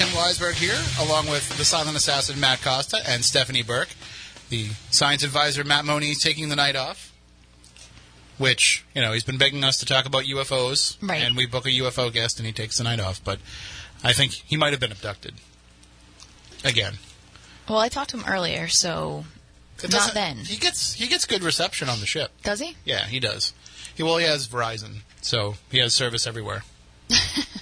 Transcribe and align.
Tim 0.00 0.08
Weisberg 0.16 0.54
here, 0.54 0.78
along 1.06 1.28
with 1.28 1.46
the 1.58 1.64
silent 1.66 1.94
assassin 1.94 2.40
Matt 2.40 2.62
Costa 2.62 3.02
and 3.06 3.22
Stephanie 3.22 3.62
Burke. 3.62 3.90
The 4.48 4.70
science 4.90 5.22
advisor 5.22 5.62
Matt 5.62 5.84
Moniz 5.84 6.22
taking 6.22 6.48
the 6.48 6.56
night 6.56 6.74
off, 6.74 7.12
which, 8.38 8.82
you 8.94 9.02
know, 9.02 9.12
he's 9.12 9.24
been 9.24 9.36
begging 9.36 9.62
us 9.62 9.76
to 9.76 9.84
talk 9.84 10.06
about 10.06 10.24
UFOs. 10.24 10.96
Right. 11.06 11.22
And 11.22 11.36
we 11.36 11.44
book 11.44 11.66
a 11.66 11.68
UFO 11.68 12.10
guest 12.10 12.38
and 12.38 12.46
he 12.46 12.52
takes 12.54 12.78
the 12.78 12.84
night 12.84 12.98
off, 12.98 13.22
but 13.22 13.40
I 14.02 14.14
think 14.14 14.32
he 14.32 14.56
might 14.56 14.70
have 14.72 14.80
been 14.80 14.90
abducted. 14.90 15.34
Again. 16.64 16.94
Well, 17.68 17.78
I 17.78 17.90
talked 17.90 18.08
to 18.12 18.16
him 18.16 18.24
earlier, 18.26 18.68
so 18.68 19.26
It 19.84 19.90
doesn't- 19.90 20.14
then. 20.14 20.38
He 20.38 20.56
gets 20.56 20.94
he 20.94 21.08
gets 21.08 21.26
good 21.26 21.42
reception 21.42 21.90
on 21.90 22.00
the 22.00 22.06
ship. 22.06 22.30
does 22.42 22.60
he? 22.60 22.74
Yeah, 22.86 23.04
he 23.04 23.20
does. 23.20 23.52
He 23.94 24.02
well, 24.02 24.16
he 24.16 24.24
has 24.24 24.48
Verizon, 24.48 25.00
so 25.20 25.56
he 25.70 25.76
has 25.80 25.92
service 25.94 26.26
everywhere. 26.26 26.64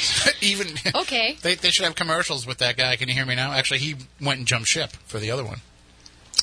Even 0.40 0.68
Okay. 0.94 1.36
they 1.42 1.54
they 1.54 1.70
should 1.70 1.84
have 1.84 1.94
commercials 1.94 2.46
with 2.46 2.58
that 2.58 2.76
guy. 2.76 2.96
Can 2.96 3.08
you 3.08 3.14
hear 3.14 3.26
me 3.26 3.34
now? 3.34 3.52
Actually, 3.52 3.78
he 3.80 3.96
went 4.20 4.38
and 4.38 4.46
jumped 4.46 4.68
ship 4.68 4.92
for 5.06 5.18
the 5.18 5.30
other 5.30 5.44
one. 5.44 5.60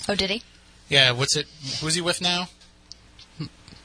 Oh, 0.08 0.16
did 0.16 0.30
he? 0.30 0.44
Yeah, 0.88 1.12
what's 1.12 1.36
it? 1.36 1.48
Who's 1.82 1.96
he 1.96 2.02
with 2.02 2.22
now? 2.22 2.48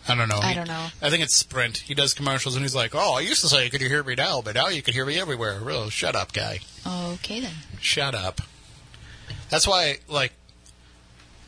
I 0.06 0.14
don't 0.14 0.28
know. 0.28 0.38
I 0.42 0.48
He- 0.50 0.54
don't 0.54 0.68
know. 0.68 0.88
I 1.00 1.08
think 1.08 1.22
it's 1.22 1.34
Sprint. 1.36 1.78
He 1.78 1.94
does 1.94 2.12
commercials 2.12 2.56
and 2.56 2.64
he's 2.64 2.74
like, 2.74 2.94
"Oh, 2.94 3.14
I 3.14 3.20
used 3.20 3.40
to 3.40 3.48
say, 3.48 3.70
could 3.70 3.80
you 3.80 3.88
hear 3.88 4.02
me 4.02 4.14
now? 4.14 4.42
But 4.42 4.54
now 4.54 4.68
you 4.68 4.82
can 4.82 4.92
hear 4.92 5.06
me 5.06 5.18
everywhere." 5.18 5.58
Real, 5.60 5.88
shut 5.88 6.14
up, 6.14 6.32
guy. 6.34 6.60
Okay 6.86 7.40
then. 7.40 7.54
Shut 7.80 8.14
up. 8.14 8.42
That's 9.48 9.66
why, 9.66 9.98
like, 10.08 10.32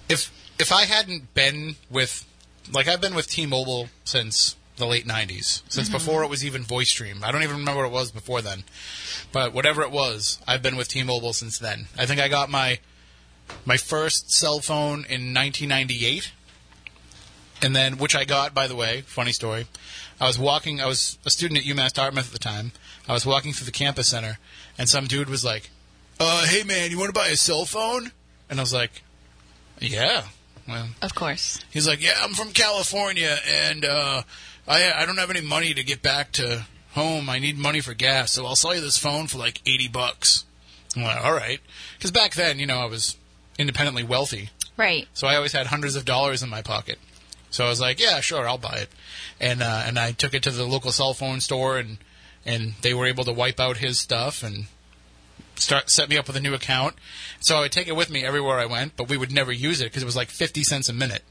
if 0.08 0.30
if 0.58 0.73
I 0.73 0.84
hadn't 0.86 1.34
been 1.34 1.77
with, 1.91 2.25
like, 2.73 2.89
I've 2.89 3.01
been 3.01 3.14
with 3.14 3.28
T-Mobile 3.28 3.91
since 4.05 4.56
the 4.77 4.87
late 4.87 5.07
'90s, 5.07 5.63
since 5.69 5.89
before 5.89 6.23
it 6.23 6.31
was 6.31 6.45
even 6.45 6.63
VoiceStream. 6.65 7.23
I 7.25 7.33
don't 7.33 7.43
even 7.43 7.57
remember 7.59 7.83
what 7.83 7.89
it 7.89 7.93
was 7.93 8.11
before 8.11 8.43
then, 8.43 8.65
but 9.33 9.53
whatever 9.55 9.83
it 9.83 9.91
was, 9.91 10.39
I've 10.47 10.63
been 10.63 10.77
with 10.77 10.89
T-Mobile 10.89 11.33
since 11.33 11.59
then. 11.59 11.87
I 11.99 12.07
think 12.07 12.21
I 12.21 12.29
got 12.29 12.51
my 12.51 12.79
my 13.65 13.77
first 13.77 14.31
cell 14.33 14.61
phone 14.61 14.99
in 15.09 15.33
1998, 15.35 16.33
and 17.63 17.75
then 17.75 17.99
which 17.99 18.15
I 18.15 18.25
got, 18.25 18.55
by 18.55 18.67
the 18.67 18.77
way, 18.77 19.03
funny 19.03 19.33
story. 19.33 19.67
I 20.21 20.27
was 20.27 20.39
walking. 20.39 20.81
I 20.81 20.87
was 20.87 21.19
a 21.27 21.31
student 21.31 21.61
at 21.61 21.67
UMass 21.67 21.93
Dartmouth 21.93 22.27
at 22.27 22.33
the 22.33 22.39
time. 22.39 22.73
I 23.09 23.13
was 23.13 23.25
walking 23.27 23.53
through 23.53 23.67
the 23.67 23.73
campus 23.73 24.09
center, 24.09 24.39
and 24.79 24.89
some 24.89 25.07
dude 25.07 25.29
was 25.29 25.45
like, 25.45 25.71
uh, 26.21 26.47
hey 26.47 26.63
man, 26.65 26.91
you 26.91 26.99
want 26.99 27.15
to 27.15 27.19
buy 27.19 27.29
a 27.29 27.36
cell 27.36 27.65
phone? 27.67 28.13
And 28.51 28.59
I 28.59 28.63
was 28.63 28.73
like, 28.73 29.03
yeah. 29.81 30.25
Well, 30.69 30.89
Of 31.01 31.15
course. 31.15 31.61
he's 31.70 31.86
like, 31.86 32.03
yeah, 32.03 32.15
I'm 32.23 32.35
from 32.35 32.51
California, 32.51 33.36
and 33.48 33.85
uh, 33.85 34.23
I 34.69 34.93
I 34.93 35.07
don't 35.07 35.19
have 35.19 35.31
any 35.31 35.41
money 35.41 35.75
to 35.75 35.83
get 35.85 36.03
back 36.03 36.33
to 36.33 36.67
home. 36.93 37.29
I 37.29 37.39
need 37.39 37.59
money 37.59 37.81
for 37.81 37.95
gas, 37.95 38.33
so 38.33 38.47
I'll 38.47 38.57
sell 38.57 38.75
you 38.75 38.81
this 38.81 38.99
phone 38.99 39.27
for 39.27 39.39
like 39.39 39.61
eighty 39.67 39.89
bucks. 39.89 40.45
I'm 40.97 41.03
like, 41.03 41.25
all 41.25 41.35
right, 41.35 41.61
because 41.99 42.11
back 42.11 42.35
then, 42.35 42.59
you 42.59 42.67
know, 42.67 42.79
I 42.79 42.87
was 42.87 43.17
independently 43.59 44.03
wealthy, 44.03 44.51
Right. 44.79 45.07
so 45.15 45.27
I 45.27 45.37
always 45.37 45.53
had 45.53 45.67
hundreds 45.67 45.95
of 45.95 46.05
dollars 46.05 46.43
in 46.43 46.49
my 46.49 46.63
pocket. 46.63 46.99
So 47.51 47.65
I 47.65 47.69
was 47.69 47.81
like, 47.81 48.01
yeah, 48.01 48.21
sure, 48.21 48.47
I'll 48.49 48.59
buy 48.59 48.77
it. 48.79 48.89
And 49.41 49.63
uh, 49.63 49.83
and 49.87 49.99
I 49.99 50.13
took 50.13 50.33
it 50.35 50.43
to 50.45 50.51
the 50.51 50.65
local 50.65 50.93
cell 50.93 51.13
phone 51.15 51.41
store, 51.41 51.79
and 51.79 51.98
and 52.45 52.75
they 52.83 52.95
were 52.95 53.07
able 53.07 53.25
to 53.25 53.33
wipe 53.33 53.61
out 53.61 53.77
his 53.79 54.01
stuff 54.01 54.43
and 54.43 54.67
start 55.57 55.91
set 55.91 56.09
me 56.09 56.17
up 56.19 56.27
with 56.27 56.37
a 56.37 56.41
new 56.41 56.55
account. 56.55 56.97
So 57.41 57.57
I 57.57 57.61
would 57.61 57.73
take 57.73 57.89
it 57.89 57.97
with 57.97 58.11
me 58.11 58.25
everywhere 58.25 58.59
I 58.59 58.67
went, 58.67 58.97
but 58.97 59.09
we 59.09 59.17
would 59.17 59.33
never 59.33 59.53
use 59.53 59.81
it 59.81 59.85
because 59.85 60.03
it 60.03 60.07
was 60.07 60.17
like 60.17 60.29
fifty 60.31 60.63
cents 60.65 60.89
a 60.89 60.93
minute, 60.95 61.23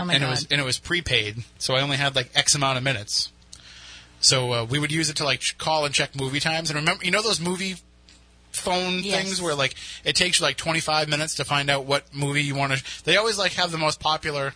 Oh 0.00 0.04
my 0.06 0.14
and 0.14 0.22
god. 0.22 0.26
it 0.26 0.30
was 0.30 0.46
and 0.50 0.60
it 0.60 0.64
was 0.64 0.78
prepaid. 0.78 1.44
So 1.58 1.74
I 1.74 1.80
only 1.82 1.96
had 1.96 2.14
like 2.16 2.30
X 2.34 2.54
amount 2.54 2.78
of 2.78 2.84
minutes. 2.84 3.30
So 4.20 4.52
uh, 4.52 4.64
we 4.64 4.78
would 4.78 4.92
use 4.92 5.08
it 5.10 5.16
to 5.16 5.24
like 5.24 5.42
call 5.58 5.84
and 5.84 5.94
check 5.94 6.14
movie 6.18 6.40
times. 6.40 6.70
And 6.70 6.78
remember, 6.78 7.04
you 7.04 7.10
know 7.10 7.22
those 7.22 7.40
movie 7.40 7.76
phone 8.52 9.00
Yes. 9.04 9.16
things 9.24 9.42
where 9.42 9.54
like 9.54 9.74
it 10.04 10.16
takes 10.16 10.40
you 10.40 10.44
like 10.46 10.56
25 10.56 11.08
minutes 11.08 11.36
to 11.36 11.44
find 11.44 11.70
out 11.70 11.84
what 11.84 12.12
movie 12.12 12.42
you 12.42 12.54
want 12.56 12.72
to 12.72 13.04
they 13.04 13.16
always 13.16 13.38
like 13.38 13.52
have 13.52 13.70
the 13.70 13.78
most 13.78 14.00
popular 14.00 14.54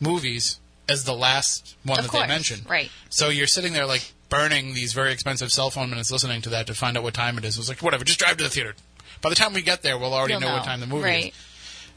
movies 0.00 0.58
as 0.88 1.04
the 1.04 1.14
last 1.14 1.76
one 1.84 1.98
Of 2.00 2.06
that 2.06 2.10
course, 2.10 2.22
they 2.24 2.28
mention 2.28 2.60
right. 2.68 2.90
so 3.10 3.28
you're 3.28 3.46
sitting 3.46 3.72
there 3.72 3.86
like 3.86 4.12
burning 4.28 4.74
these 4.74 4.92
very 4.92 5.12
expensive 5.12 5.52
cell 5.52 5.70
phone 5.70 5.88
minutes 5.88 6.10
listening 6.10 6.42
to 6.42 6.48
that 6.50 6.66
to 6.66 6.74
find 6.74 6.96
out 6.96 7.04
what 7.04 7.14
time 7.14 7.38
it 7.38 7.44
is 7.44 7.56
it 7.56 7.60
was 7.60 7.68
like 7.68 7.80
whatever 7.80 8.04
just 8.04 8.18
drive 8.18 8.36
to 8.38 8.42
the 8.44 8.50
theater 8.50 8.74
by 9.22 9.28
the 9.28 9.36
time 9.36 9.52
we 9.52 9.62
get 9.62 9.82
there 9.82 9.96
we'll 9.96 10.14
already 10.14 10.32
You'll 10.32 10.40
know, 10.40 10.54
what 10.54 10.64
time 10.64 10.80
the 10.80 10.86
movie 10.88 11.04
Right. 11.04 11.26
is 11.28 11.34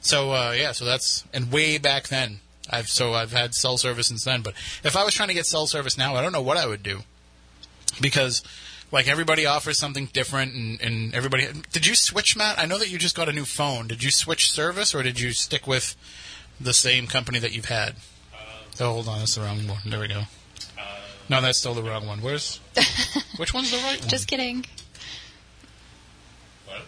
so 0.01 0.31
uh, 0.31 0.51
yeah 0.56 0.74
so 0.74 0.85
that's 0.85 1.24
and 1.34 1.51
way 1.51 1.80
back 1.80 2.07
then 2.09 2.40
I've 2.72 2.88
so 2.88 3.14
I've 3.14 3.32
had 3.32 3.54
cell 3.54 3.78
service 3.78 4.08
since 4.08 4.24
then. 4.24 4.42
But 4.42 4.54
if 4.84 4.96
I 4.96 5.04
was 5.04 5.14
trying 5.14 5.30
to 5.30 5.34
get 5.34 5.46
cell 5.46 5.68
service 5.68 5.98
now 5.98 6.16
I 6.16 6.22
don't 6.22 6.32
know 6.32 6.42
what 6.42 6.58
I 6.58 6.66
would 6.66 6.84
do. 6.84 7.02
Because 8.00 8.42
like 8.92 9.08
everybody 9.08 9.46
offers 9.46 9.78
something 9.78 10.08
different 10.08 10.54
and, 10.54 10.81
and 10.81 11.14
everybody 11.14 11.48
did 11.72 11.86
you 11.86 11.96
switch 11.96 12.36
matt? 12.38 12.60
I 12.60 12.66
know 12.66 12.78
that 12.78 12.90
you 12.90 12.98
just 12.98 13.16
got 13.16 13.30
a 13.30 13.34
new 13.34 13.46
phone. 13.46 13.88
Did 13.88 14.04
you 14.04 14.12
switch 14.12 14.52
service 14.52 14.96
or 14.96 15.04
did 15.04 15.20
you 15.20 15.31
stick 15.31 15.68
with 15.68 15.96
the 16.60 16.74
same 16.74 17.08
company 17.08 17.40
that 17.40 17.54
you've 17.54 17.66
had? 17.66 17.96
Um, 18.34 18.40
oh 18.80 18.94
hold 18.94 19.08
on. 19.08 19.20
That's 19.20 19.36
the 19.36 19.42
wrong 19.42 19.68
one. 19.68 19.80
There 19.86 20.00
we 20.00 20.08
go. 20.08 20.22
Uh, 20.78 20.84
no 21.30 21.42
that's 21.42 21.58
still 21.58 21.74
the 21.74 21.84
wrong 21.84 22.08
one. 22.08 22.22
Where's 22.22 22.60
which 23.38 23.54
one's 23.54 23.72
the 23.72 23.78
right 23.78 24.00
one? 24.00 24.10
Just 24.10 24.28
kidding. 24.28 24.66
What? 26.66 26.81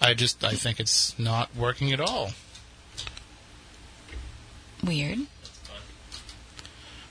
i 0.00 0.14
just 0.14 0.44
i 0.44 0.52
think 0.52 0.78
it's 0.78 1.18
not 1.18 1.54
working 1.56 1.92
at 1.92 2.00
all 2.00 2.30
Weird. 4.86 5.18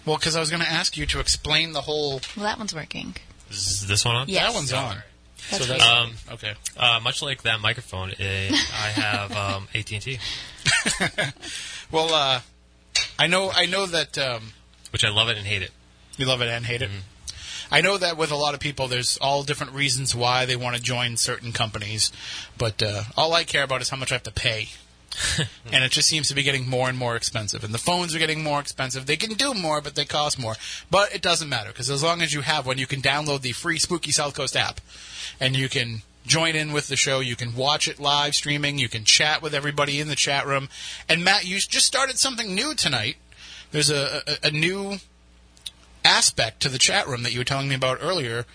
well 0.06 0.18
because 0.18 0.36
i 0.36 0.40
was 0.40 0.50
going 0.50 0.62
to 0.62 0.70
ask 0.72 0.98
you 0.98 1.06
to 1.08 1.20
explain 1.20 1.74
the 1.74 1.82
whole 1.82 2.22
Well, 2.36 2.46
that 2.46 2.58
one's 2.58 2.74
working. 2.74 3.16
Is 3.52 3.86
this 3.88 4.04
one 4.06 4.16
on? 4.16 4.28
Yes. 4.30 4.48
that 4.48 4.54
one's 4.56 4.74
on 4.74 4.98
That's 5.52 5.66
so 5.66 5.72
that's 5.74 5.84
Um, 5.88 6.14
okay 6.34 6.54
Uh, 6.78 7.00
much 7.04 7.22
like 7.22 7.44
that 7.44 7.60
microphone, 7.62 8.12
eh, 8.20 8.50
I 8.52 8.90
have 8.90 9.32
um, 9.36 9.68
AT&T, 9.76 10.20
well 11.92 12.14
uh 12.14 12.40
i 13.20 13.28
know 13.28 13.52
i 13.54 13.66
know 13.66 13.86
that 13.86 14.18
um 14.18 14.54
which 14.92 15.04
I 15.04 15.10
love 15.10 15.28
it 15.28 15.38
and 15.38 15.46
hate 15.46 15.62
it. 15.62 15.72
You 16.16 16.26
love 16.26 16.42
it 16.42 16.48
and 16.48 16.66
hate 16.66 16.82
it. 16.82 16.90
I 17.70 17.82
know 17.82 17.98
that 17.98 18.16
with 18.16 18.32
a 18.32 18.36
lot 18.38 18.54
of 18.54 18.62
people, 18.62 18.88
there's 18.88 19.18
all 19.18 19.44
different 19.44 19.74
reasons 19.74 20.16
why 20.16 20.46
they 20.46 20.56
want 20.56 20.78
to 20.78 20.82
join 20.82 21.18
certain 21.18 21.52
companies, 21.52 22.14
but 22.58 22.82
uh, 22.82 23.04
all 23.18 23.34
I 23.34 23.44
care 23.44 23.64
about 23.64 23.82
is 23.82 23.90
how 23.90 23.98
much 23.98 24.14
I 24.14 24.16
have 24.16 24.24
to 24.24 24.32
pay. 24.32 24.70
and 25.72 25.84
it 25.84 25.92
just 25.92 26.08
seems 26.08 26.28
to 26.28 26.36
be 26.36 26.44
getting 26.44 26.70
more 26.70 26.90
and 26.90 26.98
more 26.98 27.16
expensive. 27.16 27.64
And 27.64 27.74
the 27.74 27.80
phones 27.80 28.14
are 28.16 28.20
getting 28.20 28.44
more 28.44 28.60
expensive. 28.60 29.06
They 29.06 29.16
can 29.16 29.34
do 29.34 29.54
more, 29.54 29.82
but 29.82 29.96
they 29.96 30.06
cost 30.06 30.40
more. 30.40 30.56
But 30.92 31.14
it 31.14 31.22
doesn't 31.22 31.50
matter 31.50 31.70
because 31.70 31.90
as 31.90 32.04
long 32.04 32.22
as 32.22 32.34
you 32.34 32.42
have 32.42 32.66
one, 32.66 32.78
you 32.78 32.88
can 32.88 33.02
download 33.02 33.42
the 33.42 33.54
free 33.54 33.80
Spooky 33.80 34.12
South 34.12 34.36
Coast 34.36 34.56
app, 34.56 34.82
and 35.40 35.56
you 35.56 35.70
can 35.70 36.02
join 36.26 36.56
in 36.56 36.74
with 36.74 36.88
the 36.88 36.96
show. 36.96 37.20
You 37.20 37.36
can 37.36 37.56
watch 37.56 37.88
it 37.88 38.00
live 38.00 38.36
streaming. 38.36 38.78
You 38.78 38.90
can 38.90 39.04
chat 39.06 39.42
with 39.42 39.54
everybody 39.54 40.00
in 40.00 40.08
the 40.08 40.16
chat 40.16 40.46
room. 40.46 40.70
And 41.08 41.24
Matt, 41.24 41.46
you 41.46 41.60
just 41.60 41.86
started 41.86 42.18
something 42.18 42.54
new 42.54 42.74
tonight. 42.74 43.18
There's 43.72 43.90
a, 43.90 44.22
a, 44.28 44.48
a 44.48 44.52
new 44.52 44.98
aspect 46.04 46.62
to 46.62 46.70
the 46.70 46.78
chat 46.78 47.08
room 47.08 47.24
that 47.24 47.34
you 47.34 47.40
were 47.40 47.46
telling 47.46 47.68
me 47.68 47.76
about 47.76 47.98
earlier 48.02 48.46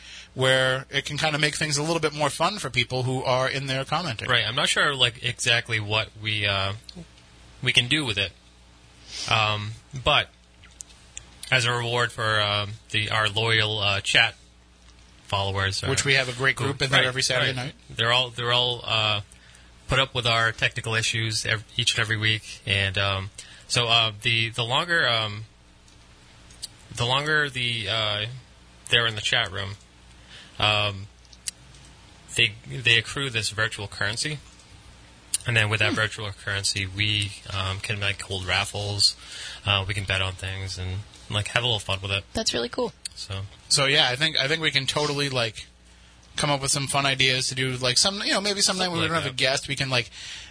where 0.41 0.87
it 0.91 1.05
can 1.05 1.19
kind 1.19 1.35
of 1.35 1.41
make 1.41 1.55
things 1.57 1.77
a 1.77 1.83
little 1.83 2.01
bit 2.01 2.15
more 2.15 2.31
fun 2.31 2.59
for 2.59 2.71
people 2.71 3.03
who 3.03 3.23
are 3.23 3.49
in 3.49 3.67
there 3.67 3.85
commenting. 3.85 4.29
Right. 4.29 4.45
I'm 4.47 4.55
not 4.55 4.69
sure 4.69 4.95
like 4.95 5.23
exactly 5.23 5.79
what 5.79 6.09
we 6.23 6.47
uh, 6.47 6.73
we 7.63 7.73
can 7.73 7.89
do 7.89 8.05
with 8.07 8.19
it, 8.19 8.33
um, 9.31 9.73
but 10.05 10.29
as 11.53 11.67
a 11.67 11.73
reward 11.73 12.11
for 12.11 12.41
um, 12.41 12.71
the 12.91 13.11
our 13.11 13.29
loyal 13.29 13.79
uh, 13.79 14.01
chat 14.01 14.35
followers, 15.27 15.83
Which 15.83 16.05
we 16.05 16.15
have 16.15 16.29
a 16.29 16.33
great 16.33 16.57
group 16.57 16.83
in 16.83 16.91
there 16.91 17.01
Right, 17.01 17.07
every 17.07 17.23
Saturday 17.23 17.57
right. 17.57 17.67
night. 17.67 17.75
They're 17.89 18.13
all 18.13 18.31
they're 18.31 18.53
all 18.53 18.81
uh, 18.85 19.21
put 19.89 19.99
up 19.99 20.15
with 20.15 20.27
our 20.27 20.53
technical 20.53 20.95
issues 20.95 21.45
ev 21.45 21.65
each 21.77 21.95
and 21.95 22.01
every 22.01 22.17
week, 22.17 22.63
and 22.67 22.97
um, 22.97 23.31
so 23.69 23.89
uh, 23.89 24.13
the 24.23 24.51
the 24.51 24.65
longer 24.65 25.07
um, 25.07 25.45
the 26.97 27.05
longer 27.05 27.51
the 27.51 27.89
uh, 27.89 28.27
they're 28.89 29.07
in 29.07 29.15
the 29.15 29.21
chat 29.21 29.53
room, 29.53 29.71
um, 30.61 31.07
they 32.37 32.53
they 32.69 32.97
accrue 32.99 33.31
this 33.31 33.51
virtual 33.51 33.89
currency, 33.89 34.39
and 35.47 35.57
then 35.57 35.69
with 35.71 35.81
that 35.81 35.93
virtual 35.95 36.31
currency, 36.31 36.87
we 36.87 37.33
um, 37.53 37.79
can 37.81 37.99
like 38.01 38.23
hold 38.23 38.47
raffles, 38.47 39.17
uh, 39.67 39.85
we 39.87 39.95
can 39.95 40.05
bet 40.05 40.23
on 40.23 40.33
things, 40.35 40.79
and 40.79 40.99
like 41.31 41.49
have 41.49 41.63
a 41.63 41.67
little 41.67 41.81
fun 41.81 41.99
with 42.03 42.11
it. 42.13 42.25
That's 42.33 42.53
really 42.55 42.69
cool. 42.69 42.93
So 43.15 43.41
So 43.69 43.87
yeah, 43.87 44.09
I 44.09 44.17
think 44.17 44.39
I 44.39 44.49
think 44.49 44.63
we 44.63 44.71
can 44.71 44.87
totally 44.87 45.29
like 45.29 45.67
come 46.37 46.49
up 46.51 46.63
with 46.63 46.71
some 46.71 46.87
fun 46.87 47.05
ideas 47.05 47.49
to 47.49 47.55
do 47.55 47.73
like 47.73 47.99
some 47.99 48.23
you 48.25 48.33
know 48.33 48.41
maybe 48.41 48.61
sometime 48.61 48.93
when 48.93 49.01
we 49.01 49.07
Something 49.07 49.09
don't 49.09 49.17
like 49.17 49.25
have 49.25 49.33
a 49.33 49.37
guest 49.37 49.69
we 49.69 49.77
can 49.77 49.91
like 49.91 50.09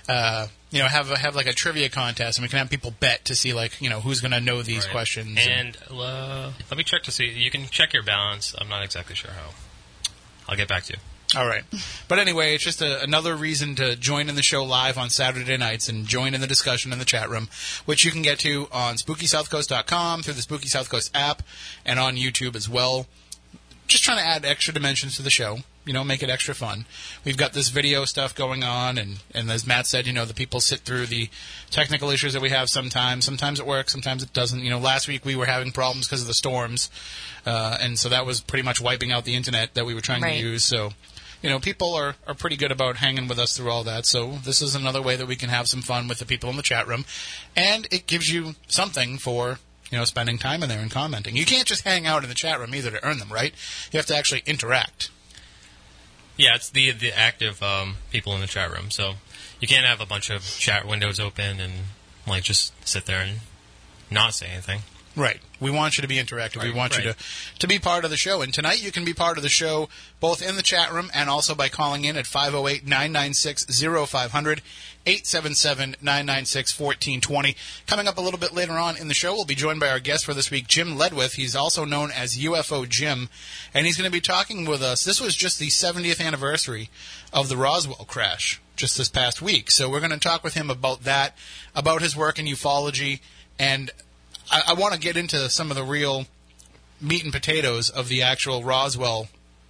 uh, 0.10 0.48
you 0.72 0.80
know 0.80 0.86
have 0.88 1.10
a, 1.10 1.18
have 1.18 1.36
like 1.36 1.48
a 1.48 1.54
trivia 1.54 1.90
contest 1.90 2.38
and 2.38 2.44
we 2.44 2.50
can 2.50 2.60
have 2.60 2.70
people 2.70 2.94
bet 3.00 3.26
to 3.26 3.36
see 3.36 3.54
like 3.54 3.82
you 3.82 3.90
know 3.90 4.02
who's 4.02 4.20
going 4.20 4.34
to 4.34 4.42
know 4.42 4.62
these 4.62 4.84
Right. 4.86 4.92
questions 4.92 5.40
And 5.48 5.78
uh, 5.90 6.52
let 6.70 6.78
me 6.78 6.84
check 6.84 7.04
to 7.04 7.12
see. 7.12 7.30
You 7.30 7.50
can 7.50 7.66
check 7.68 7.94
your 7.94 8.04
balance. 8.04 8.54
I'm 8.60 8.68
not 8.68 8.84
exactly 8.84 9.16
sure 9.16 9.32
how. 9.32 9.52
I'll 10.50 10.58
get 10.58 10.68
back 10.68 10.84
to 10.86 10.94
you. 10.94 11.00
All 11.40 11.46
right. 11.48 11.64
But 12.08 12.18
anyway, 12.18 12.56
it's 12.56 12.64
just 12.64 12.82
a, 12.82 13.04
another 13.04 13.36
reason 13.36 13.76
to 13.76 13.96
join 13.96 14.30
in 14.30 14.36
the 14.36 14.42
show 14.42 14.64
live 14.64 14.98
on 14.98 15.12
Saturday 15.12 15.58
nights 15.58 15.88
and 15.88 16.08
join 16.08 16.34
in 16.34 16.42
the 16.42 16.48
discussion 16.48 16.92
in 16.92 16.98
the 16.98 17.06
chat 17.06 17.30
room, 17.30 17.50
which 17.86 18.04
you 18.04 18.10
can 18.10 18.24
get 18.24 18.40
to 18.40 18.68
on 18.72 18.96
SpookySouthCoast.com 18.96 20.24
through 20.24 20.34
the 20.34 20.42
Spooky 20.42 20.68
South 20.70 20.90
Coast 20.90 21.12
app 21.14 21.44
and 21.86 22.00
on 22.00 22.16
YouTube 22.16 22.56
as 22.56 22.68
well. 22.68 23.06
just 23.88 24.04
trying 24.04 24.18
to 24.18 24.26
add 24.26 24.44
extra 24.44 24.74
dimensions 24.74 25.18
to 25.18 25.22
the 25.22 25.30
show. 25.30 25.60
You 25.90 25.94
know, 25.94 26.04
make 26.04 26.22
it 26.22 26.30
extra 26.30 26.54
fun. 26.54 26.86
We've 27.26 27.36
got 27.36 27.54
this 27.54 27.70
video 27.70 28.06
stuff 28.06 28.36
going 28.36 28.64
on, 28.64 29.00
and 29.00 29.24
and 29.34 29.50
as 29.50 29.66
Matt 29.66 29.88
said, 29.88 30.06
you 30.06 30.14
know, 30.14 30.24
the 30.24 30.36
people 30.36 30.60
sit 30.60 30.82
through 30.82 31.08
the 31.08 31.30
technical 31.72 32.12
issues 32.12 32.34
that 32.34 32.44
we 32.44 32.52
have 32.52 32.70
sometimes. 32.70 33.26
Sometimes 33.26 33.60
it 33.60 33.66
works, 33.66 33.92
sometimes 33.92 34.22
it 34.22 34.32
doesn't. 34.32 34.60
You 34.60 34.70
know, 34.70 34.78
last 34.78 35.08
week 35.08 35.26
we 35.26 35.36
were 35.36 35.48
having 35.48 35.72
problems 35.72 36.06
because 36.06 36.22
of 36.22 36.28
the 36.28 36.36
storms, 36.36 36.92
uh, 37.44 37.80
and 37.82 37.98
so 37.98 38.08
that 38.10 38.24
was 38.24 38.40
pretty 38.40 38.62
much 38.62 38.80
wiping 38.80 39.12
out 39.12 39.26
the 39.26 39.34
internet 39.34 39.74
that 39.74 39.88
we 39.88 39.96
were 39.96 40.02
trying 40.02 40.22
Right. 40.22 40.40
to 40.40 40.48
use. 40.48 40.64
So. 40.64 40.92
You 41.42 41.50
know, 41.50 41.60
people 41.60 41.96
are, 41.96 42.16
are 42.28 42.34
pretty 42.36 42.58
good 42.58 42.72
about 42.72 42.98
hanging 42.98 43.30
with 43.30 43.40
us 43.40 43.56
through 43.56 43.72
all 43.72 43.86
that. 43.86 44.06
So 44.06 44.34
this 44.44 44.62
is 44.62 44.76
another 44.76 45.02
way 45.02 45.16
that 45.16 45.26
we 45.26 45.38
can 45.38 45.48
have 45.48 45.68
some 45.70 45.82
fun 45.82 46.10
with 46.10 46.20
the 46.20 46.26
people 46.26 46.50
in 46.50 46.58
the 46.58 46.62
chat 46.62 46.86
room, 46.86 47.06
and 47.56 47.88
it 47.92 48.06
gives 48.08 48.32
you 48.32 48.56
something 48.68 49.18
for 49.18 49.58
you 49.90 49.98
know 49.98 50.04
spending 50.04 50.38
time 50.38 50.62
in 50.64 50.70
there 50.70 50.82
and 50.82 50.92
commenting. 50.92 51.36
You 51.38 51.46
can't 51.46 51.66
just 51.66 51.84
hang 51.86 52.06
out 52.06 52.24
in 52.24 52.30
the 52.30 52.36
chat 52.36 52.60
room 52.60 52.76
either 52.76 52.92
to 52.92 53.04
earn 53.04 53.18
them, 53.20 53.30
right? 53.32 53.54
You 53.92 53.98
have 53.98 54.06
to 54.08 54.16
actually 54.18 54.44
interact. 54.46 55.10
Yeah, 56.40 56.56
it's 56.56 56.70
the 56.70 56.92
the 56.92 57.12
active 57.12 57.62
um, 57.62 57.98
people 58.12 58.34
in 58.34 58.40
the 58.40 58.48
chat 58.48 58.72
room. 58.72 58.92
So 58.92 59.16
you 59.60 59.68
can't 59.68 59.86
have 59.86 60.00
a 60.00 60.06
bunch 60.06 60.30
of 60.30 60.42
chat 60.42 60.88
windows 60.88 61.20
open 61.20 61.60
and 61.60 61.74
like 62.26 62.44
just 62.44 62.72
sit 62.88 63.06
there 63.06 63.20
and 63.20 63.42
not 64.10 64.34
say 64.34 64.48
anything. 64.48 64.80
Right. 65.20 65.42
We 65.60 65.70
want 65.70 65.98
you 65.98 66.02
to 66.02 66.08
be 66.08 66.16
interactive. 66.16 66.64
we 66.64 66.70
Right, 66.70 66.78
want 66.78 66.98
you 66.98 67.04
to, 67.04 67.16
to 67.60 67.68
be 67.68 67.78
part 67.78 68.06
of 68.06 68.10
the 68.10 68.16
show. 68.16 68.42
And 68.42 68.54
tonight 68.54 68.82
you 68.82 68.90
can 68.90 69.04
be 69.04 69.14
part 69.14 69.36
of 69.36 69.44
the 69.44 69.50
show 69.50 69.90
both 70.22 70.42
in 70.42 70.56
the 70.56 70.64
chat 70.64 70.94
room 70.94 71.12
and 71.14 71.30
also 71.30 71.54
by 71.54 71.68
calling 71.68 72.06
in 72.06 72.16
at 72.16 72.26
508 72.26 72.86
996 72.86 73.66
0500 73.66 74.62
877 75.06 75.98
996 76.02 76.80
1420. 76.80 77.56
Coming 77.86 78.08
up 78.08 78.18
a 78.18 78.22
little 78.22 78.40
bit 78.40 78.54
later 78.54 78.74
on 78.74 78.96
in 78.96 79.10
the 79.10 79.14
show, 79.14 79.34
we'll 79.34 79.44
be 79.44 79.56
joined 79.56 79.82
by 79.82 79.90
our 79.90 80.00
guest 80.00 80.24
for 80.24 80.34
this 80.34 80.50
week, 80.50 80.68
Jim 80.68 80.98
Ledwith. 80.98 81.36
He's 81.36 81.56
also 81.56 81.84
known 81.84 82.12
as 82.12 82.38
UFO 82.38 82.88
Jim. 82.88 83.28
And 83.74 83.86
he's 83.86 83.98
going 83.98 84.10
to 84.10 84.16
be 84.16 84.22
talking 84.22 84.66
with 84.66 84.82
us. 84.82 85.04
This 85.04 85.20
was 85.20 85.36
just 85.36 85.60
the 85.60 85.68
70th 85.68 86.26
anniversary 86.26 86.90
of 87.34 87.50
the 87.50 87.58
Roswell 87.58 88.06
crash 88.08 88.62
just 88.78 88.98
this 88.98 89.10
past 89.10 89.42
week. 89.42 89.70
So 89.70 89.90
we're 89.90 90.00
going 90.00 90.12
to 90.12 90.18
talk 90.18 90.46
with 90.46 90.54
him 90.54 90.70
about 90.70 91.04
that, 91.04 91.38
about 91.76 92.02
his 92.02 92.16
work 92.16 92.40
in 92.40 92.46
ufology, 92.46 93.20
and 93.58 93.92
I, 94.52 94.62
I 94.70 94.74
want 94.74 94.94
to 94.94 95.00
get 95.00 95.18
into 95.18 95.50
some 95.50 95.72
of 95.72 95.78
the 95.78 95.84
real 95.84 96.26
meat 97.02 97.24
and 97.24 97.34
potatoes 97.34 97.90
of 97.90 98.10
the 98.10 98.22
actual 98.22 98.64
Roswell 98.64 99.30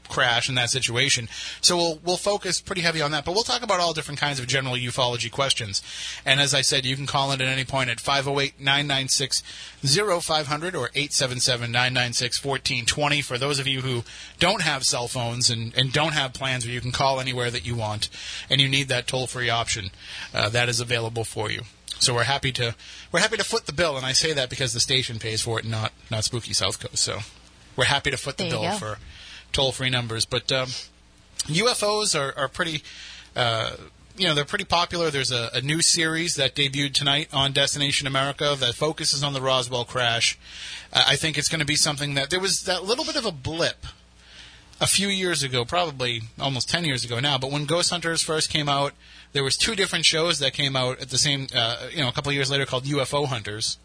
crash 0.10 0.50
and 0.50 0.58
that 0.58 0.72
situation. 0.72 1.30
So 1.62 1.78
we'll 1.78 2.00
we'll 2.04 2.18
focus 2.18 2.60
pretty 2.60 2.82
heavy 2.82 3.02
on 3.02 3.12
that, 3.12 3.24
but 3.24 3.34
we'll 3.34 3.44
talk 3.44 3.62
about 3.62 3.80
all 3.80 3.94
different 3.94 4.20
kinds 4.20 4.40
of 4.40 4.48
general 4.48 4.74
ufology 4.76 5.32
questions. 5.32 5.84
And 6.26 6.42
as 6.42 6.54
I 6.54 6.60
said, 6.62 6.86
you 6.86 6.96
can 6.96 7.06
call 7.06 7.32
in 7.32 7.42
at 7.42 7.48
any 7.48 7.64
point 7.64 7.92
at 7.92 8.00
508-996-0500 8.00 10.74
or 10.74 10.90
877-996-1420 10.90 13.24
for 13.24 13.38
those 13.38 13.60
of 13.60 13.68
you 13.68 13.80
who 13.82 14.04
don't 14.40 14.64
have 14.64 14.84
cell 14.84 15.08
phones 15.08 15.50
and, 15.50 15.74
and 15.78 15.94
don't 15.94 16.12
have 16.14 16.34
plans 16.34 16.66
where 16.66 16.74
you 16.74 16.82
can 16.82 16.92
call 16.92 17.22
anywhere 17.22 17.52
that 17.52 17.66
you 17.66 17.76
want 17.76 18.10
and 18.50 18.60
you 18.60 18.68
need 18.68 18.90
that 18.90 19.08
toll-free 19.08 19.50
option. 19.50 19.92
Uh, 20.34 20.50
that 20.50 20.68
is 20.70 20.80
available 20.80 21.24
for 21.24 21.52
you. 21.52 21.62
So 22.00 22.14
we're 22.14 22.24
happy 22.24 22.52
to 22.54 22.76
we're 23.12 23.20
happy 23.20 23.38
to 23.38 23.44
foot 23.44 23.66
the 23.66 23.74
bill, 23.74 23.98
and 23.98 24.06
I 24.06 24.14
say 24.14 24.34
that 24.34 24.50
because 24.50 24.74
the 24.74 24.80
station 24.80 25.20
pays 25.20 25.42
for 25.42 25.60
it, 25.60 25.66
not 25.66 25.92
not 26.10 26.24
Spooky 26.24 26.54
South 26.54 26.80
Coast. 26.80 27.04
So 27.04 27.20
we're 27.76 27.86
happy 27.86 28.12
to 28.12 28.18
foot 28.18 28.38
the 28.38 28.50
bill 28.50 28.64
go. 28.64 28.72
for 28.74 28.98
toll 29.52 29.72
free 29.72 29.90
numbers. 29.90 30.26
But 30.26 30.52
um, 30.52 30.70
UFOs 31.46 32.20
are, 32.20 32.38
are 32.38 32.48
pretty. 32.48 32.84
Uh, 33.36 33.72
you 34.18 34.28
know 34.28 34.36
they're 34.36 34.46
pretty 34.46 34.66
popular. 34.66 35.10
There's 35.10 35.32
a, 35.32 35.50
a 35.54 35.62
new 35.62 35.82
series 35.82 36.36
that 36.36 36.56
debuted 36.56 36.94
tonight 36.94 37.30
on 37.32 37.54
Destination 37.54 38.06
America 38.06 38.56
that 38.60 38.76
focuses 38.76 39.24
on 39.24 39.32
the 39.34 39.42
Roswell 39.42 39.86
crash. 39.86 40.38
Uh, 40.92 41.04
I 41.08 41.16
think 41.16 41.38
it's 41.38 41.48
going 41.48 41.62
to 41.62 41.66
be 41.66 41.76
something 41.76 42.16
that 42.16 42.30
there 42.30 42.40
was 42.40 42.64
that 42.64 42.84
little 42.84 43.06
bit 43.06 43.16
of 43.16 43.26
a 43.26 43.32
blip 43.32 43.86
a 44.82 44.88
few 44.88 45.08
years 45.08 45.44
ago, 45.44 45.66
probably 45.66 46.22
almost 46.40 46.70
10 46.70 46.86
years 46.86 47.04
ago 47.04 47.20
now, 47.20 47.38
but 47.38 47.52
when 47.52 47.66
Ghost 47.66 47.90
Hunters 47.90 48.22
first 48.22 48.50
came 48.50 48.70
out, 48.70 48.94
there 49.34 49.44
was 49.44 49.56
two 49.56 49.76
different 49.76 50.06
shows 50.06 50.40
that 50.40 50.54
came 50.54 50.76
out 50.76 51.00
at 51.00 51.10
the 51.10 51.18
same, 51.18 51.48
uh, 51.54 51.88
you 51.92 52.00
know, 52.00 52.08
a 52.08 52.12
couple 52.12 52.32
years 52.32 52.50
later 52.50 52.66
called 52.66 52.86
UFO 52.86 53.28
Hunters, 53.28 53.78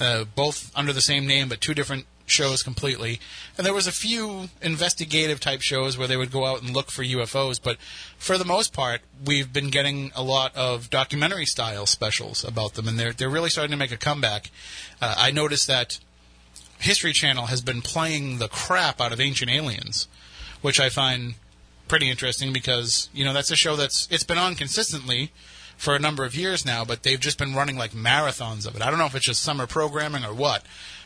uh, 0.00 0.24
both 0.24 0.70
under 0.76 0.92
the 0.92 1.00
same 1.00 1.26
name, 1.26 1.48
but 1.48 1.60
two 1.60 1.74
different 1.74 2.06
shows 2.26 2.62
completely. 2.62 3.20
And 3.56 3.66
there 3.66 3.74
was 3.74 3.86
a 3.86 3.92
few 3.92 4.48
investigative 4.60 5.40
type 5.40 5.62
shows 5.62 5.96
where 5.96 6.08
they 6.08 6.16
would 6.16 6.32
go 6.32 6.44
out 6.44 6.60
and 6.62 6.70
look 6.70 6.90
for 6.90 7.02
UFOs, 7.02 7.60
but 7.62 7.78
for 8.18 8.36
the 8.36 8.44
most 8.44 8.72
part, 8.72 9.00
we've 9.24 9.52
been 9.52 9.70
getting 9.70 10.10
a 10.14 10.22
lot 10.22 10.54
of 10.56 10.90
documentary 10.90 11.46
style 11.46 11.86
specials 11.86 12.44
about 12.44 12.74
them, 12.74 12.88
and 12.88 12.98
they're 12.98 13.12
they're 13.12 13.30
really 13.30 13.50
starting 13.50 13.70
to 13.70 13.76
make 13.76 13.92
a 13.92 13.96
comeback. 13.96 14.50
Uh, 15.00 15.14
I 15.16 15.30
noticed 15.30 15.66
that 15.68 15.98
History 16.78 17.12
Channel 17.12 17.46
has 17.46 17.62
been 17.62 17.80
playing 17.80 18.38
the 18.38 18.48
crap 18.48 19.00
out 19.00 19.12
of 19.12 19.20
Ancient 19.20 19.50
Aliens, 19.50 20.08
which 20.62 20.80
I 20.80 20.88
find 20.88 21.34
pretty 21.88 22.10
interesting 22.10 22.52
because 22.52 23.08
you 23.12 23.24
know 23.24 23.32
that's 23.32 23.50
a 23.50 23.56
show 23.56 23.76
that's 23.76 24.08
it's 24.10 24.24
been 24.24 24.38
on 24.38 24.54
consistently 24.54 25.32
for 25.76 25.94
a 25.94 25.98
number 25.98 26.24
of 26.24 26.34
years 26.34 26.64
now, 26.64 26.84
but 26.84 27.02
they've 27.02 27.20
just 27.20 27.38
been 27.38 27.54
running 27.54 27.76
like 27.76 27.92
marathons 27.92 28.66
of 28.66 28.74
it. 28.76 28.82
I 28.82 28.90
don't 28.90 28.98
know 28.98 29.06
if 29.06 29.14
it's 29.14 29.26
just 29.26 29.42
summer 29.42 29.66
programming 29.66 30.24
or 30.24 30.32
what, 30.32 30.64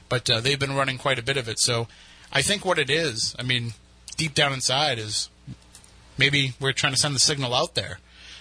but 0.08 0.30
uh, 0.30 0.40
they've 0.40 0.58
been 0.58 0.74
running 0.74 0.96
quite 0.96 1.18
a 1.18 1.22
bit 1.22 1.36
of 1.36 1.48
it. 1.48 1.58
So 1.58 1.88
I 2.32 2.42
think 2.42 2.64
what 2.64 2.78
it 2.78 2.88
is, 2.88 3.34
I 3.38 3.42
mean, 3.42 3.74
deep 4.16 4.34
down 4.34 4.52
inside 4.52 4.98
is 4.98 5.28
maybe 6.16 6.54
we're 6.60 6.72
trying 6.72 6.92
to 6.92 6.98
send 6.98 7.14
the 7.14 7.20
signal 7.20 7.54
out 7.54 7.74
there 7.74 7.98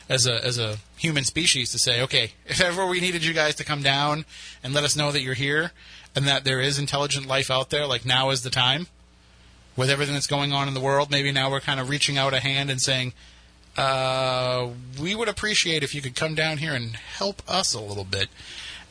as 0.07 0.27
a 0.27 0.43
as 0.43 0.57
a 0.57 0.77
human 0.97 1.23
species 1.23 1.71
to 1.71 1.79
say, 1.79 2.01
okay, 2.01 2.33
if 2.45 2.61
ever 2.61 2.85
we 2.85 2.99
needed 2.99 3.23
you 3.23 3.33
guys 3.33 3.55
to 3.55 3.63
come 3.63 3.81
down 3.81 4.25
and 4.63 4.73
let 4.73 4.83
us 4.83 4.95
know 4.95 5.11
that 5.11 5.21
you're 5.21 5.33
here 5.33 5.71
and 6.15 6.27
that 6.27 6.43
there 6.43 6.59
is 6.59 6.77
intelligent 6.77 7.27
life 7.27 7.49
out 7.49 7.69
there, 7.69 7.85
like 7.85 8.05
now 8.05 8.29
is 8.29 8.41
the 8.43 8.49
time. 8.49 8.87
With 9.79 9.89
everything 9.89 10.13
that's 10.13 10.27
going 10.27 10.51
on 10.51 10.67
in 10.67 10.74
the 10.74 10.81
world, 10.81 11.09
maybe 11.09 11.31
now 11.31 11.50
we're 11.50 11.62
kind 11.62 11.79
of 11.79 11.88
reaching 11.88 12.17
out 12.17 12.33
a 12.33 12.41
hand 12.41 12.69
and 12.69 12.81
saying, 12.81 13.13
uh, 13.77 14.67
we 15.01 15.15
would 15.15 15.29
appreciate 15.29 15.83
if 15.83 15.95
you 15.95 16.01
could 16.01 16.15
come 16.15 16.36
down 16.36 16.57
here 16.57 16.74
and 16.74 16.98
help 16.98 17.41
us 17.48 17.74
a 17.74 17.79
little 17.79 18.03
bit. 18.03 18.27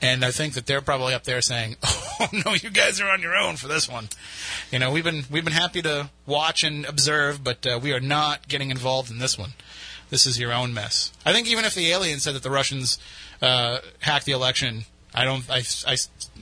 And 0.00 0.25
I 0.25 0.30
think 0.30 0.54
that 0.54 0.64
they're 0.64 0.80
probably 0.80 1.12
up 1.12 1.25
there 1.25 1.42
saying, 1.42 1.76
"Oh 1.83 2.28
no, 2.33 2.54
you 2.54 2.71
guys 2.71 3.02
are 3.02 3.11
on 3.11 3.21
your 3.21 3.37
own 3.37 3.57
for 3.57 3.68
this 3.68 3.87
one." 3.87 4.09
You 4.71 4.78
know, 4.78 4.90
we've 4.90 5.04
been 5.04 5.25
we've 5.30 5.45
been 5.45 5.52
happy 5.52 5.83
to 5.83 6.09
watch 6.25 6.62
and 6.62 6.87
observe, 6.87 7.45
but 7.45 7.66
uh, 7.66 7.78
we 7.83 7.92
are 7.92 8.00
not 8.00 8.49
getting 8.49 8.71
involved 8.71 9.11
in 9.11 9.18
this 9.18 9.37
one. 9.37 9.50
This 10.09 10.25
is 10.25 10.38
your 10.40 10.54
own 10.54 10.73
mess. 10.73 11.12
I 11.26 11.35
think 11.35 11.49
even 11.49 11.66
if 11.66 11.75
the 11.75 11.90
aliens 11.90 12.23
said 12.23 12.35
that 12.35 12.42
the 12.42 12.50
Russians 12.50 12.99
uh, 13.42 13.80
hacked 13.99 14.25
the 14.25 14.33
election, 14.33 14.85
I 15.14 15.25
don't. 15.25 15.45
I, 15.50 15.64
I 15.87 15.97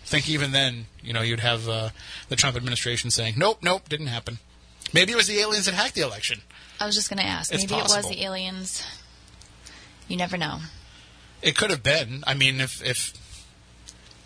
think 0.07 0.29
even 0.29 0.53
then, 0.53 0.87
you 1.03 1.13
know, 1.13 1.23
you'd 1.23 1.41
have 1.41 1.69
uh, 1.69 1.91
the 2.29 2.37
Trump 2.37 2.57
administration 2.57 3.11
saying, 3.11 3.35
"Nope, 3.37 3.59
nope, 3.63 3.89
didn't 3.89 4.07
happen." 4.07 4.39
Maybe 4.93 5.13
it 5.13 5.17
was 5.17 5.27
the 5.27 5.39
aliens 5.41 5.67
that 5.67 5.75
hacked 5.75 5.95
the 5.95 6.03
election. 6.03 6.43
I 6.81 6.87
was 6.87 6.95
just 6.95 7.11
going 7.11 7.19
to 7.19 7.27
ask. 7.27 7.53
It's 7.53 7.65
Maybe 7.65 7.81
it 7.81 7.85
was 7.85 8.09
the 8.09 8.23
aliens. 8.23 8.87
You 10.09 10.17
never 10.17 10.37
know. 10.37 10.61
It 11.43 11.57
could 11.57 11.71
have 11.71 11.83
been. 11.83 12.23
I 12.27 12.35
mean, 12.35 12.61
if 12.61 12.83
if 12.85 13.13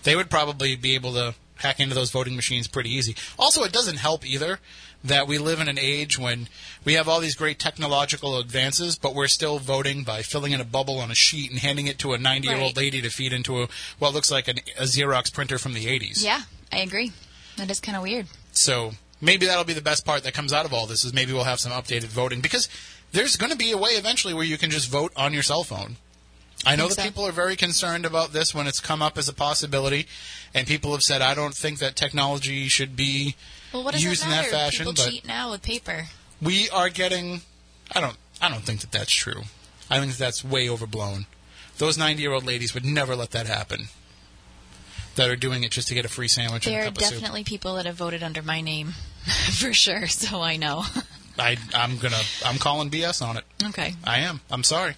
they 0.03 0.17
would 0.17 0.31
probably 0.31 0.77
be 0.77 0.95
able 0.95 1.15
to 1.15 1.35
hack 1.57 1.81
into 1.81 1.95
those 1.95 2.11
voting 2.11 2.37
machines 2.37 2.67
pretty 2.67 2.91
easy. 2.91 3.15
Also, 3.39 3.63
it 3.65 3.73
doesn't 3.73 3.97
help 3.97 4.25
either 4.27 4.59
that 5.03 5.27
we 5.27 5.39
live 5.39 5.61
in 5.61 5.69
an 5.69 5.79
age 5.79 6.19
when 6.19 6.49
we 6.85 6.95
have 6.95 7.09
all 7.09 7.21
these 7.21 7.35
great 7.35 7.59
technological 7.59 8.39
advances, 8.39 8.97
but 8.99 9.15
we're 9.15 9.29
still 9.29 9.59
voting 9.59 10.03
by 10.05 10.23
filling 10.23 10.53
in 10.53 10.61
a 10.61 10.65
bubble 10.65 10.99
on 10.99 11.11
a 11.11 11.15
sheet 11.15 11.51
and 11.51 11.59
handing 11.61 11.87
it 11.87 11.99
to 12.01 12.13
a 12.13 12.19
90 12.19 12.47
year 12.49 12.57
old 12.57 12.77
Right. 12.77 12.85
lady 12.85 13.01
to 13.03 13.09
feed 13.11 13.33
into 13.33 13.63
a 13.63 13.69
what 13.99 14.13
looks 14.13 14.31
like 14.31 14.47
an, 14.49 14.59
a 14.79 14.83
Xerox 14.85 15.33
printer 15.33 15.59
from 15.59 15.73
the 15.73 15.87
80s. 15.87 16.23
Yeah, 16.23 16.43
I 16.71 16.79
agree. 16.81 17.13
That 17.57 17.71
is 17.71 17.81
kind 17.81 17.97
of 17.97 18.03
weird. 18.03 18.27
So 18.53 18.93
maybe 19.21 19.47
that'll 19.47 19.65
be 19.65 19.73
the 19.73 19.81
best 19.81 20.05
part 20.05 20.23
that 20.25 20.35
comes 20.35 20.53
out 20.53 20.67
of 20.67 20.73
all 20.75 20.87
this 20.87 21.05
is 21.05 21.13
maybe 21.15 21.33
we'll 21.33 21.45
have 21.45 21.61
some 21.61 21.73
updated 21.73 22.05
voting 22.09 22.41
because 22.41 22.69
there's 23.13 23.37
going 23.37 23.51
to 23.53 23.59
be 23.59 23.71
a 23.73 23.79
way 23.79 23.91
eventually 23.93 24.35
where 24.35 24.45
you 24.45 24.59
can 24.59 24.71
just 24.71 24.89
vote 24.91 25.13
on 25.17 25.33
your 25.33 25.43
cell 25.43 25.65
phone. 25.65 25.97
I 26.67 26.77
know 26.77 26.85
Think 26.89 26.97
that 26.97 27.03
so? 27.03 27.09
people 27.09 27.27
are 27.27 27.33
very 27.33 27.57
concerned 27.57 28.05
about 28.05 28.33
this 28.35 28.55
when 28.55 28.67
it's 28.67 28.81
come 28.81 29.01
up 29.01 29.17
as 29.17 29.29
a 29.31 29.33
possibility, 29.33 30.07
and 30.55 30.67
people 30.67 30.93
have 30.93 31.01
said 31.01 31.23
I 31.23 31.33
don't 31.35 31.55
think 31.55 31.79
that 31.79 31.97
technology 31.97 32.69
should 32.69 32.97
be 32.97 33.35
Well, 33.73 33.85
what 33.85 33.93
does 33.95 34.03
used 34.03 34.23
it 34.23 34.27
in 34.27 34.31
that 34.33 34.47
fashion. 34.47 34.87
People 34.87 35.05
but 35.05 35.11
cheat 35.11 35.27
now 35.27 35.51
with 35.51 35.63
paper. 35.63 36.07
we 36.43 36.69
are 36.71 36.89
getting. 36.89 37.43
I 37.95 38.01
don't. 38.01 38.17
I 38.43 38.49
don't 38.49 38.63
think 38.63 38.81
that 38.81 38.91
that's 38.93 39.15
true. 39.15 39.43
I 39.91 39.99
think 39.99 40.13
that 40.13 40.19
that's 40.19 40.45
way 40.45 40.69
overblown. 40.69 41.27
Those 41.79 41.97
ninety-year-old 41.99 42.45
ladies 42.45 42.75
would 42.75 42.85
never 42.85 43.15
let 43.17 43.31
that 43.33 43.47
happen. 43.47 43.89
That 45.17 45.29
are 45.29 45.37
doing 45.37 45.65
it 45.65 45.73
just 45.73 45.89
to 45.89 45.95
get 45.95 46.05
a 46.05 46.09
free 46.09 46.29
sandwich 46.29 46.67
and 46.67 46.75
There 46.75 46.83
are 46.83 46.87
cup 46.87 46.97
of 46.99 47.03
soup. 47.05 47.15
definitely 47.15 47.45
people 47.45 47.75
that 47.75 47.85
have 47.87 47.97
voted 47.97 48.23
under 48.23 48.43
my 48.43 48.61
name, 48.61 48.95
for 49.59 49.73
sure. 49.75 50.07
So 50.07 50.41
I 50.41 50.57
know. 50.57 50.85
I, 51.39 51.57
I'm 51.75 51.99
gonna. 51.99 52.21
I'm 52.45 52.59
calling 52.59 52.91
BS 52.91 53.25
on 53.27 53.37
it. 53.37 53.45
okay, 53.65 53.95
I 54.05 54.21
am. 54.21 54.41
I'm 54.51 54.63
sorry. 54.65 54.95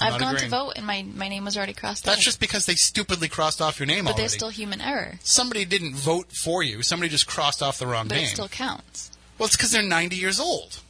I'm 0.00 0.14
I've 0.14 0.20
gone 0.20 0.34
agreeing. 0.34 0.50
to 0.50 0.56
vote 0.56 0.72
and 0.76 0.86
my 0.86 1.02
my 1.14 1.28
name 1.28 1.44
was 1.44 1.56
already 1.56 1.72
crossed 1.72 2.04
off. 2.04 2.06
That's 2.14 2.18
out. 2.20 2.24
just 2.24 2.40
because 2.40 2.66
they 2.66 2.74
stupidly 2.74 3.28
crossed 3.28 3.60
off 3.62 3.78
your 3.78 3.86
name 3.86 4.04
but 4.04 4.10
already. 4.10 4.22
there's 4.22 4.32
still 4.34 4.48
human 4.50 4.80
error. 4.80 5.18
Somebody 5.22 5.64
didn't 5.64 5.94
vote 5.94 6.32
for 6.32 6.62
you. 6.62 6.82
Somebody 6.82 7.08
just 7.10 7.26
crossed 7.26 7.62
off 7.62 7.78
the 7.78 7.86
wrong 7.86 8.08
But 8.08 8.16
name. 8.16 8.24
it 8.24 8.28
still 8.28 8.48
counts. 8.48 9.10
Well, 9.38 9.46
it's 9.46 9.56
because 9.56 9.70
they're 9.72 9.82
90 9.82 10.16
years 10.16 10.40
old. 10.40 10.80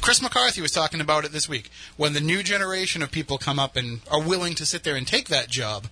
Chris 0.00 0.22
McCarthy 0.22 0.60
was 0.62 0.70
talking 0.72 1.00
about 1.00 1.24
it 1.24 1.32
this 1.32 1.48
week. 1.48 1.70
When 1.96 2.12
the 2.12 2.20
new 2.20 2.42
generation 2.42 3.02
of 3.02 3.10
people 3.10 3.36
come 3.36 3.58
up 3.58 3.76
and 3.76 4.00
are 4.10 4.22
willing 4.22 4.54
to 4.54 4.64
sit 4.64 4.84
there 4.84 4.94
and 4.96 5.06
take 5.06 5.28
that 5.28 5.48
job, 5.50 5.86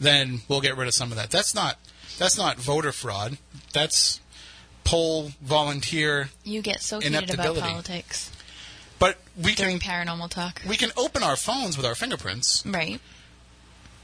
then 0.00 0.40
we'll 0.48 0.60
get 0.62 0.76
rid 0.76 0.88
of 0.88 0.94
some 0.94 1.10
of 1.12 1.16
that. 1.18 1.30
That's 1.30 1.54
not 1.54 1.76
that's 2.18 2.36
not 2.38 2.56
voter 2.58 2.90
fraud. 2.92 3.38
That's 3.72 4.20
poll 4.84 5.32
volunteer, 5.42 6.30
You 6.42 6.62
get 6.62 6.80
so 6.82 6.98
heated 6.98 7.12
about 7.14 7.22
Ineptability. 7.30 7.60
politics 7.60 8.32
we 9.42 9.54
during 9.54 9.78
can 9.78 10.06
paranormal 10.06 10.28
talk. 10.30 10.62
we 10.68 10.76
can 10.76 10.90
open 10.96 11.22
our 11.22 11.36
phones 11.36 11.76
with 11.76 11.86
our 11.86 11.94
fingerprints. 11.94 12.64
Right. 12.66 13.00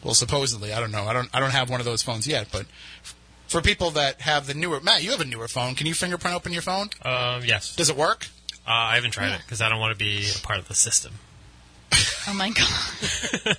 Well, 0.02 0.14
supposedly, 0.14 0.73
I 0.73 0.81
don't 0.81 0.93
know. 0.93 1.05
I 1.05 1.12
don't 1.12 1.28
I 1.35 1.40
don't 1.40 1.50
have 1.50 1.69
one 1.71 1.81
of 1.81 1.87
those 1.87 2.02
phones 2.02 2.26
yet, 2.26 2.49
but 2.52 2.62
f- 3.02 3.14
for 3.49 3.61
people 3.61 3.90
that 3.93 4.21
have 4.23 4.47
the 4.47 4.55
newer 4.55 4.81
Matt, 4.81 5.02
you 5.02 5.11
have 5.11 5.21
a 5.21 5.25
newer 5.25 5.49
phone. 5.49 5.75
Can 5.75 5.87
you 5.87 5.95
fingerprint 5.95 6.37
open 6.37 6.52
your 6.52 6.62
phone? 6.62 6.90
Um, 7.02 7.43
yes. 7.45 7.75
Does 7.76 7.88
it 7.90 7.97
work? 7.97 8.26
Uh, 8.66 8.71
I 8.73 8.95
haven't 8.97 9.12
tried 9.12 9.28
Yeah. 9.28 9.35
it 9.37 9.43
because 9.45 9.61
I 9.61 9.69
don't 9.69 9.78
want 9.81 9.93
to 9.93 9.99
be 9.99 10.26
a 10.37 10.38
part 10.47 10.59
of 10.59 10.69
the 10.69 10.75
system. 10.75 11.14
Oh 12.28 12.35
my 12.35 12.50
god. 12.50 13.57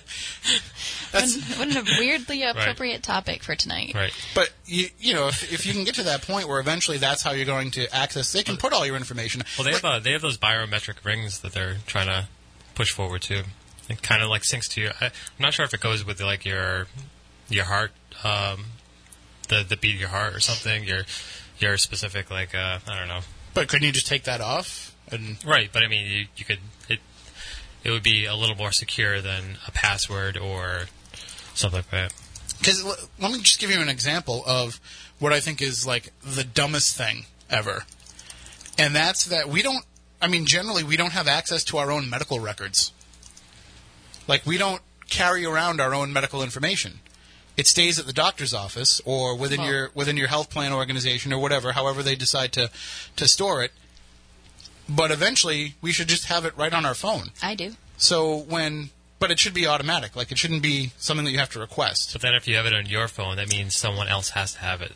That's 1.12 1.58
what 1.58 1.74
a 1.74 1.84
weirdly 1.98 2.42
appropriate 2.42 3.02
topic 3.02 3.42
for 3.42 3.54
tonight. 3.54 3.92
Right. 3.94 4.12
But 4.34 4.50
you, 4.66 4.88
you 4.98 5.14
know, 5.14 5.28
if, 5.28 5.52
if 5.52 5.64
you 5.64 5.72
can 5.72 5.84
get 5.84 5.94
to 5.94 6.02
that 6.04 6.22
point 6.22 6.48
where 6.48 6.60
eventually 6.60 6.98
that's 6.98 7.22
how 7.22 7.32
you're 7.32 7.46
going 7.46 7.70
to 7.72 7.94
access, 7.94 8.32
they 8.32 8.42
can 8.42 8.58
put 8.58 8.74
all 8.74 8.84
your 8.84 8.96
information. 8.96 9.42
Well, 9.56 9.64
they 9.64 9.72
have 9.72 9.84
uh, 9.84 9.98
they 10.00 10.12
have 10.12 10.20
those 10.20 10.36
biometric 10.36 11.04
rings 11.04 11.40
that 11.40 11.52
they're 11.52 11.76
trying 11.86 12.08
to 12.08 12.28
push 12.74 12.90
forward 12.90 13.22
too. 13.22 13.42
It 13.88 14.02
kind 14.02 14.22
of 14.22 14.28
like 14.28 14.42
syncs 14.42 14.68
to 14.72 14.82
your. 14.82 14.90
I, 15.00 15.06
I'm 15.06 15.12
not 15.40 15.54
sure 15.54 15.64
if 15.64 15.72
it 15.72 15.80
goes 15.80 16.04
with 16.04 16.20
like 16.20 16.44
your 16.44 16.86
your 17.48 17.64
heart, 17.64 17.92
um, 18.22 18.66
the 19.48 19.64
the 19.66 19.78
beat 19.78 19.94
of 19.94 20.00
your 20.00 20.10
heart 20.10 20.34
or 20.34 20.40
something. 20.40 20.84
Your 20.84 21.04
your 21.58 21.78
specific 21.78 22.30
like 22.30 22.54
uh, 22.54 22.80
I 22.86 22.98
don't 22.98 23.08
know. 23.08 23.20
But 23.54 23.68
couldn't 23.68 23.86
you 23.86 23.92
just 23.92 24.06
take 24.06 24.24
that 24.24 24.42
off? 24.42 24.94
And 25.10 25.42
Right, 25.44 25.70
but 25.72 25.82
I 25.82 25.88
mean 25.88 26.06
you, 26.06 26.26
you 26.36 26.44
could 26.44 26.58
it 26.88 27.00
it 27.84 27.90
would 27.90 28.02
be 28.02 28.24
a 28.26 28.34
little 28.34 28.56
more 28.56 28.72
secure 28.72 29.20
than 29.20 29.58
a 29.66 29.70
password 29.72 30.36
or 30.36 30.86
something 31.54 31.78
like 31.78 31.90
that. 31.90 32.12
because 32.58 32.84
let 33.20 33.32
me 33.32 33.38
just 33.40 33.58
give 33.60 33.70
you 33.70 33.80
an 33.80 33.88
example 33.88 34.42
of 34.46 34.80
what 35.18 35.32
I 35.32 35.40
think 35.40 35.60
is 35.62 35.86
like 35.86 36.12
the 36.22 36.44
dumbest 36.44 36.96
thing 36.96 37.26
ever, 37.50 37.84
and 38.78 38.94
that's 38.94 39.24
that 39.26 39.48
we 39.48 39.62
don't. 39.62 39.84
I 40.20 40.26
mean, 40.28 40.46
generally, 40.46 40.82
we 40.82 40.96
don't 40.96 41.12
have 41.12 41.28
access 41.28 41.62
to 41.64 41.78
our 41.78 41.90
own 41.92 42.10
medical 42.10 42.40
records. 42.40 42.92
Like 44.26 44.44
we 44.44 44.58
don't 44.58 44.82
carry 45.08 45.44
around 45.44 45.80
our 45.80 45.94
own 45.94 46.12
medical 46.12 46.42
information. 46.42 47.00
It 47.56 47.66
stays 47.66 47.98
at 47.98 48.06
the 48.06 48.12
doctor's 48.12 48.54
office 48.54 49.00
or 49.04 49.34
within 49.36 49.60
Well- 49.60 49.68
your 49.70 49.90
within 49.94 50.16
your 50.16 50.28
health 50.28 50.50
plan 50.50 50.72
organization 50.72 51.32
or 51.32 51.38
whatever, 51.38 51.72
however 51.72 52.02
they 52.02 52.14
decide 52.14 52.52
to 52.52 52.70
to 53.16 53.26
store 53.28 53.62
it. 53.64 53.72
But 54.88 55.10
eventually, 55.10 55.74
we 55.82 55.92
should 55.92 56.08
just 56.08 56.24
have 56.26 56.44
it 56.44 56.56
right 56.56 56.72
on 56.72 56.86
our 56.86 56.94
phone. 56.94 57.30
I 57.42 57.54
do. 57.54 57.72
So 57.98 58.36
when, 58.36 58.90
but 59.18 59.30
it 59.30 59.38
should 59.38 59.54
be 59.54 59.66
automatic. 59.66 60.16
Like 60.16 60.32
it 60.32 60.38
shouldn't 60.38 60.62
be 60.62 60.92
something 60.98 61.24
that 61.26 61.32
you 61.32 61.38
have 61.38 61.50
to 61.50 61.58
request. 61.60 62.12
But 62.12 62.22
then 62.22 62.34
if 62.34 62.48
you 62.48 62.56
have 62.56 62.66
it 62.66 62.72
on 62.72 62.86
your 62.86 63.08
phone, 63.08 63.36
that 63.36 63.48
means 63.50 63.76
someone 63.76 64.08
else 64.08 64.30
has 64.30 64.54
to 64.54 64.60
have 64.60 64.80
it. 64.80 64.92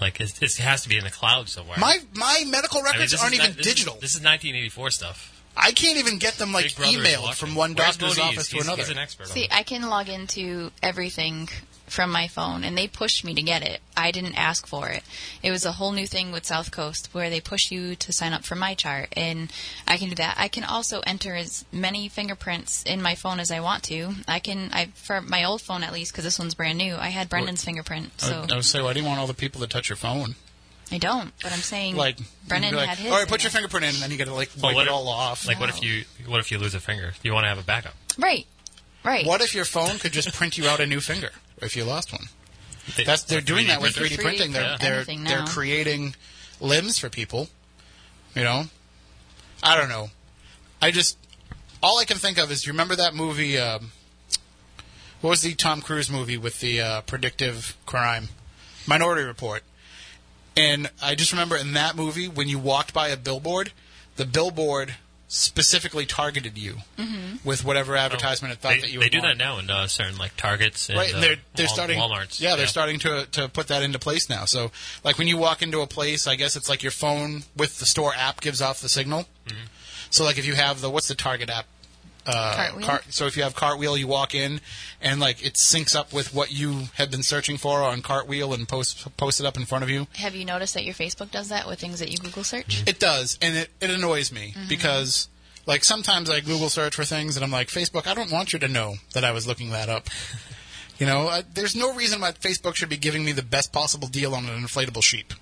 Like 0.00 0.20
it, 0.20 0.42
it 0.42 0.56
has 0.56 0.82
to 0.82 0.88
be 0.88 0.98
in 0.98 1.04
the 1.04 1.10
cloud 1.10 1.48
somewhere. 1.48 1.78
My 1.78 1.98
my 2.14 2.44
medical 2.48 2.78
I 2.80 2.82
mean, 2.82 2.92
records 2.92 3.14
aren't 3.14 3.34
even 3.34 3.46
not- 3.50 3.56
this 3.56 3.66
is- 3.66 3.72
digital. 3.74 3.94
this 3.94 4.10
is 4.14 4.20
1984 4.22 4.90
stuff. 4.90 5.28
I 5.56 5.72
can't 5.72 5.98
even 5.98 6.18
get 6.18 6.34
them 6.34 6.50
like 6.52 6.64
Big 6.64 6.76
Brother 6.76 6.98
is 6.98 7.06
emailed 7.06 7.34
from 7.34 7.54
one 7.54 7.74
Where's 7.74 7.96
doctor's 7.98 8.18
Moniz? 8.18 8.32
office 8.38 8.48
to 8.48 8.54
He's- 8.56 8.66
another. 8.66 8.82
He's 8.82 8.90
an 8.90 8.98
expert 8.98 9.28
See, 9.28 9.44
it. 9.44 9.54
I 9.54 9.62
can 9.62 9.82
log 9.88 10.08
into 10.08 10.72
everything 10.82 11.48
from 11.92 12.10
my 12.10 12.26
phone, 12.26 12.64
and 12.64 12.76
they 12.76 12.88
pushed 12.88 13.22
me 13.22 13.34
to 13.34 13.42
get 13.42 13.62
it. 13.62 13.80
I 13.94 14.10
didn't 14.12 14.34
ask 14.34 14.66
for 14.66 14.88
it. 14.88 15.02
It 15.42 15.50
was 15.50 15.66
a 15.66 15.72
whole 15.72 15.92
new 15.92 16.06
thing 16.06 16.32
with 16.32 16.46
South 16.46 16.70
Coast 16.70 17.10
where 17.12 17.28
they 17.28 17.40
push 17.40 17.70
you 17.70 17.94
to 17.96 18.12
sign 18.14 18.32
up 18.32 18.44
for 18.44 18.56
MyChart, 18.56 19.08
and 19.12 19.52
I 19.86 19.98
can 19.98 20.08
do 20.08 20.14
that. 20.14 20.36
I 20.38 20.48
can 20.48 20.64
also 20.64 21.00
enter 21.06 21.34
as 21.34 21.66
many 21.70 22.08
fingerprints 22.08 22.82
in 22.84 23.02
my 23.02 23.14
phone 23.14 23.38
as 23.38 23.50
I 23.50 23.60
want 23.60 23.82
to. 23.84 24.14
I 24.26 24.38
can, 24.38 24.70
I 24.72 24.86
for 24.94 25.20
my 25.20 25.44
old 25.44 25.60
phone 25.60 25.82
at 25.82 25.92
least, 25.92 26.12
because 26.12 26.24
this 26.24 26.38
one's 26.38 26.54
brand 26.54 26.78
new. 26.78 26.96
I 26.96 27.08
had 27.08 27.28
Brendan's 27.28 27.62
fingerprint, 27.62 28.18
so 28.18 28.46
I, 28.48 28.52
I 28.54 28.56
would 28.56 28.64
say, 28.64 28.80
why 28.80 28.94
do 28.94 29.00
you 29.00 29.06
want 29.06 29.20
all 29.20 29.26
the 29.26 29.34
people 29.34 29.60
to 29.60 29.66
touch 29.66 29.90
your 29.90 29.96
phone? 29.96 30.34
I 30.90 30.96
don't. 30.96 31.32
But 31.42 31.52
I'm 31.52 31.58
saying, 31.58 31.96
Like, 31.96 32.18
Brendan 32.48 32.74
like, 32.74 32.88
had 32.88 32.98
his. 32.98 33.12
All 33.12 33.18
right, 33.18 33.28
put 33.28 33.42
your 33.44 33.50
fingerprint 33.50 33.84
in, 33.84 33.90
and 33.94 33.98
then 34.02 34.10
you 34.10 34.16
got 34.16 34.28
to 34.28 34.34
like 34.34 34.50
Well, 34.56 34.70
wipe 34.70 34.74
what 34.76 34.82
it 34.86 34.88
if- 34.88 34.94
all 34.94 35.08
off. 35.08 35.46
Like, 35.46 35.60
what 35.60 35.68
if 35.68 35.82
you 35.82 36.04
what 36.26 36.40
if 36.40 36.50
you 36.50 36.58
lose 36.58 36.74
a 36.74 36.80
finger? 36.80 37.12
You 37.22 37.34
want 37.34 37.44
to 37.44 37.48
have 37.48 37.58
a 37.58 37.62
backup. 37.62 37.94
Right, 38.18 38.46
right. 39.04 39.26
what 39.26 39.42
if 39.42 39.54
your 39.54 39.66
phone 39.66 39.98
could 39.98 40.12
just 40.12 40.32
print 40.32 40.56
you 40.56 40.68
out 40.68 40.80
a 40.80 40.86
new 40.86 41.00
finger 41.00 41.30
if 41.62 41.76
you 41.76 41.84
lost 41.84 42.12
one? 42.12 42.26
They- 42.96 43.04
That's 43.04 43.22
they're 43.22 43.40
doing 43.40 43.68
that 43.68 43.80
with 43.80 43.94
3D 43.94 44.16
3D 44.16 44.22
printing. 44.22 44.52
They're 44.52 44.76
they're 44.78 44.94
Anything 44.96 45.24
they're 45.24 45.40
now. 45.40 45.46
creating 45.46 46.14
limbs 46.60 46.98
for 46.98 47.08
people. 47.08 47.48
You 48.34 48.42
know, 48.44 48.64
I 49.62 49.76
don't 49.76 49.88
know. 49.88 50.10
I 50.80 50.90
just 50.90 51.16
all 51.82 51.98
I 51.98 52.04
can 52.04 52.16
think 52.18 52.38
of 52.38 52.50
is 52.50 52.66
you 52.66 52.72
remember 52.72 52.96
that 52.96 53.14
movie. 53.14 53.58
Um, 53.58 53.92
what 55.20 55.30
was 55.30 55.42
the 55.42 55.54
Tom 55.54 55.80
Cruise 55.82 56.10
movie 56.10 56.36
with 56.36 56.58
the 56.60 56.80
uh, 56.80 57.00
predictive 57.02 57.76
crime, 57.86 58.28
Minority 58.86 59.22
Report? 59.22 59.62
And 60.56 60.90
I 61.00 61.14
just 61.14 61.30
remember 61.32 61.56
in 61.56 61.74
that 61.74 61.94
movie 61.94 62.26
when 62.28 62.48
you 62.48 62.58
walked 62.58 62.92
by 62.92 63.08
a 63.08 63.16
billboard, 63.16 63.72
the 64.16 64.24
billboard 64.26 64.96
specifically 65.34 66.04
targeted 66.04 66.58
you 66.58 66.76
with 67.42 67.64
whatever 67.64 67.96
advertisement 67.96 68.52
it 68.52 68.58
thought 68.58 68.72
Oh, 68.72 68.74
they, 68.74 68.80
that 68.82 68.90
you 68.90 68.98
they 69.00 69.06
would 69.06 69.12
do 69.12 69.18
want. 69.20 69.38
that 69.38 69.42
now 69.44 69.58
in 69.58 69.70
uh, 69.70 69.86
certain 69.86 70.18
like 70.18 70.36
Targets 70.36 70.90
and 70.90 70.98
Right, 70.98 71.08
and 71.08 71.16
uh, 71.18 71.20
they're 71.22 71.36
they're 71.54 71.66
Wal- 71.66 71.74
starting. 71.74 71.98
WalMarts. 71.98 72.38
Yeah, 72.40 72.56
they're 72.56 72.66
starting 72.66 72.98
to 73.00 73.26
to 73.32 73.48
put 73.48 73.68
that 73.68 73.82
into 73.82 73.98
place 73.98 74.28
now. 74.28 74.44
So, 74.44 74.70
like 75.04 75.16
when 75.16 75.28
you 75.28 75.38
walk 75.38 75.62
into 75.62 75.80
a 75.80 75.86
place, 75.86 76.26
I 76.26 76.36
guess 76.36 76.54
it's 76.54 76.68
like 76.68 76.82
your 76.82 76.92
phone 76.92 77.44
with 77.56 77.78
the 77.78 77.86
store 77.86 78.12
app 78.14 78.40
gives 78.42 78.60
off 78.60 78.80
the 78.82 78.90
signal. 78.90 79.24
Mm-hmm. 79.46 79.64
So, 80.10 80.24
like 80.24 80.36
if 80.36 80.46
you 80.46 80.54
have 80.54 80.82
the 80.82 80.90
what's 80.90 81.08
the 81.08 81.14
Target 81.14 81.48
app? 81.48 81.64
Uh, 82.26 82.70
Cart- 82.82 83.04
so 83.10 83.26
if 83.26 83.36
you 83.36 83.42
have 83.42 83.54
Cartwheel, 83.54 83.96
you 83.96 84.06
walk 84.06 84.34
in, 84.34 84.60
and 85.00 85.18
like 85.20 85.44
it 85.44 85.54
syncs 85.54 85.96
up 85.96 86.12
with 86.12 86.32
what 86.32 86.52
you 86.52 86.84
had 86.94 87.10
been 87.10 87.22
searching 87.24 87.56
for 87.56 87.82
on 87.82 88.00
Cartwheel 88.02 88.54
and 88.54 88.68
post 88.68 89.16
post 89.16 89.40
it 89.40 89.46
up 89.46 89.56
in 89.56 89.64
front 89.64 89.82
of 89.82 89.90
you. 89.90 90.06
Have 90.16 90.34
you 90.36 90.44
noticed 90.44 90.74
that 90.74 90.84
your 90.84 90.94
Facebook 90.94 91.30
does 91.32 91.48
that 91.48 91.66
with 91.66 91.80
things 91.80 91.98
that 91.98 92.10
you 92.10 92.18
Google 92.18 92.44
search? 92.44 92.84
It 92.86 93.00
does, 93.00 93.38
and 93.42 93.56
it, 93.56 93.70
it 93.80 93.90
annoys 93.90 94.30
me 94.30 94.52
Mm-hmm. 94.56 94.68
because 94.68 95.28
like 95.66 95.82
sometimes 95.84 96.28
I 96.30 96.40
Google 96.40 96.68
search 96.68 96.94
for 96.96 97.04
things 97.04 97.36
and 97.36 97.44
I'm 97.44 97.50
like, 97.52 97.68
Facebook, 97.68 98.06
I 98.06 98.14
don't 98.14 98.30
want 98.32 98.52
you 98.52 98.58
to 98.60 98.68
know 98.68 98.94
that 99.14 99.24
I 99.24 99.30
was 99.32 99.46
looking 99.46 99.70
that 99.70 99.88
up. 99.88 100.08
you 100.98 101.06
know, 101.06 101.28
I, 101.28 101.42
there's 101.54 101.74
no 101.76 101.94
reason 101.94 102.20
why 102.20 102.32
Facebook 102.32 102.74
should 102.76 102.88
be 102.88 102.96
giving 102.96 103.24
me 103.24 103.32
the 103.32 103.42
best 103.44 103.72
possible 103.72 104.08
deal 104.08 104.34
on 104.34 104.46
an 104.46 104.60
inflatable 104.62 105.02
sheep. 105.04 105.32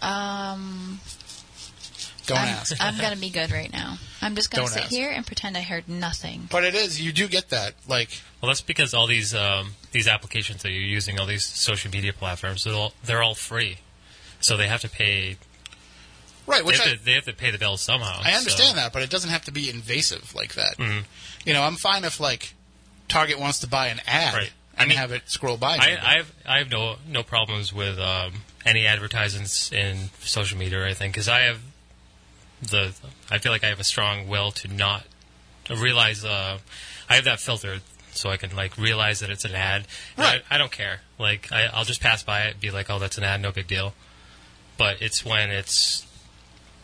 Um, 0.00 1.00
Don't 2.28 2.38
I'm, 2.38 2.48
ask. 2.48 2.76
I'm 2.80 2.96
gonna 2.98 3.16
be 3.16 3.30
good 3.30 3.50
right 3.50 3.72
now. 3.72 3.98
I'm 4.22 4.34
just 4.36 4.50
gonna 4.50 4.64
Don't 4.64 4.72
sit 4.72 4.82
ask. 4.84 4.90
here 4.92 5.10
and 5.10 5.26
pretend 5.26 5.56
I 5.56 5.62
heard 5.62 5.88
nothing. 5.88 6.48
But 6.50 6.62
it 6.64 6.74
is, 6.74 7.00
you 7.00 7.12
do 7.12 7.26
get 7.28 7.48
that. 7.50 7.74
Like, 7.88 8.10
Well, 8.40 8.48
that's 8.48 8.60
because 8.60 8.94
all 8.94 9.06
these 9.06 9.34
um, 9.34 9.74
these 9.92 10.06
applications 10.06 10.62
that 10.62 10.70
you're 10.70 10.82
using, 10.82 11.18
all 11.18 11.26
these 11.26 11.44
social 11.44 11.90
media 11.90 12.12
platforms, 12.12 12.62
they're 12.64 12.74
all, 12.74 12.92
they're 13.04 13.22
all 13.22 13.34
free. 13.34 13.78
So 14.40 14.56
they 14.56 14.68
have 14.68 14.80
to 14.82 14.88
pay. 14.88 15.36
right, 16.46 16.58
They 16.58 16.62
which 16.66 16.78
have, 16.78 16.86
I, 16.86 16.96
to, 16.96 17.04
they 17.04 17.12
have 17.14 17.24
to 17.24 17.32
pay 17.32 17.50
the 17.50 17.58
bills 17.58 17.80
somehow. 17.80 18.20
I 18.22 18.32
understand 18.32 18.70
so- 18.70 18.76
that, 18.76 18.92
but 18.92 19.02
it 19.02 19.10
doesn't 19.10 19.30
have 19.30 19.44
to 19.46 19.52
be 19.52 19.68
invasive 19.70 20.34
like 20.34 20.54
that. 20.54 20.76
Mhm. 20.78 21.04
You 21.44 21.52
know, 21.54 21.62
I'm 21.62 21.76
fine 21.76 22.04
if 22.04 22.20
like 22.20 22.54
Target 23.08 23.38
wants 23.40 23.60
to 23.60 23.66
buy 23.66 23.88
an 23.88 24.00
ad 24.06 24.34
Right. 24.34 24.50
I 24.76 24.82
and 24.82 24.88
mean, 24.90 24.98
have 24.98 25.10
it 25.12 25.22
scroll 25.26 25.56
by. 25.56 25.76
I, 25.76 25.98
I 26.00 26.16
have 26.18 26.32
I 26.46 26.58
have 26.58 26.70
no 26.70 26.96
no 27.06 27.22
problems 27.24 27.72
with 27.72 27.98
um, 27.98 28.42
any 28.64 28.86
advertisements 28.86 29.72
in 29.72 30.10
social 30.20 30.56
media 30.58 30.78
or 30.80 30.84
anything 30.84 31.10
because 31.10 31.28
I 31.28 31.40
have 31.40 31.58
the 32.62 32.94
I 33.30 33.38
feel 33.38 33.52
like 33.52 33.64
I 33.64 33.68
have 33.68 33.80
a 33.80 33.84
strong 33.84 34.28
will 34.28 34.50
to 34.52 34.68
not 34.68 35.04
to 35.64 35.76
realize 35.76 36.24
uh, 36.24 36.58
I 37.08 37.14
have 37.14 37.24
that 37.24 37.40
filter 37.40 37.78
so 38.12 38.30
I 38.30 38.36
can 38.36 38.54
like 38.56 38.76
realize 38.76 39.20
that 39.20 39.30
it's 39.30 39.44
an 39.44 39.54
ad. 39.54 39.86
Right. 40.16 40.42
I, 40.50 40.56
I 40.56 40.58
don't 40.58 40.72
care. 40.72 41.00
Like 41.18 41.52
I, 41.52 41.66
I'll 41.66 41.84
just 41.84 42.00
pass 42.00 42.22
by 42.22 42.42
it, 42.42 42.60
be 42.60 42.70
like, 42.70 42.90
oh, 42.90 42.98
that's 42.98 43.18
an 43.18 43.24
ad, 43.24 43.40
no 43.40 43.52
big 43.52 43.66
deal. 43.66 43.94
But 44.76 45.00
it's 45.02 45.24
when 45.24 45.50
it's 45.50 46.06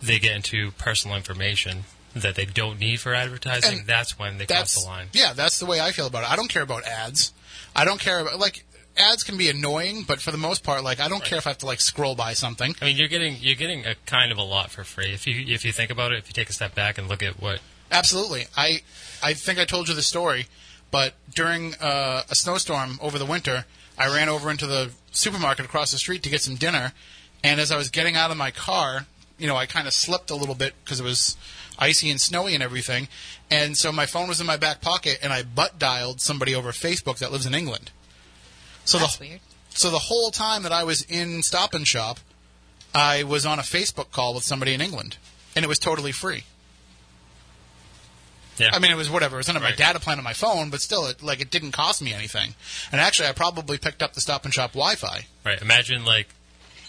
they 0.02 0.18
get 0.18 0.36
into 0.36 0.70
personal 0.72 1.16
information 1.16 1.84
that 2.14 2.34
they 2.34 2.44
don't 2.44 2.78
need 2.78 3.00
for 3.00 3.14
advertising. 3.14 3.80
And 3.80 3.86
that's 3.86 4.18
when 4.18 4.38
they 4.38 4.46
cross 4.46 4.80
the 4.80 4.88
line. 4.88 5.08
yeah, 5.12 5.32
that's 5.32 5.58
the 5.58 5.66
way 5.66 5.80
I 5.80 5.90
feel 5.90 6.06
about 6.06 6.22
it. 6.22 6.30
I 6.30 6.36
don't 6.36 6.48
care 6.48 6.62
about 6.62 6.84
ads. 6.84 7.32
I 7.74 7.84
don't 7.84 8.00
care 8.00 8.20
about 8.20 8.38
like 8.38 8.64
ads 8.96 9.22
can 9.22 9.36
be 9.36 9.48
annoying, 9.48 10.04
but 10.06 10.20
for 10.20 10.30
the 10.30 10.38
most 10.38 10.62
part, 10.62 10.84
like 10.84 11.00
I 11.00 11.08
don't 11.08 11.24
care 11.24 11.38
if 11.38 11.46
I 11.46 11.50
have 11.50 11.58
to 11.58 11.66
like 11.66 11.80
scroll 11.80 12.14
by 12.14 12.32
something. 12.34 12.74
I 12.80 12.84
mean, 12.84 12.96
you're 12.96 13.08
getting 13.08 13.36
you're 13.40 13.56
getting 13.56 13.86
a 13.86 13.94
kind 14.06 14.32
of 14.32 14.38
a 14.38 14.42
lot 14.42 14.70
for 14.70 14.84
free 14.84 15.12
if 15.12 15.26
you 15.26 15.44
if 15.52 15.64
you 15.64 15.72
think 15.72 15.90
about 15.90 16.12
it. 16.12 16.18
If 16.18 16.28
you 16.28 16.32
take 16.32 16.50
a 16.50 16.52
step 16.52 16.74
back 16.74 16.98
and 16.98 17.08
look 17.08 17.22
at 17.22 17.40
what 17.40 17.60
Absolutely. 17.90 18.46
I 18.56 18.82
I 19.22 19.34
think 19.34 19.58
I 19.58 19.64
told 19.64 19.88
you 19.88 19.94
the 19.94 20.02
story, 20.02 20.46
but 20.90 21.14
during 21.32 21.74
uh, 21.76 22.22
a 22.28 22.34
snowstorm 22.34 22.98
over 23.00 23.18
the 23.18 23.26
winter, 23.26 23.66
I 23.98 24.08
ran 24.08 24.28
over 24.28 24.50
into 24.50 24.66
the 24.66 24.92
supermarket 25.12 25.64
across 25.64 25.92
the 25.92 25.98
street 25.98 26.22
to 26.24 26.30
get 26.30 26.42
some 26.42 26.56
dinner, 26.56 26.92
and 27.42 27.60
as 27.60 27.70
I 27.70 27.76
was 27.76 27.90
getting 27.90 28.16
out 28.16 28.30
of 28.30 28.36
my 28.36 28.50
car, 28.50 29.06
you 29.38 29.46
know, 29.46 29.56
I 29.56 29.66
kind 29.66 29.86
of 29.86 29.92
slipped 29.92 30.30
a 30.30 30.34
little 30.34 30.54
bit 30.54 30.74
because 30.84 30.98
it 30.98 31.04
was 31.04 31.36
icy 31.78 32.10
and 32.10 32.20
snowy 32.20 32.54
and 32.54 32.62
everything, 32.62 33.08
and 33.50 33.76
so 33.76 33.92
my 33.92 34.06
phone 34.06 34.28
was 34.28 34.40
in 34.40 34.46
my 34.46 34.56
back 34.56 34.80
pocket, 34.80 35.18
and 35.22 35.32
I 35.32 35.42
butt 35.42 35.78
dialed 35.78 36.20
somebody 36.20 36.54
over 36.54 36.72
Facebook 36.72 37.18
that 37.18 37.30
lives 37.30 37.46
in 37.46 37.54
England. 37.54 37.92
So 38.84 38.98
That's 38.98 39.16
the 39.16 39.28
weird. 39.28 39.40
so 39.70 39.90
the 39.90 39.98
whole 39.98 40.30
time 40.30 40.62
that 40.64 40.72
I 40.72 40.84
was 40.84 41.02
in 41.02 41.42
Stop 41.42 41.74
and 41.74 41.86
Shop, 41.86 42.18
I 42.94 43.22
was 43.24 43.44
on 43.46 43.58
a 43.58 43.62
Facebook 43.62 44.10
call 44.10 44.34
with 44.34 44.44
somebody 44.44 44.72
in 44.74 44.80
England, 44.80 45.16
and 45.56 45.64
it 45.64 45.68
was 45.68 45.78
totally 45.78 46.12
free. 46.12 46.44
yeah 48.58 48.70
I 48.72 48.78
mean, 48.78 48.92
it 48.92 48.96
was 48.96 49.10
whatever. 49.10 49.36
It 49.36 49.40
was 49.40 49.48
under 49.48 49.60
my 49.60 49.72
data 49.72 49.98
plan 49.98 50.18
on 50.18 50.24
my 50.24 50.32
phone, 50.32 50.70
but 50.70 50.80
still, 50.80 51.06
it 51.06 51.22
like 51.22 51.40
it 51.40 51.50
didn't 51.50 51.72
cost 51.72 52.00
me 52.02 52.12
anything. 52.12 52.54
And 52.92 53.00
actually, 53.00 53.28
I 53.28 53.32
probably 53.32 53.78
picked 53.78 54.02
up 54.02 54.14
the 54.14 54.20
Stop 54.20 54.44
and 54.44 54.54
Shop 54.54 54.72
Wi-Fi. 54.72 55.26
right. 55.44 55.60
Imagine 55.60 56.04
like 56.04 56.28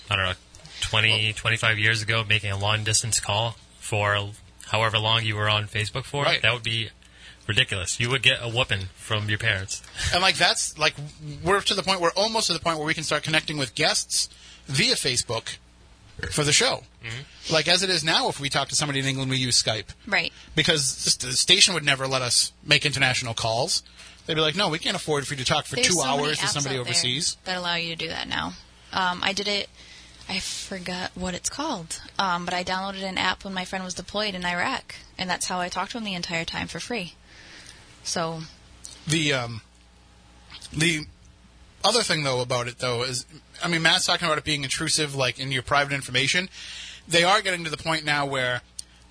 I 0.10 0.16
don't 0.16 0.26
know, 0.26 0.34
20, 0.82 1.34
25 1.34 1.80
years 1.80 2.04
ago, 2.04 2.24
making 2.28 2.52
a 2.52 2.58
long 2.58 2.84
distance 2.84 3.20
call 3.20 3.56
for 3.80 4.30
however 4.68 5.00
long 5.00 5.24
you 5.24 5.36
were 5.36 5.50
on 5.50 5.66
Facebook 5.68 6.04
for, 6.06 6.24
Right. 6.24 6.42
that 6.44 6.54
would 6.54 6.62
be 6.64 6.90
ridiculous. 7.48 8.00
You 8.00 8.10
would 8.10 8.22
get 8.24 8.40
a 8.42 8.50
whooping 8.50 8.88
from 8.96 9.30
your 9.30 9.38
parents. 9.38 9.82
And 10.14 10.22
like 10.22 10.36
that's 10.36 10.78
like 10.78 10.96
we're 11.44 11.62
to 11.62 11.74
the 11.74 11.84
point 11.84 12.02
we're 12.02 12.12
almost 12.12 12.48
to 12.48 12.54
the 12.54 12.60
point 12.60 12.78
where 12.78 12.88
we 12.88 12.94
can 12.94 13.04
start 13.04 13.24
connecting 13.24 13.58
with 13.58 13.76
guests 13.76 14.30
via 14.68 14.96
Facebook 14.96 15.58
for 16.32 16.44
the 16.44 16.54
show. 16.54 16.84
Like 17.52 17.68
as 17.68 17.84
it 17.84 17.90
is 17.90 18.04
now, 18.04 18.30
if 18.30 18.40
we 18.40 18.50
talk 18.50 18.70
to 18.70 18.76
somebody 18.76 19.00
in 19.00 19.06
England, 19.06 19.30
we 19.30 19.38
use 19.38 19.62
Skype 19.62 19.88
Right. 20.08 20.34
because 20.56 21.16
the 21.18 21.34
station 21.34 21.74
would 21.76 21.84
never 21.84 22.08
let 22.08 22.22
us 22.22 22.52
make 22.64 22.86
international 22.86 23.34
calls. 23.34 23.84
They'd 24.26 24.34
be 24.34 24.42
like, 24.42 24.56
"No, 24.56 24.70
we 24.70 24.80
can't 24.80 24.96
afford 24.96 25.28
for 25.28 25.36
you 25.36 25.44
to 25.44 25.46
talk 25.46 25.66
for 25.68 25.76
There's 25.76 25.88
two 25.90 25.94
so 25.94 26.04
hours 26.04 26.40
to 26.40 26.48
somebody 26.48 26.80
overseas." 26.80 27.38
that 27.46 27.58
allow 27.58 27.76
you 27.76 27.90
to 27.90 27.96
do 27.96 28.08
that 28.08 28.28
now. 28.28 28.54
Um, 28.92 29.20
I 29.22 29.34
did 29.34 29.48
it. 29.48 29.70
I 30.28 30.40
forgot 30.40 31.12
what 31.14 31.36
it's 31.36 31.50
called, 31.50 32.02
um, 32.18 32.46
but 32.46 32.54
I 32.56 32.64
downloaded 32.64 33.04
an 33.04 33.20
app 33.20 33.44
when 33.44 33.54
my 33.54 33.64
friend 33.66 33.86
was 33.86 33.94
deployed 33.94 34.34
in 34.34 34.44
Iraq, 34.44 34.96
and 35.20 35.30
that's 35.30 35.46
how 35.46 35.60
I 35.60 35.70
talked 35.70 35.92
to 35.92 36.00
him 36.00 36.04
the 36.04 36.16
entire 36.16 36.46
time 36.46 36.68
for 36.68 36.80
free. 36.80 37.14
So 38.06 38.42
The 39.08 39.34
um, 39.34 39.62
the 40.72 41.06
other 41.84 42.02
thing 42.02 42.24
though 42.24 42.42
about 42.42 42.68
it 42.68 42.80
though 42.80 43.04
is, 43.04 43.26
I 43.64 43.68
mean, 43.68 43.82
Matt's 43.82 44.06
talking 44.06 44.26
about 44.26 44.38
it 44.38 44.44
being 44.44 44.64
intrusive, 44.64 45.16
like 45.16 45.40
in 45.40 45.52
your 45.52 45.64
private 45.64 45.94
information. 45.94 46.50
They 47.08 47.24
are 47.24 47.42
getting 47.42 47.64
to 47.66 47.70
the 47.70 47.78
point 47.78 48.06
now 48.06 48.26
where 48.26 48.62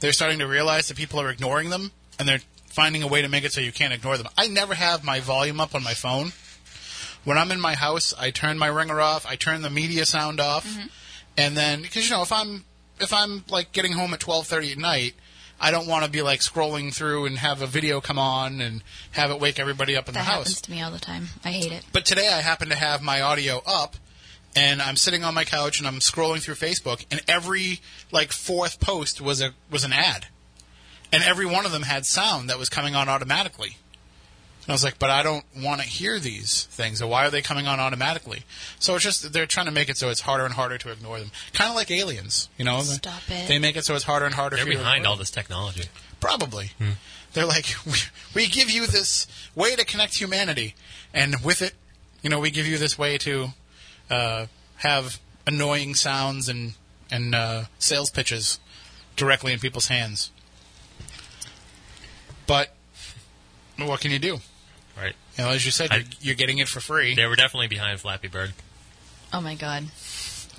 they're 0.01 0.13
starting 0.13 0.39
to 0.41 0.47
realize 0.47 0.89
that 0.89 0.97
people 0.97 1.21
are 1.21 1.31
ignoring 1.31 1.71
them, 1.71 1.93
and 2.19 2.27
they're 2.29 2.41
finding 2.67 3.03
a 3.03 3.07
way 3.07 3.23
to 3.23 3.29
make 3.29 3.45
it 3.45 3.53
so 3.53 3.61
you 3.61 3.71
can't 3.73 3.93
ignore 3.93 4.17
them. 4.17 4.29
I 4.37 4.49
never 4.49 4.75
have 4.75 5.05
my 5.05 5.21
volume 5.21 5.61
up 5.61 5.75
on 5.75 5.85
my 5.85 5.95
phone. 5.95 6.33
When 7.25 7.39
I'm 7.39 7.53
in 7.53 7.61
my 7.61 7.75
house, 7.75 8.13
I 8.19 8.31
turn 8.31 8.59
my 8.59 8.67
ringer 8.67 9.01
off. 9.01 9.25
I 9.27 9.37
turn 9.37 9.63
the 9.63 9.71
media 9.71 10.05
sound 10.07 10.41
off, 10.41 10.67
and 11.37 11.57
then 11.57 11.83
because 11.83 12.05
you 12.05 12.11
know 12.15 12.23
if 12.23 12.33
I'm 12.33 12.65
if 13.01 13.13
I'm 13.13 13.45
like 13.49 13.73
getting 13.73 13.93
home 13.93 14.13
at 14.15 14.21
twelve 14.21 14.47
thirty 14.47 14.73
at 14.73 14.79
night. 14.79 15.15
I 15.61 15.71
don't 15.71 15.87
want 15.87 16.05
to 16.05 16.11
be 16.11 16.23
like 16.23 16.41
scrolling 16.41 16.95
through 16.95 17.27
and 17.27 17.39
have 17.39 17.63
a 17.63 17.67
video 17.67 18.01
come 18.01 18.19
on 18.19 18.61
and 18.61 18.83
have 19.13 19.31
it 19.31 19.41
wake 19.41 19.59
everybody 19.59 19.97
up 19.97 20.09
in 20.09 20.15
that 20.15 20.21
the 20.21 20.25
house. 20.25 20.45
That 20.45 20.51
happens 20.51 20.61
to 20.63 20.71
me 20.71 20.83
all 20.83 20.91
the 20.91 20.99
time. 20.99 21.29
I 21.45 21.53
hate 21.53 21.73
it. 21.73 21.85
But 21.93 22.05
today 22.05 22.29
I 22.29 22.41
happen 22.41 22.69
to 22.69 22.75
have 22.75 23.03
my 23.03 23.21
audio 23.21 23.63
up 23.67 23.97
and 24.57 24.83
I'm 24.83 24.97
sitting 24.97 25.25
on 25.25 25.35
my 25.35 25.45
couch 25.45 25.79
and 25.79 25.87
I'm 25.87 26.01
scrolling 26.01 26.43
through 26.43 26.55
Facebook 26.55 27.05
and 27.11 27.23
every 27.29 27.81
like 28.13 28.33
fourth 28.33 28.81
post 28.81 29.21
was 29.21 29.41
a 29.41 29.51
was 29.71 29.85
an 29.85 29.93
ad. 29.93 30.27
And 31.13 31.23
every 31.23 31.47
one 31.47 31.65
of 31.65 31.71
them 31.71 31.83
had 31.83 32.07
sound 32.07 32.51
that 32.51 32.59
was 32.59 32.69
coming 32.69 32.97
on 32.97 33.09
automatically. 33.09 33.77
And 34.65 34.71
I 34.71 34.73
was 34.73 34.83
like, 34.83 34.99
but 34.99 35.11
I 35.11 35.23
don't 35.23 35.45
want 35.63 35.83
to 35.83 35.87
hear 35.87 36.19
these 36.19 36.65
things. 36.65 36.99
So 37.01 37.07
why 37.07 37.27
are 37.27 37.31
they 37.31 37.43
coming 37.43 37.67
on 37.67 37.81
automatically? 37.81 38.45
So 38.79 38.95
it's 38.95 39.05
just 39.05 39.33
they're 39.35 39.45
trying 39.45 39.67
to 39.67 39.73
make 39.73 39.91
it 39.91 39.99
so 39.99 40.09
it's 40.09 40.23
harder 40.23 40.47
and 40.47 40.55
harder 40.55 40.79
to 40.79 40.91
ignore 40.91 41.19
them. 41.19 41.31
Kind 41.53 41.69
of 41.69 41.77
like 41.77 41.91
aliens, 41.91 42.49
you 42.57 42.65
know? 42.65 42.81
Stop 42.81 43.21
it. 43.29 43.47
They 43.47 43.59
make 43.59 43.77
it 43.77 43.85
so 43.85 43.95
it's 43.95 44.05
harder 44.05 44.25
and 44.25 44.35
harder 44.35 44.57
They're 44.57 44.65
for 44.65 44.71
you 44.71 44.79
to 44.79 44.83
behind 44.83 45.07
all 45.07 45.17
them. 45.17 45.21
this 45.21 45.31
technology. 45.31 45.85
Probably. 46.19 46.71
They're 47.35 47.45
like, 47.45 47.67
we, 47.87 47.93
we 48.35 48.47
give 48.47 48.71
you 48.71 48.87
this 48.87 49.27
way 49.55 49.77
to 49.77 49.85
connect 49.85 50.19
humanity, 50.19 50.75
and 51.13 51.37
with 51.45 51.61
it, 51.61 51.75
you 52.23 52.31
know, 52.31 52.41
we 52.41 52.51
give 52.51 52.67
you 52.67 52.79
this 52.79 52.99
way 52.99 53.19
to 53.19 53.49
uh, 54.09 54.47
have 54.77 55.21
annoying 55.47 55.95
sounds 55.95 56.49
and 56.49 56.73
and 57.11 57.35
uh, 57.35 57.65
sales 57.79 58.11
pitches 58.11 58.59
directly 59.17 59.53
in 59.53 59.59
people's 59.59 59.89
hands. 59.89 60.31
But 62.47 62.75
what 63.77 64.01
can 64.01 64.11
you 64.11 64.19
do? 64.19 64.39
Right. 64.97 65.15
You 65.39 65.45
know, 65.45 65.51
as 65.51 65.65
you 65.65 65.71
said, 65.73 65.91
I- 65.93 65.97
you're, 65.97 66.05
you're 66.21 66.35
getting 66.35 66.59
it 66.59 66.69
for 66.69 66.81
free. 66.81 67.15
They 67.15 67.27
were 67.27 67.37
definitely 67.37 67.69
behind 67.69 68.01
Flappy 68.01 68.29
Bird. 68.29 68.53
Oh 69.33 69.41
my 69.41 69.55
god. 69.55 69.85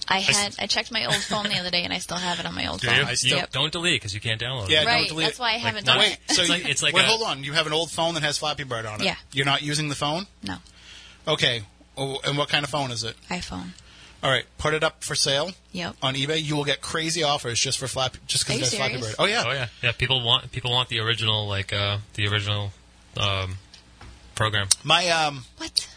I 0.08 0.20
had 0.20 0.56
I 0.60 0.68
checked 0.68 0.92
my 0.92 1.06
old 1.06 1.16
phone 1.16 1.46
the 1.50 1.58
other 1.58 1.72
day 1.72 1.84
and 1.84 1.92
I 1.92 1.98
still 1.98 2.18
have 2.18 2.40
it 2.40 2.46
on 2.46 2.54
my 2.54 2.68
old 2.68 2.80
Do 2.82 2.88
phone. 2.88 2.98
you? 2.98 3.04
I 3.06 3.10
You 3.12 3.16
still- 3.16 3.38
Yep. 3.40 3.52
don't 3.52 3.72
delete 3.72 4.00
because 4.02 4.14
you 4.14 4.20
can't 4.22 4.40
download 4.40 4.70
Yeah, 4.70 4.82
it. 4.82 4.86
don't 4.86 4.94
Right. 4.94 5.08
delete 5.08 5.26
That's 5.28 5.40
why 5.40 5.54
I 5.54 5.58
haven't 5.58 5.86
not- 5.88 5.94
done 5.94 6.00
Wait, 6.02 6.20
it. 6.30 6.36
so 6.36 6.42
It's 6.42 6.50
like- 6.50 6.66
it's 6.66 6.84
like 6.84 6.94
wait, 6.94 7.06
a- 7.06 7.08
hold 7.08 7.24
on. 7.24 7.44
You 7.44 7.54
have 7.54 7.66
an 7.66 7.74
old 7.74 7.90
phone 7.90 8.14
that 8.14 8.22
has 8.24 8.38
Flappy 8.38 8.64
Bird 8.66 8.86
on 8.86 9.02
it. 9.02 9.06
Yeah. 9.06 9.16
You're 9.32 9.46
not 9.48 9.64
using 9.64 9.90
the 9.90 9.96
phone. 9.96 10.28
No. 10.44 10.58
Okay. 11.28 11.64
Oh, 11.98 12.20
and 12.24 12.38
what 12.38 12.50
kind 12.50 12.64
of 12.64 12.70
phone 12.70 12.92
is 12.92 13.04
it? 13.04 13.16
iPhone. 13.32 13.70
All 14.22 14.30
right, 14.32 14.46
put 14.58 14.74
it 14.74 14.84
up 14.84 15.04
for 15.04 15.16
sale. 15.16 15.52
Yep. 15.72 15.96
on 16.02 16.16
eBay, 16.16 16.44
you 16.44 16.56
will 16.56 16.66
get 16.66 16.82
crazy 16.82 17.22
offers 17.24 17.60
just 17.60 17.78
for 17.78 17.88
Flappy, 17.88 18.20
just 18.28 18.44
Are 18.44 18.54
because 18.54 18.74
you 18.74 18.80
there's 18.80 18.92
Flappy? 18.92 19.02
Bird. 19.06 19.16
Oh 19.20 19.26
yeah. 19.26 19.44
Oh 19.46 19.52
yeah, 19.52 19.68
yeah. 19.84 19.92
People 19.92 20.22
want 20.24 20.52
people 20.52 20.72
want 20.72 20.90
the 20.90 21.00
original 21.00 21.48
like 21.48 21.72
uh, 21.74 21.98
the 22.16 22.28
original 22.28 22.74
um, 23.18 23.58
program. 24.36 24.68
My 24.84 25.08
um, 25.10 25.46
What? 25.58 25.88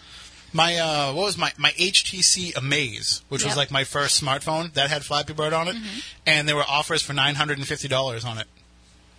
my 0.53 0.77
uh, 0.77 1.12
what 1.12 1.24
was 1.24 1.37
my 1.37 1.53
my 1.59 1.70
HTC 1.72 2.57
Amaze, 2.57 3.22
which 3.29 3.44
was 3.44 3.57
like 3.57 3.70
my 3.70 3.85
first 3.85 4.22
smartphone 4.22 4.72
that 4.74 4.88
had 4.90 5.05
Flappy 5.05 5.33
Bird 5.35 5.53
on 5.53 5.68
it, 5.68 5.77
and 6.27 6.48
there 6.48 6.57
were 6.57 6.64
offers 6.68 7.03
for 7.03 7.12
nine 7.12 7.35
hundred 7.35 7.59
and 7.59 7.66
fifty 7.66 7.88
dollars 7.88 8.24
on 8.24 8.38
it. 8.38 8.46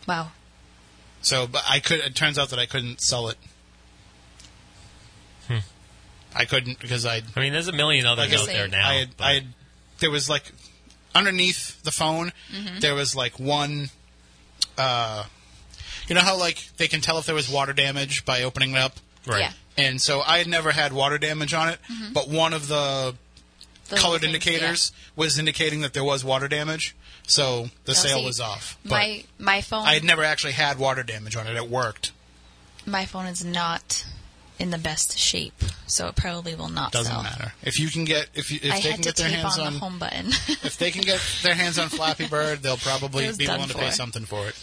Wow. 0.07 0.31
So, 1.21 1.45
but 1.47 1.63
I 1.69 1.79
could. 1.79 1.99
It 1.99 2.15
turns 2.15 2.39
out 2.39 2.49
that 2.49 2.59
I 2.59 2.65
couldn't 2.65 3.01
sell 3.01 3.27
it. 3.29 3.37
I 6.35 6.45
couldn't 6.45 6.79
because 6.79 7.05
I 7.05 7.21
I 7.35 7.39
mean, 7.39 7.53
there's 7.53 7.67
a 7.67 7.71
million 7.73 8.05
others 8.05 8.29
Like 8.31 8.39
out 8.39 8.45
there 8.47 8.67
now. 8.67 8.87
I 8.87 8.93
had, 8.95 9.17
but- 9.17 9.23
I 9.23 9.33
had, 9.33 9.43
there 9.99 10.11
was 10.11 10.29
like 10.29 10.43
underneath 11.15 11.81
the 11.83 11.91
phone, 11.91 12.31
there 12.79 12.93
was 12.95 13.15
like 13.15 13.39
one. 13.39 13.89
Uh, 14.77 15.25
you 16.07 16.15
know 16.15 16.21
how 16.21 16.37
like 16.37 16.69
they 16.77 16.87
can 16.87 17.01
tell 17.01 17.17
if 17.17 17.25
there 17.25 17.35
was 17.35 17.49
water 17.49 17.73
damage 17.73 18.25
by 18.25 18.43
opening 18.43 18.71
it 18.71 18.77
up, 18.77 18.93
right. 19.27 19.39
Yeah. 19.41 19.51
and 19.77 20.01
so 20.01 20.21
I 20.21 20.37
had 20.39 20.47
never 20.47 20.71
had 20.71 20.93
water 20.93 21.17
damage 21.17 21.53
on 21.53 21.69
it, 21.69 21.79
mm-hmm. 21.91 22.13
but 22.13 22.27
one 22.29 22.53
of 22.53 22.67
the 22.67 23.15
The 23.89 23.95
colored 23.97 24.21
things, 24.21 24.33
indicators 24.33 24.91
was 25.15 25.37
indicating 25.39 25.81
that 25.81 25.93
there 25.93 26.03
was 26.03 26.23
water 26.23 26.47
damage, 26.47 26.95
so 27.27 27.69
the 27.85 27.91
Oh, 27.91 27.95
sale 27.95 28.19
see, 28.19 28.25
was 28.25 28.39
off. 28.39 28.77
But 28.83 28.91
My 28.91 29.23
my 29.37 29.61
phone 29.61 29.85
I 29.87 29.93
had 29.93 30.03
never 30.03 30.23
actually 30.23 30.53
had 30.53 30.77
water 30.79 31.03
damage 31.03 31.35
on 31.35 31.47
it. 31.47 31.55
It 31.55 31.69
worked. 31.69 32.11
my 32.85 33.05
phone 33.05 33.25
is 33.27 33.43
not 33.43 34.05
in 34.57 34.71
the 34.71 34.77
best 34.77 35.17
shape, 35.17 35.63
so 35.87 36.07
it 36.07 36.15
probably 36.17 36.53
will 36.53 36.67
not 36.69 36.91
Doesn't 36.91 37.11
sell. 37.13 37.23
matter 37.23 37.53
if 37.63 37.79
you 37.79 37.87
can 37.89 38.03
get 38.05 38.27
if 38.33 38.51
you, 38.51 38.59
if 38.61 38.73
I 38.73 38.81
they 38.81 38.91
can 38.93 39.01
get 39.01 39.15
their 39.15 39.29
hands 39.29 39.57
on, 39.57 39.67
on 39.67 39.73
the 39.73 39.79
home 39.79 39.99
button. 39.99 40.27
if 40.63 40.77
they 40.77 40.91
can 40.91 41.01
get 41.03 41.21
their 41.43 41.55
hands 41.55 41.79
on 41.79 41.87
Flappy 41.89 42.27
Bird, 42.27 42.61
they'll 42.61 42.75
probably 42.77 43.31
be 43.37 43.45
done 43.45 43.55
willing 43.59 43.69
to 43.69 43.77
pay 43.77 43.91
something 43.91 44.25
for 44.25 44.47
it. 44.47 44.55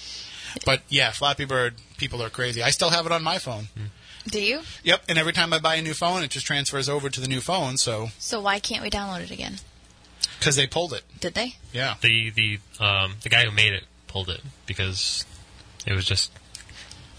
But 0.65 0.83
yeah, 0.89 1.11
Flappy 1.13 1.45
Bird 1.47 1.75
people 1.97 2.23
are 2.23 2.29
crazy. 2.31 2.63
I 2.63 2.71
still 2.71 2.91
have 2.91 3.07
it 3.07 3.13
on 3.13 3.23
my 3.23 3.39
phone. 3.39 3.69
Hmm. 3.77 3.85
Do 4.29 4.41
you? 4.43 4.61
Yep, 4.83 5.03
and 5.09 5.19
every 5.19 5.33
time 5.33 5.53
I 5.53 5.59
buy 5.61 5.77
a 5.77 5.83
new 5.83 5.95
phone, 5.95 6.23
it 6.23 6.31
just 6.31 6.47
transfers 6.47 6.89
over 6.89 7.09
to 7.09 7.21
the 7.21 7.29
new 7.29 7.41
phone. 7.41 7.77
So 7.77 8.09
So 8.19 8.41
why 8.41 8.59
can't 8.59 8.83
we 8.83 8.91
download 8.91 9.21
it 9.23 9.31
again? 9.31 9.57
because 10.39 10.57
they 10.57 10.67
pulled 10.67 10.93
it, 10.93 11.03
Did 11.21 11.35
they? 11.35 11.55
yeah. 11.73 11.95
The 12.03 12.31
the 12.31 12.59
um, 12.79 13.15
the 13.23 13.29
guy 13.29 13.45
who 13.45 13.51
made 13.51 13.73
it 13.73 13.85
pulled 14.07 14.29
it 14.29 14.41
because 14.67 15.25
it 15.87 15.95
was 15.95 16.05
just 16.05 16.31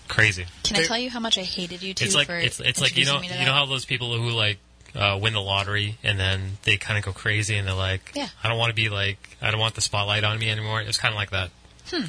crazy. 0.08 0.46
Can 0.64 0.76
They- 0.78 0.84
I 0.84 0.86
tell 0.86 0.98
you 0.98 1.10
how 1.10 1.20
much 1.20 1.38
I 1.38 1.42
hated 1.44 1.82
you 1.82 1.94
two 1.94 2.06
It's 2.06 2.16
like 2.16 2.28
for 2.28 2.36
it's 2.38 2.60
it's 2.60 2.80
like 2.82 2.96
you 2.98 3.06
know 3.06 3.22
you 3.22 3.30
know 3.46 3.54
how 3.54 3.66
those 3.66 3.86
people 3.86 4.16
who 4.18 4.30
like 4.30 4.60
uh, 4.96 5.18
win 5.22 5.34
the 5.34 5.42
lottery 5.42 5.98
and 6.04 6.20
then 6.20 6.58
they 6.64 6.78
kind 6.78 6.98
of 6.98 7.04
go 7.06 7.12
crazy 7.14 7.56
and 7.56 7.68
they're 7.68 7.74
like, 7.76 8.12
Yeah. 8.16 8.30
I 8.44 8.50
don't 8.50 8.58
want 8.58 8.70
to 8.70 8.76
be 8.76 8.90
like 8.90 9.38
I 9.42 9.52
don't 9.52 9.60
want 9.60 9.76
the 9.76 9.82
spotlight 9.82 10.24
on 10.24 10.40
me 10.40 10.50
anymore. 10.50 10.82
It's 10.82 10.98
kind 10.98 11.14
of 11.14 11.18
like 11.18 11.32
that. 11.32 11.50
Hmm. 11.92 12.06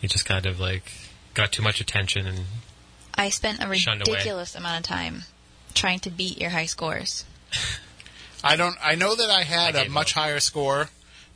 You 0.00 0.08
just 0.08 0.24
kind 0.24 0.46
of 0.46 0.58
like 0.60 0.92
got 1.34 1.52
too 1.52 1.62
much 1.62 1.80
attention 1.80 2.26
and 2.26 2.38
I 3.18 3.28
spent 3.30 3.62
a 3.62 3.68
ridiculous 3.68 4.54
amount 4.54 4.78
of 4.78 4.82
time 4.84 5.24
trying 5.74 5.98
to 6.00 6.10
beat 6.10 6.38
your 6.40 6.50
high 6.50 6.66
scores. 6.66 7.24
I 8.44 8.56
don't. 8.56 8.76
I 8.82 8.94
know 8.94 9.14
that 9.16 9.28
I 9.30 9.42
had 9.42 9.74
I 9.76 9.82
a 9.84 9.88
much 9.88 10.16
up. 10.16 10.22
higher 10.22 10.40
score 10.40 10.88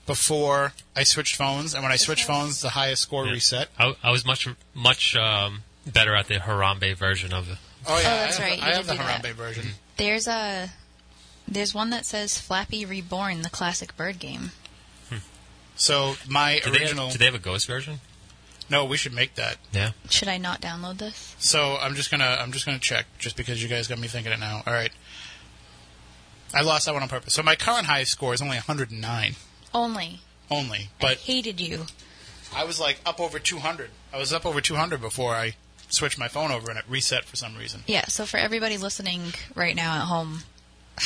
before 0.06 0.72
I 0.96 1.02
switched 1.02 1.36
phones, 1.36 1.74
and 1.74 1.82
when 1.82 1.92
I 1.92 1.96
switched 1.96 2.24
phones, 2.26 2.60
the 2.60 2.70
highest 2.70 3.02
score 3.02 3.26
Yeah. 3.26 3.32
reset. 3.32 3.68
I, 3.78 3.94
I 4.02 4.10
was 4.10 4.24
much 4.24 4.48
much 4.74 5.16
um, 5.16 5.62
better 5.86 6.14
at 6.14 6.28
the 6.28 6.34
Harambe 6.36 6.96
version 6.96 7.32
of 7.32 7.50
it. 7.50 7.58
Oh 7.86 7.98
yeah, 7.98 8.02
that's 8.24 8.38
I 8.38 8.42
have, 8.42 8.50
right, 8.60 8.62
I 8.62 8.76
have 8.76 8.86
the 8.86 8.92
do 8.92 8.98
that. 8.98 9.22
Harambe 9.24 9.32
version. 9.34 9.66
There's 9.96 10.28
a 10.28 10.70
there's 11.48 11.74
one 11.74 11.90
that 11.90 12.06
says 12.06 12.38
Flappy 12.40 12.84
Reborn, 12.86 13.42
the 13.42 13.50
classic 13.50 13.96
bird 13.96 14.18
game. 14.20 14.52
So 15.74 16.14
my 16.28 16.60
Do 16.62 16.70
they, 16.70 16.78
original. 16.80 17.04
have, 17.06 17.12
do 17.12 17.18
they 17.18 17.24
have 17.24 17.34
a 17.34 17.38
ghost 17.40 17.66
version? 17.66 18.00
No, 18.72 18.84
we 18.86 18.96
should 18.96 19.12
make 19.12 19.34
that. 19.36 19.58
Yeah. 19.72 19.90
Should 20.10 20.28
I 20.28 20.38
not 20.38 20.60
download 20.62 20.96
this? 20.98 21.36
So 21.38 21.76
I'm 21.80 21.94
just 21.94 22.10
gonna 22.10 22.38
I'm 22.40 22.50
just 22.50 22.64
gonna 22.66 22.78
check 22.80 23.06
just 23.18 23.36
because 23.36 23.62
you 23.62 23.68
guys 23.68 23.86
got 23.86 23.98
me 24.00 24.08
thinking 24.08 24.32
it 24.32 24.40
now. 24.40 24.62
All 24.66 24.72
right. 24.72 24.90
I 26.54 26.62
lost 26.62 26.86
that 26.86 26.94
one 26.94 27.02
on 27.02 27.08
purpose. 27.08 27.34
So 27.34 27.42
my 27.42 27.54
current 27.54 27.86
high 27.86 28.04
score 28.04 28.34
is 28.34 28.42
only 28.42 28.56
109 28.56 29.36
Only. 29.74 30.20
only, 30.50 30.78
I 30.78 30.88
but 31.00 31.18
hated 31.18 31.60
you. 31.60 31.86
I 32.54 32.64
was 32.64 32.80
like 32.80 32.98
up 33.06 33.20
over 33.20 33.38
200. 33.38 33.90
I 34.12 34.18
was 34.18 34.32
up 34.32 34.44
over 34.44 34.60
200 34.60 35.00
before 35.00 35.34
I 35.34 35.54
switched 35.88 36.18
my 36.18 36.28
phone 36.28 36.50
over 36.50 36.70
and 36.70 36.78
it 36.78 36.84
reset 36.88 37.24
for 37.24 37.36
some 37.36 37.56
reason. 37.56 37.84
Yeah, 37.86 38.06
so 38.08 38.24
for 38.26 38.36
everybody 38.38 38.76
listening 38.78 39.32
right 39.54 39.76
now 39.76 39.94
at 39.96 40.04
home, 40.06 40.40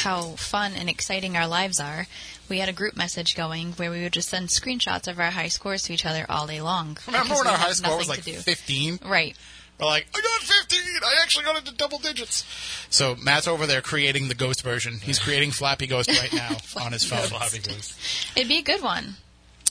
how 0.03 0.23
fun 0.37 0.73
and 0.77 0.89
exciting 0.89 1.37
our 1.37 1.47
lives 1.47 1.81
are, 1.81 2.07
we 2.49 2.59
had 2.59 2.69
a 2.69 2.73
group 2.73 2.97
message 2.97 3.35
going 3.35 3.73
where 3.73 3.91
we 3.91 4.03
would 4.03 4.13
just 4.13 4.29
send 4.29 4.49
screenshots 4.49 5.09
of 5.09 5.19
our 5.19 5.31
high 5.31 5.49
scores 5.49 5.83
to 5.85 5.93
each 5.93 6.07
other 6.07 6.27
all 6.29 6.47
day 6.47 6.61
long. 6.61 6.97
Remember 7.07 7.35
when 7.35 7.47
our 7.47 7.57
high 7.57 7.73
score 7.73 7.97
was 7.97 8.09
like 8.09 8.21
15? 8.23 9.01
Right. 9.05 9.37
We're 9.79 9.87
like, 9.87 10.07
I 10.15 10.21
got 10.21 10.41
15. 10.41 10.81
I 11.03 11.23
actually 11.23 11.45
got 11.45 11.59
into 11.59 11.75
double 11.75 11.99
digits. 11.99 12.45
So 12.89 13.15
Matt's 13.17 13.47
over 13.47 13.67
there 13.67 13.83
creating 13.83 14.29
the 14.29 14.35
ghost 14.35 14.63
version. 14.63 15.01
He's 15.03 15.19
creating 15.19 15.51
Flappy 15.51 15.87
Ghost 15.87 16.09
right 16.09 16.33
now 16.33 16.57
on 16.83 16.93
his 16.93 17.05
phone. 17.05 17.27
Flappy 17.27 17.59
Ghost. 17.59 17.95
It'd 18.37 18.49
be 18.49 18.59
a 18.59 18.63
good 18.63 18.83
one. 18.83 19.17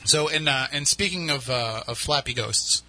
So, 0.05 0.27
in 0.27 0.47
uh, 0.47 0.67
and 0.71 0.87
speaking 0.87 1.31
of 1.31 1.49
uh, 1.49 1.81
of 1.87 1.97
Flappy 1.97 2.35
Ghosts, 2.35 2.83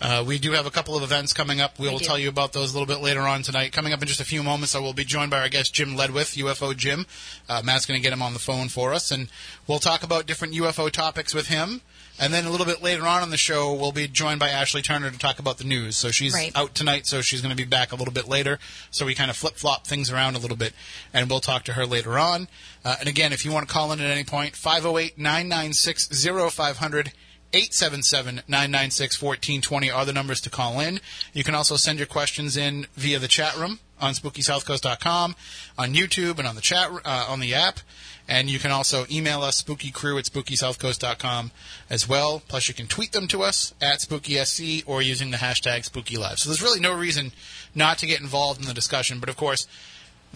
uh, 0.00 0.22
we 0.26 0.38
do 0.38 0.52
have 0.52 0.66
a 0.66 0.70
couple 0.70 0.96
of 0.96 1.02
events 1.02 1.32
coming 1.32 1.60
up. 1.60 1.78
We 1.78 1.88
will 1.88 1.98
tell 1.98 2.18
you 2.18 2.28
about 2.28 2.52
those 2.52 2.72
a 2.72 2.78
little 2.78 2.86
bit 2.92 3.02
later 3.02 3.22
on 3.22 3.42
tonight. 3.42 3.72
Coming 3.72 3.92
up 3.92 4.00
in 4.00 4.06
just 4.08 4.20
a 4.20 4.24
few 4.24 4.42
moments, 4.42 4.74
I 4.76 4.78
will 4.78 4.92
be 4.92 5.04
joined 5.04 5.30
by 5.30 5.40
our 5.40 5.48
guest 5.48 5.74
Jim 5.74 5.96
Ledwith, 5.96 6.36
UFO 6.36 6.76
Jim. 6.76 7.06
Uh, 7.48 7.62
Matt's 7.64 7.84
going 7.86 7.98
to 7.98 8.02
get 8.02 8.12
him 8.12 8.22
on 8.22 8.32
the 8.32 8.38
phone 8.38 8.68
for 8.68 8.92
us, 8.94 9.10
and 9.10 9.28
we'll 9.66 9.80
talk 9.80 10.02
about 10.04 10.26
different 10.26 10.54
UFO 10.54 10.90
topics 10.90 11.34
with 11.34 11.48
him. 11.48 11.80
And 12.20 12.32
then 12.34 12.46
a 12.46 12.50
little 12.50 12.66
bit 12.66 12.82
later 12.82 13.06
on 13.06 13.22
in 13.22 13.30
the 13.30 13.36
show, 13.36 13.72
we'll 13.72 13.92
be 13.92 14.08
joined 14.08 14.40
by 14.40 14.48
Ashley 14.48 14.82
Turner 14.82 15.08
to 15.08 15.18
talk 15.18 15.38
about 15.38 15.58
the 15.58 15.64
news. 15.64 15.96
So 15.96 16.10
she's 16.10 16.34
Right. 16.34 16.50
out 16.56 16.74
tonight, 16.74 17.06
so 17.06 17.20
she's 17.20 17.40
going 17.40 17.50
to 17.50 17.56
be 17.56 17.64
back 17.68 17.92
a 17.92 17.96
little 17.96 18.12
bit 18.12 18.26
later. 18.26 18.58
So 18.90 19.06
we 19.06 19.14
kind 19.14 19.30
of 19.30 19.36
flip 19.36 19.54
flop 19.56 19.86
things 19.86 20.10
around 20.10 20.34
a 20.34 20.40
little 20.40 20.56
bit, 20.56 20.72
and 21.14 21.30
we'll 21.30 21.38
talk 21.40 21.62
to 21.64 21.74
her 21.74 21.86
later 21.86 22.18
on. 22.18 22.48
Uh, 22.84 22.96
and 22.98 23.08
again, 23.08 23.32
if 23.32 23.44
you 23.44 23.52
want 23.52 23.68
to 23.68 23.72
call 23.72 23.92
in 23.92 24.00
at 24.00 24.10
any 24.10 24.24
point, 24.24 24.56
508 24.56 25.16
996 25.16 26.08
0500. 26.54 27.12
877-996-1420 27.52 29.94
are 29.94 30.04
the 30.04 30.12
numbers 30.12 30.40
to 30.42 30.50
call 30.50 30.80
in. 30.80 31.00
You 31.32 31.44
can 31.44 31.54
also 31.54 31.76
send 31.76 31.98
your 31.98 32.06
questions 32.06 32.56
in 32.56 32.86
via 32.94 33.18
the 33.18 33.28
chat 33.28 33.56
room 33.56 33.78
on 34.00 34.14
SpookySouthCoast.com, 34.14 35.34
on 35.76 35.94
YouTube, 35.94 36.38
and 36.38 36.46
on 36.46 36.54
the 36.54 36.60
chat 36.60 36.90
uh, 37.04 37.26
on 37.28 37.40
the 37.40 37.54
app. 37.54 37.80
And 38.28 38.48
you 38.50 38.58
can 38.58 38.70
also 38.70 39.06
email 39.10 39.40
us, 39.40 39.62
spookycrew 39.62 40.18
at 40.18 40.26
SpookySouthCoast.com 40.26 41.50
as 41.88 42.06
well. 42.06 42.42
Plus, 42.46 42.68
you 42.68 42.74
can 42.74 42.86
tweet 42.86 43.12
them 43.12 43.26
to 43.28 43.42
us 43.42 43.72
at 43.80 44.00
SpookySC 44.00 44.82
or 44.86 45.00
using 45.00 45.30
the 45.30 45.38
hashtag 45.38 45.90
SpookyLive. 45.90 46.36
So 46.36 46.50
there's 46.50 46.62
really 46.62 46.80
no 46.80 46.92
reason 46.92 47.32
not 47.74 47.96
to 47.98 48.06
get 48.06 48.20
involved 48.20 48.60
in 48.60 48.66
the 48.66 48.74
discussion. 48.74 49.18
But 49.18 49.30
of 49.30 49.38
course, 49.38 49.66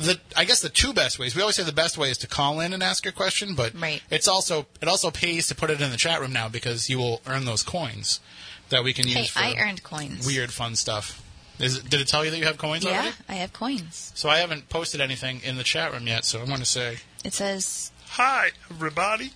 the 0.07 0.21
I 0.37 0.45
guess 0.45 0.61
the 0.61 0.69
two 0.69 0.93
best 0.93 1.19
ways. 1.19 1.35
We 1.35 1.41
always 1.43 1.57
say 1.57 1.63
the 1.65 1.73
best 1.73 1.97
way 1.99 2.11
is 2.11 2.19
to 2.19 2.27
call 2.27 2.61
in 2.61 2.73
and 2.73 2.83
ask 2.83 3.05
your 3.05 3.13
question, 3.13 3.55
but 3.55 3.75
Right. 3.75 4.03
it's 4.11 4.29
also 4.29 4.67
it 4.81 4.89
also 4.89 5.11
pays 5.11 5.47
to 5.49 5.55
put 5.55 5.71
it 5.71 5.81
in 5.81 5.91
the 5.91 5.97
chat 5.97 6.21
room 6.21 6.33
now 6.33 6.49
because 6.49 6.89
you 6.91 6.99
will 6.99 7.21
earn 7.27 7.45
those 7.45 7.63
coins 7.63 8.21
that 8.69 8.85
we 8.85 8.93
can 8.93 9.07
use 9.07 9.17
Hey, 9.17 9.27
for 9.27 9.39
I 9.41 9.55
earned 9.59 9.83
coins. 9.83 10.27
weird 10.27 10.53
fun 10.53 10.77
stuff. 10.77 11.21
Is 11.59 11.77
it, 11.77 11.89
did 11.91 12.01
it 12.01 12.09
tell 12.09 12.25
you 12.25 12.31
that 12.31 12.39
you 12.39 12.45
have 12.47 12.59
coins 12.59 12.85
Yeah, 12.85 12.91
already? 12.93 13.13
I 13.29 13.35
have 13.35 13.53
coins. 13.53 14.11
So 14.15 14.29
I 14.29 14.39
haven't 14.39 14.69
posted 14.69 15.01
anything 15.01 15.41
in 15.45 15.57
the 15.57 15.63
chat 15.65 15.93
room 15.93 16.07
yet, 16.07 16.25
so 16.25 16.41
I 16.41 16.45
want 16.45 16.61
to 16.61 16.65
say 16.67 16.99
It 17.25 17.35
says 17.35 17.93
hi 18.11 18.51
everybody. 18.71 19.31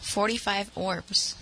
45 0.00 0.70
orbs. 0.76 1.34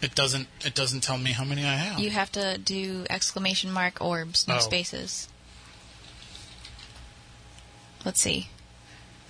It 0.00 0.14
doesn't 0.14 0.48
it 0.64 0.74
doesn't 0.74 1.00
tell 1.02 1.18
me 1.18 1.32
how 1.32 1.44
many 1.44 1.64
I 1.64 1.76
have. 1.76 1.98
You 2.00 2.10
have 2.10 2.30
to 2.32 2.58
do 2.58 3.04
exclamation 3.10 3.70
mark 3.70 4.00
orbs, 4.00 4.46
no 4.46 4.56
Oh. 4.56 4.60
spaces. 4.60 5.28
Let's 8.04 8.20
see. 8.20 8.48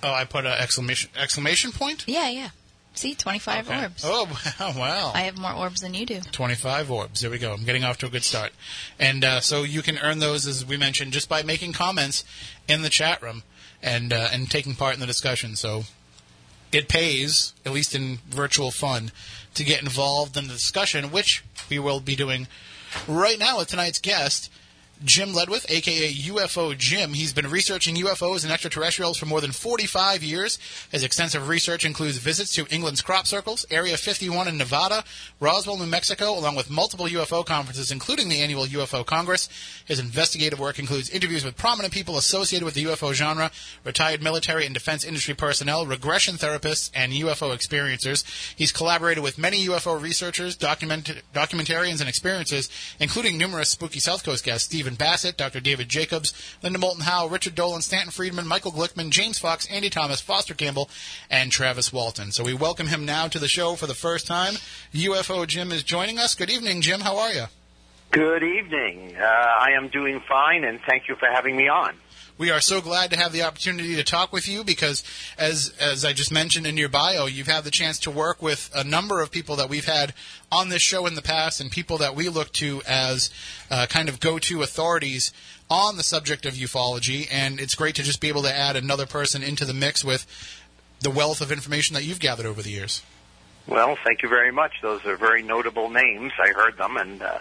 oh, 0.03 0.11
I 0.13 0.25
put 0.25 0.45
an 0.45 0.51
exclamation 0.53 1.09
exclamation 1.17 1.71
point. 1.71 2.03
Yeah, 2.07 2.29
yeah. 2.29 2.49
See, 2.93 3.13
25 3.13 3.67
Okay. 3.69 3.83
orbs. 3.83 4.03
Oh 4.05 4.25
wow! 4.59 4.73
wow. 4.77 5.11
I 5.13 5.21
have 5.21 5.37
more 5.37 5.53
orbs 5.53 5.81
than 5.81 5.93
you 5.93 6.05
do. 6.05 6.21
25 6.31 6.89
orbs. 6.91 7.21
There 7.21 7.29
we 7.29 7.37
go. 7.39 7.51
I'm 7.53 7.65
getting 7.65 7.83
off 7.83 7.97
to 7.99 8.05
a 8.05 8.09
good 8.09 8.23
start. 8.23 8.53
And 8.99 9.23
uh, 9.25 9.41
so 9.41 9.63
you 9.63 9.81
can 9.81 9.97
earn 9.97 10.19
those, 10.19 10.47
as 10.47 10.65
we 10.65 10.77
mentioned, 10.77 11.11
just 11.11 11.27
by 11.27 11.43
making 11.43 11.73
comments 11.73 12.23
in 12.69 12.83
the 12.83 12.89
chat 12.89 13.21
room 13.21 13.43
and 13.83 14.13
uh, 14.13 14.29
and 14.31 14.49
taking 14.49 14.75
part 14.75 14.93
in 14.93 15.01
the 15.01 15.05
discussion. 15.07 15.55
So 15.57 15.83
it 16.71 16.87
pays, 16.87 17.53
at 17.65 17.73
least 17.73 17.95
in 17.95 18.19
virtual 18.29 18.71
fun, 18.71 19.11
to 19.55 19.63
get 19.65 19.81
involved 19.81 20.37
in 20.37 20.47
the 20.47 20.53
discussion, 20.53 21.11
which 21.11 21.43
we 21.69 21.79
will 21.79 21.99
be 21.99 22.15
doing 22.15 22.47
right 23.09 23.37
now 23.39 23.57
with 23.57 23.67
tonight's 23.67 23.99
guest. 23.99 24.49
Jim 25.03 25.29
Ledwith, 25.29 25.69
aka 25.69 26.13
UFO 26.13 26.77
Jim. 26.77 27.13
He's 27.13 27.33
been 27.33 27.49
researching 27.49 27.95
UFOs 27.95 28.43
and 28.43 28.51
extraterrestrials 28.51 29.17
for 29.17 29.25
more 29.25 29.41
than 29.41 29.51
45 29.51 30.23
years. 30.23 30.57
His 30.89 31.03
extensive 31.03 31.49
research 31.49 31.83
includes 31.83 32.17
visits 32.17 32.53
to 32.53 32.65
England's 32.73 33.01
crop 33.01 33.27
circles, 33.27 33.65
Area 33.69 33.97
51 33.97 34.47
in 34.47 34.57
Nevada, 34.57 35.03
Roswell, 35.39 35.77
New 35.77 35.85
Mexico, 35.85 36.37
along 36.37 36.55
with 36.55 36.69
multiple 36.69 37.07
UFO 37.07 37.45
conferences, 37.45 37.91
including 37.91 38.29
the 38.29 38.41
annual 38.41 38.65
UFO 38.65 39.05
Congress. 39.05 39.49
His 39.85 39.99
investigative 39.99 40.59
work 40.59 40.79
includes 40.79 41.09
interviews 41.09 41.43
with 41.43 41.57
prominent 41.57 41.93
people 41.93 42.17
associated 42.17 42.63
with 42.63 42.75
the 42.75 42.85
UFO 42.85 43.13
genre, 43.13 43.51
retired 43.83 44.23
military 44.23 44.65
and 44.65 44.73
defense 44.73 45.03
industry 45.03 45.33
personnel, 45.33 45.85
regression 45.85 46.35
therapists, 46.35 46.89
and 46.93 47.11
UFO 47.11 47.53
experiencers. 47.55 48.23
He's 48.55 48.71
collaborated 48.71 49.23
with 49.23 49.37
many 49.37 49.65
UFO 49.67 50.01
researchers, 50.01 50.55
document- 50.55 51.21
documentarians, 51.33 51.99
and 51.99 52.09
experiencers, 52.09 52.69
including 52.99 53.37
numerous 53.37 53.71
spooky 53.71 53.99
South 53.99 54.23
Coast 54.23 54.45
guests 54.45 54.69
Stephen 54.85 54.97
Bassett, 54.97 55.35
Dr. 55.35 55.59
David 55.59 55.89
Jacobs, 55.89 56.31
Linda 56.61 56.77
Moulton 56.77 57.05
Howe, 57.05 57.25
Richard 57.25 57.55
Dolan, 57.55 57.81
Stanton 57.81 58.11
Friedman, 58.11 58.45
Michael 58.45 58.71
Glickman, 58.71 59.09
James 59.09 59.39
Fox, 59.39 59.65
Andy 59.65 59.89
Thomas, 59.89 60.21
Foster 60.21 60.53
Campbell, 60.53 60.91
and 61.27 61.51
Travis 61.51 61.91
Walton. 61.91 62.31
So 62.31 62.43
we 62.43 62.53
welcome 62.53 62.85
him 62.85 63.03
now 63.03 63.27
to 63.29 63.39
the 63.39 63.47
show 63.47 63.73
for 63.73 63.87
the 63.87 63.95
first 63.95 64.27
time. 64.27 64.53
UFO 64.93 65.47
Jim 65.47 65.71
is 65.71 65.81
joining 65.81 66.19
us. 66.19 66.35
Good 66.35 66.51
evening, 66.51 66.81
Jim. 66.81 66.99
How 66.99 67.17
are 67.17 67.33
you? 67.33 67.45
Good 68.11 68.43
evening. 68.43 69.15
Uh, 69.19 69.23
I 69.23 69.71
am 69.75 69.87
doing 69.87 70.21
fine, 70.29 70.63
and 70.63 70.79
thank 70.87 71.07
you 71.07 71.15
for 71.15 71.29
having 71.29 71.57
me 71.57 71.67
on. 71.67 71.95
We 72.37 72.51
are 72.51 72.59
so 72.59 72.81
glad 72.81 73.11
to 73.11 73.17
have 73.17 73.31
the 73.31 73.43
opportunity 73.43 73.95
to 73.95 74.03
talk 74.03 74.33
with 74.33 74.45
you 74.49 74.65
because, 74.65 75.05
as 75.37 75.73
as 75.79 76.03
I 76.03 76.11
just 76.11 76.33
mentioned 76.33 76.67
in 76.67 76.75
your 76.75 76.89
bio, 76.89 77.27
you've 77.27 77.47
had 77.47 77.63
the 77.63 77.71
chance 77.71 77.97
to 77.99 78.11
work 78.11 78.41
with 78.41 78.69
a 78.75 78.83
number 78.83 79.21
of 79.21 79.31
people 79.31 79.55
that 79.55 79.69
we've 79.69 79.85
had 79.85 80.13
on 80.51 80.67
this 80.67 80.81
show 80.81 81.05
in 81.05 81.15
the 81.15 81.21
past, 81.21 81.61
and 81.61 81.71
people 81.71 81.97
that 81.99 82.13
we 82.13 82.27
look 82.27 82.51
to 82.53 82.81
as 82.85 83.29
uh, 83.71 83.85
kind 83.89 84.09
of 84.09 84.19
go-to 84.19 84.63
authorities 84.63 85.31
on 85.69 85.95
the 85.95 86.03
subject 86.03 86.45
of 86.45 86.55
ufology. 86.55 87.25
And 87.31 87.61
it's 87.61 87.73
great 87.73 87.95
to 87.95 88.03
just 88.03 88.19
be 88.19 88.27
able 88.27 88.43
to 88.43 88.53
add 88.53 88.75
another 88.75 89.05
person 89.05 89.41
into 89.41 89.63
the 89.63 89.73
mix 89.73 90.03
with 90.03 90.27
the 90.99 91.11
wealth 91.11 91.39
of 91.39 91.53
information 91.53 91.93
that 91.93 92.03
you've 92.03 92.19
gathered 92.19 92.45
over 92.45 92.61
the 92.61 92.71
years. 92.71 93.01
Well, 93.65 93.97
thank 94.03 94.23
you 94.23 94.29
very 94.29 94.51
much. 94.51 94.73
Those 94.81 95.05
are 95.05 95.15
very 95.15 95.41
notable 95.41 95.89
names. 95.89 96.33
I 96.37 96.49
heard 96.49 96.75
them, 96.77 96.97
and 96.97 97.21
uh, 97.21 97.39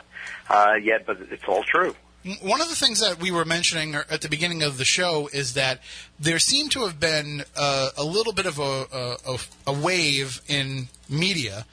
uh, 0.49 0.75
yet, 0.81 1.05
but 1.05 1.21
it's 1.33 1.45
all 1.49 1.65
true. 1.65 1.97
One 2.41 2.63
of 2.63 2.71
the 2.71 2.75
things 2.75 3.01
that 3.01 3.21
we 3.21 3.31
were 3.31 3.45
mentioning 3.45 3.95
at 3.95 4.23
the 4.23 4.31
beginning 4.31 4.63
of 4.63 4.79
the 4.79 4.85
show 4.87 5.29
is 5.31 5.53
that 5.55 5.81
there 6.19 6.39
seemed 6.39 6.73
to 6.73 6.81
have 6.87 6.99
been 6.99 7.45
uh, 7.55 7.91
a 7.99 8.05
little 8.05 8.33
bit 8.33 8.47
of 8.47 8.59
a, 8.59 8.87
a, 9.27 9.39
a 9.67 9.73
wave 9.75 10.41
in 10.49 10.89
media 11.07 11.67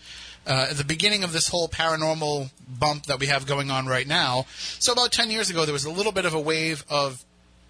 uh, 0.45 0.67
at 0.71 0.77
the 0.77 0.83
beginning 0.83 1.23
of 1.23 1.31
this 1.31 1.47
whole 1.47 1.69
paranormal 1.69 2.49
bump 2.67 3.05
that 3.05 3.19
we 3.19 3.27
have 3.27 3.45
going 3.45 3.71
on 3.71 3.85
right 3.85 4.07
now. 4.07 4.45
So, 4.79 4.91
about 4.91 5.13
10 5.13 5.31
years 5.31 5.49
ago, 5.49 5.63
there 5.63 5.73
was 5.73 5.85
a 5.85 5.91
little 5.91 6.11
bit 6.11 6.25
of 6.25 6.33
a 6.33 6.39
wave 6.39 6.83
of 6.89 7.23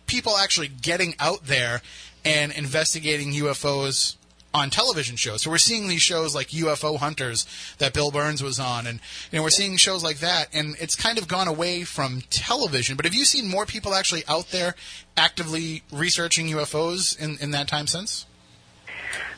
people 0.08 0.36
actually 0.36 0.68
getting 0.68 1.14
out 1.20 1.46
there 1.46 1.82
and 2.26 2.52
investigating 2.52 3.34
UFOs 3.34 4.16
on 4.54 4.70
television 4.70 5.16
shows. 5.16 5.44
So 5.44 5.50
we're 5.50 5.58
seeing 5.58 5.88
these 5.88 6.02
shows 6.02 6.36
like 6.36 6.50
UFO 6.50 6.98
Hunters 6.98 7.46
that 7.78 7.94
Bill 7.94 8.12
Birnes 8.12 8.42
was 8.42 8.60
on, 8.60 8.86
and 8.88 9.00
you 9.32 9.38
know 9.38 9.44
we're 9.44 9.50
seeing 9.50 9.78
shows 9.78 10.04
like 10.04 10.20
that, 10.20 10.48
and 10.54 10.76
it's 10.80 10.96
kind 10.96 11.18
of 11.18 11.28
gone 11.28 11.48
away 11.48 11.84
from 11.84 12.22
television. 12.30 12.96
But 12.96 13.06
have 13.06 13.14
you 13.14 13.26
seen 13.26 13.48
more 13.50 13.66
people 13.66 13.94
actually 13.94 14.24
out 14.28 14.50
there 14.50 14.76
actively 15.16 15.84
researching 15.92 16.48
UFOs 16.48 17.18
in, 17.20 17.38
in 17.40 17.52
that 17.52 17.68
time 17.68 17.88
since? 17.88 18.26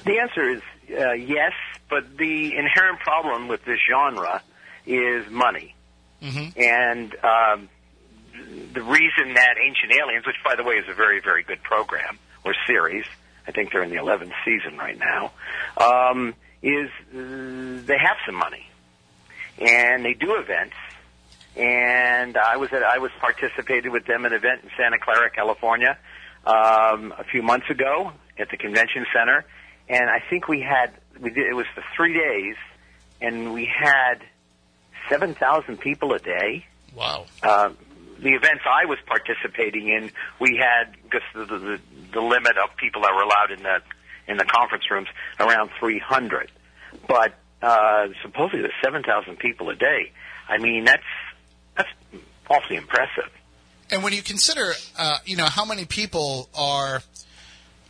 The 0.05 0.19
answer 0.19 0.49
is 0.49 0.61
uh, 0.99 1.11
yes, 1.13 1.53
but 1.89 2.17
the 2.17 2.55
inherent 2.55 2.99
problem 2.99 3.47
with 3.47 3.63
this 3.65 3.79
genre 3.89 4.41
is 4.85 5.29
money. 5.29 5.75
Mhm. 6.21 6.57
And 6.57 7.15
um, 7.23 7.69
the 8.73 8.81
reason 8.81 9.33
that 9.35 9.55
Ancient 9.63 9.91
Aliens, 10.01 10.25
which 10.25 10.37
by 10.43 10.55
the 10.55 10.63
way 10.63 10.75
is 10.75 10.87
a 10.89 10.93
very, 10.93 11.19
very 11.19 11.43
good 11.43 11.61
program 11.63 12.17
or 12.43 12.53
series, 12.65 13.05
I 13.47 13.51
think 13.51 13.71
they're 13.71 13.83
in 13.83 13.89
the 13.89 13.97
11th 13.97 14.31
season 14.45 14.77
right 14.77 14.97
now, 14.97 15.31
um, 15.77 16.33
is 16.61 16.89
uh, 17.13 17.85
they 17.85 17.97
have 17.97 18.17
some 18.25 18.35
money. 18.35 18.67
And 19.59 20.03
they 20.03 20.13
do 20.13 20.35
events. 20.35 20.75
And 21.55 22.37
I 22.37 22.57
was 22.57 22.73
at, 22.73 22.83
I 22.83 22.97
was 22.97 23.11
participated 23.19 23.91
with 23.91 24.05
them 24.05 24.25
in 24.25 24.33
an 24.33 24.37
event 24.37 24.61
in 24.63 24.71
Santa 24.75 24.97
Clara, 24.97 25.29
California, 25.29 25.97
um, 26.45 27.13
a 27.17 27.23
few 27.31 27.43
months 27.43 27.69
ago 27.69 28.11
at 28.39 28.49
the 28.49 28.57
convention 28.57 29.05
center. 29.13 29.45
And 29.87 30.09
I 30.09 30.23
think 30.29 30.47
we 30.47 30.61
had, 30.61 30.93
we 31.19 31.29
did, 31.29 31.45
it 31.45 31.53
was 31.53 31.67
for 31.75 31.83
three 31.95 32.13
days, 32.13 32.55
and 33.21 33.53
we 33.53 33.65
had 33.65 34.23
7,000 35.09 35.77
people 35.79 36.13
a 36.13 36.19
day. 36.19 36.65
Wow. 36.95 37.25
Uh, 37.43 37.69
the 38.19 38.29
events 38.29 38.63
I 38.65 38.85
was 38.85 38.97
participating 39.05 39.89
in, 39.89 40.11
we 40.39 40.57
had 40.57 40.95
because 41.03 41.21
the, 41.33 41.45
the 41.45 41.79
the 42.13 42.21
limit 42.21 42.57
of 42.57 42.75
people 42.77 43.01
that 43.01 43.13
were 43.13 43.23
allowed 43.23 43.51
in 43.51 43.63
the 43.63 43.81
in 44.27 44.37
the 44.37 44.45
conference 44.45 44.89
rooms 44.89 45.07
around 45.39 45.69
300, 45.79 46.49
but 47.07 47.33
uh, 47.61 48.07
supposedly 48.21 48.61
there's 48.61 48.73
7,000 48.81 49.37
people 49.37 49.69
a 49.69 49.75
day. 49.75 50.11
I 50.47 50.57
mean 50.57 50.85
that's 50.85 51.03
that's 51.75 51.89
awfully 52.49 52.77
impressive. 52.77 53.29
And 53.91 54.03
when 54.03 54.13
you 54.13 54.21
consider, 54.21 54.73
uh, 54.97 55.17
you 55.25 55.35
know, 55.35 55.45
how 55.45 55.65
many 55.65 55.85
people 55.85 56.49
are 56.55 57.01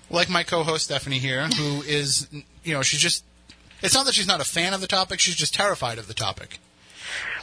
like 0.10 0.30
my 0.30 0.44
co-host 0.44 0.86
Stephanie 0.86 1.20
here, 1.20 1.48
who 1.58 1.82
is, 1.84 2.28
you 2.64 2.74
know, 2.74 2.82
she's 2.82 3.00
just. 3.00 3.24
It's 3.82 3.94
not 3.94 4.06
that 4.06 4.16
she's 4.16 4.28
not 4.28 4.40
a 4.40 4.46
fan 4.46 4.74
of 4.74 4.80
the 4.80 4.88
topic; 4.88 5.20
she's 5.20 5.36
just 5.36 5.54
terrified 5.54 5.98
of 5.98 6.08
the 6.08 6.14
topic. 6.14 6.60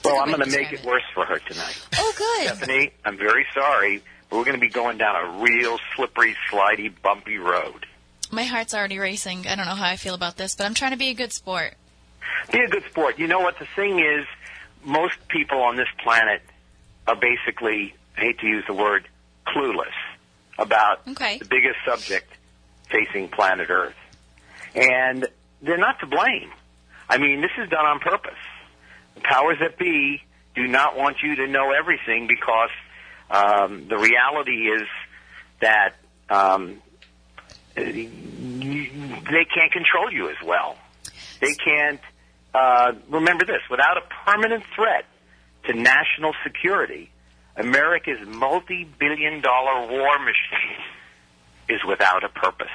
Well, 0.02 0.20
I'm 0.20 0.28
going 0.28 0.40
to 0.40 0.56
make 0.56 0.72
it 0.72 0.82
worse 0.84 1.02
for 1.12 1.26
her 1.26 1.38
tonight. 1.38 1.78
Oh, 1.98 2.12
good. 2.16 2.56
Stephanie, 2.56 2.92
I'm 3.04 3.18
very 3.18 3.46
sorry, 3.52 4.02
but 4.30 4.36
we're 4.36 4.44
going 4.44 4.54
to 4.54 4.60
be 4.60 4.68
going 4.68 4.96
down 4.98 5.16
a 5.16 5.42
real 5.42 5.78
slippery, 5.96 6.36
slidey, 6.50 6.90
bumpy 7.02 7.36
road. 7.38 7.84
My 8.30 8.44
heart's 8.44 8.74
already 8.74 8.98
racing. 8.98 9.46
I 9.48 9.56
don't 9.56 9.66
know 9.66 9.74
how 9.74 9.88
I 9.88 9.96
feel 9.96 10.14
about 10.14 10.36
this, 10.36 10.54
but 10.54 10.64
I'm 10.64 10.74
trying 10.74 10.92
to 10.92 10.96
be 10.96 11.08
a 11.08 11.14
good 11.14 11.32
sport. 11.32 11.74
Be 12.52 12.60
a 12.60 12.68
good 12.68 12.84
sport. 12.88 13.18
You 13.18 13.26
know 13.26 13.40
what 13.40 13.58
the 13.58 13.66
thing 13.74 13.98
is? 13.98 14.24
Most 14.84 15.16
people 15.28 15.60
on 15.62 15.76
this 15.76 15.88
planet 16.02 16.40
are 17.08 17.16
basically, 17.16 17.94
I 18.16 18.20
hate 18.20 18.38
to 18.38 18.46
use 18.46 18.64
the 18.66 18.74
word, 18.74 19.08
clueless 19.46 19.92
about 20.58 21.00
Okay. 21.08 21.38
the 21.38 21.44
biggest 21.46 21.76
subject 21.84 22.32
facing 22.88 23.28
planet 23.28 23.68
Earth. 23.68 23.94
And 24.76 25.26
they're 25.60 25.76
not 25.78 25.98
to 26.00 26.06
blame. 26.06 26.50
I 27.08 27.18
mean, 27.18 27.40
this 27.40 27.50
is 27.58 27.68
done 27.68 27.84
on 27.84 27.98
purpose. 27.98 28.38
The 29.16 29.20
powers 29.22 29.56
that 29.60 29.76
be 29.76 30.22
do 30.54 30.68
not 30.68 30.96
want 30.96 31.16
you 31.22 31.34
to 31.36 31.46
know 31.48 31.72
everything 31.72 32.28
because 32.28 32.70
um, 33.30 33.86
the 33.88 33.96
reality 33.96 34.68
is 34.68 34.88
that 35.60 35.94
um, 36.28 36.82
they 37.74 38.08
can't 39.54 39.72
control 39.72 40.12
you 40.12 40.28
as 40.28 40.36
well. 40.44 40.76
They 41.40 41.54
can't. 41.54 42.00
Uh, 42.52 42.92
remember 43.08 43.44
this: 43.44 43.62
without 43.70 43.96
a 43.96 44.02
permanent 44.24 44.64
threat 44.74 45.04
to 45.66 45.74
national 45.74 46.34
security, 46.42 47.10
America's 47.56 48.26
multi-billion-dollar 48.26 49.88
war 49.88 50.18
machine 50.18 50.84
is 51.68 51.80
without 51.86 52.24
a 52.24 52.28
purpose. 52.28 52.68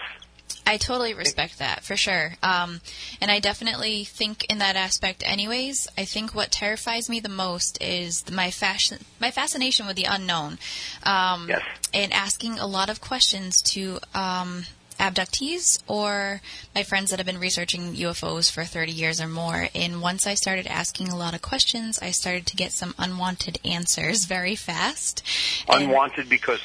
I 0.68 0.78
totally 0.78 1.14
respect 1.14 1.60
that 1.60 1.84
for 1.84 1.96
sure. 1.96 2.34
Um, 2.42 2.82
and 3.22 3.30
I 3.30 3.40
definitely 3.40 4.04
think 4.04 4.46
in 4.52 4.58
that 4.60 4.76
aspect, 4.76 5.22
anyways. 5.26 5.88
I 5.98 6.06
think 6.06 6.34
what 6.34 6.52
terrifies 6.52 7.10
me 7.10 7.20
the 7.20 7.30
most 7.30 7.78
is 7.82 8.30
my 8.32 8.50
fashion, 8.52 9.00
my 9.20 9.30
fascination 9.32 9.86
with 9.86 9.96
the 9.96 10.06
unknown, 10.06 10.58
um, 11.04 11.48
Yes. 11.50 11.62
and 11.94 12.12
asking 12.12 12.58
a 12.60 12.66
lot 12.66 12.90
of 12.90 13.00
questions 13.00 13.62
to 13.74 14.00
um, 14.16 14.66
abductees 15.00 15.78
or 15.88 16.42
my 16.74 16.82
friends 16.84 17.10
that 17.12 17.20
have 17.20 17.26
been 17.26 17.40
researching 17.40 17.94
UFOs 17.96 18.50
for 18.52 18.64
30 18.64 18.92
years 18.92 19.22
or 19.22 19.28
more. 19.28 19.68
And 19.76 20.02
once 20.02 20.26
I 20.26 20.34
started 20.34 20.68
asking 20.68 21.10
a 21.10 21.18
lot 21.18 21.34
of 21.36 21.42
questions, 21.42 22.00
I 22.02 22.12
started 22.12 22.46
to 22.48 22.56
get 22.56 22.72
some 22.72 22.96
unwanted 22.98 23.60
answers 23.64 24.26
very 24.36 24.56
fast. 24.56 25.22
And- 25.68 25.84
Unwanted 25.84 26.28
because 26.30 26.62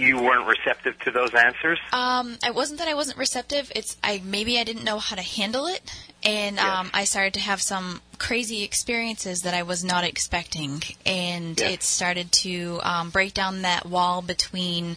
you 0.00 0.16
weren't 0.20 0.46
receptive 0.46 0.98
to 1.00 1.10
those 1.10 1.34
answers. 1.34 1.78
um, 1.92 2.36
it 2.44 2.54
wasn't 2.54 2.78
that 2.78 2.88
I 2.88 2.94
wasn't 2.94 3.18
receptive. 3.18 3.70
It's 3.74 3.96
I 4.02 4.22
maybe 4.24 4.58
I 4.58 4.64
didn't 4.64 4.84
know 4.84 4.98
how 4.98 5.16
to 5.16 5.22
handle 5.22 5.66
it, 5.66 5.82
and 6.22 6.56
Yes. 6.56 6.64
um, 6.64 6.90
I 6.94 7.04
started 7.04 7.34
to 7.34 7.40
have 7.40 7.60
some 7.62 8.00
crazy 8.18 8.62
experiences 8.62 9.42
that 9.42 9.54
I 9.54 9.62
was 9.62 9.84
not 9.84 10.04
expecting, 10.04 10.82
and 11.06 11.58
Yes. 11.58 11.72
it 11.72 11.82
started 11.82 12.32
to 12.44 12.80
um, 12.82 13.10
break 13.10 13.34
down 13.34 13.62
that 13.62 13.86
wall 13.86 14.22
between. 14.22 14.96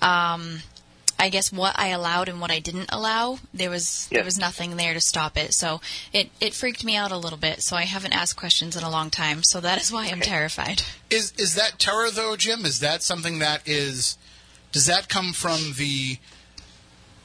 Um, 0.00 0.60
I 1.16 1.28
guess 1.28 1.52
what 1.52 1.78
I 1.78 1.88
allowed 1.88 2.28
and 2.28 2.40
what 2.40 2.50
I 2.50 2.58
didn't 2.58 2.90
allow, 2.92 3.38
there 3.54 3.70
was 3.70 4.08
there 4.10 4.24
was 4.24 4.36
nothing 4.36 4.76
there 4.76 4.94
to 4.94 5.00
stop 5.00 5.38
it. 5.38 5.54
So 5.54 5.80
it, 6.12 6.28
it 6.40 6.54
freaked 6.54 6.84
me 6.84 6.96
out 6.96 7.12
a 7.12 7.16
little 7.16 7.38
bit. 7.38 7.62
So 7.62 7.76
I 7.76 7.82
haven't 7.82 8.12
asked 8.12 8.36
questions 8.36 8.76
in 8.76 8.82
a 8.82 8.90
long 8.90 9.10
time. 9.10 9.42
So 9.44 9.60
that 9.60 9.80
is 9.80 9.92
why 9.92 10.06
I'm 10.08 10.20
terrified. 10.20 10.82
Is 11.10 11.32
is 11.38 11.54
that 11.54 11.78
terror 11.78 12.10
though, 12.10 12.34
Jim? 12.36 12.64
Is 12.66 12.80
that 12.80 13.02
something 13.04 13.38
that 13.38 13.62
is? 13.66 14.18
Does 14.74 14.86
that 14.86 15.08
come 15.08 15.32
from 15.32 15.74
the, 15.78 16.18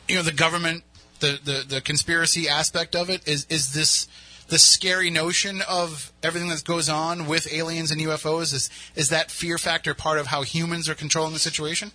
you 0.08 0.16
know, 0.16 0.22
the 0.22 0.32
government, 0.32 0.84
the 1.20 1.40
the, 1.44 1.66
the 1.68 1.82
conspiracy 1.82 2.48
aspect 2.48 2.96
of 2.96 3.10
it? 3.10 3.28
Is 3.28 3.48
is 3.50 3.74
this 3.74 4.08
the 4.50 4.60
scary 4.60 5.10
notion 5.10 5.64
of 5.68 6.14
everything 6.22 6.50
that 6.50 6.64
goes 6.64 6.90
on 6.90 7.26
with 7.26 7.52
aliens 7.52 7.90
and 7.90 8.00
UFOs? 8.02 8.54
Is 8.54 8.70
is 8.96 9.10
that 9.10 9.32
fear 9.32 9.58
factor 9.58 9.96
part 9.96 10.20
of 10.20 10.28
how 10.28 10.44
humans 10.44 10.88
are 10.90 10.94
controlling 10.94 11.34
the 11.34 11.40
situation? 11.40 11.92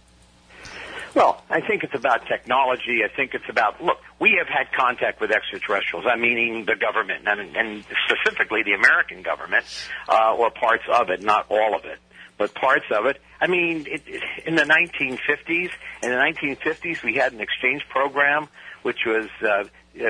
Well, 1.15 1.41
I 1.49 1.61
think 1.61 1.85
it's 1.85 1.95
about 1.95 2.27
technology. 2.27 3.03
I 3.05 3.15
think 3.15 3.35
it's 3.35 3.49
about 3.49 3.81
look. 3.81 3.99
We 4.19 4.37
have 4.39 4.49
had 4.49 4.73
contact 4.77 5.21
with 5.21 5.31
extraterrestrials. 5.31 6.05
I'm 6.05 6.21
meaning 6.21 6.65
the 6.65 6.75
government, 6.75 7.29
and, 7.29 7.57
and 7.57 7.85
specifically 8.09 8.65
the 8.65 8.73
American 8.73 9.23
government, 9.23 9.65
uh, 10.09 10.35
or 10.35 10.51
parts 10.51 10.83
of 10.93 11.11
it, 11.11 11.23
not 11.23 11.47
all 11.49 11.77
of 11.77 11.85
it, 11.85 12.01
but 12.39 12.55
parts 12.55 12.87
of 12.91 13.07
it. 13.07 13.21
I 13.41 13.47
mean, 13.47 13.87
it, 13.89 14.03
in 14.47 14.55
the 14.55 14.63
1950s, 14.63 15.71
in 16.03 16.11
the 16.11 16.17
1950s, 16.17 17.03
we 17.03 17.15
had 17.15 17.33
an 17.33 17.41
exchange 17.41 17.83
program 17.89 18.49
which 18.85 19.07
was 19.07 19.29
uh, 19.43 19.65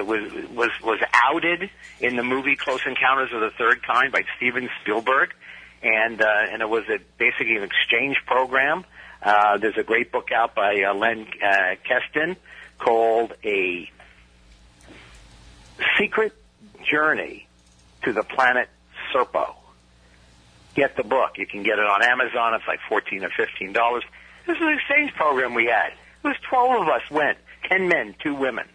was 0.04 0.32
was 0.50 0.70
was 0.82 1.00
outed 1.12 1.70
in 2.00 2.16
the 2.16 2.24
movie 2.24 2.56
Close 2.56 2.80
Encounters 2.84 3.30
of 3.32 3.40
the 3.40 3.50
Third 3.56 3.82
Kind 3.84 4.12
by 4.12 4.24
Steven 4.36 4.68
Spielberg, 4.82 5.32
and 5.82 6.20
uh, 6.20 6.26
and 6.50 6.60
it 6.60 6.68
was 6.68 6.82
a, 6.88 6.98
basically 7.16 7.56
an 7.56 7.62
exchange 7.62 8.16
program. 8.26 8.84
Uh, 9.22 9.58
there's 9.58 9.78
a 9.78 9.84
great 9.84 10.10
book 10.10 10.30
out 10.32 10.56
by 10.56 10.82
uh, 10.82 10.92
Len 10.92 11.26
uh, 11.42 11.76
Kasten 11.84 12.36
called 12.78 13.32
A 13.44 13.88
Secret 15.96 16.32
Journey 16.90 17.46
to 18.02 18.12
the 18.12 18.24
Planet 18.24 18.68
Serpo. 19.14 19.54
Get 20.74 20.96
the 20.96 21.04
book. 21.04 21.32
You 21.36 21.46
can 21.46 21.62
get 21.62 21.78
it 21.78 21.84
on 21.84 22.02
Amazon. 22.02 22.54
It's 22.54 22.66
like 22.66 22.80
14 22.88 23.24
or 23.24 23.30
$15. 23.30 24.02
This 24.46 24.56
is 24.56 24.62
an 24.62 24.68
exchange 24.68 25.14
program 25.14 25.54
we 25.54 25.66
had. 25.66 25.92
It 25.92 26.28
was 26.28 26.36
12 26.48 26.82
of 26.82 26.88
us 26.88 27.10
went. 27.10 27.38
10 27.70 27.88
men, 27.88 28.14
2 28.22 28.34
women. 28.34 28.66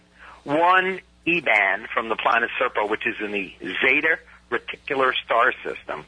One 0.44 1.00
Eben 1.28 1.88
from 1.94 2.10
the 2.10 2.16
planet 2.16 2.50
Serpo, 2.60 2.90
which 2.90 3.06
is 3.06 3.16
in 3.24 3.32
the 3.32 3.54
Zeta 3.60 4.18
Reticuli 4.50 5.14
Star 5.26 5.54
System. 5.64 6.06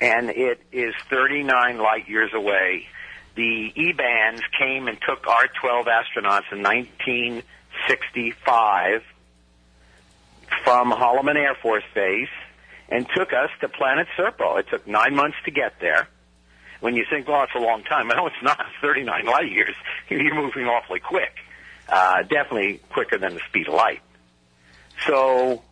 And 0.00 0.30
it 0.30 0.60
is 0.72 0.94
39 1.08 1.78
light 1.78 2.08
years 2.08 2.32
away 2.34 2.86
the 3.38 3.72
Ebens 3.76 4.42
came 4.58 4.88
and 4.88 4.98
took 5.00 5.28
our 5.28 5.46
12 5.60 5.86
astronauts 5.86 6.50
in 6.50 6.64
1965 6.64 9.04
from 10.64 10.90
Holloman 10.90 11.36
Air 11.36 11.54
Force 11.62 11.84
Base 11.94 12.28
and 12.88 13.06
took 13.14 13.32
us 13.32 13.50
to 13.60 13.68
planet 13.68 14.06
Serpo. 14.16 14.58
It 14.58 14.66
took 14.70 14.86
nine 14.86 15.14
months 15.14 15.36
to 15.44 15.50
get 15.50 15.80
there. 15.80 16.08
When 16.80 16.94
you 16.94 17.04
think, 17.10 17.26
well, 17.26 17.42
it's 17.42 17.54
a 17.54 17.58
long 17.58 17.82
time. 17.84 18.08
No, 18.16 18.26
it's 18.26 18.42
not. 18.42 18.64
39 18.80 19.26
light 19.26 19.50
years. 19.50 19.74
You're 20.08 20.34
moving 20.34 20.66
awfully 20.66 21.00
quick. 21.00 21.34
Uh, 21.88 22.22
definitely 22.22 22.80
quicker 22.90 23.18
than 23.18 23.34
the 23.34 23.40
speed 23.48 23.68
of 23.68 23.74
light. 23.74 24.00
So 25.06 25.62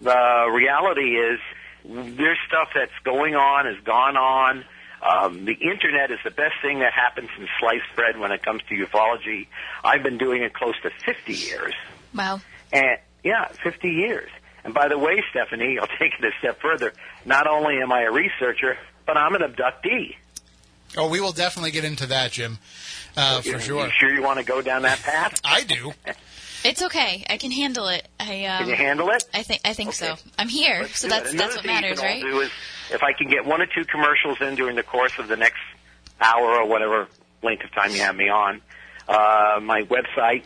the 0.00 0.50
reality 0.52 1.16
is 1.16 1.38
there's 1.84 2.38
stuff 2.46 2.68
that's 2.74 2.92
going 3.04 3.34
on, 3.34 3.66
has 3.66 3.82
gone 3.84 4.16
on. 4.16 4.64
Um, 5.00 5.44
the 5.44 5.54
internet 5.54 6.10
is 6.10 6.18
the 6.24 6.30
best 6.30 6.54
thing 6.60 6.80
that 6.80 6.92
happens 6.92 7.28
in 7.38 7.46
sliced 7.60 7.94
bread 7.94 8.18
when 8.18 8.32
it 8.32 8.42
comes 8.42 8.62
to 8.68 8.74
ufology. 8.74 9.46
I've 9.84 10.02
been 10.02 10.18
doing 10.18 10.42
it 10.42 10.54
close 10.54 10.74
to 10.82 10.90
50 11.04 11.32
years. 11.32 11.74
Wow. 12.14 12.40
And 12.72 12.98
yeah, 13.22 13.48
50 13.62 13.88
years. 13.88 14.30
And 14.64 14.74
by 14.74 14.88
the 14.88 14.98
way, 14.98 15.22
Stephanie, 15.30 15.78
I'll 15.80 15.86
take 15.98 16.12
it 16.18 16.24
a 16.24 16.30
step 16.38 16.60
further. 16.60 16.92
Not 17.24 17.46
only 17.46 17.80
am 17.80 17.92
I 17.92 18.02
a 18.02 18.10
researcher, 18.12 18.76
but 19.06 19.16
I'm 19.16 19.34
an 19.34 19.42
abductee. 19.42 20.16
Oh, 20.96 21.08
we 21.08 21.20
will 21.20 21.32
definitely 21.32 21.70
get 21.70 21.84
into 21.84 22.06
that, 22.06 22.32
Jim, 22.32 22.58
uh, 23.16 23.40
for 23.42 23.58
sure. 23.60 23.84
You 23.86 23.92
sure 23.98 24.10
you 24.12 24.22
want 24.22 24.38
to 24.38 24.44
go 24.44 24.62
down 24.62 24.82
that 24.82 25.00
path? 25.00 25.38
I 25.44 25.62
do. 25.64 25.92
It's 26.64 26.82
okay. 26.82 27.24
I 27.28 27.36
can 27.36 27.50
handle 27.50 27.88
it. 27.88 28.08
I 28.18 28.44
um, 28.46 28.60
Can 28.60 28.68
you 28.70 28.74
handle 28.74 29.10
it? 29.10 29.24
I 29.34 29.42
think 29.42 29.60
I 29.64 29.74
think 29.74 29.90
Okay. 29.90 29.96
so. 29.96 30.16
I'm 30.38 30.48
here, 30.48 30.80
Let's 30.82 30.98
so 30.98 31.08
do 31.08 31.14
that's 31.14 31.32
Another 31.32 31.38
that's 31.52 31.56
what 31.56 31.64
thing 31.66 31.74
you 31.76 31.80
matters, 31.82 32.00
can 32.00 32.08
all 32.08 32.14
right? 32.14 32.22
Do 32.22 32.40
is 32.40 32.50
if 32.90 33.02
I 33.02 33.12
can 33.12 33.28
get 33.28 33.44
one 33.46 33.60
or 33.60 33.66
two 33.66 33.84
commercials 33.84 34.40
in 34.40 34.54
during 34.56 34.74
the 34.76 34.82
course 34.82 35.12
of 35.18 35.28
the 35.28 35.36
next 35.36 35.60
hour 36.20 36.54
or 36.56 36.66
whatever 36.66 37.06
length 37.42 37.64
of 37.64 37.72
time 37.72 37.92
you 37.92 38.00
have 38.00 38.16
me 38.16 38.28
on, 38.28 38.60
uh, 39.08 39.60
my 39.62 39.82
website, 39.82 40.44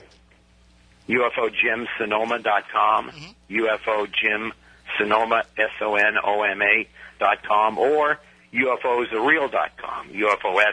UFOJimSonoma.com, 1.12 3.11
Mm-hmm. 3.11 3.57
UFOJimSonoma, 5.01 5.42
S-O-N-O-M-A 5.59 6.88
dot 7.18 7.42
com, 7.46 7.79
or 7.79 8.18
UFOsAreal.com, 8.53 10.09
UFOS 10.11 10.72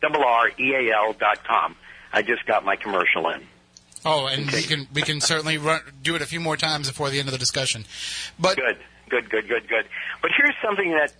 double 0.00 0.24
R 0.24 0.48
E 0.58 0.74
A 0.74 0.92
L 0.94 1.12
dot 1.14 1.44
com. 1.46 1.76
I 2.12 2.22
just 2.22 2.44
got 2.46 2.64
my 2.64 2.76
commercial 2.76 3.28
in. 3.30 3.40
Oh, 4.04 4.26
and 4.26 4.46
Okay. 4.48 4.56
we 4.58 4.62
can 4.62 4.86
we 4.94 5.02
can 5.02 5.20
certainly 5.20 5.56
run, 5.58 5.80
do 6.02 6.14
it 6.14 6.22
a 6.22 6.26
few 6.26 6.40
more 6.40 6.56
times 6.56 6.88
before 6.88 7.10
the 7.10 7.18
end 7.18 7.28
of 7.28 7.32
the 7.32 7.38
discussion. 7.38 7.84
But 8.38 8.56
Good, 8.56 8.78
good, 9.08 9.30
good, 9.30 9.48
good, 9.48 9.66
good. 9.68 9.86
But 10.20 10.30
here's 10.36 10.54
something 10.62 10.90
that 10.92 11.12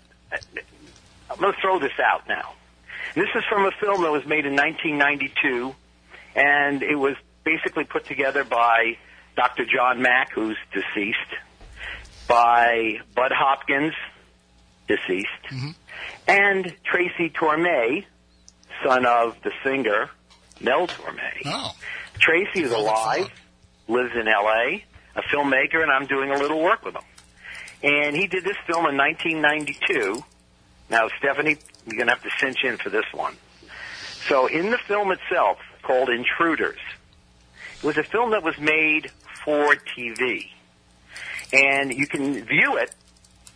I'm 1.30 1.38
going 1.38 1.52
to 1.54 1.60
throw 1.60 1.78
this 1.78 1.98
out 2.02 2.28
now. 2.28 2.52
This 3.14 3.28
is 3.34 3.42
from 3.48 3.64
a 3.64 3.70
film 3.80 4.02
that 4.02 4.10
was 4.12 4.26
made 4.26 4.44
in 4.44 4.54
1992, 4.56 5.74
and 6.34 6.82
it 6.82 6.96
was 6.96 7.16
basically 7.44 7.84
put 7.84 8.04
together 8.06 8.44
by 8.44 8.96
Dr. 9.36 9.64
John 9.64 10.00
Mack, 10.02 10.32
who's 10.32 10.56
deceased, 10.72 11.18
by 12.28 12.98
Budd 13.14 13.32
Hopkins, 13.34 13.92
deceased, 14.88 15.28
and 16.26 16.74
Tracy 16.84 17.30
Torme, 17.30 18.04
son 18.84 19.06
of 19.06 19.36
the 19.42 19.50
singer 19.62 20.10
Mel 20.60 20.86
Torme. 20.86 21.20
oh, 21.46 21.74
Tracy 22.18 22.62
is 22.62 22.72
alive, 22.72 23.28
lives 23.88 24.12
in 24.18 24.28
L.A., 24.28 24.84
a 25.16 25.22
filmmaker, 25.32 25.82
and 25.82 25.90
I'm 25.90 26.06
doing 26.06 26.30
a 26.30 26.38
little 26.38 26.60
work 26.60 26.84
with 26.84 26.94
him. 26.94 27.02
And 27.82 28.16
he 28.16 28.26
did 28.26 28.44
this 28.44 28.56
film 28.66 28.86
in 28.86 28.96
1992, 28.96 30.24
Now, 30.90 31.08
Stephanie, 31.18 31.56
you're 31.86 31.96
going 31.96 32.06
to 32.08 32.14
have 32.14 32.22
to 32.22 32.30
cinch 32.38 32.64
in 32.64 32.78
for 32.78 32.88
this 32.90 33.04
one. 33.12 33.36
So, 34.28 34.46
in 34.46 34.70
the 34.70 34.78
film 34.78 35.12
itself, 35.12 35.58
called 35.82 36.08
Intruders, 36.08 36.78
was 37.84 37.98
a 37.98 38.02
film 38.02 38.30
that 38.30 38.42
was 38.42 38.58
made 38.58 39.10
for 39.44 39.76
TV. 39.96 40.48
And 41.52 41.92
you 41.92 42.06
can 42.06 42.44
view 42.44 42.76
it 42.78 42.94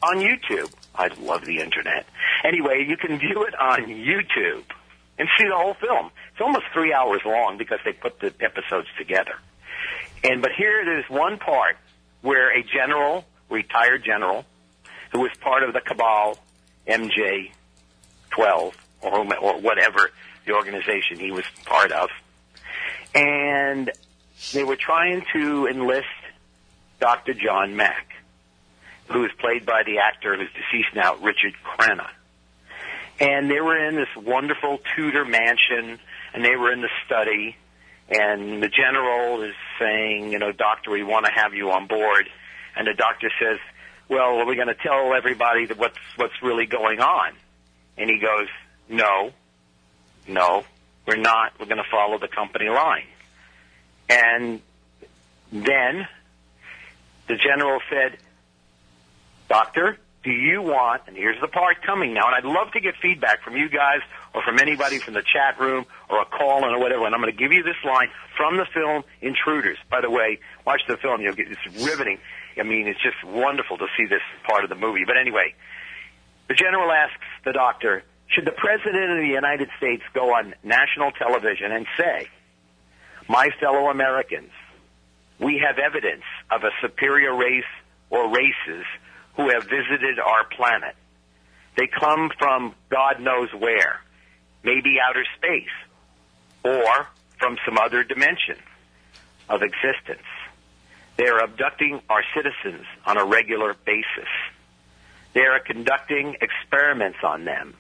on 0.03 0.19
YouTube. 0.19 0.73
I 0.95 1.09
love 1.21 1.45
the 1.45 1.59
internet. 1.61 2.07
Anyway, 2.45 2.85
you 2.87 2.97
can 2.97 3.19
view 3.19 3.45
it 3.45 3.59
on 3.59 3.87
YouTube 3.87 4.65
and 5.19 5.29
see 5.39 5.49
the 5.49 5.57
whole 5.57 5.75
film. 5.75 6.11
It's 6.33 6.41
almost 6.41 6.67
three 6.73 6.93
hours 6.93 7.23
long 7.25 7.57
because 7.57 7.79
they 7.85 7.93
put 7.93 8.21
the 8.21 8.33
episodes 8.41 8.89
together. 8.99 9.35
And 10.23 10.43
but 10.43 10.53
here 10.57 10.85
there's 10.85 11.09
one 11.09 11.39
part 11.39 11.77
where 12.23 12.57
a 12.57 12.63
general, 12.63 13.25
retired 13.49 14.05
general, 14.05 14.45
who 15.13 15.21
was 15.21 15.31
part 15.41 15.63
of 15.63 15.73
the 15.73 15.81
cabal, 15.81 16.39
MJ 16.87 17.51
12 18.31 18.77
or 19.03 19.35
or 19.37 19.61
whatever 19.61 20.11
the 20.47 20.53
organization 20.53 21.19
he 21.19 21.31
was 21.31 21.45
part 21.65 21.93
of, 21.93 22.09
and 23.15 23.91
they 24.53 24.65
were 24.65 24.77
trying 24.77 25.25
to 25.33 25.67
enlist 25.67 26.07
Dr. 27.01 27.35
John 27.35 27.77
Mack, 27.77 28.07
who 29.09 29.25
is 29.25 29.31
played 29.39 29.65
by 29.65 29.83
the 29.85 29.99
actor 29.99 30.37
who's 30.37 30.49
deceased 30.53 30.95
now, 30.95 31.17
Richard 31.17 31.55
Crenna. 31.65 32.09
And 33.21 33.51
they 33.51 33.61
were 33.61 33.77
in 33.77 33.97
this 33.97 34.09
wonderful 34.17 34.81
Tudor 34.95 35.25
mansion, 35.25 35.99
and 36.33 36.45
they 36.45 36.57
were 36.57 36.73
in 36.73 36.81
the 36.81 36.91
study, 37.05 37.57
and 38.09 38.63
the 38.63 38.69
general 38.69 39.43
is 39.43 39.55
saying, 39.79 40.33
you 40.33 40.39
know, 40.39 40.53
doctor, 40.53 40.91
we 40.91 41.03
want 41.03 41.27
to 41.27 41.33
have 41.33 41.55
you 41.55 41.71
on 41.71 41.87
board. 41.87 42.29
And 42.77 42.87
the 42.87 42.95
doctor 42.95 43.31
says, 43.41 43.59
well, 44.09 44.39
are 44.39 44.47
we 44.47 44.55
going 44.55 44.69
to 44.69 44.75
tell 44.75 45.13
everybody 45.15 45.67
that 45.67 45.79
what's, 45.79 45.99
what's 46.17 46.43
really 46.43 46.67
going 46.67 47.01
on? 47.01 47.33
And 47.97 48.09
he 48.09 48.19
goes, 48.19 48.47
no, 48.89 49.33
no, 50.27 50.65
we're 51.07 51.17
not. 51.17 51.53
We're 51.59 51.67
going 51.67 51.83
to 51.83 51.91
follow 51.91 52.19
the 52.19 52.29
company 52.29 52.69
line. 52.69 53.07
And 54.09 54.61
then 55.53 56.09
the 57.27 57.37
general 57.37 57.81
said, 57.91 58.19
Doctor, 59.49 59.99
do 60.25 60.31
you 60.31 60.61
want, 60.63 61.03
and 61.07 61.17
here's 61.17 61.41
the 61.41 61.49
part 61.49 61.83
coming 61.83 62.13
now, 62.13 62.27
and 62.27 62.35
I'd 62.35 62.45
love 62.45 62.73
to 62.73 62.81
get 62.81 62.95
feedback 63.01 63.43
from 63.43 63.57
you 63.57 63.69
guys 63.69 64.01
or 64.35 64.43
from 64.43 64.59
anybody 64.59 64.99
from 64.99 65.15
the 65.15 65.23
chat 65.23 65.59
room 65.59 65.87
or 66.11 66.21
a 66.21 66.25
call 66.25 66.65
or 66.65 66.79
whatever, 66.79 67.07
and 67.07 67.15
I'm 67.15 67.21
going 67.21 67.33
to 67.33 67.39
give 67.39 67.53
you 67.53 67.63
this 67.63 67.77
line 67.85 68.09
from 68.37 68.57
the 68.57 68.67
film 68.75 69.05
Intruders. 69.23 69.79
By 69.91 70.01
the 70.01 70.11
way, 70.11 70.41
watch 70.67 70.83
the 70.89 70.97
film, 70.97 71.21
you'll 71.23 71.35
get, 71.35 71.49
it's 71.49 71.85
riveting. 71.85 72.19
I 72.59 72.63
mean, 72.65 72.89
it's 72.89 73.01
just 73.01 73.23
wonderful 73.25 73.79
to 73.79 73.87
see 73.97 74.07
this 74.07 74.21
part 74.45 74.65
of 74.65 74.71
the 74.71 74.77
movie. 74.77 75.05
But 75.07 75.17
anyway, 75.17 75.55
the 76.49 76.55
general 76.55 76.91
asks 76.91 77.25
the 77.45 77.53
doctor, 77.53 78.03
should 78.27 78.45
the 78.45 78.53
President 78.53 79.13
of 79.13 79.19
the 79.19 79.29
United 79.29 79.71
States 79.79 80.03
go 80.13 80.35
on 80.35 80.55
national 80.63 81.13
television 81.13 81.73
and 81.73 81.87
say, 81.97 82.29
my 83.29 83.51
fellow 83.61 83.91
Americans, 83.91 84.51
we 85.39 85.63
have 85.65 85.79
evidence 85.79 86.25
of 86.51 86.65
a 86.65 86.71
superior 86.81 87.37
race 87.37 87.71
or 88.11 88.29
races 88.29 88.85
who 89.37 89.51
have 89.51 89.65
visited 89.65 90.19
our 90.19 90.45
planet. 90.57 90.97
They 91.77 91.87
come 91.87 92.31
from 92.39 92.75
God 92.91 93.21
knows 93.21 93.53
where, 93.53 94.01
maybe 94.65 94.97
outer 95.07 95.25
space, 95.37 95.69
or 96.65 97.07
from 97.39 97.57
some 97.65 97.79
other 97.79 98.03
dimension 98.03 98.57
of 99.49 99.63
existence. 99.63 100.27
They 101.17 101.29
are 101.29 101.43
abducting 101.43 102.01
our 102.09 102.23
citizens 102.35 102.85
on 103.07 103.17
a 103.17 103.25
regular 103.25 103.75
basis. 103.85 104.29
They 105.35 105.43
are 105.43 105.61
conducting 105.61 106.37
experiments 106.41 107.19
on 107.23 107.45
them, 107.45 107.75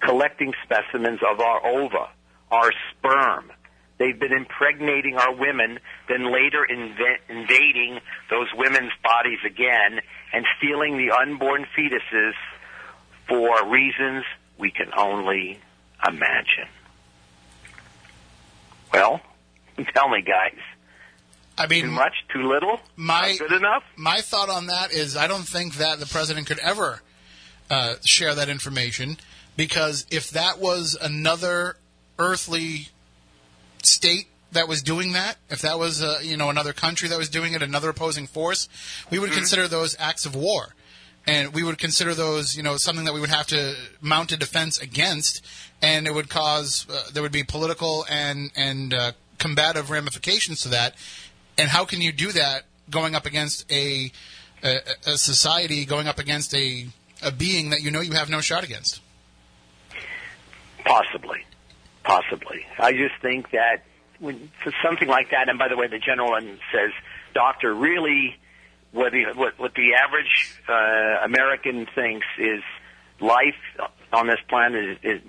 collecting 0.00 0.52
specimens 0.64 1.20
of 1.28 1.40
our 1.40 1.66
ova, 1.66 2.08
our 2.50 2.70
sperm. 2.90 3.50
They've 3.98 4.18
been 4.18 4.32
impregnating 4.32 5.16
our 5.16 5.34
women, 5.34 5.78
then 6.08 6.32
later 6.32 6.66
inv- 6.68 7.18
invading 7.28 8.00
those 8.30 8.48
women's 8.56 8.92
bodies 9.02 9.38
again 9.46 10.00
and 10.32 10.44
stealing 10.58 10.98
the 10.98 11.14
unborn 11.14 11.66
fetuses 11.78 12.32
for 13.28 13.70
reasons 13.70 14.24
we 14.58 14.70
can 14.70 14.90
only 14.96 15.60
imagine. 16.06 16.68
Well, 18.92 19.20
tell 19.94 20.08
me, 20.08 20.22
guys. 20.22 20.58
I 21.56 21.68
mean, 21.68 21.84
Too 21.84 21.90
much? 21.92 22.14
Too 22.32 22.48
little? 22.48 22.80
my 22.96 23.36
good 23.38 23.52
enough? 23.52 23.84
my 23.96 24.20
thought 24.20 24.48
on 24.48 24.66
that 24.66 24.92
is 24.92 25.16
I 25.16 25.28
don't 25.28 25.46
think 25.46 25.76
that 25.76 26.00
the 26.00 26.06
president 26.06 26.48
could 26.48 26.58
ever 26.58 27.00
uh, 27.70 27.94
share 28.04 28.34
that 28.34 28.48
information 28.48 29.16
because 29.56 30.04
if 30.10 30.30
that 30.30 30.58
was 30.58 30.98
another 31.00 31.76
earthly 32.18 32.88
state 33.86 34.28
that 34.52 34.68
was 34.68 34.82
doing 34.82 35.12
that, 35.12 35.36
if 35.50 35.60
that 35.62 35.78
was 35.78 36.02
uh, 36.02 36.20
you 36.22 36.36
know 36.36 36.50
another 36.50 36.72
country 36.72 37.08
that 37.08 37.18
was 37.18 37.28
doing 37.28 37.54
it, 37.54 37.62
another 37.62 37.90
opposing 37.90 38.26
force, 38.26 38.68
we 39.10 39.18
would 39.18 39.32
consider 39.32 39.68
those 39.68 39.96
acts 39.98 40.24
of 40.24 40.34
war, 40.34 40.74
and 41.26 41.52
we 41.52 41.62
would 41.62 41.78
consider 41.78 42.14
those 42.14 42.56
you 42.56 42.62
know 42.62 42.76
something 42.76 43.04
that 43.04 43.14
we 43.14 43.20
would 43.20 43.30
have 43.30 43.46
to 43.48 43.74
mount 44.00 44.32
a 44.32 44.36
defense 44.36 44.80
against, 44.80 45.44
and 45.82 46.06
it 46.06 46.14
would 46.14 46.28
cause 46.28 46.86
uh, 46.90 47.10
there 47.12 47.22
would 47.22 47.32
be 47.32 47.44
political 47.44 48.06
and 48.08 48.50
and 48.56 48.94
uh, 48.94 49.12
combative 49.38 49.90
ramifications 49.90 50.60
to 50.62 50.68
that. 50.70 50.94
And 51.58 51.68
how 51.68 51.84
can 51.84 52.00
you 52.00 52.12
do 52.12 52.32
that 52.32 52.64
going 52.90 53.14
up 53.14 53.26
against 53.26 53.70
a 53.70 54.10
a, 54.62 54.80
a 55.06 55.18
society, 55.18 55.84
going 55.84 56.08
up 56.08 56.18
against 56.18 56.54
a 56.54 56.86
a 57.22 57.30
being 57.30 57.70
that 57.70 57.80
you 57.82 57.90
know 57.90 58.00
you 58.00 58.12
have 58.12 58.30
no 58.30 58.40
shot 58.40 58.64
against? 58.64 59.00
Possibly. 60.84 61.44
Possibly. 62.04 62.66
I 62.78 62.92
just 62.92 63.14
think 63.22 63.50
that 63.50 63.84
when, 64.18 64.50
for 64.62 64.72
something 64.84 65.08
like 65.08 65.30
that, 65.30 65.48
and 65.48 65.58
by 65.58 65.68
the 65.68 65.76
way, 65.76 65.88
the 65.88 65.98
general 65.98 66.38
says, 66.72 66.90
Doctor, 67.34 67.74
really, 67.74 68.36
what 68.92 69.12
the, 69.12 69.24
what, 69.34 69.58
what 69.58 69.74
the 69.74 69.94
average 69.94 70.54
uh, 70.68 71.24
American 71.24 71.86
thinks 71.94 72.26
is 72.38 72.62
life 73.20 73.56
on 74.12 74.26
this 74.26 74.38
planet 74.48 74.98
is, 75.02 75.20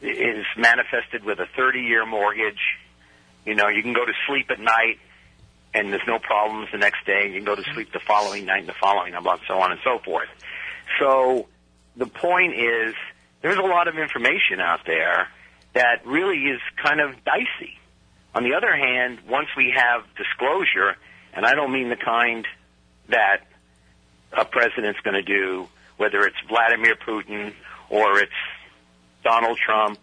is, 0.00 0.46
manifested 0.56 1.24
with 1.24 1.38
a 1.40 1.46
30 1.56 1.80
year 1.80 2.04
mortgage. 2.04 2.60
You 3.44 3.54
know, 3.54 3.68
you 3.68 3.82
can 3.82 3.92
go 3.92 4.04
to 4.04 4.12
sleep 4.26 4.50
at 4.50 4.60
night 4.60 4.98
and 5.74 5.92
there's 5.92 6.06
no 6.06 6.18
problems 6.18 6.68
the 6.72 6.78
next 6.78 7.06
day. 7.06 7.28
You 7.28 7.34
can 7.34 7.44
go 7.44 7.56
to 7.56 7.62
sleep 7.74 7.92
the 7.92 8.00
following 8.00 8.44
night 8.44 8.60
and 8.60 8.68
the 8.68 8.74
following 8.74 9.14
and 9.14 9.24
so 9.48 9.60
on 9.60 9.72
and 9.72 9.80
so 9.82 9.98
forth. 10.04 10.28
So 11.00 11.48
the 11.96 12.06
point 12.06 12.54
is, 12.54 12.94
there's 13.40 13.58
a 13.58 13.62
lot 13.62 13.88
of 13.88 13.96
information 13.96 14.60
out 14.60 14.80
there 14.86 15.28
that 15.74 16.06
really 16.06 16.38
is 16.38 16.60
kind 16.82 17.00
of 17.00 17.12
dicey. 17.24 17.78
On 18.34 18.42
the 18.42 18.54
other 18.54 18.74
hand, 18.74 19.18
once 19.28 19.48
we 19.56 19.74
have 19.76 20.02
disclosure, 20.16 20.96
and 21.34 21.44
I 21.44 21.54
don't 21.54 21.72
mean 21.72 21.88
the 21.88 21.96
kind 21.96 22.46
that 23.08 23.46
a 24.32 24.44
president's 24.44 25.00
going 25.00 25.14
to 25.14 25.22
do, 25.22 25.68
whether 25.96 26.26
it's 26.26 26.36
Vladimir 26.48 26.96
Putin 26.96 27.52
or 27.90 28.18
it's 28.18 28.32
Donald 29.22 29.58
Trump 29.58 29.98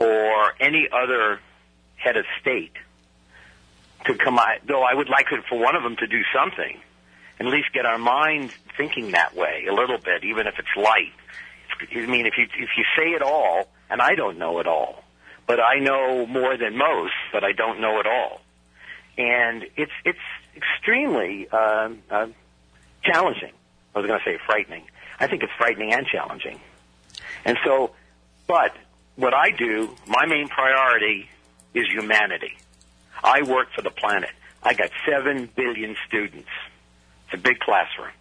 or 0.00 0.52
any 0.60 0.88
other 0.92 1.40
head 1.96 2.16
of 2.16 2.24
state, 2.40 2.72
to 4.06 4.14
come 4.14 4.38
out, 4.38 4.58
though 4.66 4.82
I 4.82 4.94
would 4.94 5.08
like 5.08 5.26
for 5.48 5.58
one 5.58 5.76
of 5.76 5.82
them 5.82 5.96
to 5.96 6.06
do 6.06 6.22
something, 6.34 6.80
at 7.40 7.46
least 7.46 7.72
get 7.72 7.86
our 7.86 7.98
mind 7.98 8.52
thinking 8.76 9.12
that 9.12 9.36
way 9.36 9.66
a 9.68 9.72
little 9.72 9.98
bit, 9.98 10.24
even 10.24 10.46
if 10.46 10.54
it's 10.58 10.68
light. 10.76 11.12
I 11.80 12.06
mean, 12.06 12.26
if 12.26 12.34
you 12.36 12.44
if 12.44 12.70
you 12.76 12.84
say 12.96 13.10
it 13.10 13.22
all, 13.22 13.68
and 13.90 14.00
I 14.00 14.14
don't 14.14 14.38
know 14.38 14.58
it 14.60 14.66
all, 14.66 15.02
but 15.46 15.60
I 15.60 15.78
know 15.78 16.26
more 16.26 16.56
than 16.56 16.76
most, 16.76 17.14
but 17.32 17.44
I 17.44 17.52
don't 17.52 17.80
know 17.80 18.00
it 18.00 18.06
all, 18.06 18.40
and 19.16 19.64
it's 19.76 19.92
it's 20.04 20.18
extremely 20.56 21.48
uh, 21.50 21.90
uh, 22.10 22.26
challenging. 23.02 23.52
I 23.94 23.98
was 23.98 24.06
going 24.06 24.18
to 24.18 24.24
say 24.24 24.38
frightening. 24.46 24.84
I 25.20 25.26
think 25.26 25.42
it's 25.42 25.52
frightening 25.58 25.92
and 25.92 26.06
challenging, 26.06 26.60
and 27.44 27.56
so, 27.64 27.92
but 28.46 28.74
what 29.16 29.34
I 29.34 29.50
do, 29.50 29.96
my 30.06 30.26
main 30.26 30.48
priority 30.48 31.28
is 31.74 31.86
humanity. 31.90 32.56
I 33.22 33.42
work 33.42 33.68
for 33.74 33.82
the 33.82 33.90
planet. 33.90 34.30
I 34.62 34.74
got 34.74 34.90
seven 35.08 35.48
billion 35.56 35.96
students. 36.06 36.48
It's 37.26 37.34
a 37.34 37.42
big 37.42 37.58
classroom. 37.58 38.12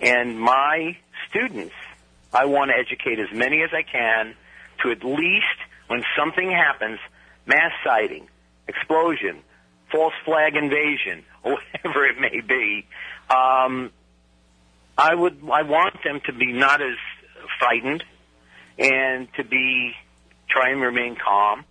And 0.00 0.38
my 0.38 0.96
students, 1.28 1.74
I 2.32 2.44
want 2.46 2.70
to 2.70 2.76
educate 2.76 3.18
as 3.18 3.28
many 3.32 3.62
as 3.62 3.70
I 3.72 3.82
can 3.82 4.34
to 4.82 4.90
at 4.90 5.04
least 5.04 5.46
when 5.88 6.02
something 6.16 6.50
happens, 6.50 6.98
mass 7.46 7.72
sighting, 7.84 8.28
explosion, 8.66 9.42
false 9.90 10.14
flag 10.24 10.56
invasion, 10.56 11.24
whatever 11.42 12.06
it 12.06 12.20
may 12.20 12.40
be, 12.40 12.86
um, 13.30 13.90
I 14.96 15.14
would, 15.14 15.38
I 15.50 15.62
want 15.62 16.02
them 16.04 16.20
to 16.26 16.32
be 16.32 16.52
not 16.52 16.82
as 16.82 16.96
frightened 17.58 18.04
and 18.78 19.28
to 19.34 19.44
be, 19.44 19.92
try 20.48 20.70
and 20.70 20.80
remain 20.80 21.16
calm 21.16 21.64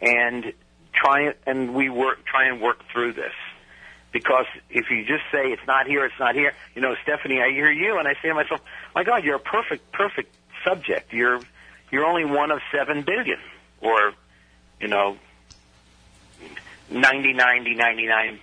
and 0.00 0.52
try 0.92 1.32
and 1.46 1.74
we 1.74 1.88
work 1.88 2.24
try 2.26 2.48
and 2.48 2.60
work 2.60 2.78
through 2.92 3.12
this. 3.12 3.32
Because 4.12 4.46
if 4.68 4.90
you 4.90 5.04
just 5.04 5.24
say 5.32 5.52
it's 5.52 5.66
not 5.66 5.86
here, 5.86 6.04
it's 6.04 6.18
not 6.20 6.34
here, 6.34 6.52
you 6.74 6.82
know, 6.82 6.94
Stephanie, 7.02 7.40
I 7.40 7.50
hear 7.50 7.70
you, 7.70 7.98
and 7.98 8.06
I 8.06 8.12
say 8.22 8.28
to 8.28 8.34
myself, 8.34 8.60
my 8.94 9.04
God, 9.04 9.24
you're 9.24 9.36
a 9.36 9.40
perfect, 9.40 9.90
perfect 9.92 10.34
subject. 10.64 11.12
You're 11.12 11.40
you're 11.90 12.04
only 12.04 12.24
one 12.24 12.50
of 12.50 12.60
seven 12.70 13.02
billion, 13.02 13.38
or 13.80 14.12
you 14.80 14.88
know, 14.88 15.16
90, 16.90 17.32
90, 17.32 17.74
99, 17.74 18.40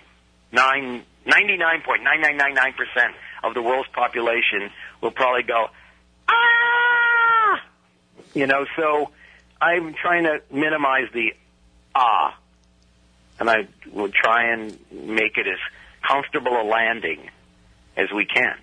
9, 0.52 1.04
99.9999% 1.28 2.74
of 3.44 3.54
the 3.54 3.62
world's 3.62 3.90
population 3.90 4.72
will 5.02 5.12
probably 5.12 5.44
go, 5.44 5.68
ah! 6.28 7.62
You 8.34 8.48
know, 8.48 8.66
so 8.76 9.12
I'm 9.62 9.94
trying 9.94 10.24
to 10.24 10.42
minimize 10.52 11.10
the 11.14 11.34
ah. 11.94 12.38
And 13.40 13.50
I 13.50 13.68
will 13.92 14.10
try 14.10 14.52
and 14.52 14.78
make 14.92 15.38
it 15.38 15.48
as 15.48 15.60
comfortable 16.08 16.60
a 16.60 16.64
landing 16.64 17.30
as 17.96 18.12
we 18.12 18.26
can. 18.26 18.58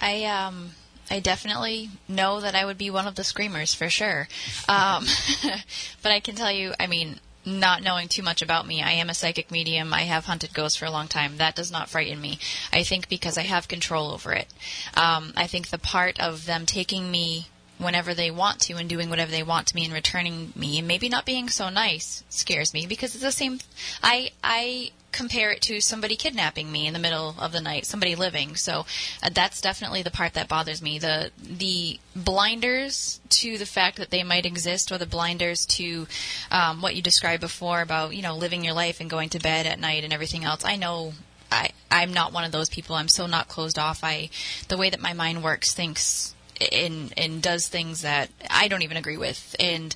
I 0.00 0.24
um 0.24 0.70
I 1.10 1.20
definitely 1.20 1.90
know 2.08 2.40
that 2.40 2.54
I 2.54 2.64
would 2.64 2.78
be 2.78 2.90
one 2.90 3.06
of 3.06 3.14
the 3.14 3.24
screamers 3.24 3.74
for 3.74 3.88
sure. 3.88 4.28
Um, 4.68 5.06
but 6.02 6.10
I 6.10 6.20
can 6.20 6.34
tell 6.34 6.50
you, 6.50 6.74
I 6.80 6.88
mean, 6.88 7.20
not 7.44 7.82
knowing 7.82 8.08
too 8.08 8.24
much 8.24 8.42
about 8.42 8.66
me, 8.66 8.82
I 8.82 8.92
am 8.92 9.08
a 9.08 9.14
psychic 9.14 9.52
medium. 9.52 9.94
I 9.94 10.02
have 10.02 10.24
hunted 10.24 10.52
ghosts 10.52 10.76
for 10.76 10.84
a 10.84 10.90
long 10.90 11.06
time. 11.06 11.36
That 11.36 11.54
does 11.54 11.70
not 11.70 11.88
frighten 11.88 12.20
me. 12.20 12.40
I 12.72 12.82
think 12.82 13.08
because 13.08 13.38
I 13.38 13.42
have 13.42 13.68
control 13.68 14.10
over 14.10 14.32
it. 14.32 14.52
Um, 14.96 15.32
I 15.36 15.46
think 15.46 15.68
the 15.68 15.78
part 15.78 16.18
of 16.18 16.46
them 16.46 16.66
taking 16.66 17.08
me 17.08 17.46
whenever 17.78 18.14
they 18.14 18.30
want 18.30 18.60
to 18.60 18.74
and 18.74 18.88
doing 18.88 19.10
whatever 19.10 19.30
they 19.30 19.42
want 19.42 19.66
to 19.66 19.74
me 19.74 19.84
and 19.84 19.92
returning 19.92 20.52
me 20.56 20.78
and 20.78 20.88
maybe 20.88 21.08
not 21.08 21.26
being 21.26 21.48
so 21.48 21.68
nice 21.68 22.24
scares 22.28 22.72
me 22.72 22.86
because 22.86 23.14
it's 23.14 23.24
the 23.24 23.32
same 23.32 23.58
I 24.02 24.30
I 24.42 24.90
compare 25.16 25.50
it 25.50 25.62
to 25.62 25.80
somebody 25.80 26.14
kidnapping 26.14 26.70
me 26.70 26.86
in 26.86 26.92
the 26.92 26.98
middle 26.98 27.34
of 27.38 27.50
the 27.50 27.60
night, 27.60 27.86
somebody 27.86 28.14
living. 28.14 28.54
So 28.54 28.84
uh, 29.22 29.30
that's 29.32 29.62
definitely 29.62 30.02
the 30.02 30.10
part 30.10 30.34
that 30.34 30.46
bothers 30.46 30.82
me. 30.82 30.98
The 30.98 31.30
the 31.42 31.98
blinders 32.14 33.20
to 33.40 33.56
the 33.56 33.66
fact 33.66 33.96
that 33.96 34.10
they 34.10 34.22
might 34.22 34.46
exist, 34.46 34.92
or 34.92 34.98
the 34.98 35.06
blinders 35.06 35.64
to 35.66 36.06
um, 36.50 36.82
what 36.82 36.94
you 36.94 37.02
described 37.02 37.40
before 37.40 37.80
about 37.80 38.14
you 38.14 38.22
know 38.22 38.36
living 38.36 38.62
your 38.62 38.74
life 38.74 39.00
and 39.00 39.08
going 39.08 39.30
to 39.30 39.38
bed 39.40 39.66
at 39.66 39.80
night 39.80 40.04
and 40.04 40.12
everything 40.12 40.44
else. 40.44 40.64
I 40.64 40.76
know. 40.76 41.14
I, 41.50 41.70
I'm 41.92 42.12
not 42.12 42.32
one 42.32 42.42
of 42.42 42.50
those 42.50 42.68
people. 42.68 42.96
I'm 42.96 43.08
so 43.08 43.28
not 43.28 43.46
closed 43.46 43.78
off. 43.78 44.02
I, 44.02 44.30
the 44.66 44.76
way 44.76 44.90
that 44.90 45.00
my 45.00 45.12
mind 45.12 45.44
works, 45.44 45.72
thinks 45.72 46.34
and 46.72 47.12
and 47.16 47.42
does 47.42 47.68
things 47.68 48.02
that 48.02 48.30
I 48.50 48.68
don't 48.68 48.82
even 48.82 48.96
agree 48.96 49.16
with, 49.16 49.56
and 49.58 49.94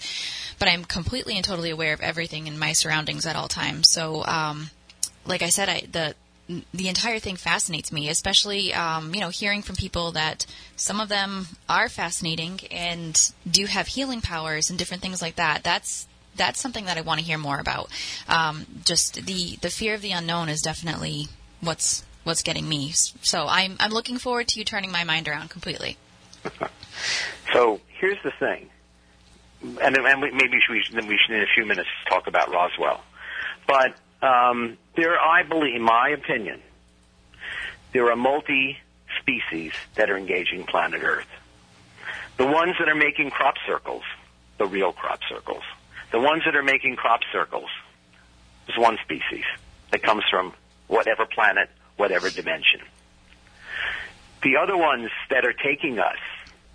but 0.59 0.69
I'm 0.69 0.85
completely 0.85 1.37
and 1.37 1.45
totally 1.45 1.71
aware 1.71 1.93
of 1.93 2.01
everything 2.01 2.47
in 2.47 2.59
my 2.59 2.73
surroundings 2.73 3.27
at 3.27 3.37
all 3.37 3.49
times. 3.49 3.91
So, 3.91 4.25
um, 4.27 4.71
like 5.27 5.43
I 5.43 5.49
said, 5.49 5.69
I 5.69 5.83
the 5.91 6.15
the 6.75 6.89
entire 6.89 7.19
thing 7.19 7.37
fascinates 7.37 7.93
me, 7.93 8.09
especially 8.09 8.75
um, 8.75 9.15
you 9.15 9.21
know 9.21 9.29
hearing 9.31 9.63
from 9.63 9.77
people 9.77 10.13
that 10.13 10.47
some 10.77 11.01
of 11.01 11.09
them 11.09 11.47
are 11.69 11.89
fascinating 11.89 12.61
and 12.71 13.17
do 13.49 13.67
have 13.67 13.89
healing 13.89 14.21
powers 14.21 14.71
and 14.71 14.79
different 14.79 15.03
things 15.03 15.23
like 15.23 15.37
that. 15.37 15.63
That's 15.63 16.07
that's 16.37 16.61
something 16.61 16.87
that 16.87 16.97
I 16.97 17.03
want 17.03 17.21
to 17.21 17.27
hear 17.27 17.39
more 17.39 17.59
about. 17.59 17.91
Um, 18.29 18.67
just 18.85 19.27
the 19.27 19.57
the 19.61 19.71
fear 19.71 19.95
of 19.95 20.03
the 20.03 20.13
unknown 20.13 20.49
is 20.49 20.61
definitely 20.61 21.29
what's 21.61 22.05
what's 22.25 22.43
getting 22.43 22.69
me. 22.69 22.91
So 22.91 23.47
I'm 23.49 23.77
I'm 23.81 23.93
looking 23.93 24.19
forward 24.19 24.49
to 24.49 24.59
you 24.59 24.65
turning 24.65 24.91
my 24.91 25.05
mind 25.05 25.29
around 25.29 25.51
completely. 25.51 25.97
so 27.53 27.81
here's 27.99 28.23
the 28.23 28.33
thing, 28.39 28.69
and, 29.63 29.97
and 29.97 30.21
maybe 30.21 30.59
we 30.71 30.83
should, 30.83 30.95
we 31.07 31.19
should 31.19 31.37
in 31.37 31.43
a 31.43 31.47
few 31.55 31.67
minutes 31.67 31.89
talk 32.09 32.27
about 32.27 32.51
Roswell, 32.51 33.03
but 33.67 33.95
um, 34.23 34.77
there, 34.97 35.19
I 35.19 35.43
believe, 35.43 35.77
in 35.77 35.83
my 35.83 36.11
opinion, 36.11 36.61
there 37.93 38.11
are 38.11 38.17
multi 38.17 38.79
species 39.21 39.73
that 39.95 40.11
are 40.11 40.17
engaging 40.17 40.65
planet 40.65 41.03
Earth. 41.03 41.27
The 42.37 42.47
ones 42.47 42.77
that 42.79 42.89
are 42.89 42.95
making 42.95 43.31
crop 43.31 43.55
circles, 43.67 44.03
the 44.59 44.67
real 44.67 44.93
crop 44.93 45.21
circles, 45.29 45.63
the 46.13 46.21
ones 46.21 46.43
that 46.45 46.57
are 46.57 46.63
making 46.63 46.97
crop 46.97 47.21
circles, 47.33 47.69
is 48.69 48.79
one 48.79 48.99
species 49.03 49.45
that 49.91 50.03
comes 50.03 50.23
from 50.31 50.53
whatever 50.87 51.27
planet, 51.27 51.69
whatever 51.97 52.31
dimension. 52.31 52.81
The 54.43 54.57
other 54.57 54.77
ones 54.77 55.11
that 55.31 55.45
are 55.45 55.53
taking 55.53 55.99
us, 55.99 56.17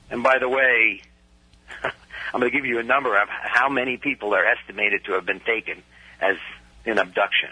and 0.10 0.22
by 0.24 0.38
the 0.40 0.48
way, 0.50 1.02
I'm 1.84 2.40
going 2.40 2.52
to 2.52 2.56
give 2.56 2.66
you 2.66 2.80
a 2.80 2.84
number 2.84 3.20
of 3.20 3.28
how 3.30 3.70
many 3.70 3.98
people 3.98 4.34
are 4.36 4.46
estimated 4.46 5.06
to 5.06 5.14
have 5.14 5.26
been 5.26 5.40
taken 5.40 5.82
as 6.22 6.38
in 6.86 6.98
abduction. 7.00 7.50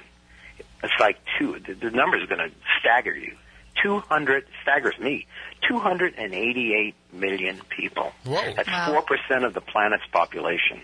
It's 0.84 0.93
like 0.99 1.18
two, 1.39 1.59
the, 1.66 1.74
the 1.74 1.89
number 1.91 2.18
is 2.18 2.28
going 2.28 2.49
to 2.49 2.51
stagger 2.80 3.16
you. 3.16 3.36
200, 3.82 4.45
staggers 4.61 4.97
me, 4.99 5.26
288 5.68 6.93
million 7.11 7.59
people. 7.70 8.11
Whoa. 8.24 8.53
That's 8.55 8.68
Wow. 8.70 9.03
4% 9.32 9.45
of 9.45 9.53
the 9.53 9.61
planet's 9.61 10.05
population. 10.11 10.82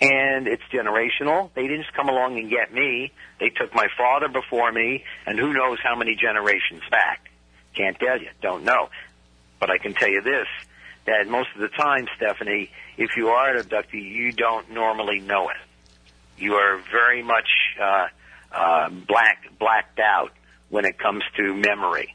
And 0.00 0.46
it's 0.46 0.62
generational. 0.72 1.50
They 1.54 1.62
didn't 1.62 1.82
just 1.84 1.94
come 1.94 2.08
along 2.08 2.38
and 2.38 2.48
get 2.50 2.72
me. 2.72 3.10
They 3.40 3.48
took 3.48 3.74
my 3.74 3.88
father 3.96 4.28
before 4.28 4.70
me, 4.70 5.04
and 5.26 5.38
who 5.38 5.52
knows 5.52 5.78
how 5.82 5.96
many 5.96 6.14
generations 6.14 6.82
back. 6.90 7.27
Can't 7.78 7.96
tell 7.98 8.20
you. 8.20 8.28
Don't 8.42 8.64
know. 8.64 8.88
But 9.60 9.70
I 9.70 9.78
can 9.78 9.94
tell 9.94 10.08
you 10.08 10.20
this, 10.20 10.46
that 11.06 11.28
most 11.28 11.48
of 11.54 11.60
the 11.60 11.68
time, 11.68 12.06
Stephanie, 12.16 12.70
if 12.96 13.10
you 13.16 13.28
are 13.28 13.56
an 13.56 13.62
abductee, 13.62 14.02
you 14.02 14.32
don't 14.32 14.70
normally 14.70 15.20
know 15.20 15.48
it. 15.48 15.56
You 16.36 16.54
are 16.54 16.80
very 16.90 17.22
much 17.22 17.48
uh, 17.80 18.06
uh, 18.52 18.88
black 18.90 19.44
blacked 19.58 20.00
out 20.00 20.32
when 20.70 20.84
it 20.84 20.98
comes 20.98 21.22
to 21.36 21.54
memory. 21.54 22.14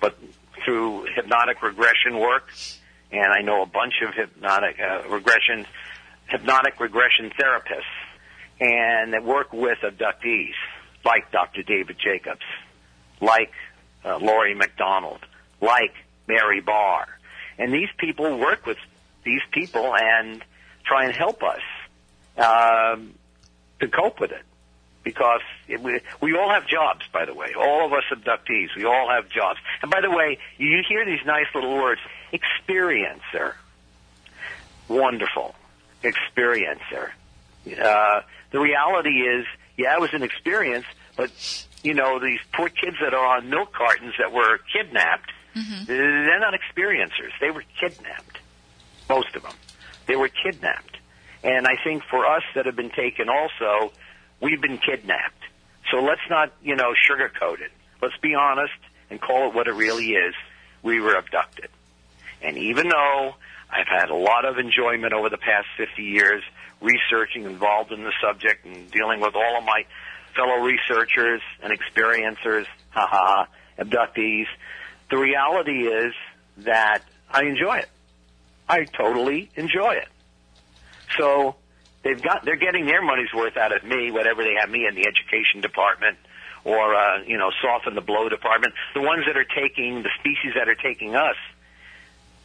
But 0.00 0.18
through 0.64 1.06
hypnotic 1.14 1.62
regression 1.62 2.18
work, 2.18 2.52
and 3.12 3.32
I 3.32 3.42
know 3.42 3.62
a 3.62 3.66
bunch 3.66 3.94
of 4.06 4.14
hypnotic 4.14 4.76
uh, 4.80 5.08
regression 5.08 5.66
hypnotic 6.28 6.80
regression 6.80 7.30
therapists, 7.40 7.82
and 8.60 9.12
that 9.12 9.24
work 9.24 9.52
with 9.52 9.78
abductees, 9.84 10.54
like 11.04 11.30
Dr. 11.30 11.62
David 11.62 11.96
Jacobs, 12.02 12.42
like 13.20 13.52
uh, 14.06 14.18
Laurie 14.18 14.54
McDonald, 14.54 15.20
like 15.60 15.92
Mary 16.26 16.60
Barr, 16.60 17.06
and 17.58 17.72
these 17.72 17.90
people 17.98 18.38
work 18.38 18.64
with 18.64 18.78
these 19.24 19.42
people 19.50 19.94
and 19.94 20.42
try 20.84 21.04
and 21.04 21.14
help 21.14 21.42
us 21.42 21.60
um, 22.38 23.14
to 23.80 23.88
cope 23.88 24.20
with 24.20 24.30
it. 24.30 24.42
Because 25.02 25.42
it, 25.68 25.80
we, 25.80 26.00
we 26.20 26.36
all 26.36 26.50
have 26.50 26.66
jobs, 26.66 27.02
by 27.12 27.26
the 27.26 27.32
way. 27.32 27.54
All 27.56 27.86
of 27.86 27.92
us 27.92 28.02
abductees, 28.10 28.74
we 28.76 28.84
all 28.84 29.08
have 29.08 29.28
jobs. 29.28 29.60
And 29.80 29.88
by 29.88 30.00
the 30.00 30.10
way, 30.10 30.38
you 30.58 30.82
hear 30.88 31.04
these 31.06 31.24
nice 31.24 31.46
little 31.54 31.76
words, 31.76 32.00
experiencer. 32.32 33.54
Wonderful. 34.88 35.54
Experiencer. 36.02 37.10
Uh, 37.80 38.22
the 38.50 38.58
reality 38.58 39.20
is, 39.20 39.46
yeah, 39.76 39.94
it 39.94 40.00
was 40.00 40.12
an 40.12 40.24
experience, 40.24 40.86
but, 41.16 41.30
you 41.86 41.94
know, 41.94 42.18
these 42.18 42.40
poor 42.52 42.68
kids 42.68 42.96
that 43.00 43.14
are 43.14 43.36
on 43.36 43.48
milk 43.48 43.72
cartons 43.72 44.14
that 44.18 44.32
were 44.32 44.58
kidnapped, 44.72 45.30
mm-hmm. 45.54 45.84
they're 45.84 46.40
not 46.40 46.52
experiencers. 46.52 47.30
They 47.40 47.52
were 47.52 47.62
kidnapped. 47.80 48.40
Most 49.08 49.36
of 49.36 49.44
them. 49.44 49.52
They 50.08 50.16
were 50.16 50.28
kidnapped. 50.28 50.96
And 51.44 51.64
I 51.64 51.76
think 51.84 52.02
for 52.10 52.26
us 52.26 52.42
that 52.56 52.66
have 52.66 52.74
been 52.74 52.90
taken 52.90 53.28
also, 53.28 53.92
we've 54.40 54.60
been 54.60 54.78
kidnapped. 54.78 55.44
So 55.92 55.98
let's 55.98 56.22
not, 56.28 56.52
you 56.60 56.74
know, 56.74 56.92
sugarcoat 57.08 57.60
it. 57.60 57.70
Let's 58.02 58.16
be 58.20 58.34
honest 58.34 58.74
and 59.08 59.20
call 59.20 59.48
it 59.48 59.54
what 59.54 59.68
it 59.68 59.74
really 59.74 60.10
is. 60.10 60.34
We 60.82 61.00
were 61.00 61.14
abducted. 61.14 61.68
And 62.42 62.58
even 62.58 62.88
though 62.88 63.36
I've 63.70 63.86
had 63.86 64.10
a 64.10 64.16
lot 64.16 64.44
of 64.44 64.58
enjoyment 64.58 65.12
over 65.12 65.28
the 65.28 65.38
past 65.38 65.68
50 65.76 66.02
years 66.02 66.42
researching, 66.80 67.44
involved 67.44 67.92
in 67.92 68.02
the 68.02 68.12
subject, 68.20 68.64
and 68.64 68.90
dealing 68.90 69.20
with 69.20 69.36
all 69.36 69.56
of 69.56 69.64
my 69.64 69.84
fellow 70.36 70.62
researchers 70.62 71.40
and 71.62 71.72
experiencers, 71.72 72.66
haha, 72.90 73.46
abductees, 73.78 74.46
the 75.10 75.16
reality 75.16 75.86
is 75.86 76.12
that 76.58 77.02
I 77.30 77.44
enjoy 77.44 77.78
it. 77.78 77.88
I 78.68 78.84
totally 78.84 79.50
enjoy 79.54 79.94
it. 79.94 80.08
So 81.18 81.56
they've 82.02 82.20
got 82.20 82.44
they're 82.44 82.56
getting 82.56 82.86
their 82.86 83.02
money's 83.02 83.32
worth 83.34 83.56
out 83.56 83.74
of 83.74 83.84
me, 83.84 84.10
whatever 84.10 84.42
they 84.42 84.54
have 84.60 84.70
me 84.70 84.86
in 84.86 84.94
the 84.94 85.06
education 85.06 85.60
department 85.60 86.18
or 86.64 86.94
uh, 86.94 87.22
you 87.26 87.38
know, 87.38 87.50
soften 87.62 87.94
the 87.94 88.00
blow 88.00 88.28
department. 88.28 88.74
The 88.94 89.00
ones 89.00 89.24
that 89.26 89.36
are 89.36 89.44
taking 89.44 90.02
the 90.02 90.10
species 90.18 90.54
that 90.56 90.68
are 90.68 90.74
taking 90.74 91.14
us, 91.14 91.36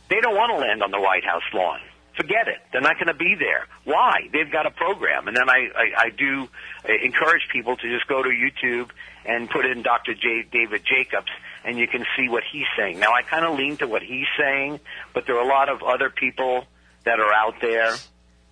they 0.10 0.22
don't 0.22 0.36
want 0.36 0.54
to 0.54 0.60
land 0.60 0.84
on 0.84 0.92
the 0.92 1.02
White 1.02 1.26
House 1.26 1.44
lawn. 1.54 1.80
Forget 2.22 2.48
it. 2.48 2.60
They're 2.72 2.82
not 2.82 2.98
going 2.98 3.08
to 3.08 3.16
be 3.16 3.34
there. 3.34 3.66
Why? 3.84 4.30
They've 4.32 4.52
got 4.52 4.68
a 4.68 4.72
program. 4.72 5.28
And 5.28 5.36
then 5.36 5.50
I, 5.50 5.70
I, 5.76 6.06
I 6.06 6.10
do 6.16 6.48
uh, 6.88 6.94
encourage 7.04 7.42
people 7.52 7.76
to 7.78 7.90
just 7.90 8.08
go 8.08 8.22
to 8.22 8.30
YouTube 8.30 8.90
and 9.26 9.50
put 9.50 9.66
in 9.66 9.82
Dr. 9.82 10.14
J, 10.14 10.44
David 10.52 10.84
Jacobs, 10.86 11.32
and 11.66 11.80
you 11.80 11.88
can 11.88 12.06
see 12.16 12.30
what 12.30 12.44
he's 12.52 12.68
saying. 12.78 13.00
Now, 13.00 13.12
I 13.14 13.24
kind 13.24 13.44
of 13.44 13.58
lean 13.58 13.78
to 13.78 13.88
what 13.88 14.04
he's 14.04 14.28
saying, 14.40 14.80
but 15.16 15.26
there 15.26 15.36
are 15.36 15.44
a 15.44 15.48
lot 15.48 15.68
of 15.70 15.82
other 15.82 16.12
people 16.12 16.66
that 17.06 17.20
are 17.20 17.34
out 17.34 17.56
there, 17.60 17.96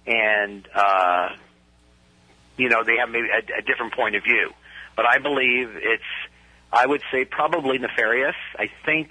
and, 0.07 0.67
uh, 0.73 1.29
you 2.57 2.69
know, 2.69 2.83
they 2.83 2.97
have 2.97 3.09
maybe 3.09 3.27
a, 3.29 3.59
a 3.59 3.61
different 3.61 3.93
point 3.93 4.15
of 4.15 4.23
view. 4.23 4.49
but 4.95 5.05
I 5.05 5.19
believe 5.19 5.69
it's, 5.75 6.03
I 6.73 6.87
would 6.87 7.01
say 7.11 7.23
probably 7.23 7.77
nefarious. 7.77 8.35
I 8.57 8.71
think 8.83 9.09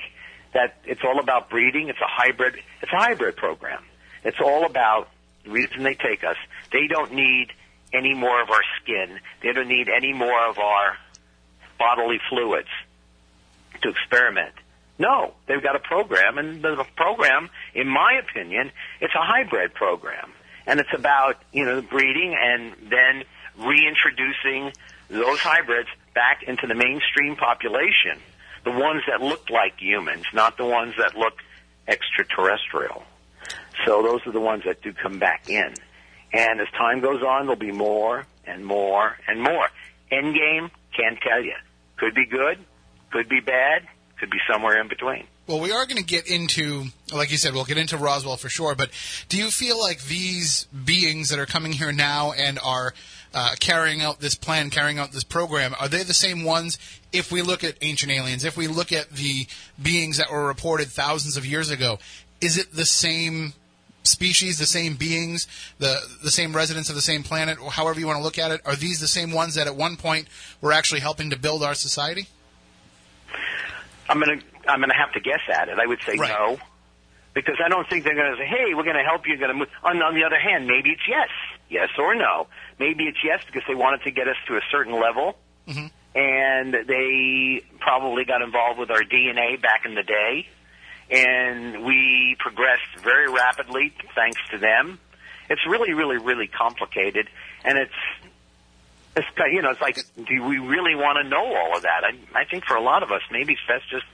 that 0.52 0.78
it's 0.84 1.02
all 1.04 1.20
about 1.20 1.48
breeding. 1.48 1.88
It's 1.90 2.00
a 2.00 2.08
hybrid, 2.08 2.56
it's 2.82 2.92
a 2.92 2.96
hybrid 2.96 3.36
program. 3.36 3.84
It's 4.28 4.40
all 4.40 4.66
about 4.66 5.08
the 5.42 5.50
reason 5.50 5.84
they 5.84 5.94
take 5.94 6.22
us. 6.22 6.36
They 6.70 6.86
don't 6.86 7.14
need 7.14 7.48
any 7.94 8.12
more 8.12 8.42
of 8.42 8.50
our 8.50 8.60
skin. 8.82 9.20
They 9.42 9.54
don't 9.54 9.68
need 9.68 9.88
any 9.88 10.12
more 10.12 10.46
of 10.50 10.58
our 10.58 10.98
bodily 11.78 12.20
fluids 12.28 12.68
to 13.80 13.88
experiment. 13.88 14.52
No, 14.98 15.32
they've 15.46 15.62
got 15.62 15.76
a 15.76 15.78
program, 15.78 16.36
and 16.36 16.60
the 16.60 16.84
program, 16.94 17.48
in 17.72 17.88
my 17.88 18.20
opinion, 18.20 18.70
it's 19.00 19.14
a 19.14 19.24
hybrid 19.24 19.72
program, 19.72 20.30
and 20.66 20.78
it's 20.78 20.92
about 20.92 21.40
you 21.50 21.64
know 21.64 21.80
breeding 21.80 22.36
and 22.38 22.74
then 22.90 23.24
reintroducing 23.56 24.72
those 25.08 25.38
hybrids 25.38 25.88
back 26.14 26.42
into 26.42 26.66
the 26.66 26.74
mainstream 26.74 27.34
population, 27.34 28.20
the 28.64 28.72
ones 28.72 29.04
that 29.08 29.22
look 29.22 29.48
like 29.48 29.80
humans, 29.80 30.26
not 30.34 30.58
the 30.58 30.66
ones 30.66 30.92
that 30.98 31.16
look 31.16 31.38
extraterrestrial. 31.86 33.04
So 33.86 34.02
those 34.02 34.26
are 34.26 34.32
the 34.32 34.40
ones 34.40 34.64
that 34.66 34.82
do 34.82 34.92
come 34.92 35.18
back 35.18 35.48
in, 35.48 35.74
and 36.32 36.60
as 36.60 36.68
time 36.76 37.00
goes 37.00 37.22
on, 37.22 37.46
there'll 37.46 37.56
be 37.56 37.72
more 37.72 38.26
and 38.46 38.64
more 38.64 39.16
and 39.26 39.42
more. 39.42 39.68
Endgame, 40.10 40.70
can't 40.96 41.18
tell 41.20 41.42
you. 41.42 41.54
Could 41.96 42.14
be 42.14 42.26
good, 42.26 42.58
could 43.10 43.28
be 43.28 43.40
bad, 43.40 43.86
could 44.18 44.30
be 44.30 44.38
somewhere 44.50 44.80
in 44.80 44.88
between. 44.88 45.26
Well, 45.46 45.60
we 45.60 45.72
are 45.72 45.86
going 45.86 45.96
to 45.96 46.04
get 46.04 46.26
into, 46.26 46.84
like 47.10 47.30
you 47.30 47.38
said, 47.38 47.54
we'll 47.54 47.64
get 47.64 47.78
into 47.78 47.96
Roswell 47.96 48.36
for 48.36 48.50
sure. 48.50 48.74
But 48.74 48.90
do 49.30 49.38
you 49.38 49.50
feel 49.50 49.80
like 49.80 50.04
these 50.04 50.64
beings 50.64 51.30
that 51.30 51.38
are 51.38 51.46
coming 51.46 51.72
here 51.72 51.90
now 51.90 52.32
and 52.32 52.58
are 52.62 52.92
uh, 53.32 53.54
carrying 53.58 54.02
out 54.02 54.20
this 54.20 54.34
plan, 54.34 54.68
carrying 54.68 54.98
out 54.98 55.12
this 55.12 55.24
program, 55.24 55.74
are 55.80 55.88
they 55.88 56.02
the 56.02 56.12
same 56.12 56.44
ones? 56.44 56.76
If 57.12 57.32
we 57.32 57.40
look 57.40 57.64
at 57.64 57.76
ancient 57.80 58.12
aliens, 58.12 58.44
if 58.44 58.58
we 58.58 58.68
look 58.68 58.92
at 58.92 59.10
the 59.10 59.46
beings 59.82 60.18
that 60.18 60.30
were 60.30 60.46
reported 60.46 60.88
thousands 60.88 61.38
of 61.38 61.46
years 61.46 61.70
ago, 61.70 61.98
is 62.42 62.58
it 62.58 62.72
the 62.72 62.84
same 62.84 63.54
species, 64.08 64.58
the 64.58 64.66
same 64.66 64.96
beings, 64.96 65.46
the 65.78 65.96
the 66.22 66.30
same 66.30 66.54
residents 66.54 66.88
of 66.88 66.94
the 66.94 67.02
same 67.02 67.22
planet, 67.22 67.60
or 67.62 67.70
however 67.70 68.00
you 68.00 68.06
want 68.06 68.18
to 68.18 68.22
look 68.22 68.38
at 68.38 68.50
it? 68.50 68.60
Are 68.64 68.76
these 68.76 69.00
the 69.00 69.08
same 69.08 69.30
ones 69.32 69.54
that 69.54 69.66
at 69.66 69.76
one 69.76 69.96
point 69.96 70.28
were 70.60 70.72
actually 70.72 71.00
helping 71.00 71.30
to 71.30 71.38
build 71.38 71.62
our 71.62 71.74
society? 71.74 72.26
I'm 74.08 74.18
gonna 74.18 74.40
I'm 74.66 74.80
gonna 74.80 74.94
have 74.94 75.12
to 75.12 75.20
guess 75.20 75.40
at 75.52 75.68
it. 75.68 75.78
I 75.78 75.86
would 75.86 76.00
say 76.04 76.16
Right. 76.16 76.30
no, 76.30 76.58
because 77.34 77.56
I 77.64 77.68
don't 77.68 77.88
think 77.88 78.04
they're 78.04 78.14
gonna 78.14 78.36
say, 78.36 78.46
"Hey, 78.46 78.74
we're 78.74 78.84
gonna 78.84 79.04
help 79.04 79.26
you." 79.26 79.36
Gonna 79.36 79.54
move. 79.54 79.68
On, 79.84 80.00
on 80.02 80.14
the 80.14 80.24
other 80.24 80.38
hand, 80.38 80.66
maybe 80.66 80.90
it's 80.90 81.06
yes, 81.08 81.28
yes 81.68 81.90
or 81.98 82.14
no. 82.14 82.46
Maybe 82.78 83.04
it's 83.04 83.18
yes 83.22 83.42
because 83.46 83.62
they 83.68 83.74
wanted 83.74 84.02
to 84.04 84.10
get 84.10 84.28
us 84.28 84.36
to 84.46 84.56
a 84.56 84.60
certain 84.70 84.98
level, 84.98 85.36
mm-hmm. 85.68 85.86
and 86.18 86.74
they 86.86 87.62
probably 87.80 88.24
got 88.24 88.42
involved 88.42 88.78
with 88.78 88.90
our 88.90 89.02
DNA 89.02 89.60
back 89.60 89.84
in 89.84 89.94
the 89.94 90.02
day, 90.02 90.48
and 91.10 91.84
we 91.84 92.36
progressed 92.38 92.98
very 93.02 93.30
rapidly 93.30 93.92
thanks 94.14 94.40
to 94.50 94.58
them. 94.58 94.98
It's 95.50 95.66
really, 95.66 95.94
really, 95.94 96.18
really 96.18 96.46
complicated, 96.46 97.28
and 97.64 97.78
it's 97.78 97.92
it's 99.16 99.26
you 99.52 99.62
know, 99.62 99.70
it's 99.70 99.80
like, 99.80 99.98
do 100.16 100.44
we 100.44 100.58
really 100.58 100.94
want 100.94 101.18
to 101.22 101.28
know 101.28 101.54
all 101.56 101.76
of 101.76 101.82
that? 101.82 102.02
I, 102.04 102.40
I 102.40 102.44
think 102.44 102.64
for 102.64 102.76
a 102.76 102.82
lot 102.82 103.02
of 103.02 103.10
us, 103.10 103.22
maybe 103.30 103.54
it's 103.54 103.62
best 103.66 103.88
just 103.90 104.04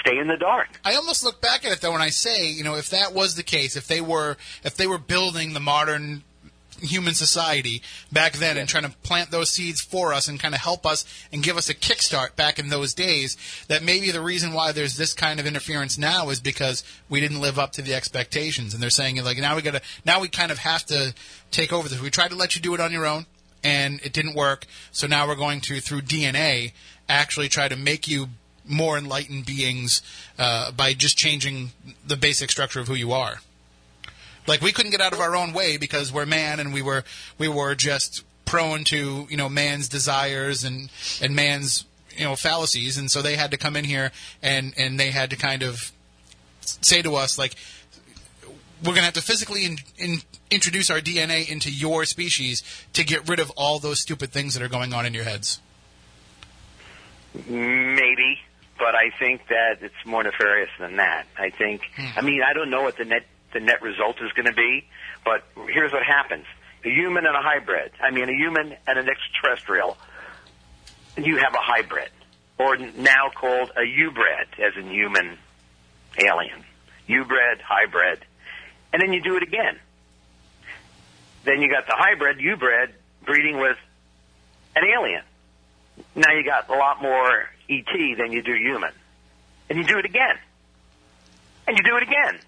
stay 0.00 0.18
in 0.18 0.26
the 0.26 0.36
dark. 0.36 0.80
I 0.84 0.94
almost 0.94 1.24
look 1.24 1.40
back 1.40 1.64
at 1.64 1.72
it 1.72 1.80
though, 1.80 1.94
and 1.94 2.02
I 2.02 2.10
say, 2.10 2.50
you 2.50 2.64
know, 2.64 2.74
if 2.74 2.90
that 2.90 3.14
was 3.14 3.34
the 3.34 3.42
case, 3.42 3.76
if 3.76 3.86
they 3.86 4.00
were, 4.00 4.36
if 4.64 4.76
they 4.76 4.86
were 4.86 4.98
building 4.98 5.52
the 5.52 5.60
modern 5.60 6.24
human 6.80 7.14
society 7.14 7.82
back 8.12 8.34
then 8.34 8.56
and 8.56 8.68
trying 8.68 8.84
to 8.84 8.90
plant 9.02 9.30
those 9.30 9.50
seeds 9.50 9.80
for 9.80 10.12
us 10.12 10.28
and 10.28 10.40
kind 10.40 10.54
of 10.54 10.60
help 10.60 10.86
us 10.86 11.04
and 11.32 11.42
give 11.42 11.56
us 11.56 11.68
a 11.68 11.74
kickstart 11.74 12.36
back 12.36 12.58
in 12.58 12.68
those 12.68 12.94
days, 12.94 13.36
that 13.68 13.82
maybe 13.82 14.10
the 14.10 14.20
reason 14.20 14.52
why 14.52 14.72
there's 14.72 14.96
this 14.96 15.14
kind 15.14 15.40
of 15.40 15.46
interference 15.46 15.98
now 15.98 16.28
is 16.30 16.40
because 16.40 16.84
we 17.08 17.20
didn't 17.20 17.40
live 17.40 17.58
up 17.58 17.72
to 17.72 17.82
the 17.82 17.94
expectations, 17.94 18.74
and 18.74 18.82
they're 18.82 18.90
saying 18.90 19.22
like 19.24 19.38
now 19.38 19.56
we 19.56 19.62
gotta, 19.62 19.82
now 20.04 20.20
we 20.20 20.28
kind 20.28 20.50
of 20.50 20.58
have 20.58 20.84
to 20.86 21.14
take 21.50 21.72
over 21.72 21.88
this. 21.88 22.00
We 22.00 22.10
tried 22.10 22.30
to 22.30 22.36
let 22.36 22.54
you 22.54 22.62
do 22.62 22.74
it 22.74 22.80
on 22.80 22.92
your 22.92 23.06
own, 23.06 23.26
and 23.62 24.00
it 24.02 24.12
didn't 24.12 24.34
work, 24.34 24.66
so 24.92 25.06
now 25.06 25.26
we're 25.26 25.36
going 25.36 25.60
to 25.62 25.80
through 25.80 26.02
DNA 26.02 26.72
actually 27.08 27.48
try 27.48 27.68
to 27.68 27.76
make 27.76 28.06
you 28.06 28.28
more 28.68 28.98
enlightened 28.98 29.46
beings 29.46 30.02
uh, 30.38 30.70
by 30.72 30.92
just 30.92 31.16
changing 31.16 31.70
the 32.06 32.16
basic 32.16 32.50
structure 32.50 32.80
of 32.80 32.88
who 32.88 32.94
you 32.94 33.12
are. 33.12 33.40
Like 34.48 34.62
we 34.62 34.72
couldn't 34.72 34.90
get 34.90 35.00
out 35.00 35.12
of 35.12 35.20
our 35.20 35.36
own 35.36 35.52
way 35.52 35.76
because 35.76 36.12
we're 36.12 36.26
man 36.26 36.58
and 36.58 36.72
we 36.72 36.82
were 36.82 37.04
we 37.36 37.48
were 37.48 37.74
just 37.74 38.24
prone 38.44 38.82
to 38.84 39.26
you 39.28 39.36
know 39.36 39.48
man's 39.48 39.88
desires 39.88 40.64
and 40.64 40.90
and 41.20 41.36
man's 41.36 41.84
you 42.16 42.24
know 42.24 42.34
fallacies, 42.34 42.96
and 42.96 43.10
so 43.10 43.22
they 43.22 43.36
had 43.36 43.50
to 43.50 43.58
come 43.58 43.76
in 43.76 43.84
here 43.84 44.10
and 44.42 44.74
and 44.76 44.98
they 44.98 45.10
had 45.10 45.30
to 45.30 45.36
kind 45.36 45.62
of 45.62 45.92
say 46.60 47.02
to 47.02 47.14
us 47.14 47.38
like 47.38 47.54
we're 48.80 48.92
going 48.92 48.98
to 48.98 49.04
have 49.06 49.14
to 49.14 49.22
physically 49.22 49.64
in, 49.64 49.76
in, 49.96 50.18
introduce 50.50 50.88
our 50.88 51.00
DNA 51.00 51.50
into 51.50 51.68
your 51.68 52.04
species 52.04 52.62
to 52.92 53.02
get 53.02 53.28
rid 53.28 53.40
of 53.40 53.50
all 53.56 53.80
those 53.80 54.00
stupid 54.00 54.30
things 54.30 54.54
that 54.54 54.62
are 54.62 54.68
going 54.68 54.94
on 54.94 55.04
in 55.04 55.12
your 55.12 55.24
heads. 55.24 55.60
Maybe, 57.34 58.38
but 58.78 58.94
I 58.94 59.10
think 59.18 59.48
that 59.48 59.78
it's 59.82 60.06
more 60.06 60.22
nefarious 60.22 60.70
than 60.78 60.96
that. 60.96 61.26
I 61.36 61.50
think. 61.50 61.82
Hmm. 61.96 62.18
I 62.18 62.22
mean, 62.22 62.42
I 62.42 62.52
don't 62.52 62.70
know 62.70 62.82
what 62.82 62.96
the 62.96 63.04
net 63.04 63.26
the 63.52 63.60
net 63.60 63.82
result 63.82 64.16
is 64.20 64.32
going 64.32 64.46
to 64.46 64.54
be, 64.54 64.84
but 65.24 65.44
here's 65.72 65.92
what 65.92 66.02
happens: 66.02 66.44
a 66.84 66.88
human 66.88 67.26
and 67.26 67.34
a 67.34 67.42
hybrid. 67.42 67.92
I 68.00 68.10
mean, 68.10 68.28
a 68.28 68.36
human 68.36 68.76
and 68.86 68.98
an 68.98 69.08
extraterrestrial. 69.08 69.96
You 71.16 71.38
have 71.38 71.54
a 71.54 71.60
hybrid, 71.60 72.10
or 72.58 72.76
now 72.76 73.30
called 73.34 73.72
a 73.76 73.84
U-bred, 73.84 74.46
as 74.62 74.76
in 74.76 74.90
human 74.90 75.38
alien. 76.18 76.64
U-bred, 77.06 77.60
hybrid, 77.60 78.24
and 78.92 79.02
then 79.02 79.12
you 79.12 79.22
do 79.22 79.36
it 79.36 79.42
again. 79.42 79.78
Then 81.44 81.62
you 81.62 81.70
got 81.70 81.86
the 81.86 81.94
hybrid, 81.96 82.40
U-bred, 82.40 82.94
breeding 83.24 83.58
with 83.58 83.78
an 84.76 84.84
alien. 84.84 85.22
Now 86.14 86.32
you 86.32 86.44
got 86.44 86.68
a 86.68 86.74
lot 86.74 87.00
more 87.02 87.48
ET 87.68 88.16
than 88.18 88.32
you 88.32 88.42
do 88.42 88.54
human. 88.54 88.92
And 89.68 89.78
you 89.78 89.84
do 89.84 89.98
it 89.98 90.04
again. 90.04 90.36
And 91.66 91.76
you 91.76 91.82
do 91.82 91.96
it 91.96 92.02
again. 92.02 92.38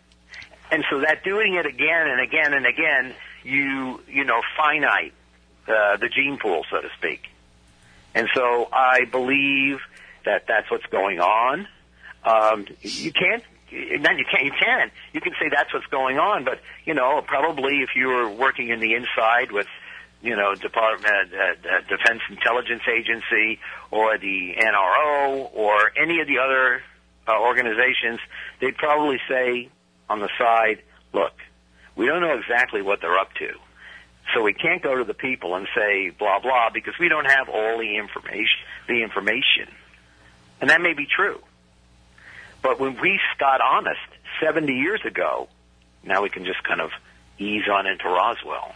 And 0.70 0.84
so 0.90 1.00
that 1.00 1.24
doing 1.24 1.54
it 1.54 1.66
again 1.66 2.06
and 2.08 2.20
again 2.20 2.54
and 2.54 2.66
again, 2.66 3.14
you, 3.42 4.00
you 4.08 4.24
know, 4.24 4.40
finite 4.56 5.12
uh, 5.66 5.96
the 5.96 6.08
gene 6.08 6.38
pool, 6.40 6.64
so 6.70 6.80
to 6.80 6.88
speak. 6.98 7.28
And 8.14 8.28
so 8.34 8.68
I 8.72 9.04
believe 9.04 9.78
that 10.24 10.44
that's 10.46 10.70
what's 10.70 10.86
going 10.86 11.20
on. 11.20 11.66
Um, 12.24 12.66
you 12.82 13.12
can't, 13.12 13.42
not 13.72 14.18
you 14.18 14.24
can't, 14.30 14.44
you 14.44 14.52
can. 14.52 14.90
You 15.12 15.20
can 15.20 15.32
say 15.40 15.48
that's 15.50 15.72
what's 15.72 15.86
going 15.86 16.18
on, 16.18 16.44
but, 16.44 16.60
you 16.84 16.94
know, 16.94 17.22
probably 17.22 17.82
if 17.82 17.90
you 17.96 18.08
were 18.08 18.28
working 18.28 18.68
in 18.68 18.80
the 18.80 18.94
inside 18.94 19.52
with 19.52 19.66
you 20.22 20.36
know, 20.36 20.54
Department, 20.54 21.32
uh, 21.32 21.68
uh, 21.68 21.80
Defense 21.88 22.20
Intelligence 22.28 22.82
Agency, 22.86 23.58
or 23.90 24.18
the 24.18 24.54
NRO, 24.58 25.50
or 25.54 25.92
any 25.96 26.20
of 26.20 26.26
the 26.26 26.38
other 26.38 26.82
uh, 27.26 27.40
organizations, 27.40 28.20
they'd 28.60 28.76
probably 28.76 29.18
say 29.28 29.70
on 30.10 30.20
the 30.20 30.28
side, 30.36 30.82
"Look, 31.14 31.32
we 31.96 32.04
don't 32.04 32.20
know 32.20 32.34
exactly 32.34 32.82
what 32.82 33.00
they're 33.00 33.18
up 33.18 33.32
to, 33.34 33.58
so 34.34 34.42
we 34.42 34.52
can't 34.52 34.82
go 34.82 34.96
to 34.96 35.04
the 35.04 35.14
people 35.14 35.54
and 35.54 35.66
say 35.74 36.10
blah 36.10 36.40
blah 36.40 36.68
because 36.68 36.98
we 36.98 37.08
don't 37.08 37.30
have 37.30 37.48
all 37.48 37.78
the 37.78 37.96
information. 37.96 38.60
The 38.86 39.02
information, 39.02 39.74
and 40.60 40.68
that 40.68 40.82
may 40.82 40.92
be 40.92 41.06
true, 41.06 41.42
but 42.60 42.78
when 42.78 43.00
we 43.00 43.18
got 43.38 43.62
honest 43.62 44.00
70 44.42 44.74
years 44.74 45.00
ago, 45.06 45.48
now 46.02 46.20
we 46.20 46.28
can 46.28 46.44
just 46.44 46.62
kind 46.64 46.82
of 46.82 46.90
ease 47.38 47.68
on 47.72 47.86
into 47.86 48.08
Roswell." 48.08 48.74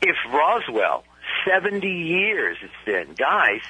if 0.00 0.16
Roswell, 0.32 1.04
70 1.46 1.88
years 1.88 2.56
it's 2.62 2.72
been, 2.84 3.14
guys, 3.14 3.60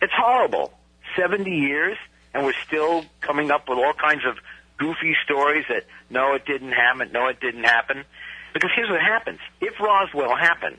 it's 0.00 0.12
horrible. 0.14 0.72
70 1.16 1.50
years, 1.50 1.98
and 2.32 2.44
we're 2.44 2.54
still 2.66 3.04
coming 3.20 3.50
up 3.50 3.68
with 3.68 3.78
all 3.78 3.92
kinds 3.92 4.24
of 4.26 4.38
goofy 4.82 5.14
stories 5.24 5.64
that, 5.68 5.84
no, 6.10 6.34
it 6.34 6.44
didn't 6.44 6.72
happen, 6.72 7.12
no, 7.12 7.28
it 7.28 7.40
didn't 7.40 7.64
happen. 7.64 8.04
Because 8.52 8.70
here's 8.74 8.90
what 8.90 9.00
happens. 9.00 9.38
If 9.60 9.78
Roswell 9.78 10.36
happened, 10.36 10.78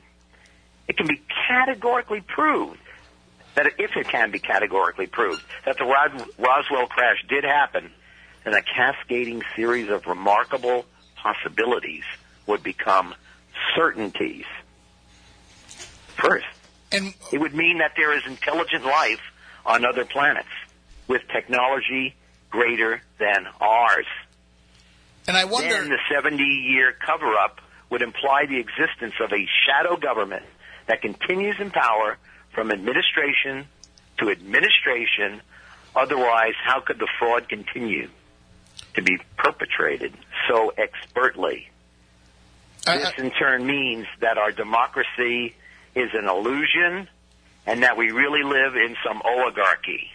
it 0.86 0.96
can 0.96 1.06
be 1.06 1.20
categorically 1.48 2.20
proved 2.20 2.80
that 3.54 3.66
if 3.78 3.96
it 3.96 4.08
can 4.08 4.30
be 4.30 4.38
categorically 4.38 5.06
proved 5.06 5.42
that 5.64 5.78
the 5.78 5.84
Rod- 5.84 6.26
Roswell 6.38 6.86
crash 6.86 7.24
did 7.28 7.44
happen, 7.44 7.90
then 8.44 8.54
a 8.54 8.62
cascading 8.62 9.42
series 9.56 9.88
of 9.88 10.06
remarkable 10.06 10.84
possibilities 11.16 12.04
would 12.46 12.62
become 12.62 13.14
certainties. 13.74 14.44
First, 16.16 16.44
And 16.92 17.14
it 17.32 17.38
would 17.38 17.54
mean 17.54 17.78
that 17.78 17.92
there 17.96 18.16
is 18.16 18.22
intelligent 18.26 18.84
life 18.84 19.20
on 19.64 19.84
other 19.86 20.04
planets 20.04 20.48
with 21.08 21.22
technology 21.32 22.14
greater 22.58 23.02
than 23.18 23.48
ours. 23.60 24.06
and 25.26 25.36
I 25.36 25.44
wonder. 25.44 25.68
Then 25.68 25.88
the 25.88 25.98
70 26.12 26.40
year 26.42 26.92
cover 27.04 27.34
up 27.36 27.60
would 27.90 28.00
imply 28.00 28.46
the 28.46 28.58
existence 28.58 29.14
of 29.20 29.32
a 29.32 29.44
shadow 29.66 29.96
government 29.96 30.44
that 30.86 31.02
continues 31.02 31.56
in 31.58 31.70
power 31.72 32.16
from 32.52 32.70
administration 32.70 33.66
to 34.18 34.30
administration. 34.30 35.40
Otherwise, 35.96 36.54
how 36.62 36.78
could 36.80 36.98
the 37.00 37.08
fraud 37.18 37.48
continue 37.48 38.08
to 38.94 39.02
be 39.02 39.18
perpetrated 39.36 40.12
so 40.48 40.72
expertly? 40.78 41.68
I- 42.86 42.98
This 42.98 43.12
in 43.18 43.30
turn 43.32 43.66
means 43.66 44.06
that 44.20 44.38
our 44.38 44.52
democracy 44.52 45.56
is 45.96 46.10
an 46.14 46.28
illusion 46.28 47.08
and 47.66 47.82
that 47.82 47.96
we 47.96 48.10
really 48.12 48.42
live 48.44 48.76
in 48.76 48.96
some 49.04 49.20
oligarchy. 49.24 50.10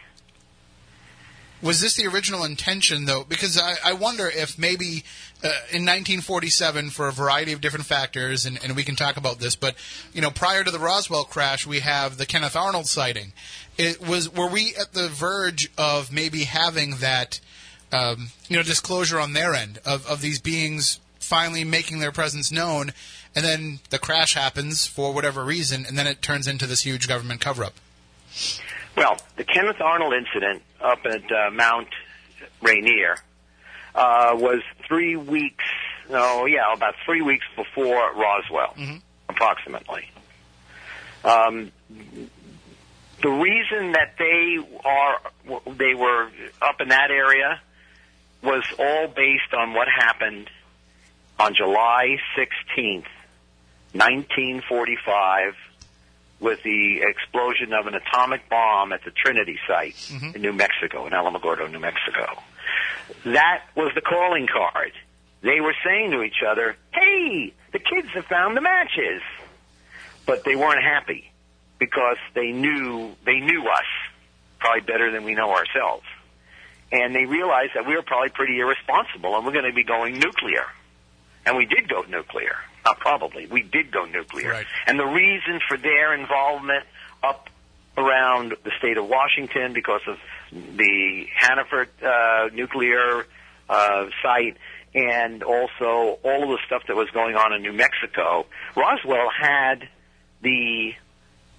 Was 1.62 1.82
this 1.82 1.96
the 1.96 2.08
original 2.08 2.46
intention, 2.46 3.06
though? 3.06 3.26
Because 3.28 3.58
I, 3.58 3.76
I 3.84 3.94
wonder 3.94 4.28
if 4.28 4.58
maybe 4.58 5.04
uh, 5.44 5.48
in 5.72 5.84
1947, 5.86 6.90
for 6.90 7.08
a 7.08 7.12
variety 7.12 7.54
of 7.54 7.62
different 7.62 7.86
factors, 7.86 8.46
and, 8.46 8.60
and 8.64 8.76
we 8.76 8.84
can 8.84 8.96
talk 8.96 9.18
about 9.18 9.40
this, 9.40 9.56
but 9.56 9.76
you 10.14 10.22
know, 10.22 10.32
prior 10.32 10.64
to 10.64 10.72
the 10.72 10.80
Roswell 10.80 11.24
crash, 11.24 11.66
we 11.66 11.80
have 11.80 12.18
the 12.18 12.26
Kenneth 12.26 12.56
Arnold 12.56 12.88
sighting. 12.88 13.34
It 13.78 14.06
was 14.06 14.34
were 14.34 14.50
we 14.50 14.76
at 14.76 14.94
the 14.94 15.08
verge 15.08 15.70
of 15.78 16.12
maybe 16.12 16.44
having 16.44 16.98
that, 16.98 17.40
um, 17.94 18.30
you 18.48 18.58
know, 18.58 18.64
disclosure 18.64 19.20
on 19.20 19.34
their 19.34 19.54
end 19.54 19.80
of, 19.86 20.06
of 20.08 20.22
these 20.22 20.40
beings 20.40 21.00
finally 21.20 21.64
making 21.64 22.00
their 22.00 22.12
presence 22.12 22.52
known, 22.52 22.92
and 23.36 23.46
then 23.46 23.80
the 23.92 24.00
crash 24.00 24.34
happens 24.34 24.88
for 24.88 25.14
whatever 25.14 25.46
reason, 25.46 25.86
and 25.86 25.98
then 25.98 26.08
it 26.08 26.22
turns 26.22 26.48
into 26.48 26.66
this 26.66 26.82
huge 26.82 27.08
government 27.08 27.40
cover-up. 27.40 27.74
Well, 29.00 29.18
the 29.38 29.46
Kenneth 29.46 29.80
Arnold 29.80 30.14
incident 30.14 30.62
up 30.82 31.06
at 31.06 31.32
uh, 31.32 31.52
Mount 31.52 31.88
Rainier 32.62 33.16
uh, 33.96 34.32
was 34.34 34.62
three 34.90 35.16
weeks, 35.16 35.64
no, 36.10 36.46
yeah, 36.46 36.74
about 36.74 36.96
three 37.06 37.22
weeks 37.22 37.46
before 37.56 38.14
Roswell, 38.14 38.76
approximately. 39.30 40.12
Um, 41.24 41.72
the 43.22 43.30
reason 43.30 43.94
that 43.94 44.16
they 44.20 44.58
are 44.84 45.22
they 45.78 45.94
were 45.94 46.30
up 46.62 46.82
in 46.82 46.90
that 46.90 47.10
area 47.10 47.62
was 48.44 48.66
all 48.78 49.08
based 49.08 49.54
on 49.58 49.74
what 49.76 49.88
happened 49.88 50.50
on 51.40 51.56
July 51.56 52.18
16th, 52.38 53.08
1945 53.94 55.56
with 56.40 56.64
the 56.64 57.02
explosion 57.02 57.74
of 57.74 57.88
an 57.88 57.96
atomic 57.96 58.50
bomb 58.50 58.94
at 58.94 59.04
the 59.04 59.12
Trinity 59.12 59.58
site 59.68 59.96
mm-hmm. 59.96 60.36
in 60.36 60.42
New 60.42 60.54
Mexico, 60.54 61.06
in 61.06 61.14
Alamogordo, 61.14 61.70
New 61.70 61.80
Mexico. 61.80 62.42
That 63.26 63.64
was 63.76 63.92
the 63.96 64.02
calling 64.02 64.48
card. 64.48 64.92
They 65.42 65.62
were 65.62 65.76
saying 65.86 66.12
to 66.12 66.22
each 66.22 66.42
other, 66.48 66.76
hey, 66.94 67.54
the 67.72 67.80
kids 67.80 68.10
have 68.14 68.26
found 68.26 68.56
the 68.56 68.62
matches. 68.62 69.22
But 70.26 70.44
they 70.44 70.56
weren't 70.56 70.84
happy 70.84 71.32
because 71.80 72.18
they 72.36 72.52
knew, 72.52 73.16
they 73.26 73.40
knew 73.40 73.64
us 73.68 73.86
probably 74.60 74.82
better 74.82 75.12
than 75.12 75.24
we 75.24 75.34
know 75.34 75.52
ourselves. 75.52 76.06
And 76.92 77.16
they 77.16 77.26
realized 77.26 77.72
that 77.76 77.88
we 77.88 77.96
were 77.96 78.04
probably 78.04 78.30
pretty 78.30 78.60
irresponsible 78.60 79.36
and 79.36 79.46
we're 79.46 79.54
going 79.54 79.66
to 79.66 79.74
be 79.74 79.84
going 79.84 80.20
nuclear. 80.20 80.66
And 81.46 81.58
we 81.58 81.66
did 81.66 81.90
go 81.90 82.02
nuclear. 82.02 82.58
Not 82.86 83.00
probably. 83.00 83.48
We 83.48 83.64
did 83.64 83.92
go 83.92 84.06
nuclear. 84.06 84.52
Right. 84.52 84.66
And 84.88 85.00
the 85.00 85.06
reason 85.06 85.60
for 85.68 85.78
their 85.78 86.14
involvement 86.14 86.86
up 87.22 87.50
around 87.98 88.56
the 88.64 88.72
state 88.80 88.98
of 88.98 89.08
Washington 89.08 89.74
because 89.74 90.02
of 90.08 90.18
the 90.52 91.28
Hanford 91.36 91.90
uh, 92.02 92.50
nuclear 92.54 93.26
uh, 93.68 94.06
site 94.24 94.58
and 94.96 95.44
also 95.44 96.20
all 96.24 96.44
of 96.44 96.50
the 96.50 96.58
stuff 96.66 96.84
that 96.88 96.96
was 96.96 97.10
going 97.12 97.36
on 97.36 97.54
in 97.54 97.62
New 97.62 97.74
Mexico, 97.74 98.46
Roswell 98.76 99.30
had 99.30 99.88
the 100.42 100.94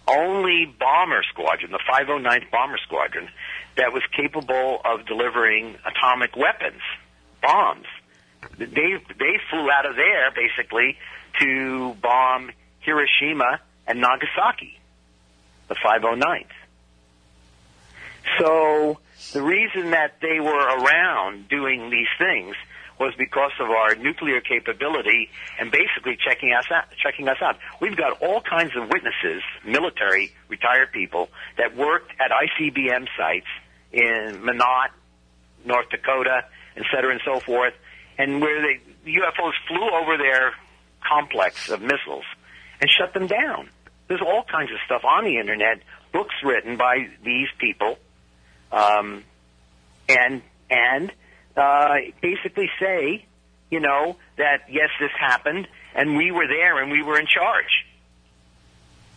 only 0.09 0.67
bomber 0.79 1.23
squadron, 1.31 1.71
the 1.71 1.81
509th 1.89 2.51
Bomber 2.51 2.79
Squadron, 2.85 3.29
that 3.77 3.93
was 3.93 4.03
capable 4.17 4.81
of 4.85 5.07
delivering 5.07 5.77
atomic 5.87 6.37
weapons, 6.37 6.83
bombs. 7.41 7.87
They 8.59 8.67
they 8.67 9.41
flew 9.51 9.71
out 9.71 9.87
of 9.87 9.97
there 9.97 10.31
basically 10.35 10.97
to 11.41 11.95
bomb 12.03 12.51
Hiroshima 12.81 13.61
and 13.87 14.01
Nagasaki, 14.01 14.79
the 15.69 15.75
509th. 15.75 16.47
So 18.39 18.99
the 19.33 19.43
reason 19.43 19.91
that 19.91 20.21
they 20.21 20.41
were 20.41 20.79
around 20.79 21.49
doing 21.49 21.91
these 21.91 22.09
things 22.19 22.55
was 22.99 23.15
because 23.17 23.53
of 23.59 23.71
our 23.71 23.95
nuclear 23.95 24.41
capability 24.43 25.31
and 25.59 25.71
basically 25.73 26.19
checking 26.23 26.53
us 26.53 26.67
out. 26.71 26.85
Checking 27.03 27.29
us 27.29 27.39
out. 27.43 27.57
We've 27.81 27.97
got 27.97 28.21
all 28.21 28.43
kinds 28.43 28.77
of 28.77 28.89
witnesses, 28.89 29.43
military, 29.65 30.33
retired 30.49 30.93
people 30.93 31.31
that 31.57 31.77
worked 31.77 32.13
at 32.21 32.31
ICBM 32.31 33.09
sites 33.17 33.47
in 33.93 34.45
Minot, 34.45 34.91
North 35.65 35.89
Dakota, 35.91 36.45
et 36.77 36.85
cetera, 36.95 37.13
and 37.13 37.21
so 37.25 37.41
forth, 37.41 37.75
and 38.21 38.41
where 38.43 38.61
they 38.61 38.81
UFOs 39.11 39.53
flew 39.67 39.89
over 39.91 40.19
their 40.19 40.53
complex 41.01 41.71
of 41.71 41.81
missiles 41.81 42.25
and 42.81 42.91
shut 42.91 43.15
them 43.15 43.27
down. 43.27 43.71
There's 44.09 44.21
all 44.21 44.45
kinds 44.45 44.71
of 44.73 44.79
stuff 44.85 45.03
on 45.05 45.25
the 45.25 45.39
internet, 45.39 45.81
books 46.13 46.35
written 46.45 46.77
by 46.77 47.09
these 47.25 47.49
people, 47.59 47.99
um, 48.73 49.25
and 50.09 50.43
and 50.69 51.11
uh, 51.57 51.95
basically 52.21 52.69
say, 52.79 53.25
you 53.71 53.81
know, 53.81 54.17
that 54.37 54.65
yes, 54.69 54.91
this 55.01 55.11
happened, 55.19 55.67
and 55.95 56.17
we 56.17 56.31
were 56.31 56.47
there, 56.47 56.83
and 56.83 56.93
we 56.93 57.03
were 57.03 57.19
in 57.19 57.27
charge, 57.27 57.87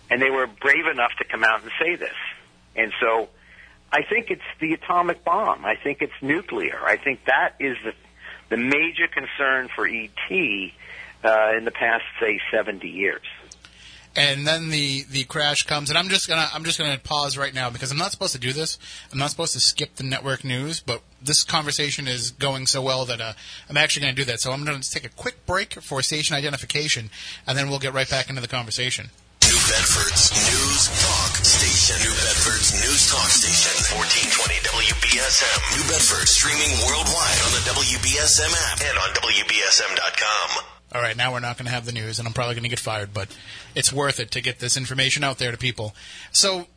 and 0.10 0.22
they 0.22 0.30
were 0.30 0.48
brave 0.48 0.86
enough 0.86 1.12
to 1.18 1.26
come 1.26 1.44
out 1.44 1.62
and 1.62 1.72
say 1.80 1.96
this, 1.96 2.16
and 2.76 2.92
so. 3.02 3.28
I 3.96 4.02
think 4.02 4.32
it's 4.32 4.42
the 4.60 4.74
atomic 4.74 5.24
bomb. 5.24 5.66
I 5.66 5.76
think 5.76 6.02
it's 6.02 6.20
nuclear. 6.20 6.80
I 6.84 6.98
think 6.98 7.26
that 7.26 7.54
is 7.60 7.78
the 7.84 7.94
the 8.50 8.58
major 8.58 9.08
concern 9.08 9.70
for 9.76 9.88
ET 9.88 10.12
uh, 11.24 11.58
in 11.58 11.66
the 11.66 11.72
past, 11.72 12.04
say, 12.20 12.40
70 12.52 12.88
years. 12.88 13.22
and 14.16 14.46
then 14.46 14.70
the 14.70 15.04
the 15.10 15.24
crash 15.24 15.64
comes 15.64 15.90
and 15.90 15.98
i'm 15.98 16.08
just 16.08 16.28
gonna 16.28 16.48
i'm 16.54 16.64
just 16.64 16.78
gonna 16.78 17.00
pause 17.00 17.36
right 17.36 17.54
now 17.56 17.72
because 17.72 17.90
i'm 17.92 17.98
not 17.98 18.12
supposed 18.12 18.34
to 18.34 18.40
do 18.40 18.54
this. 18.54 18.78
I'm 19.12 19.18
not 19.18 19.32
supposed 19.32 19.54
to 19.54 19.60
skip 19.60 19.96
the 19.96 20.04
network 20.04 20.44
news 20.44 20.82
but 20.82 21.02
this 21.20 21.44
conversation 21.44 22.08
is 22.08 22.30
going 22.30 22.68
so 22.68 22.80
well 22.84 23.06
that 23.06 23.20
uh, 23.20 23.34
i'm 23.70 23.78
actually 23.78 24.02
gonna 24.02 24.14
do 24.14 24.26
that. 24.26 24.40
So 24.40 24.52
i'm 24.52 24.64
gonna 24.66 24.82
take 24.82 25.06
a 25.06 25.10
quick 25.10 25.46
break 25.48 25.82
for 25.82 26.04
station 26.04 26.36
identification 26.36 27.10
and 27.48 27.58
then 27.58 27.70
we'll 27.70 27.80
get 27.80 27.94
right 27.94 28.08
back 28.10 28.30
into 28.30 28.42
the 28.42 28.48
conversation. 28.48 29.10
New 29.42 29.50
Bedford's 29.50 30.32
News 30.32 30.62
Talk 30.62 30.63
Station. 31.84 32.08
New 32.08 32.16
Bedford's 32.16 32.72
News 32.72 33.12
Talk 33.12 33.28
Station. 33.28 33.76
1420 34.00 34.56
WBSM. 34.88 35.60
New 35.76 35.84
Bedford 35.92 36.28
streaming 36.30 36.72
worldwide 36.88 37.40
on 37.44 37.52
the 37.52 37.64
WBSM 37.76 38.54
app 38.72 38.80
and 38.80 38.98
on 38.98 39.10
WBSM.com. 39.20 40.64
all 40.96 41.02
right 41.02 41.18
now 41.18 41.34
we're 41.34 41.42
not 41.42 41.58
gonna 41.58 41.70
have 41.70 41.86
the 41.86 41.92
news 41.92 42.20
and 42.20 42.28
i'm 42.28 42.34
probably 42.34 42.56
gonna 42.56 42.70
get 42.70 42.80
fired 42.80 43.14
but 43.14 43.36
it's 43.76 43.92
worth 43.92 44.22
it 44.22 44.32
to 44.32 44.40
get 44.40 44.60
this 44.60 44.78
information 44.78 45.26
out 45.26 45.40
there 45.40 45.52
to 45.52 45.58
people 45.58 45.94
so 46.32 46.68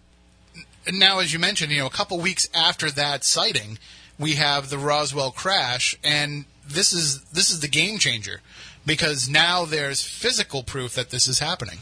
now 0.92 1.20
as 1.20 1.32
you 1.32 1.38
mentioned 1.38 1.70
you 1.70 1.78
know 1.78 1.86
a 1.86 1.90
couple 1.90 2.18
weeks 2.18 2.48
after 2.52 2.90
that 2.90 3.22
sighting 3.22 3.78
we 4.18 4.32
have 4.32 4.70
the 4.70 4.78
roswell 4.78 5.30
crash 5.30 5.96
and 6.02 6.46
this 6.66 6.92
is 6.92 7.20
this 7.24 7.50
is 7.50 7.60
the 7.60 7.68
game 7.68 7.98
changer 7.98 8.40
because 8.84 9.28
now 9.28 9.64
there's 9.64 10.02
physical 10.02 10.62
proof 10.64 10.94
that 10.94 11.10
this 11.10 11.28
is 11.28 11.38
happening 11.38 11.78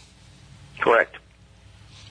Correct. 0.80 1.16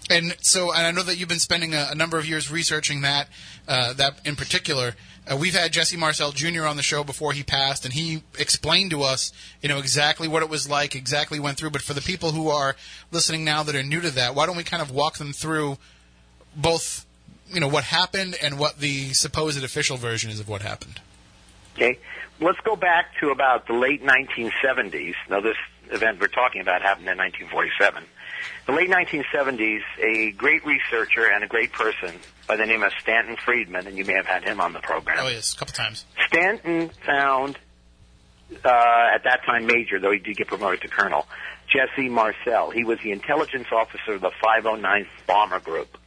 And 0.09 0.35
so, 0.41 0.73
and 0.73 0.85
I 0.85 0.91
know 0.91 1.03
that 1.03 1.17
you've 1.17 1.29
been 1.29 1.39
spending 1.39 1.73
a, 1.73 1.87
a 1.91 1.95
number 1.95 2.17
of 2.17 2.25
years 2.25 2.51
researching 2.51 3.01
that, 3.01 3.29
uh, 3.67 3.93
that 3.93 4.19
in 4.25 4.35
particular. 4.35 4.95
Uh, 5.25 5.37
we've 5.37 5.53
had 5.53 5.71
Jesse 5.71 5.95
Marcel 5.95 6.33
Jr. 6.33 6.65
on 6.65 6.75
the 6.75 6.83
show 6.83 7.03
before 7.03 7.31
he 7.31 7.43
passed, 7.43 7.85
and 7.85 7.93
he 7.93 8.23
explained 8.37 8.91
to 8.91 9.03
us, 9.03 9.31
you 9.61 9.69
know, 9.69 9.79
exactly 9.79 10.27
what 10.27 10.43
it 10.43 10.49
was 10.49 10.69
like, 10.69 10.95
exactly 10.95 11.39
went 11.39 11.57
through. 11.57 11.69
But 11.69 11.81
for 11.81 11.93
the 11.93 12.01
people 12.01 12.31
who 12.31 12.49
are 12.49 12.75
listening 13.11 13.45
now 13.45 13.63
that 13.63 13.75
are 13.75 13.83
new 13.83 14.01
to 14.01 14.11
that, 14.11 14.35
why 14.35 14.45
don't 14.45 14.57
we 14.57 14.63
kind 14.63 14.81
of 14.81 14.91
walk 14.91 15.17
them 15.17 15.31
through 15.31 15.77
both, 16.55 17.05
you 17.49 17.61
know, 17.61 17.69
what 17.69 17.85
happened 17.85 18.35
and 18.41 18.59
what 18.59 18.79
the 18.79 19.13
supposed 19.13 19.63
official 19.63 19.95
version 19.95 20.29
is 20.29 20.41
of 20.41 20.49
what 20.49 20.61
happened? 20.61 20.99
Okay. 21.75 21.97
Let's 22.41 22.59
go 22.59 22.75
back 22.75 23.17
to 23.21 23.29
about 23.29 23.67
the 23.67 23.73
late 23.73 24.03
1970s. 24.03 25.15
Now, 25.29 25.39
this 25.39 25.55
event 25.89 26.19
we're 26.19 26.27
talking 26.27 26.59
about 26.59 26.81
happened 26.81 27.07
in 27.07 27.17
1947. 27.17 28.03
The 28.65 28.71
late 28.71 28.89
1970s, 28.89 29.81
a 29.99 30.31
great 30.31 30.65
researcher 30.65 31.25
and 31.25 31.43
a 31.43 31.47
great 31.47 31.73
person 31.73 32.17
by 32.47 32.55
the 32.55 32.65
name 32.65 32.81
of 32.81 32.93
Stanton 33.01 33.35
Friedman, 33.35 33.87
and 33.87 33.97
you 33.97 34.05
may 34.05 34.13
have 34.13 34.25
had 34.25 34.43
him 34.43 34.61
on 34.61 34.71
the 34.71 34.79
program. 34.79 35.17
Oh 35.19 35.27
yes, 35.27 35.53
a 35.53 35.57
couple 35.57 35.73
times. 35.73 36.05
Stanton 36.27 36.89
found, 37.05 37.57
uh, 38.63 38.69
at 39.13 39.25
that 39.25 39.41
time 39.45 39.65
major, 39.65 39.99
though 39.99 40.11
he 40.11 40.19
did 40.19 40.37
get 40.37 40.47
promoted 40.47 40.81
to 40.81 40.87
colonel, 40.87 41.27
Jesse 41.67 42.07
Marcel. 42.07 42.69
He 42.71 42.85
was 42.85 42.99
the 43.03 43.11
intelligence 43.11 43.67
officer 43.71 44.13
of 44.13 44.21
the 44.21 44.31
509th 44.43 45.07
Bomber 45.27 45.59
Group 45.59 45.97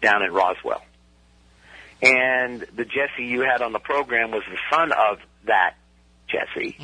down 0.00 0.22
in 0.22 0.32
Roswell. 0.32 0.82
And 2.00 2.60
the 2.60 2.84
Jesse 2.84 3.24
you 3.24 3.40
had 3.40 3.60
on 3.62 3.72
the 3.72 3.78
program 3.80 4.30
was 4.30 4.42
the 4.48 4.58
son 4.70 4.92
of 4.92 5.18
that 5.46 5.74
Jesse. 6.28 6.76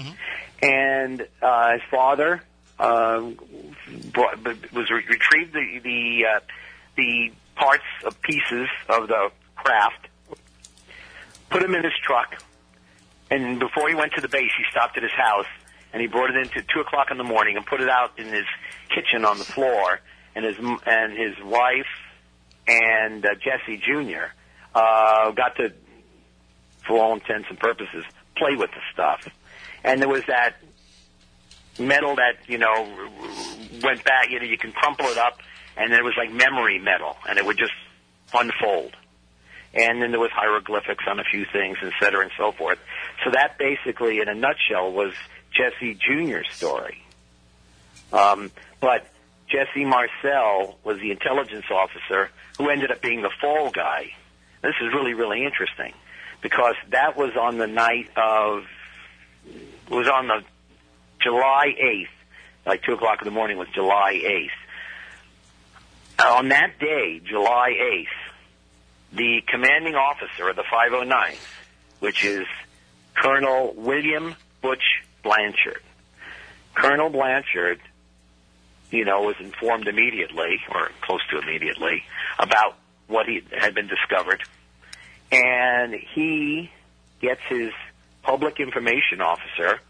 And 0.63 1.27
uh, 1.41 1.73
his 1.73 1.83
father 1.91 2.43
um, 2.81 3.39
brought, 4.13 4.43
was 4.73 4.91
re- 4.91 5.05
retrieved 5.09 5.53
the 5.53 5.81
the 5.83 6.25
uh, 6.27 6.41
the 6.97 7.33
parts 7.57 7.85
of 8.05 8.21
pieces 8.23 8.69
of 8.89 9.09
the 9.09 9.31
craft, 9.55 10.09
put 11.51 11.63
them 11.63 11.75
in 11.75 11.85
his 11.85 11.93
truck, 12.03 12.43
and 13.31 13.61
before 13.61 13.89
he 13.89 13.95
went 13.95 14.13
to 14.15 14.21
the 14.21 14.29
base, 14.29 14.51
he 14.57 14.65
stopped 14.71 14.97
at 14.97 15.03
his 15.03 15.13
house 15.13 15.47
and 15.93 16.01
he 16.01 16.09
brought 16.09 16.31
it 16.31 16.37
in 16.37 16.49
to 16.49 16.63
two 16.73 16.81
o'clock 16.81 17.11
in 17.11 17.19
the 17.19 17.25
morning 17.25 17.57
and 17.57 17.67
put 17.67 17.81
it 17.81 17.89
out 17.89 18.19
in 18.19 18.27
his 18.27 18.47
kitchen 18.89 19.25
on 19.25 19.39
the 19.39 19.45
floor. 19.45 20.01
And 20.35 20.45
his 20.45 20.57
and 20.87 21.13
his 21.13 21.45
wife 21.45 21.89
and 22.69 23.25
uh, 23.25 23.31
Jesse 23.35 23.79
Jr. 23.79 24.33
Uh, 24.73 25.33
got 25.33 25.57
to, 25.57 25.73
for 26.87 26.99
all 26.99 27.15
intents 27.15 27.49
and 27.51 27.59
purposes, 27.59 28.05
play 28.37 28.55
with 28.55 28.71
the 28.71 28.81
stuff. 28.93 29.29
And 29.83 30.01
there 30.01 30.09
was 30.09 30.23
that 30.29 30.55
metal 31.81 32.17
that 32.17 32.37
you 32.47 32.59
know 32.59 32.89
went 33.83 34.05
back. 34.05 34.31
You 34.31 34.41
know, 34.41 34.47
you 34.47 34.59
can 34.59 34.73
crumple 34.73 35.07
it 35.07 35.19
up, 35.19 35.41
and 35.77 35.93
it 35.93 36.05
was 36.05 36.15
like 36.17 36.33
memory 36.33 36.79
metal, 36.79 37.17
and 37.29 37.39
it 37.39 37.45
would 37.45 37.59
just 37.59 37.73
unfold. 38.33 38.97
And 39.73 40.03
then 40.03 40.11
there 40.11 40.21
was 40.21 40.33
hieroglyphics 40.33 41.05
on 41.09 41.21
a 41.21 41.25
few 41.25 41.47
things, 41.53 41.79
et 41.83 41.93
cetera, 42.01 42.23
and 42.23 42.33
so 42.37 42.53
forth. 42.53 42.79
So 43.25 43.31
that 43.31 43.57
basically, 43.57 44.21
in 44.21 44.29
a 44.29 44.35
nutshell, 44.35 44.93
was 44.93 45.13
Jesse 45.53 45.95
Jr.'s 45.95 46.53
story. 46.53 47.03
Um, 48.13 48.51
but 48.81 49.07
Jesse 49.49 49.85
Marcel 49.85 50.79
was 50.85 50.99
the 50.99 51.11
intelligence 51.11 51.67
officer 51.71 52.31
who 52.59 52.69
ended 52.69 52.91
up 52.91 53.01
being 53.01 53.23
the 53.23 53.31
fall 53.41 53.71
guy. 53.71 54.13
This 54.63 54.75
is 54.81 54.93
really, 54.93 55.15
really 55.15 55.45
interesting 55.45 55.93
because 56.43 56.75
that 56.91 57.17
was 57.17 57.37
on 57.37 57.59
the 57.59 57.67
night 57.67 58.11
of, 58.17 58.65
was 59.89 60.09
on 60.09 60.29
the 60.29 60.43
July 61.23 61.75
8th, 61.81 62.09
like 62.67 62.83
2 62.83 62.95
o'clock 62.95 63.19
in 63.23 63.27
the 63.27 63.33
morning 63.33 63.59
was 63.59 63.69
July 63.75 64.15
8th. 64.15 64.49
Uh, 66.19 66.35
on 66.37 66.49
that 66.49 66.79
day, 66.79 67.21
July 67.25 67.71
8th, 67.81 69.17
the 69.17 69.41
commanding 69.49 69.95
officer 69.95 70.49
of 70.49 70.57
the 70.57 70.65
509th, 70.65 71.39
which 72.01 72.25
is 72.25 72.47
Colonel 73.15 73.75
William 73.77 74.35
Butch 74.63 75.03
Blanchard. 75.23 75.83
Colonel 76.75 77.11
Blanchard, 77.11 77.81
you 78.91 79.05
know, 79.05 79.23
was 79.23 79.37
informed 79.41 79.89
immediately, 79.89 80.61
or 80.71 80.91
close 81.01 81.21
to 81.31 81.39
immediately, 81.39 82.03
about 82.39 82.77
what 83.07 83.27
he 83.27 83.43
had 83.59 83.75
been 83.75 83.89
discovered. 83.89 84.43
And 85.33 85.95
he 86.15 86.71
gets 87.21 87.41
his 87.49 87.71
public 88.23 88.61
information 88.61 89.21
officer, 89.21 89.81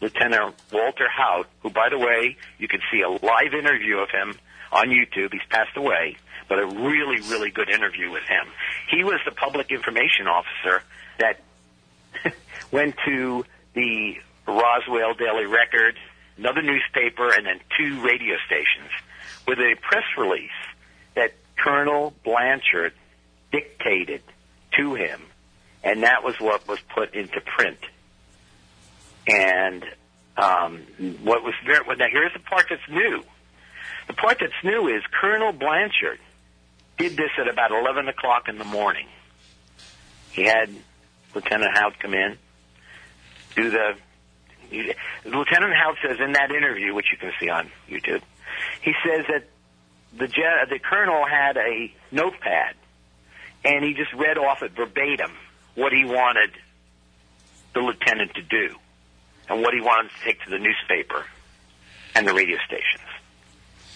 Lieutenant 0.00 0.54
Walter 0.72 1.08
Haut, 1.08 1.46
who, 1.62 1.70
by 1.70 1.88
the 1.88 1.98
way, 1.98 2.36
you 2.58 2.68
can 2.68 2.80
see 2.92 3.00
a 3.00 3.08
live 3.08 3.54
interview 3.58 3.98
of 3.98 4.10
him 4.10 4.34
on 4.72 4.88
YouTube. 4.88 5.32
He's 5.32 5.46
passed 5.48 5.76
away, 5.76 6.16
but 6.48 6.58
a 6.58 6.66
really, 6.66 7.20
really 7.28 7.50
good 7.50 7.70
interview 7.70 8.10
with 8.10 8.24
him. 8.24 8.46
He 8.90 9.04
was 9.04 9.20
the 9.24 9.32
public 9.32 9.70
information 9.70 10.26
officer 10.26 10.82
that 11.18 11.40
went 12.70 12.96
to 13.06 13.44
the 13.74 14.16
Roswell 14.46 15.14
Daily 15.14 15.46
Record, 15.46 15.96
another 16.36 16.62
newspaper, 16.62 17.30
and 17.32 17.46
then 17.46 17.60
two 17.78 18.02
radio 18.02 18.36
stations 18.46 18.90
with 19.46 19.58
a 19.58 19.76
press 19.80 20.04
release 20.18 20.50
that 21.14 21.32
Colonel 21.56 22.12
Blanchard 22.24 22.92
dictated 23.52 24.22
to 24.76 24.94
him, 24.94 25.20
and 25.82 26.02
that 26.02 26.24
was 26.24 26.34
what 26.40 26.66
was 26.66 26.78
put 26.94 27.14
into 27.14 27.40
print. 27.40 27.78
And 29.26 29.84
um, 30.36 30.82
what 31.22 31.42
was 31.42 31.54
very 31.64 31.84
now 31.96 32.06
here's 32.10 32.32
the 32.32 32.40
part 32.40 32.66
that's 32.68 32.82
new. 32.90 33.22
The 34.06 34.14
part 34.14 34.38
that's 34.40 34.52
new 34.62 34.88
is 34.88 35.02
Colonel 35.20 35.52
Blanchard 35.52 36.18
did 36.98 37.16
this 37.16 37.30
at 37.40 37.48
about 37.48 37.70
eleven 37.70 38.08
o'clock 38.08 38.48
in 38.48 38.58
the 38.58 38.64
morning. 38.64 39.06
He 40.32 40.44
had 40.44 40.70
Lieutenant 41.34 41.76
Haut 41.76 41.98
come 41.98 42.14
in, 42.14 42.38
do 43.56 43.70
the. 43.70 43.94
Lieutenant 45.24 45.72
Haut 45.76 45.96
says 46.02 46.18
in 46.20 46.32
that 46.32 46.50
interview, 46.50 46.94
which 46.94 47.06
you 47.12 47.18
can 47.18 47.32
see 47.38 47.48
on 47.48 47.70
YouTube, 47.88 48.22
he 48.80 48.92
says 49.06 49.24
that 49.28 49.44
the 50.16 50.26
the 50.26 50.78
colonel 50.78 51.24
had 51.26 51.56
a 51.56 51.92
notepad, 52.10 52.74
and 53.64 53.84
he 53.84 53.94
just 53.94 54.12
read 54.14 54.38
off 54.38 54.62
it 54.62 54.72
verbatim 54.72 55.32
what 55.74 55.92
he 55.92 56.04
wanted 56.04 56.50
the 57.74 57.80
lieutenant 57.80 58.34
to 58.34 58.42
do, 58.42 58.74
and 59.48 59.60
what 59.60 59.74
he 59.74 59.80
wanted 59.80 60.10
to 60.10 60.24
take 60.24 60.42
to 60.44 60.50
the 60.50 60.58
newspaper 60.58 61.24
and 62.14 62.26
the 62.26 62.32
radio 62.32 62.58
stations. 62.66 63.08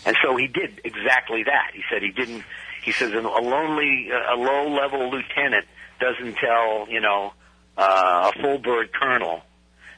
And 0.05 0.17
so 0.23 0.37
he 0.37 0.47
did 0.47 0.81
exactly 0.85 1.45
that. 1.45 1.71
He 1.75 1.83
said 1.91 2.03
he 2.03 2.11
didn't. 2.11 2.45
He 2.83 2.93
says 2.93 3.13
a 3.13 3.21
lonely, 3.21 4.09
a 4.11 4.37
low-level 4.37 5.11
lieutenant 5.11 5.67
doesn't 6.01 6.37
tell, 6.37 6.89
you 6.89 7.01
know, 7.01 7.33
uh, 7.77 8.33
a 8.35 8.41
full 8.41 8.59
bird 8.59 8.93
colonel 8.93 9.43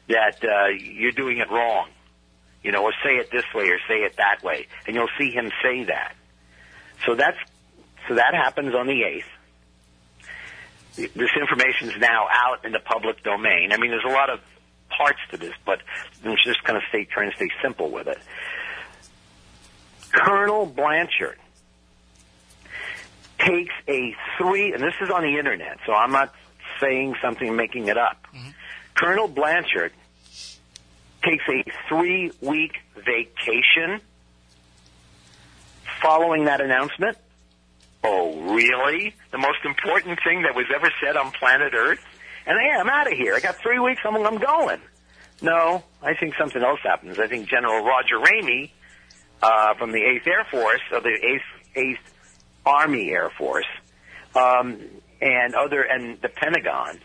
that 0.08 0.42
uh, 0.42 0.68
you're 0.68 1.12
doing 1.12 1.38
it 1.38 1.50
wrong, 1.50 1.88
you 2.62 2.72
know, 2.72 2.82
or 2.82 2.92
say 3.04 3.16
it 3.16 3.30
this 3.30 3.44
way 3.54 3.68
or 3.68 3.78
say 3.86 3.96
it 3.96 4.16
that 4.16 4.42
way, 4.42 4.66
and 4.86 4.96
you'll 4.96 5.08
see 5.18 5.30
him 5.30 5.50
say 5.62 5.84
that. 5.84 6.14
So 7.06 7.14
that's 7.14 7.38
so 8.08 8.14
that 8.16 8.34
happens 8.34 8.74
on 8.74 8.86
the 8.86 9.02
eighth. 9.02 9.28
This 10.96 11.30
information 11.40 11.90
is 11.90 11.98
now 12.00 12.26
out 12.30 12.64
in 12.64 12.72
the 12.72 12.80
public 12.80 13.22
domain. 13.22 13.70
I 13.72 13.76
mean, 13.76 13.90
there's 13.90 14.04
a 14.04 14.12
lot 14.12 14.30
of 14.30 14.40
parts 15.00 15.20
to 15.30 15.38
this, 15.38 15.54
but 15.64 15.80
I'm 16.24 16.36
just 16.44 16.62
going 16.64 16.78
to 16.78 16.86
stay 16.90 17.04
trying 17.04 17.30
to 17.30 17.36
stay 17.36 17.48
simple 17.62 17.90
with 17.90 18.06
it. 18.06 18.18
Colonel 20.12 20.66
Blanchard 20.66 21.38
takes 23.38 23.72
a 23.88 24.14
three, 24.36 24.74
and 24.74 24.82
this 24.82 24.92
is 25.00 25.08
on 25.08 25.22
the 25.22 25.38
internet, 25.38 25.78
so 25.86 25.94
I'm 25.94 26.12
not 26.12 26.34
saying 26.80 27.14
something, 27.22 27.56
making 27.56 27.88
it 27.88 27.96
up. 27.96 28.26
Mm-hmm. 28.34 28.50
Colonel 28.94 29.28
Blanchard 29.28 29.92
takes 31.22 31.44
a 31.48 31.64
three 31.88 32.32
week 32.42 32.72
vacation 32.94 34.00
following 36.02 36.44
that 36.44 36.60
announcement. 36.60 37.16
Oh, 38.04 38.54
really? 38.54 39.14
The 39.30 39.38
most 39.38 39.64
important 39.64 40.18
thing 40.22 40.42
that 40.42 40.54
was 40.54 40.66
ever 40.74 40.90
said 41.02 41.16
on 41.16 41.30
planet 41.32 41.72
Earth? 41.74 42.04
And 42.50 42.58
hey, 42.58 42.72
I'm 42.76 42.88
out 42.88 43.06
of 43.06 43.16
here. 43.16 43.36
I 43.36 43.38
got 43.38 43.58
three 43.62 43.78
weeks. 43.78 44.00
I'm, 44.04 44.16
I'm 44.26 44.38
going. 44.38 44.80
No, 45.40 45.84
I 46.02 46.14
think 46.14 46.34
something 46.36 46.60
else 46.60 46.80
happens. 46.82 47.20
I 47.20 47.28
think 47.28 47.48
General 47.48 47.84
Roger 47.84 48.16
Ramey 48.16 48.72
uh, 49.40 49.74
from 49.74 49.92
the 49.92 50.00
8th 50.00 50.26
Air 50.26 50.44
Force, 50.50 50.80
or 50.90 51.00
the 51.00 51.38
8th, 51.76 51.76
8th 51.76 51.98
Army 52.66 53.08
Air 53.10 53.30
Force, 53.38 53.68
um, 54.34 54.80
and 55.22 55.54
other, 55.54 55.82
and 55.82 56.20
the 56.22 56.28
Pentagon, 56.28 56.98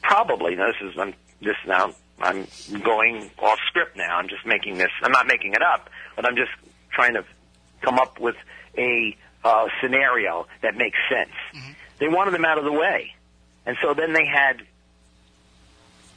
probably, 0.00 0.54
this 0.54 0.76
is, 0.80 0.98
I'm, 0.98 1.12
this 1.42 1.56
now, 1.66 1.92
I'm 2.18 2.46
going 2.82 3.30
off 3.42 3.58
script 3.68 3.98
now, 3.98 4.16
I'm 4.16 4.28
just 4.28 4.46
making 4.46 4.78
this, 4.78 4.90
I'm 5.02 5.12
not 5.12 5.26
making 5.26 5.52
it 5.52 5.62
up, 5.62 5.90
but 6.16 6.24
I'm 6.24 6.36
just 6.36 6.52
trying 6.90 7.12
to 7.14 7.24
come 7.82 7.98
up 7.98 8.18
with 8.18 8.36
a 8.78 9.14
uh, 9.44 9.66
scenario 9.82 10.46
that 10.62 10.74
makes 10.74 10.96
sense. 11.10 11.36
Mm-hmm. 11.54 11.72
They 11.98 12.08
wanted 12.08 12.32
them 12.32 12.46
out 12.46 12.56
of 12.56 12.64
the 12.64 12.72
way. 12.72 13.14
And 13.66 13.76
so 13.82 13.94
then 13.94 14.12
they 14.12 14.26
had 14.26 14.62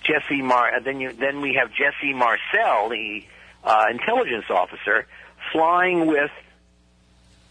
Jesse 0.03 0.41
Mar, 0.41 0.75
uh, 0.75 0.79
then 0.79 0.99
you, 0.99 1.13
then 1.13 1.41
we 1.41 1.53
have 1.55 1.71
Jesse 1.71 2.13
Marcel, 2.13 2.89
the 2.89 3.23
uh, 3.63 3.85
intelligence 3.91 4.45
officer, 4.49 5.05
flying 5.51 6.07
with 6.07 6.31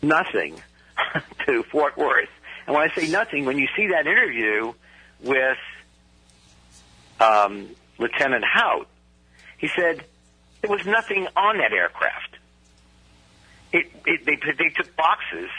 nothing 0.02 0.60
to 1.46 1.62
Fort 1.64 1.96
Worth. 1.96 2.28
And 2.66 2.74
when 2.74 2.88
I 2.88 2.94
say 2.94 3.08
nothing, 3.08 3.44
when 3.44 3.58
you 3.58 3.68
see 3.76 3.88
that 3.88 4.06
interview 4.06 4.72
with 5.20 5.58
um, 7.20 7.68
Lieutenant 7.98 8.44
Haut, 8.44 8.88
he 9.58 9.68
said 9.68 10.04
there 10.62 10.70
was 10.70 10.84
nothing 10.86 11.28
on 11.36 11.58
that 11.58 11.72
aircraft. 11.72 12.36
It, 13.72 13.86
it, 14.06 14.24
they, 14.24 14.36
they 14.36 14.70
took 14.70 14.96
boxes. 14.96 15.50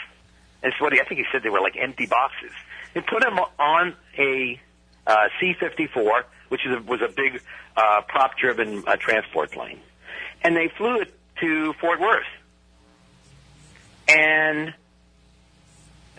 And 0.62 0.72
what 0.80 0.92
he, 0.92 1.00
I 1.00 1.04
think 1.04 1.20
he 1.20 1.26
said 1.30 1.42
they 1.42 1.50
were 1.50 1.60
like 1.60 1.76
empty 1.78 2.06
boxes. 2.06 2.50
They 2.94 3.00
put 3.00 3.22
them 3.22 3.38
on 3.58 3.94
a 4.18 4.60
uh, 5.06 5.28
C-54, 5.40 6.22
which 6.48 6.60
a, 6.66 6.80
was 6.82 7.00
a 7.02 7.08
big 7.08 7.40
uh, 7.76 8.02
prop-driven 8.08 8.84
uh, 8.86 8.96
transport 8.96 9.52
plane, 9.52 9.80
and 10.42 10.56
they 10.56 10.68
flew 10.76 11.00
it 11.00 11.14
to 11.40 11.72
Fort 11.74 12.00
Worth 12.00 12.24
and 14.08 14.74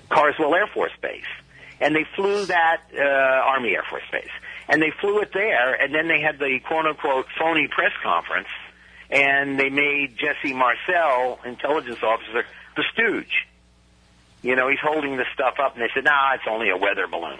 Carswell 0.09 0.55
Air 0.55 0.67
Force 0.67 0.91
Base. 1.01 1.23
And 1.81 1.95
they 1.95 2.05
flew 2.15 2.45
that 2.45 2.81
uh, 2.93 3.01
Army 3.01 3.69
Air 3.75 3.83
Force 3.89 4.03
Base. 4.11 4.29
And 4.67 4.81
they 4.81 4.91
flew 5.01 5.19
it 5.21 5.31
there, 5.33 5.73
and 5.73 5.93
then 5.93 6.07
they 6.07 6.21
had 6.21 6.37
the 6.37 6.59
quote-unquote 6.67 7.25
phony 7.39 7.67
press 7.67 7.91
conference, 8.03 8.49
and 9.09 9.59
they 9.59 9.69
made 9.69 10.15
Jesse 10.17 10.53
Marcel, 10.53 11.39
intelligence 11.45 12.03
officer, 12.03 12.45
the 12.75 12.83
stooge. 12.93 13.47
You 14.43 14.55
know, 14.55 14.69
he's 14.69 14.79
holding 14.81 15.17
the 15.17 15.25
stuff 15.33 15.55
up, 15.59 15.73
and 15.73 15.81
they 15.81 15.89
said, 15.93 16.03
nah, 16.03 16.35
it's 16.35 16.43
only 16.47 16.69
a 16.69 16.77
weather 16.77 17.07
balloon. 17.07 17.39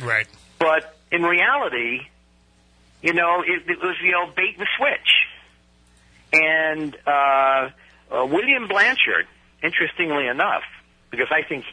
Right. 0.00 0.26
But 0.58 0.96
in 1.10 1.22
reality, 1.22 2.00
you 3.02 3.12
know, 3.12 3.42
it, 3.42 3.68
it 3.68 3.78
was, 3.80 3.96
you 4.02 4.12
know, 4.12 4.30
bait 4.34 4.58
and 4.58 4.66
switch. 4.76 5.26
And 6.32 6.96
uh, 7.06 7.70
uh, 8.10 8.26
William 8.26 8.68
Blanchard, 8.68 9.26
interestingly 9.62 10.26
enough, 10.26 10.62
because 11.10 11.28
I 11.30 11.42
think, 11.42 11.64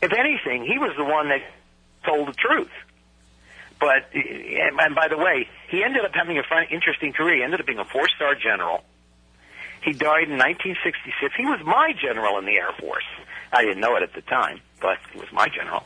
if 0.00 0.12
anything, 0.12 0.64
he 0.64 0.78
was 0.78 0.92
the 0.96 1.04
one 1.04 1.28
that 1.28 1.42
told 2.04 2.28
the 2.28 2.32
truth. 2.32 2.70
But 3.80 4.10
and 4.12 4.94
by 4.94 5.06
the 5.08 5.16
way, 5.16 5.48
he 5.70 5.84
ended 5.84 6.04
up 6.04 6.12
having 6.12 6.38
a 6.38 6.42
fun, 6.42 6.66
interesting 6.70 7.12
career. 7.12 7.36
He 7.36 7.42
ended 7.42 7.60
up 7.60 7.66
being 7.66 7.78
a 7.78 7.84
four-star 7.84 8.34
general. 8.34 8.82
He 9.82 9.92
died 9.92 10.26
in 10.26 10.38
1966. 10.38 11.34
He 11.36 11.46
was 11.46 11.60
my 11.64 11.92
general 11.92 12.38
in 12.38 12.44
the 12.44 12.56
Air 12.58 12.72
Force. 12.80 13.06
I 13.52 13.62
didn't 13.62 13.80
know 13.80 13.94
it 13.96 14.02
at 14.02 14.14
the 14.14 14.22
time, 14.22 14.60
but 14.80 14.98
he 15.12 15.20
was 15.20 15.30
my 15.32 15.48
general. 15.48 15.84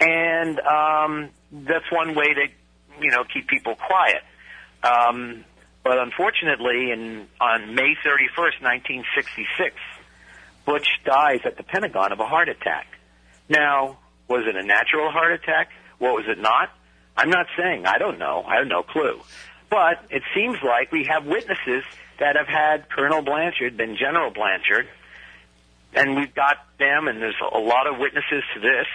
And 0.00 0.60
um, 0.60 1.30
that's 1.52 1.90
one 1.90 2.14
way 2.14 2.34
to, 2.34 2.46
you 3.00 3.10
know, 3.10 3.24
keep 3.24 3.48
people 3.48 3.74
quiet. 3.74 4.22
Um, 4.82 5.44
but 5.82 5.98
unfortunately, 5.98 6.90
in 6.90 7.28
on 7.40 7.74
May 7.74 7.94
31st, 8.04 8.60
1966, 8.60 9.74
Butch 10.64 10.88
dies 11.04 11.40
at 11.44 11.56
the 11.56 11.62
Pentagon 11.62 12.12
of 12.12 12.20
a 12.20 12.26
heart 12.26 12.48
attack. 12.48 12.86
Now, 13.48 13.98
was 14.28 14.44
it 14.46 14.56
a 14.56 14.64
natural 14.64 15.10
heart 15.10 15.32
attack? 15.32 15.70
What 15.98 16.14
was 16.14 16.24
it 16.28 16.38
not? 16.38 16.70
I'm 17.16 17.30
not 17.30 17.46
saying. 17.56 17.86
I 17.86 17.98
don't 17.98 18.18
know. 18.18 18.44
I 18.46 18.56
have 18.56 18.66
no 18.66 18.82
clue. 18.82 19.20
But 19.70 20.04
it 20.10 20.22
seems 20.34 20.58
like 20.62 20.92
we 20.92 21.04
have 21.04 21.24
witnesses 21.24 21.84
that 22.18 22.36
have 22.36 22.46
had 22.46 22.88
Colonel 22.90 23.22
Blanchard, 23.22 23.78
then 23.78 23.96
General 23.96 24.30
Blanchard, 24.30 24.88
and 25.94 26.16
we've 26.16 26.34
got 26.34 26.56
them, 26.78 27.08
and 27.08 27.20
there's 27.20 27.40
a 27.40 27.58
lot 27.58 27.86
of 27.86 27.98
witnesses 27.98 28.42
to 28.54 28.60
this. 28.60 28.86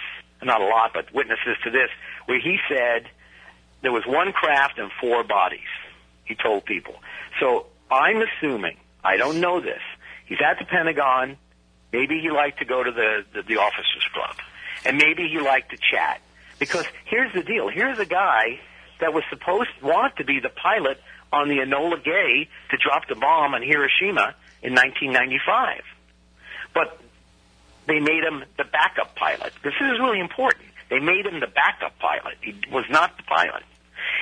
Not 0.42 0.60
a 0.60 0.66
lot, 0.66 0.92
but 0.94 1.12
witnesses 1.14 1.56
to 1.64 1.70
this, 1.70 1.88
where 2.26 2.40
he 2.40 2.58
said 2.68 3.08
there 3.82 3.92
was 3.92 4.04
one 4.06 4.32
craft 4.32 4.78
and 4.78 4.90
four 5.00 5.24
bodies. 5.24 5.60
He 6.24 6.34
told 6.34 6.64
people. 6.64 6.94
So 7.40 7.66
I'm 7.90 8.22
assuming, 8.22 8.76
I 9.04 9.16
don't 9.16 9.40
know 9.40 9.60
this, 9.60 9.80
he's 10.26 10.38
at 10.44 10.58
the 10.58 10.64
Pentagon. 10.64 11.36
Maybe 11.92 12.20
he 12.20 12.30
liked 12.30 12.58
to 12.60 12.64
go 12.64 12.82
to 12.82 12.90
the, 12.90 13.24
the, 13.34 13.42
the 13.42 13.56
officers 13.58 14.06
club. 14.14 14.36
And 14.84 14.96
maybe 14.96 15.28
he 15.28 15.38
liked 15.40 15.70
to 15.70 15.76
chat. 15.76 16.20
Because 16.58 16.86
here's 17.04 17.32
the 17.34 17.42
deal. 17.42 17.68
Here's 17.68 17.98
a 17.98 18.06
guy 18.06 18.60
that 19.00 19.12
was 19.12 19.24
supposed 19.30 19.68
want 19.82 20.16
to 20.16 20.24
be 20.24 20.40
the 20.40 20.48
pilot 20.48 20.98
on 21.32 21.48
the 21.48 21.56
Enola 21.56 22.02
Gay 22.02 22.48
to 22.70 22.76
drop 22.76 23.08
the 23.08 23.14
bomb 23.14 23.54
on 23.54 23.62
Hiroshima 23.62 24.34
in 24.62 24.74
1995. 24.74 25.82
But 26.72 27.01
they 27.86 27.98
made 28.00 28.24
him 28.24 28.44
the 28.56 28.64
backup 28.64 29.14
pilot. 29.16 29.52
This 29.62 29.74
is 29.80 29.98
really 29.98 30.20
important. 30.20 30.64
They 30.90 30.98
made 30.98 31.26
him 31.26 31.40
the 31.40 31.46
backup 31.46 31.98
pilot. 31.98 32.36
He 32.40 32.54
was 32.70 32.84
not 32.90 33.16
the 33.16 33.22
pilot. 33.24 33.62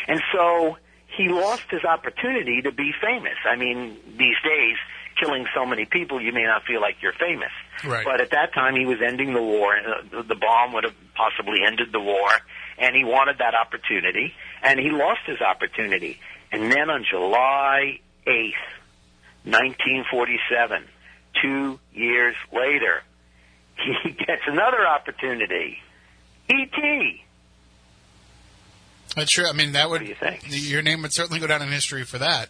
And 0.07 0.21
so 0.33 0.77
he 1.17 1.29
lost 1.29 1.65
his 1.71 1.85
opportunity 1.85 2.63
to 2.63 2.73
be 2.73 2.93
famous. 3.03 3.37
I 3.45 3.57
mean, 3.57 3.97
these 4.17 4.37
days, 4.45 4.77
killing 5.19 5.47
so 5.55 5.67
many 5.67 5.85
people, 5.85 6.21
you 6.21 6.33
may 6.33 6.45
not 6.45 6.65
feel 6.65 6.81
like 6.81 6.97
you're 7.03 7.13
famous. 7.13 7.51
Right. 7.85 8.05
But 8.05 8.21
at 8.21 8.31
that 8.31 8.55
time, 8.55 8.77
he 8.77 8.87
was 8.87 8.99
ending 9.03 9.35
the 9.35 9.43
war. 9.43 9.77
Uh, 9.77 10.23
The 10.23 10.35
bomb 10.37 10.73
would 10.75 10.85
have 10.85 10.95
possibly 11.15 11.59
ended 11.67 11.93
the 11.93 12.01
war, 12.01 12.29
and 12.79 12.95
he 12.95 13.05
wanted 13.05 13.39
that 13.39 13.55
opportunity, 13.55 14.33
and 14.63 14.79
he 14.79 14.91
lost 14.91 15.21
his 15.27 15.41
opportunity. 15.41 16.21
And 16.53 16.71
then 16.71 16.89
on 16.89 17.05
July 17.09 18.01
8th, 18.27 18.55
1947, 19.45 20.85
two 21.43 21.79
years 21.93 22.37
later, 22.53 23.03
he 24.03 24.11
gets 24.12 24.43
another 24.47 24.87
opportunity. 24.87 25.78
E.T. 26.51 27.24
That's 29.16 29.31
true. 29.31 29.47
I 29.47 29.53
mean, 29.53 29.72
that 29.72 29.91
would 29.91 30.01
do 30.01 30.07
you 30.07 30.14
think? 30.14 30.45
your 30.49 30.83
name 30.83 31.03
would 31.03 31.12
certainly 31.12 31.41
go 31.41 31.47
down 31.47 31.62
in 31.62 31.68
history 31.68 32.05
for 32.05 32.18
that. 32.18 32.49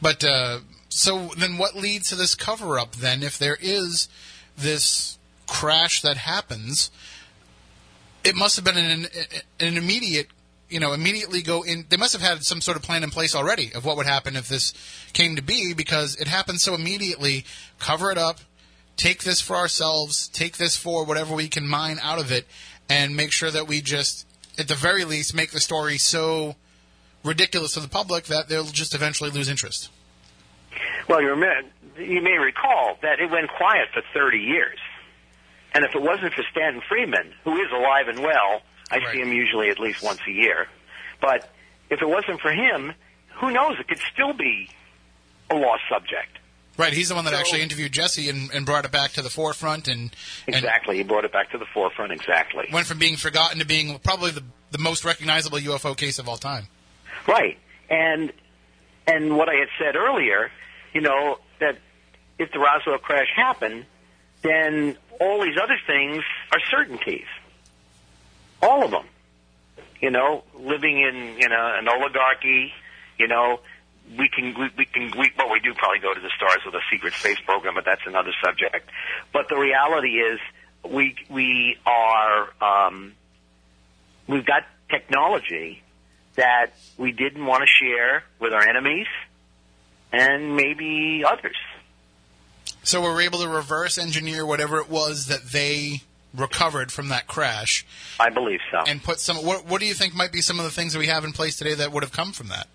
But 0.00 0.24
uh, 0.24 0.60
so 0.88 1.30
then, 1.36 1.58
what 1.58 1.76
leads 1.76 2.08
to 2.08 2.16
this 2.16 2.34
cover 2.34 2.78
up? 2.78 2.96
Then, 2.96 3.22
if 3.22 3.38
there 3.38 3.56
is 3.60 4.08
this 4.56 5.18
crash 5.46 6.02
that 6.02 6.16
happens, 6.16 6.90
it 8.24 8.34
must 8.34 8.56
have 8.56 8.64
been 8.64 8.76
an 8.76 9.06
an 9.60 9.76
immediate, 9.76 10.26
you 10.68 10.80
know, 10.80 10.92
immediately 10.92 11.42
go 11.42 11.62
in. 11.62 11.86
They 11.88 11.96
must 11.96 12.12
have 12.12 12.22
had 12.22 12.42
some 12.42 12.60
sort 12.60 12.76
of 12.76 12.82
plan 12.82 13.04
in 13.04 13.10
place 13.10 13.34
already 13.34 13.72
of 13.72 13.84
what 13.84 13.96
would 13.96 14.06
happen 14.06 14.34
if 14.34 14.48
this 14.48 14.72
came 15.12 15.36
to 15.36 15.42
be, 15.42 15.74
because 15.74 16.16
it 16.16 16.26
happened 16.26 16.60
so 16.60 16.74
immediately. 16.74 17.44
Cover 17.78 18.10
it 18.10 18.18
up. 18.18 18.40
Take 18.96 19.22
this 19.24 19.40
for 19.40 19.56
ourselves. 19.56 20.28
Take 20.28 20.56
this 20.58 20.76
for 20.76 21.04
whatever 21.04 21.34
we 21.34 21.48
can 21.48 21.66
mine 21.66 21.98
out 22.02 22.18
of 22.18 22.30
it, 22.30 22.46
and 22.88 23.16
make 23.16 23.32
sure 23.32 23.50
that 23.50 23.66
we 23.66 23.80
just, 23.80 24.26
at 24.58 24.68
the 24.68 24.74
very 24.74 25.04
least, 25.04 25.34
make 25.34 25.50
the 25.50 25.60
story 25.60 25.98
so 25.98 26.56
ridiculous 27.24 27.72
to 27.74 27.80
the 27.80 27.88
public 27.88 28.24
that 28.24 28.48
they'll 28.48 28.64
just 28.64 28.94
eventually 28.94 29.30
lose 29.30 29.48
interest. 29.48 29.90
Well, 31.08 31.20
you, 31.20 31.28
remember, 31.30 31.68
you 31.98 32.20
may 32.22 32.38
recall 32.38 32.98
that 33.02 33.20
it 33.20 33.30
went 33.30 33.48
quiet 33.50 33.88
for 33.92 34.02
30 34.14 34.38
years. 34.38 34.78
And 35.74 35.84
if 35.84 35.94
it 35.94 36.02
wasn't 36.02 36.34
for 36.34 36.44
Stanton 36.50 36.82
Friedman, 36.88 37.32
who 37.44 37.56
is 37.60 37.70
alive 37.72 38.08
and 38.08 38.20
well, 38.20 38.62
I 38.90 38.98
Right. 38.98 39.12
see 39.12 39.20
him 39.20 39.32
usually 39.32 39.70
at 39.70 39.78
least 39.78 40.02
once 40.02 40.20
a 40.28 40.30
year. 40.30 40.68
But 41.20 41.50
if 41.88 42.02
it 42.02 42.08
wasn't 42.08 42.40
for 42.40 42.52
him, 42.52 42.92
who 43.36 43.50
knows? 43.50 43.78
It 43.80 43.88
could 43.88 44.00
still 44.12 44.32
be 44.34 44.68
a 45.50 45.54
lost 45.54 45.82
subject. 45.88 46.38
Right, 46.82 46.92
he's 46.92 47.08
the 47.10 47.14
one 47.14 47.24
that 47.26 47.32
So- 47.32 47.38
actually 47.38 47.62
interviewed 47.62 47.92
Jesse 47.92 48.28
and, 48.28 48.50
and 48.52 48.66
brought 48.66 48.84
it 48.84 48.90
back 48.90 49.12
to 49.12 49.22
the 49.22 49.30
forefront 49.30 49.86
and, 49.88 50.14
and 50.46 50.56
Exactly. 50.56 50.96
He 50.96 51.02
brought 51.04 51.24
it 51.24 51.32
back 51.32 51.52
to 51.52 51.58
the 51.58 51.66
forefront. 51.66 52.12
Exactly. 52.12 52.68
went 52.72 52.86
from 52.86 52.98
being 52.98 53.16
forgotten 53.16 53.60
to 53.60 53.64
being 53.66 53.98
probably 54.00 54.32
the, 54.32 54.42
the 54.72 54.78
most 54.78 55.04
recognizable 55.04 55.58
UFO 55.58 55.96
case 55.96 56.18
of 56.18 56.28
all 56.28 56.36
time. 56.36 56.66
Right. 57.28 57.58
And 57.88 58.32
and 59.06 59.36
what 59.36 59.48
I 59.48 59.54
had 59.54 59.68
said 59.78 59.96
earlier, 59.96 60.50
you 60.92 61.00
know, 61.00 61.38
that 61.60 61.78
if 62.38 62.50
the 62.52 62.58
Roswell 62.58 62.98
crash 62.98 63.28
happened, 63.34 63.84
then 64.42 64.96
all 65.20 65.42
these 65.42 65.56
other 65.62 65.78
things 65.86 66.22
are 66.52 66.60
certainties. 66.70 67.26
All 68.60 68.84
of 68.84 68.90
them. 68.90 69.06
You 70.00 70.10
know, 70.10 70.42
living 70.58 70.98
in, 71.00 71.36
you 71.38 71.48
know, 71.48 71.74
an 71.78 71.86
oligarchy, 71.88 72.72
you 73.18 73.28
know, 73.28 73.60
we 74.18 74.28
can, 74.28 74.54
we, 74.58 74.70
we 74.76 74.84
can, 74.84 75.12
we, 75.18 75.30
well, 75.38 75.50
we 75.50 75.60
do 75.60 75.74
probably 75.74 76.00
go 76.00 76.12
to 76.14 76.20
the 76.20 76.30
stars 76.36 76.60
with 76.64 76.74
a 76.74 76.82
secret 76.90 77.14
space 77.14 77.38
program, 77.44 77.74
but 77.74 77.84
that's 77.84 78.02
another 78.06 78.32
subject. 78.44 78.88
But 79.32 79.48
the 79.48 79.56
reality 79.56 80.18
is, 80.18 80.38
we, 80.84 81.14
we 81.30 81.78
are, 81.86 82.48
um, 82.60 83.12
we've 84.26 84.44
got 84.44 84.64
technology 84.90 85.82
that 86.34 86.72
we 86.98 87.12
didn't 87.12 87.44
want 87.44 87.62
to 87.62 87.66
share 87.66 88.24
with 88.38 88.52
our 88.52 88.66
enemies 88.66 89.06
and 90.12 90.56
maybe 90.56 91.24
others. 91.26 91.56
So 92.82 93.00
we 93.00 93.08
were 93.08 93.20
able 93.20 93.40
to 93.40 93.48
reverse 93.48 93.96
engineer 93.96 94.44
whatever 94.44 94.78
it 94.78 94.90
was 94.90 95.26
that 95.26 95.52
they 95.52 96.02
recovered 96.34 96.90
from 96.90 97.08
that 97.08 97.26
crash 97.26 97.86
I 98.18 98.30
believe 98.30 98.60
so. 98.70 98.78
and 98.86 99.02
put 99.02 99.20
some. 99.20 99.36
What, 99.36 99.66
what 99.66 99.80
do 99.80 99.86
you 99.86 99.94
think 99.94 100.14
might 100.14 100.32
be 100.32 100.40
some 100.40 100.58
of 100.58 100.64
the 100.64 100.70
things 100.70 100.94
that 100.94 100.98
we 100.98 101.06
have 101.06 101.24
in 101.24 101.32
place 101.32 101.56
today 101.56 101.74
that 101.74 101.92
would 101.92 102.02
have 102.02 102.12
come 102.12 102.32
from 102.32 102.48
that? 102.48 102.66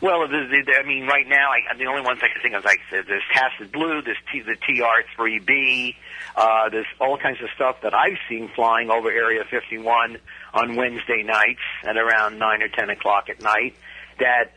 Well, 0.00 0.24
I 0.24 0.82
mean, 0.86 1.06
right 1.06 1.26
now, 1.26 1.50
I, 1.50 1.74
the 1.76 1.86
only 1.86 2.02
ones 2.02 2.20
I 2.22 2.28
can 2.28 2.42
think 2.42 2.54
of, 2.54 2.64
like 2.64 2.80
there's 2.90 3.22
Tacit 3.32 3.72
Blue, 3.72 4.02
there's 4.02 4.18
T, 4.30 4.40
the 4.40 4.54
TR-3B, 4.56 5.96
uh, 6.36 6.68
there's 6.68 6.86
all 7.00 7.16
kinds 7.16 7.40
of 7.42 7.48
stuff 7.54 7.80
that 7.82 7.94
I've 7.94 8.18
seen 8.28 8.50
flying 8.54 8.90
over 8.90 9.10
Area 9.10 9.42
51 9.50 10.18
on 10.52 10.76
Wednesday 10.76 11.22
nights 11.22 11.60
at 11.82 11.96
around 11.96 12.38
9 12.38 12.62
or 12.62 12.68
10 12.68 12.90
o'clock 12.90 13.30
at 13.30 13.40
night 13.40 13.74
that 14.18 14.52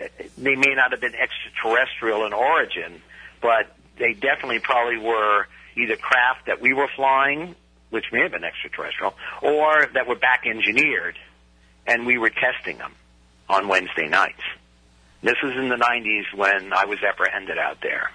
uh, 0.00 0.06
they 0.38 0.54
may 0.54 0.74
not 0.74 0.92
have 0.92 1.00
been 1.00 1.16
extraterrestrial 1.16 2.24
in 2.24 2.32
origin, 2.32 3.02
but 3.42 3.74
they 3.98 4.12
definitely 4.12 4.60
probably 4.60 4.98
were 4.98 5.48
either 5.76 5.96
craft 5.96 6.46
that 6.46 6.60
we 6.60 6.72
were 6.72 6.88
flying, 6.94 7.56
which 7.90 8.04
may 8.12 8.22
have 8.22 8.32
been 8.32 8.44
extraterrestrial, 8.44 9.14
or 9.42 9.88
that 9.94 10.06
were 10.06 10.14
back 10.14 10.44
engineered, 10.46 11.18
and 11.88 12.06
we 12.06 12.18
were 12.18 12.30
testing 12.30 12.78
them 12.78 12.92
on 13.48 13.66
Wednesday 13.66 14.06
nights. 14.08 14.42
This 15.22 15.36
was 15.42 15.54
in 15.56 15.68
the 15.68 15.76
90s 15.76 16.34
when 16.34 16.72
I 16.72 16.84
was 16.84 17.02
apprehended 17.02 17.58
out 17.58 17.78
there, 17.82 18.10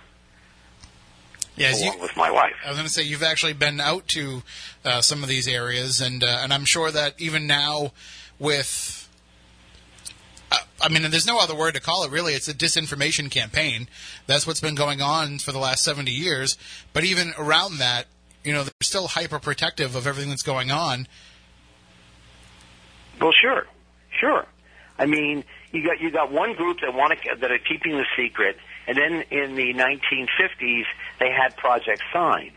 Yeah, 1.56 1.70
as 1.70 1.82
you, 1.82 1.92
with 2.00 2.16
my 2.16 2.32
wife. 2.32 2.54
I 2.64 2.70
was 2.70 2.78
going 2.78 2.88
to 2.88 2.94
say 2.94 3.04
you've 3.04 3.24
actually 3.24 3.54
been 3.54 3.80
out 3.80 4.08
to 4.10 4.44
uh, 4.86 5.02
some 5.02 5.24
of 5.24 5.30
these 5.30 5.48
areas, 5.48 6.00
and 6.00 6.24
uh, 6.24 6.40
and 6.42 6.54
I'm 6.54 6.66
sure 6.66 6.92
that 6.92 7.16
even 7.20 7.48
now, 7.48 7.92
with, 8.40 9.10
uh, 10.52 10.58
I 10.80 10.90
mean, 10.90 11.10
there's 11.10 11.28
no 11.28 11.40
other 11.40 11.56
word 11.56 11.74
to 11.74 11.82
call 11.82 12.04
it. 12.04 12.12
Really, 12.12 12.34
it's 12.34 12.48
a 12.48 12.54
disinformation 12.54 13.30
campaign. 13.30 13.88
That's 14.28 14.46
what's 14.48 14.62
been 14.62 14.76
going 14.76 15.02
on 15.02 15.40
for 15.40 15.52
the 15.52 15.60
last 15.60 15.84
70 15.84 16.12
years. 16.12 16.56
But 16.94 17.04
even 17.04 17.34
around 17.38 17.80
that, 17.80 18.06
you 18.44 18.54
know, 18.54 18.64
they're 18.64 18.72
still 18.82 19.08
hyper 19.08 19.40
protective 19.40 19.96
of 19.96 20.08
everything 20.08 20.30
that's 20.30 20.44
going 20.44 20.72
on. 20.72 21.08
Well, 23.20 23.32
sure, 23.40 23.68
sure. 24.20 24.46
I 24.98 25.06
mean, 25.06 25.44
you 25.72 25.86
got 25.86 26.00
you 26.00 26.12
got 26.12 26.32
one 26.32 26.54
group 26.54 26.80
that 26.82 26.94
want 26.94 27.18
to 27.20 27.36
that 27.36 27.52
are 27.52 27.58
keeping 27.58 27.98
the 27.98 28.06
secret, 28.18 28.58
and 28.88 28.98
then 28.98 29.24
in 29.32 29.56
the 29.56 29.74
1950s 29.74 30.84
they 31.20 31.32
had 31.32 31.56
Project 31.58 32.02
Sign, 32.14 32.52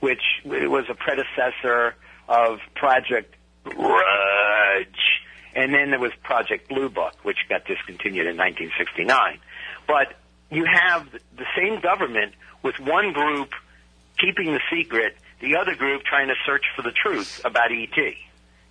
which 0.00 0.22
was 0.44 0.84
a 0.88 0.94
predecessor 0.94 1.94
of 2.28 2.58
Project 2.74 3.34
Grudge, 3.64 5.22
and 5.54 5.72
then 5.72 5.90
there 5.90 6.00
was 6.00 6.12
Project 6.22 6.68
Blue 6.68 6.88
Book, 6.88 7.14
which 7.22 7.38
got 7.48 7.64
discontinued 7.66 8.26
in 8.26 8.36
1969. 8.36 9.38
But 9.86 10.14
you 10.50 10.64
have 10.64 11.10
the 11.12 11.46
same 11.56 11.80
government 11.80 12.34
with 12.62 12.78
one 12.80 13.12
group 13.12 13.52
keeping 14.18 14.52
the 14.52 14.60
secret 14.72 15.16
the 15.40 15.56
other 15.56 15.74
group 15.74 16.02
trying 16.04 16.28
to 16.28 16.34
search 16.46 16.64
for 16.74 16.82
the 16.82 16.92
truth 16.92 17.40
about 17.44 17.70
ET. 17.70 18.14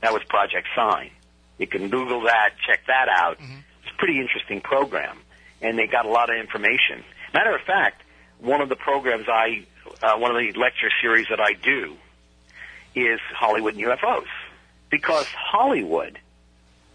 That 0.02 0.14
was 0.14 0.24
Project 0.28 0.68
Sign. 0.76 1.12
You 1.58 1.68
can 1.68 1.90
Google 1.90 2.22
that, 2.22 2.52
check 2.68 2.82
that 2.88 3.08
out. 3.10 3.38
A 3.40 3.75
pretty 3.98 4.20
interesting 4.20 4.62
program, 4.62 5.18
and 5.62 5.78
they 5.78 5.88
got 5.88 6.06
a 6.06 6.10
lot 6.10 6.30
of 6.30 6.38
information. 6.38 7.04
Matter 7.34 7.56
of 7.56 7.62
fact, 7.62 8.02
one 8.40 8.62
of 8.62 8.70
the 8.70 8.76
programs 8.76 9.26
I, 9.28 9.66
uh, 10.02 10.18
one 10.18 10.32
of 10.32 10.38
the 10.38 10.60
lecture 10.60 10.90
series 11.02 11.28
that 11.30 11.40
I 11.40 11.54
do 11.54 11.96
is 12.96 13.20
Hollywood 13.36 13.76
and 13.76 13.84
UFOs, 13.84 14.28
because 14.90 15.28
Hollywood 15.28 16.20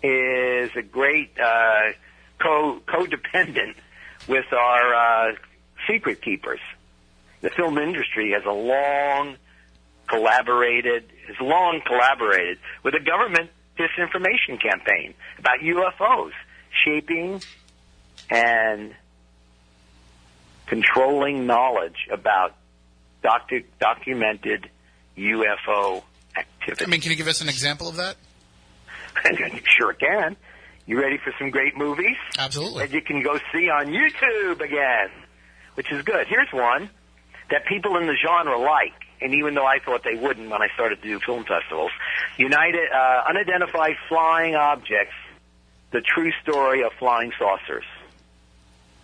is 0.03 0.71
a 0.77 0.83
great 0.83 1.39
uh, 1.39 1.93
co 2.39 2.81
codependent 2.87 3.75
with 4.29 4.47
our 4.53 4.95
uh, 4.95 5.35
secret 5.89 6.23
keepers. 6.23 6.61
The 7.43 7.51
film 7.51 7.79
industry 7.79 8.33
has 8.33 8.45
a 8.45 8.53
long 8.53 9.37
collaborated, 10.07 11.05
has 11.27 11.37
long 11.41 11.81
collaborated 11.87 12.59
with 12.83 12.95
a 12.95 13.01
government 13.01 13.51
disinformation 13.79 14.61
campaign 14.61 15.15
about 15.39 15.61
UFOs, 15.61 16.33
shaping 16.85 17.43
and 18.29 18.95
controlling 20.67 21.47
knowledge 21.47 22.07
about 22.11 22.55
docu- 23.25 23.65
documented 23.81 24.69
UFO 25.19 26.03
activity. 26.37 26.85
I 26.85 26.89
mean, 26.89 27.01
can 27.01 27.11
you 27.11 27.17
give 27.17 27.29
us 27.29 27.41
an 27.41 27.49
example 27.49 27.89
of 27.89 27.97
that? 27.97 28.17
You 29.25 29.61
sure 29.79 29.93
can. 29.93 30.37
You 30.87 31.01
ready 31.01 31.19
for 31.23 31.33
some 31.39 31.51
great 31.51 31.77
movies? 31.77 32.17
Absolutely. 32.39 32.87
that 32.87 32.93
you 32.93 33.03
can 33.03 33.23
go 33.23 33.39
see 33.53 33.69
on 33.69 33.87
YouTube 33.87 34.61
again, 34.61 35.11
which 35.75 35.91
is 35.93 36.03
good. 36.03 36.27
Here's 36.29 36.49
one 36.53 36.91
that 37.51 37.67
people 37.67 37.97
in 37.97 38.07
the 38.07 38.17
genre 38.17 38.59
like, 38.59 38.95
and 39.21 39.35
even 39.35 39.55
though 39.55 39.67
I 39.67 39.79
thought 39.85 40.03
they 40.05 40.19
wouldn't 40.21 40.49
when 40.51 40.63
I 40.63 40.69
started 40.75 41.03
to 41.03 41.09
do 41.09 41.21
film 41.25 41.45
festivals, 41.45 41.91
United 42.39 42.89
uh, 42.93 43.23
Unidentified 43.29 43.97
Flying 44.09 44.55
Objects: 44.55 45.15
The 45.91 46.01
True 46.01 46.31
Story 46.43 46.83
of 46.83 46.93
Flying 46.99 47.33
Saucers. 47.39 47.85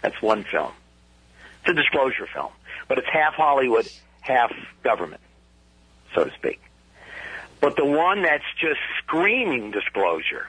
That's 0.02 0.20
one 0.22 0.44
film. 0.44 0.72
It's 1.60 1.70
a 1.70 1.74
disclosure 1.74 2.28
film, 2.32 2.52
but 2.86 2.98
it's 2.98 3.08
half 3.12 3.34
Hollywood, 3.34 3.88
half 4.20 4.52
government, 4.84 5.20
so 6.14 6.24
to 6.24 6.30
speak. 6.34 6.60
But 7.60 7.76
the 7.76 7.84
one 7.84 8.22
that's 8.22 8.44
just 8.60 8.78
screaming 9.02 9.72
disclosure 9.72 10.46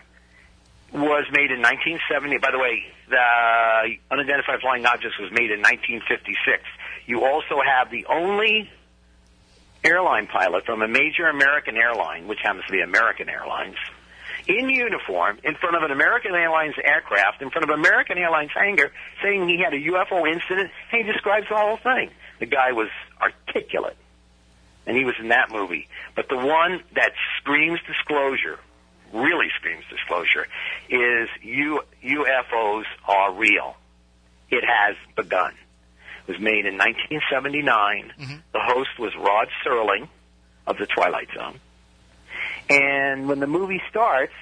was 0.94 1.26
made 1.32 1.52
in 1.52 1.62
1970. 1.62 2.38
By 2.38 2.52
the 2.52 2.60
way, 2.60 2.84
the 3.10 3.96
unidentified 4.12 4.60
flying 4.62 4.86
objects 4.86 5.18
was 5.20 5.32
made 5.32 5.52
in 5.52 5.60
1956. 5.62 6.64
You 7.08 7.26
also 7.26 7.62
have 7.66 7.90
the 7.90 8.06
only 8.06 8.70
airline 9.84 10.28
pilot 10.28 10.66
from 10.66 10.82
a 10.82 10.88
major 10.88 11.28
American 11.28 11.78
airline, 11.78 12.28
which 12.28 12.40
happens 12.44 12.66
to 12.66 12.72
be 12.72 12.82
American 12.82 13.30
Airlines, 13.30 13.78
in 14.48 14.70
uniform 14.70 15.40
in 15.44 15.56
front 15.56 15.76
of 15.76 15.84
an 15.84 15.92
American 15.92 16.34
Airlines 16.34 16.76
aircraft, 16.84 17.42
in 17.42 17.50
front 17.50 17.70
of 17.70 17.78
American 17.78 18.18
Airlines 18.18 18.52
hangar, 18.54 18.92
saying 19.22 19.48
he 19.48 19.60
had 19.62 19.74
a 19.74 19.80
UFO 19.80 20.28
incident. 20.32 20.72
And 20.92 21.06
he 21.06 21.12
describes 21.12 21.48
the 21.50 21.56
whole 21.56 21.78
thing. 21.78 22.10
The 22.40 22.46
guy 22.46 22.72
was 22.72 22.90
articulate, 23.22 23.98
and 24.86 24.96
he 24.96 25.04
was 25.04 25.16
in 25.20 25.30
that 25.30 25.52
movie. 25.52 25.88
But 26.16 26.30
the 26.30 26.38
one 26.38 26.82
that 26.96 27.12
screams 27.40 27.80
disclosure, 27.88 28.60
really 29.14 29.48
screams 29.58 29.84
disclosure, 29.90 30.48
is 30.90 31.30
U- 31.42 31.82
UFOs 32.04 32.86
are 33.08 33.34
real. 33.34 33.76
It 34.50 34.64
has 34.64 34.96
begun. 35.16 35.54
It 36.28 36.32
was 36.32 36.40
made 36.42 36.66
in 36.66 36.78
1979. 36.78 38.14
Mm-hmm. 38.20 38.36
The 38.54 38.60
host 38.62 38.90
was 39.00 39.14
Rod 39.16 39.48
Serling 39.66 40.08
of 40.66 40.78
The 40.78 40.86
Twilight 40.86 41.30
Zone. 41.36 41.60
And 42.70 43.30
when 43.30 43.40
the 43.40 43.48
movie 43.48 43.82
starts, 43.90 44.34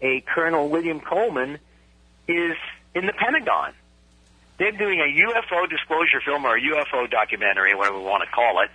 a 0.00 0.20
Colonel 0.20 0.68
William 0.68 1.00
Coleman 1.00 1.58
is 2.26 2.56
in 2.94 3.06
the 3.06 3.12
Pentagon. 3.12 3.72
They're 4.58 4.72
doing 4.72 4.98
a 5.00 5.04
UFO 5.04 5.68
disclosure 5.70 6.20
film 6.24 6.44
or 6.44 6.56
a 6.56 6.60
UFO 6.60 7.08
documentary, 7.10 7.74
whatever 7.74 7.98
we 7.98 8.04
want 8.04 8.24
to 8.24 8.30
call 8.30 8.60
it. 8.62 8.70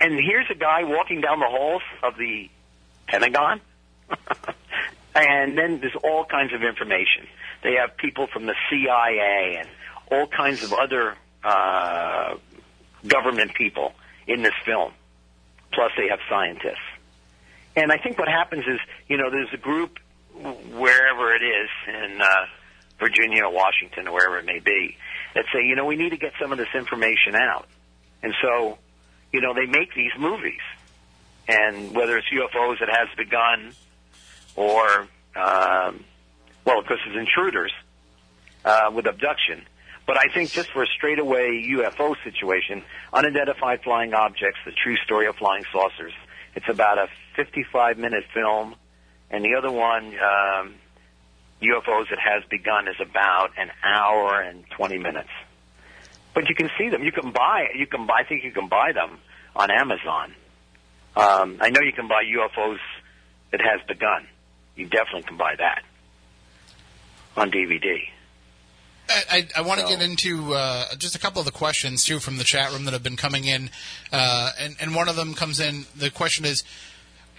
And 0.00 0.14
here's 0.14 0.46
a 0.50 0.54
guy 0.54 0.84
walking 0.84 1.20
down 1.20 1.38
the 1.38 1.46
halls 1.46 1.82
of 2.02 2.16
the 2.16 2.50
Pentagon. 3.06 3.60
and 5.14 5.56
then 5.56 5.80
there's 5.80 5.96
all 6.02 6.24
kinds 6.24 6.52
of 6.52 6.62
information. 6.62 7.26
They 7.62 7.74
have 7.74 7.96
people 7.96 8.26
from 8.26 8.46
the 8.46 8.54
CIA 8.68 9.58
and 9.60 9.68
all 10.10 10.26
kinds 10.26 10.64
of 10.64 10.72
other 10.72 11.14
uh, 11.44 12.34
government 13.06 13.54
people 13.54 13.92
in 14.26 14.42
this 14.42 14.54
film. 14.64 14.92
Plus, 15.72 15.92
they 15.96 16.08
have 16.08 16.18
scientists. 16.28 16.78
And 17.80 17.90
I 17.90 17.96
think 17.96 18.18
what 18.18 18.28
happens 18.28 18.64
is, 18.66 18.78
you 19.08 19.16
know, 19.16 19.30
there's 19.30 19.48
a 19.54 19.56
group 19.56 19.98
wherever 20.34 21.34
it 21.34 21.42
is 21.42 21.70
in 21.88 22.20
uh, 22.20 22.26
Virginia 22.98 23.44
or 23.44 23.52
Washington 23.52 24.06
or 24.06 24.12
wherever 24.12 24.38
it 24.38 24.44
may 24.44 24.58
be 24.58 24.98
that 25.34 25.46
say, 25.50 25.64
you 25.64 25.76
know, 25.76 25.86
we 25.86 25.96
need 25.96 26.10
to 26.10 26.18
get 26.18 26.32
some 26.38 26.52
of 26.52 26.58
this 26.58 26.68
information 26.74 27.34
out. 27.34 27.66
And 28.22 28.34
so, 28.42 28.76
you 29.32 29.40
know, 29.40 29.54
they 29.54 29.64
make 29.64 29.94
these 29.94 30.12
movies. 30.18 30.60
And 31.48 31.94
whether 31.94 32.18
it's 32.18 32.26
UFOs 32.28 32.80
that 32.80 32.90
has 32.90 33.08
begun 33.16 33.72
or, 34.56 35.08
um, 35.34 36.04
well, 36.66 36.80
of 36.80 36.86
course, 36.86 37.00
it's 37.06 37.16
intruders 37.16 37.72
uh, 38.62 38.90
with 38.92 39.06
abduction. 39.06 39.62
But 40.06 40.18
I 40.18 40.26
think 40.34 40.50
just 40.50 40.70
for 40.70 40.82
a 40.82 40.86
straightaway 40.86 41.66
UFO 41.70 42.14
situation, 42.24 42.82
unidentified 43.10 43.80
flying 43.82 44.12
objects, 44.12 44.58
the 44.66 44.72
true 44.72 44.96
story 44.98 45.28
of 45.28 45.36
flying 45.36 45.64
saucers, 45.72 46.12
it's 46.54 46.68
about 46.68 46.98
a 46.98 47.06
55 47.44 47.98
minute 47.98 48.24
film. 48.34 48.74
And 49.30 49.44
the 49.44 49.54
other 49.56 49.70
one, 49.70 50.06
um, 50.06 50.74
UFOs 51.62 52.10
that 52.10 52.18
has 52.18 52.42
begun, 52.50 52.88
is 52.88 52.96
about 53.00 53.50
an 53.56 53.70
hour 53.82 54.40
and 54.40 54.64
20 54.76 54.98
minutes. 54.98 55.30
But 56.34 56.48
you 56.48 56.54
can 56.54 56.70
see 56.78 56.88
them. 56.88 57.02
You 57.02 57.12
can 57.12 57.32
buy. 57.32 57.68
You 57.74 57.86
can 57.86 58.06
buy. 58.06 58.20
I 58.20 58.24
think 58.24 58.44
you 58.44 58.52
can 58.52 58.68
buy 58.68 58.92
them 58.92 59.18
on 59.56 59.70
Amazon. 59.70 60.34
Um, 61.16 61.58
I 61.60 61.70
know 61.70 61.80
you 61.80 61.92
can 61.92 62.08
buy 62.08 62.22
UFOs 62.24 62.78
that 63.50 63.60
has 63.60 63.80
begun. 63.88 64.26
You 64.76 64.86
definitely 64.86 65.22
can 65.22 65.36
buy 65.36 65.54
that 65.58 65.82
on 67.36 67.50
DVD. 67.50 67.98
I, 69.10 69.22
I, 69.30 69.48
I 69.56 69.60
want 69.62 69.80
to 69.80 69.86
get 69.86 70.02
into 70.02 70.54
uh, 70.54 70.94
just 70.96 71.16
a 71.16 71.18
couple 71.18 71.40
of 71.40 71.46
the 71.46 71.52
questions 71.52 72.04
too 72.04 72.20
from 72.20 72.36
the 72.36 72.44
chat 72.44 72.72
room 72.72 72.84
that 72.84 72.92
have 72.92 73.02
been 73.02 73.16
coming 73.16 73.44
in, 73.44 73.70
uh, 74.12 74.50
and 74.58 74.76
and 74.80 74.94
one 74.94 75.08
of 75.08 75.16
them 75.16 75.34
comes 75.34 75.58
in. 75.58 75.86
The 75.96 76.10
question 76.10 76.44
is, 76.44 76.62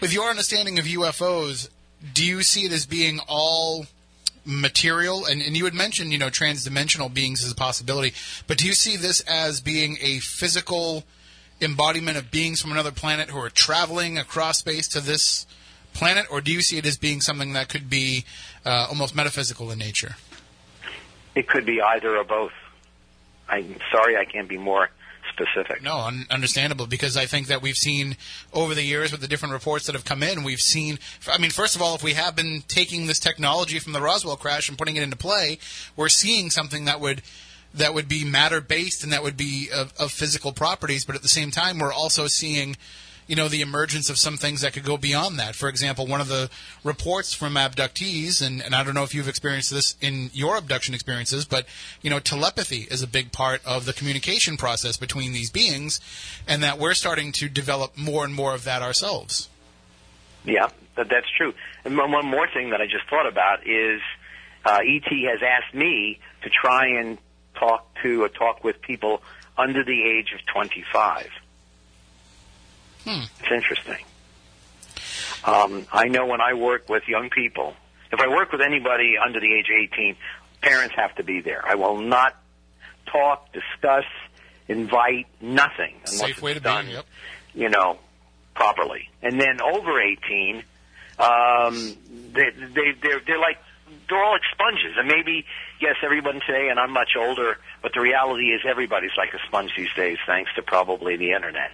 with 0.01 0.11
your 0.11 0.29
understanding 0.29 0.79
of 0.79 0.85
UFOs, 0.85 1.69
do 2.13 2.25
you 2.25 2.41
see 2.41 2.65
it 2.65 2.71
as 2.71 2.85
being 2.85 3.21
all 3.27 3.85
material? 4.43 5.25
And, 5.25 5.41
and 5.41 5.55
you 5.55 5.65
had 5.65 5.75
mentioned, 5.75 6.11
you 6.11 6.17
know, 6.17 6.29
transdimensional 6.29 7.13
beings 7.13 7.45
as 7.45 7.51
a 7.51 7.55
possibility, 7.55 8.13
but 8.47 8.57
do 8.57 8.65
you 8.65 8.73
see 8.73 8.97
this 8.97 9.21
as 9.21 9.61
being 9.61 9.97
a 10.01 10.19
physical 10.19 11.03
embodiment 11.61 12.17
of 12.17 12.31
beings 12.31 12.59
from 12.59 12.71
another 12.71 12.91
planet 12.91 13.29
who 13.29 13.37
are 13.37 13.51
traveling 13.51 14.17
across 14.17 14.57
space 14.57 14.87
to 14.89 14.99
this 14.99 15.45
planet, 15.93 16.25
or 16.31 16.41
do 16.41 16.51
you 16.51 16.61
see 16.61 16.77
it 16.77 16.85
as 16.85 16.97
being 16.97 17.21
something 17.21 17.53
that 17.53 17.69
could 17.69 17.89
be 17.89 18.25
uh, 18.65 18.87
almost 18.89 19.15
metaphysical 19.15 19.69
in 19.69 19.77
nature? 19.77 20.15
It 21.35 21.47
could 21.47 21.65
be 21.65 21.81
either 21.81 22.17
or 22.17 22.23
both. 22.23 22.53
I'm 23.47 23.75
sorry, 23.91 24.17
I 24.17 24.25
can't 24.25 24.47
be 24.47 24.57
more 24.57 24.89
specific. 25.33 25.81
No, 25.81 25.97
un- 25.97 26.25
understandable 26.29 26.87
because 26.87 27.17
I 27.17 27.25
think 27.25 27.47
that 27.47 27.61
we've 27.61 27.75
seen 27.75 28.17
over 28.53 28.75
the 28.75 28.83
years 28.83 29.11
with 29.11 29.21
the 29.21 29.27
different 29.27 29.53
reports 29.53 29.85
that 29.85 29.95
have 29.95 30.05
come 30.05 30.23
in, 30.23 30.43
we've 30.43 30.59
seen. 30.59 30.99
I 31.31 31.37
mean, 31.37 31.51
first 31.51 31.75
of 31.75 31.81
all, 31.81 31.95
if 31.95 32.03
we 32.03 32.13
have 32.13 32.35
been 32.35 32.63
taking 32.67 33.07
this 33.07 33.19
technology 33.19 33.79
from 33.79 33.93
the 33.93 34.01
Roswell 34.01 34.37
crash 34.37 34.69
and 34.69 34.77
putting 34.77 34.95
it 34.95 35.03
into 35.03 35.17
play, 35.17 35.59
we're 35.95 36.09
seeing 36.09 36.49
something 36.49 36.85
that 36.85 36.99
would 36.99 37.21
that 37.73 37.93
would 37.93 38.07
be 38.07 38.25
matter 38.25 38.61
based 38.61 39.03
and 39.03 39.13
that 39.13 39.23
would 39.23 39.37
be 39.37 39.69
of, 39.73 39.93
of 39.97 40.11
physical 40.11 40.51
properties. 40.51 41.05
But 41.05 41.15
at 41.15 41.21
the 41.21 41.29
same 41.29 41.51
time, 41.51 41.79
we're 41.79 41.93
also 41.93 42.27
seeing. 42.27 42.75
You 43.31 43.37
know 43.37 43.47
the 43.47 43.61
emergence 43.61 44.09
of 44.09 44.17
some 44.17 44.35
things 44.35 44.59
that 44.59 44.73
could 44.73 44.83
go 44.83 44.97
beyond 44.97 45.39
that. 45.39 45.55
For 45.55 45.69
example, 45.69 46.05
one 46.05 46.19
of 46.19 46.27
the 46.27 46.49
reports 46.83 47.33
from 47.33 47.53
abductees, 47.53 48.45
and, 48.45 48.61
and 48.61 48.75
I 48.75 48.83
don't 48.83 48.93
know 48.93 49.03
if 49.03 49.15
you've 49.15 49.29
experienced 49.29 49.71
this 49.71 49.95
in 50.01 50.31
your 50.33 50.57
abduction 50.57 50.93
experiences, 50.93 51.45
but 51.45 51.65
you 52.01 52.09
know 52.09 52.19
telepathy 52.19 52.89
is 52.91 53.01
a 53.01 53.07
big 53.07 53.31
part 53.31 53.65
of 53.65 53.85
the 53.85 53.93
communication 53.93 54.57
process 54.57 54.97
between 54.97 55.31
these 55.31 55.49
beings, 55.49 56.01
and 56.45 56.61
that 56.61 56.77
we're 56.77 56.93
starting 56.93 57.31
to 57.31 57.47
develop 57.47 57.97
more 57.97 58.25
and 58.25 58.35
more 58.35 58.53
of 58.53 58.65
that 58.65 58.81
ourselves. 58.81 59.47
Yeah, 60.43 60.67
that, 60.97 61.07
that's 61.07 61.31
true. 61.37 61.53
And 61.85 61.97
one 61.97 62.25
more 62.25 62.49
thing 62.53 62.71
that 62.71 62.81
I 62.81 62.85
just 62.85 63.07
thought 63.09 63.29
about 63.29 63.65
is 63.65 64.01
uh, 64.65 64.81
ET 64.85 65.07
has 65.29 65.39
asked 65.41 65.73
me 65.73 66.19
to 66.43 66.49
try 66.49 66.99
and 66.99 67.17
talk 67.55 67.95
to 68.03 68.23
or 68.23 68.27
talk 68.27 68.65
with 68.65 68.81
people 68.81 69.23
under 69.57 69.85
the 69.85 70.03
age 70.03 70.33
of 70.33 70.45
25. 70.47 71.29
Hmm. 73.05 73.23
It's 73.39 73.51
interesting. 73.51 74.05
Um, 75.43 75.87
I 75.91 76.07
know 76.07 76.27
when 76.27 76.41
I 76.41 76.53
work 76.53 76.87
with 76.87 77.07
young 77.07 77.29
people, 77.29 77.73
if 78.11 78.19
I 78.19 78.27
work 78.27 78.51
with 78.51 78.61
anybody 78.61 79.15
under 79.17 79.39
the 79.39 79.53
age 79.53 79.65
of 79.69 79.75
18, 79.93 80.15
parents 80.61 80.95
have 80.95 81.15
to 81.15 81.23
be 81.23 81.41
there. 81.41 81.63
I 81.65 81.75
will 81.75 81.99
not 81.99 82.35
talk, 83.11 83.51
discuss, 83.53 84.05
invite, 84.67 85.27
nothing 85.41 85.95
unless 86.05 86.19
Safe 86.19 86.41
way 86.41 86.53
to 86.53 86.59
be. 86.59 86.63
done 86.63 86.87
Yep. 86.89 87.05
you 87.55 87.69
know, 87.69 87.97
properly. 88.53 89.09
And 89.23 89.39
then 89.39 89.61
over 89.61 89.99
18, 89.99 90.63
um, 91.19 91.97
they, 92.33 92.49
they, 92.51 92.91
they're, 93.01 93.21
they're 93.25 93.39
like, 93.39 93.57
they're 94.07 94.23
all 94.23 94.33
like 94.33 94.41
sponges. 94.53 94.95
And 94.97 95.07
maybe, 95.07 95.45
yes, 95.79 95.95
everyone 96.03 96.41
today, 96.45 96.69
and 96.69 96.79
I'm 96.79 96.91
much 96.91 97.11
older, 97.17 97.57
but 97.81 97.93
the 97.93 98.01
reality 98.01 98.51
is 98.51 98.61
everybody's 98.69 99.11
like 99.17 99.33
a 99.33 99.39
sponge 99.47 99.71
these 99.75 99.93
days, 99.95 100.17
thanks 100.27 100.51
to 100.55 100.61
probably 100.61 101.15
the 101.17 101.31
internet. 101.31 101.71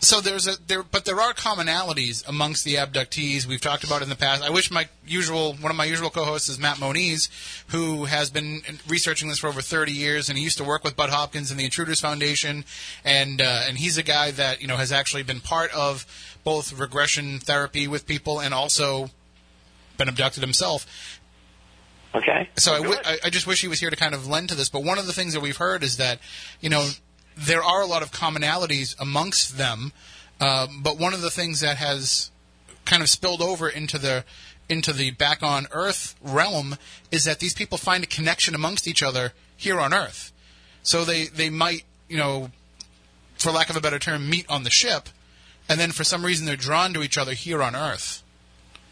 So 0.00 0.20
there's 0.20 0.46
a 0.46 0.52
there, 0.66 0.84
but 0.84 1.04
there 1.04 1.20
are 1.20 1.32
commonalities 1.32 2.26
amongst 2.28 2.64
the 2.64 2.74
abductees. 2.74 3.46
We've 3.46 3.60
talked 3.60 3.82
about 3.82 4.00
in 4.00 4.08
the 4.08 4.14
past. 4.14 4.44
I 4.44 4.50
wish 4.50 4.70
my 4.70 4.88
usual 5.04 5.54
one 5.54 5.70
of 5.72 5.76
my 5.76 5.86
usual 5.86 6.08
co-hosts 6.08 6.48
is 6.48 6.56
Matt 6.58 6.78
Moniz, 6.78 7.28
who 7.68 8.04
has 8.04 8.30
been 8.30 8.62
researching 8.86 9.28
this 9.28 9.40
for 9.40 9.48
over 9.48 9.60
30 9.60 9.90
years, 9.90 10.28
and 10.28 10.38
he 10.38 10.44
used 10.44 10.58
to 10.58 10.64
work 10.64 10.84
with 10.84 10.94
Budd 10.94 11.10
Hopkins 11.10 11.50
and 11.50 11.58
the 11.58 11.64
Intruders 11.64 12.00
Foundation, 12.00 12.64
and 13.04 13.40
uh, 13.40 13.62
and 13.66 13.76
he's 13.76 13.98
a 13.98 14.04
guy 14.04 14.30
that 14.30 14.60
you 14.62 14.68
know 14.68 14.76
has 14.76 14.92
actually 14.92 15.24
been 15.24 15.40
part 15.40 15.72
of 15.74 16.06
both 16.44 16.72
regression 16.78 17.40
therapy 17.40 17.88
with 17.88 18.06
people 18.06 18.40
and 18.40 18.54
also 18.54 19.10
been 19.96 20.08
abducted 20.08 20.42
himself. 20.42 21.18
Okay. 22.14 22.48
So 22.56 22.72
I, 22.72 22.78
Good. 22.78 22.84
w- 22.84 23.02
I, 23.04 23.18
I 23.24 23.30
just 23.30 23.46
wish 23.46 23.60
he 23.60 23.68
was 23.68 23.80
here 23.80 23.90
to 23.90 23.96
kind 23.96 24.14
of 24.14 24.26
lend 24.26 24.48
to 24.48 24.54
this. 24.54 24.68
But 24.68 24.82
one 24.82 24.98
of 24.98 25.06
the 25.06 25.12
things 25.12 25.34
that 25.34 25.40
we've 25.40 25.56
heard 25.56 25.82
is 25.82 25.98
that, 25.98 26.20
you 26.60 26.70
know, 26.70 26.88
there 27.38 27.62
are 27.62 27.82
a 27.82 27.86
lot 27.86 28.02
of 28.02 28.10
commonalities 28.10 28.96
amongst 29.00 29.56
them. 29.56 29.92
Um, 30.40 30.80
but 30.82 30.98
one 30.98 31.14
of 31.14 31.20
the 31.22 31.30
things 31.30 31.60
that 31.60 31.76
has 31.76 32.30
kind 32.84 33.02
of 33.02 33.08
spilled 33.08 33.42
over 33.42 33.68
into 33.68 33.98
the 33.98 34.24
into 34.68 34.92
the 34.92 35.10
back 35.12 35.42
on 35.42 35.66
Earth 35.72 36.14
realm 36.22 36.76
is 37.10 37.24
that 37.24 37.40
these 37.40 37.54
people 37.54 37.78
find 37.78 38.04
a 38.04 38.06
connection 38.06 38.54
amongst 38.54 38.86
each 38.86 39.02
other 39.02 39.32
here 39.56 39.80
on 39.80 39.94
Earth. 39.94 40.32
So 40.82 41.04
they 41.04 41.26
they 41.26 41.50
might, 41.50 41.84
you 42.08 42.18
know, 42.18 42.50
for 43.36 43.50
lack 43.50 43.70
of 43.70 43.76
a 43.76 43.80
better 43.80 43.98
term, 43.98 44.28
meet 44.28 44.48
on 44.48 44.64
the 44.64 44.70
ship, 44.70 45.08
and 45.68 45.80
then 45.80 45.92
for 45.92 46.04
some 46.04 46.24
reason 46.24 46.46
they're 46.46 46.56
drawn 46.56 46.92
to 46.94 47.02
each 47.02 47.18
other 47.18 47.32
here 47.32 47.62
on 47.62 47.74
Earth. 47.74 48.22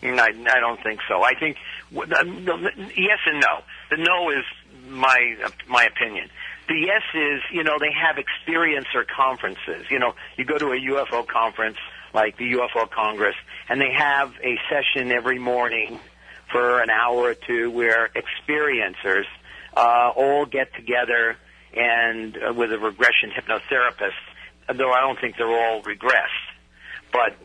No, 0.03 0.23
I 0.23 0.61
don't 0.61 0.83
think 0.83 1.01
so. 1.09 1.23
I 1.23 1.35
think 1.35 1.57
yes 1.91 3.19
and 3.27 3.41
no. 3.41 3.63
The 3.91 3.97
no 3.97 4.31
is 4.31 4.45
my 4.89 5.37
my 5.69 5.85
opinion. 5.85 6.29
The 6.69 6.75
yes 6.75 7.03
is 7.15 7.43
you 7.53 7.63
know 7.63 7.79
they 7.79 7.93
have 7.93 8.17
experiencer 8.17 9.07
conferences. 9.07 9.87
You 9.91 9.99
know 9.99 10.15
you 10.37 10.45
go 10.45 10.59
to 10.59 10.67
a 10.73 10.79
UFO 10.79 11.27
conference 11.27 11.79
like 12.13 12.37
the 12.37 12.53
UFO 12.53 12.91
Congress, 12.91 13.37
and 13.69 13.81
they 13.81 13.93
have 13.93 14.33
a 14.43 14.59
session 14.69 15.13
every 15.13 15.39
morning 15.39 16.01
for 16.51 16.81
an 16.81 16.91
hour 16.91 17.17
or 17.17 17.35
two 17.35 17.71
where 17.71 18.11
experiencers 18.15 19.25
uh, 19.77 20.11
all 20.15 20.47
get 20.47 20.75
together 20.75 21.37
and 21.77 22.37
uh, 22.37 22.53
with 22.53 22.73
a 22.73 22.79
regression 22.79 23.31
hypnotherapist. 23.31 24.13
Though 24.75 24.93
I 24.93 25.01
don't 25.01 25.21
think 25.21 25.37
they're 25.37 25.47
all 25.47 25.83
regressed 25.83 26.53
but 27.13 27.37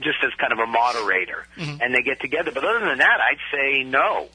just 0.00 0.18
as 0.24 0.32
kind 0.38 0.52
of 0.52 0.58
a 0.58 0.66
moderator, 0.66 1.46
and 1.82 1.94
they 1.94 2.02
get 2.02 2.20
together. 2.20 2.50
But 2.52 2.64
other 2.64 2.86
than 2.86 2.98
that, 2.98 3.18
I'd 3.20 3.38
say 3.52 3.84
no, 3.84 4.28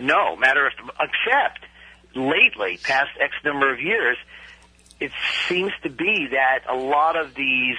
no. 0.00 0.36
Matter 0.36 0.66
of 0.66 0.72
except 1.00 1.60
lately, 2.16 2.78
past 2.82 3.10
X 3.20 3.34
number 3.44 3.72
of 3.72 3.80
years, 3.80 4.16
it 4.98 5.12
seems 5.48 5.72
to 5.82 5.90
be 5.90 6.28
that 6.32 6.60
a 6.68 6.74
lot 6.76 7.16
of 7.16 7.34
these 7.34 7.76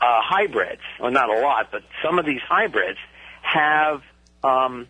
uh, 0.00 0.20
hybrids, 0.22 0.82
well, 1.00 1.10
not 1.10 1.28
a 1.28 1.40
lot, 1.40 1.68
but 1.70 1.82
some 2.04 2.18
of 2.18 2.24
these 2.26 2.40
hybrids 2.48 2.98
have 3.42 4.02
um, 4.44 4.86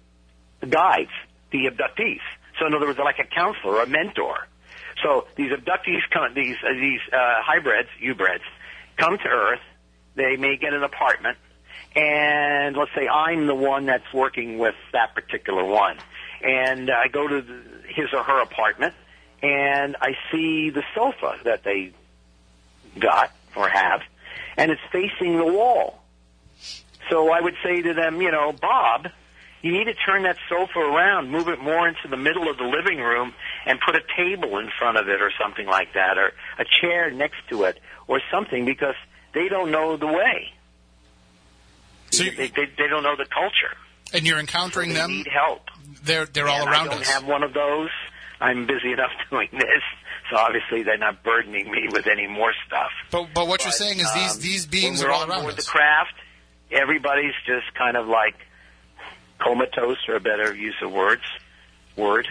guides, 0.69 1.11
the 1.51 1.67
abductees. 1.71 2.21
So 2.59 2.67
in 2.67 2.75
other 2.75 2.87
words, 2.87 2.97
they're 2.97 3.05
like 3.05 3.19
a 3.19 3.35
counselor 3.35 3.77
or 3.77 3.83
a 3.83 3.87
mentor. 3.87 4.47
So 5.03 5.27
these 5.37 5.51
abductees 5.51 6.01
come, 6.11 6.35
these 6.35 6.57
uh, 6.63 6.73
these 6.75 7.01
uh, 7.13 7.17
hybrids, 7.43 7.89
U-breds, 8.01 8.45
come 8.97 9.19
to 9.19 9.29
Earth. 9.29 9.61
They 10.15 10.37
may 10.37 10.57
get 10.57 10.75
an 10.75 10.83
apartment, 10.83 11.39
and 11.97 12.77
let's 12.77 12.91
say 12.95 13.09
I'm 13.09 13.47
the 13.47 13.55
one 13.55 13.87
that's 13.87 14.13
working 14.13 14.59
with 14.59 14.75
that 14.93 15.15
particular 15.15 15.65
one, 15.65 15.97
and 16.43 16.91
I 16.91 17.09
go 17.09 17.27
to 17.27 17.41
the, 17.41 17.63
his 17.95 18.13
or 18.13 18.23
her 18.23 18.43
apartment, 18.43 18.95
and 19.43 19.97
I 20.01 20.13
see 20.31 20.71
the 20.71 20.83
sofa 20.95 21.39
that 21.45 21.65
they 21.65 21.93
got 22.99 23.33
or 23.57 23.69
have, 23.69 24.03
and 24.57 24.71
it's 24.71 24.81
facing 24.91 25.37
the 25.37 25.47
wall. 25.47 26.03
So 27.11 27.31
I 27.31 27.41
would 27.41 27.55
say 27.65 27.83
to 27.83 27.95
them, 27.95 28.23
you 28.23 28.31
know, 28.31 28.53
Bob, 28.53 29.09
you 29.63 29.73
need 29.73 29.85
to 29.85 29.95
turn 29.95 30.25
that 30.25 30.37
sofa 30.49 30.79
around, 30.79 31.31
move 31.31 31.49
it 31.49 31.61
more 31.61 31.87
into 31.87 32.09
the 32.09 32.17
middle 32.17 32.49
of 32.49 32.59
the 32.59 32.65
living 32.65 32.99
room, 32.99 33.33
and 33.67 33.79
put 33.81 33.95
a 33.95 34.03
table 34.17 34.59
in 34.59 34.71
front 34.79 34.99
of 34.99 35.09
it 35.09 35.21
or 35.23 35.31
something 35.41 35.67
like 35.67 35.95
that, 35.95 36.19
or 36.19 36.33
a 36.59 36.65
chair 36.81 37.11
next 37.11 37.37
to 37.51 37.65
it, 37.65 37.79
or 38.09 38.21
something, 38.31 38.65
because 38.65 38.97
they 39.35 39.49
don't 39.49 39.71
know 39.71 39.97
the 39.97 40.07
way. 40.07 40.53
So, 42.11 42.25
They, 42.25 42.49
they, 42.49 42.49
they 42.49 42.89
don't 42.89 43.03
know 43.03 43.17
the 43.17 43.27
culture. 43.27 43.77
And 44.13 44.27
you're 44.27 44.39
encountering 44.39 44.91
They 44.91 44.95
them. 44.97 45.11
need 45.11 45.29
help. 45.29 45.63
They're 46.05 46.27
they're 46.27 46.49
all 46.49 46.63
and 46.63 46.69
around 46.71 46.89
I 46.89 46.93
don't 46.93 47.01
us. 47.03 47.09
have 47.11 47.27
one 47.27 47.43
of 47.43 47.53
those. 47.55 47.91
I'm 48.41 48.67
busy 48.67 48.93
enough 48.93 49.11
doing 49.31 49.49
this, 49.53 49.83
so 50.31 50.37
obviously 50.37 50.83
they're 50.83 50.99
not 50.99 51.23
burdening 51.23 51.71
me 51.71 51.89
with 51.93 52.07
any 52.07 52.27
more 52.27 52.53
stuff. 52.67 52.91
But 53.11 53.29
but 53.35 53.47
what 53.47 53.63
you're 53.65 53.73
saying 53.73 54.01
is 54.01 54.13
these 54.15 54.35
um, 54.37 54.41
these 54.41 54.67
beings 54.67 55.01
when 55.01 55.11
are 55.11 55.13
all 55.13 55.31
around 55.31 55.43
board 55.43 55.55
us. 55.59 55.65
the 55.65 55.71
craft, 55.71 56.15
everybody's 56.71 57.35
just 57.47 57.73
kind 57.75 57.97
of 57.97 58.09
like 58.09 58.35
comatose, 59.39 59.99
or 60.09 60.17
a 60.17 60.21
better 60.21 60.55
use 60.55 60.75
of 60.83 60.93
words, 60.93 61.23
word, 61.97 62.27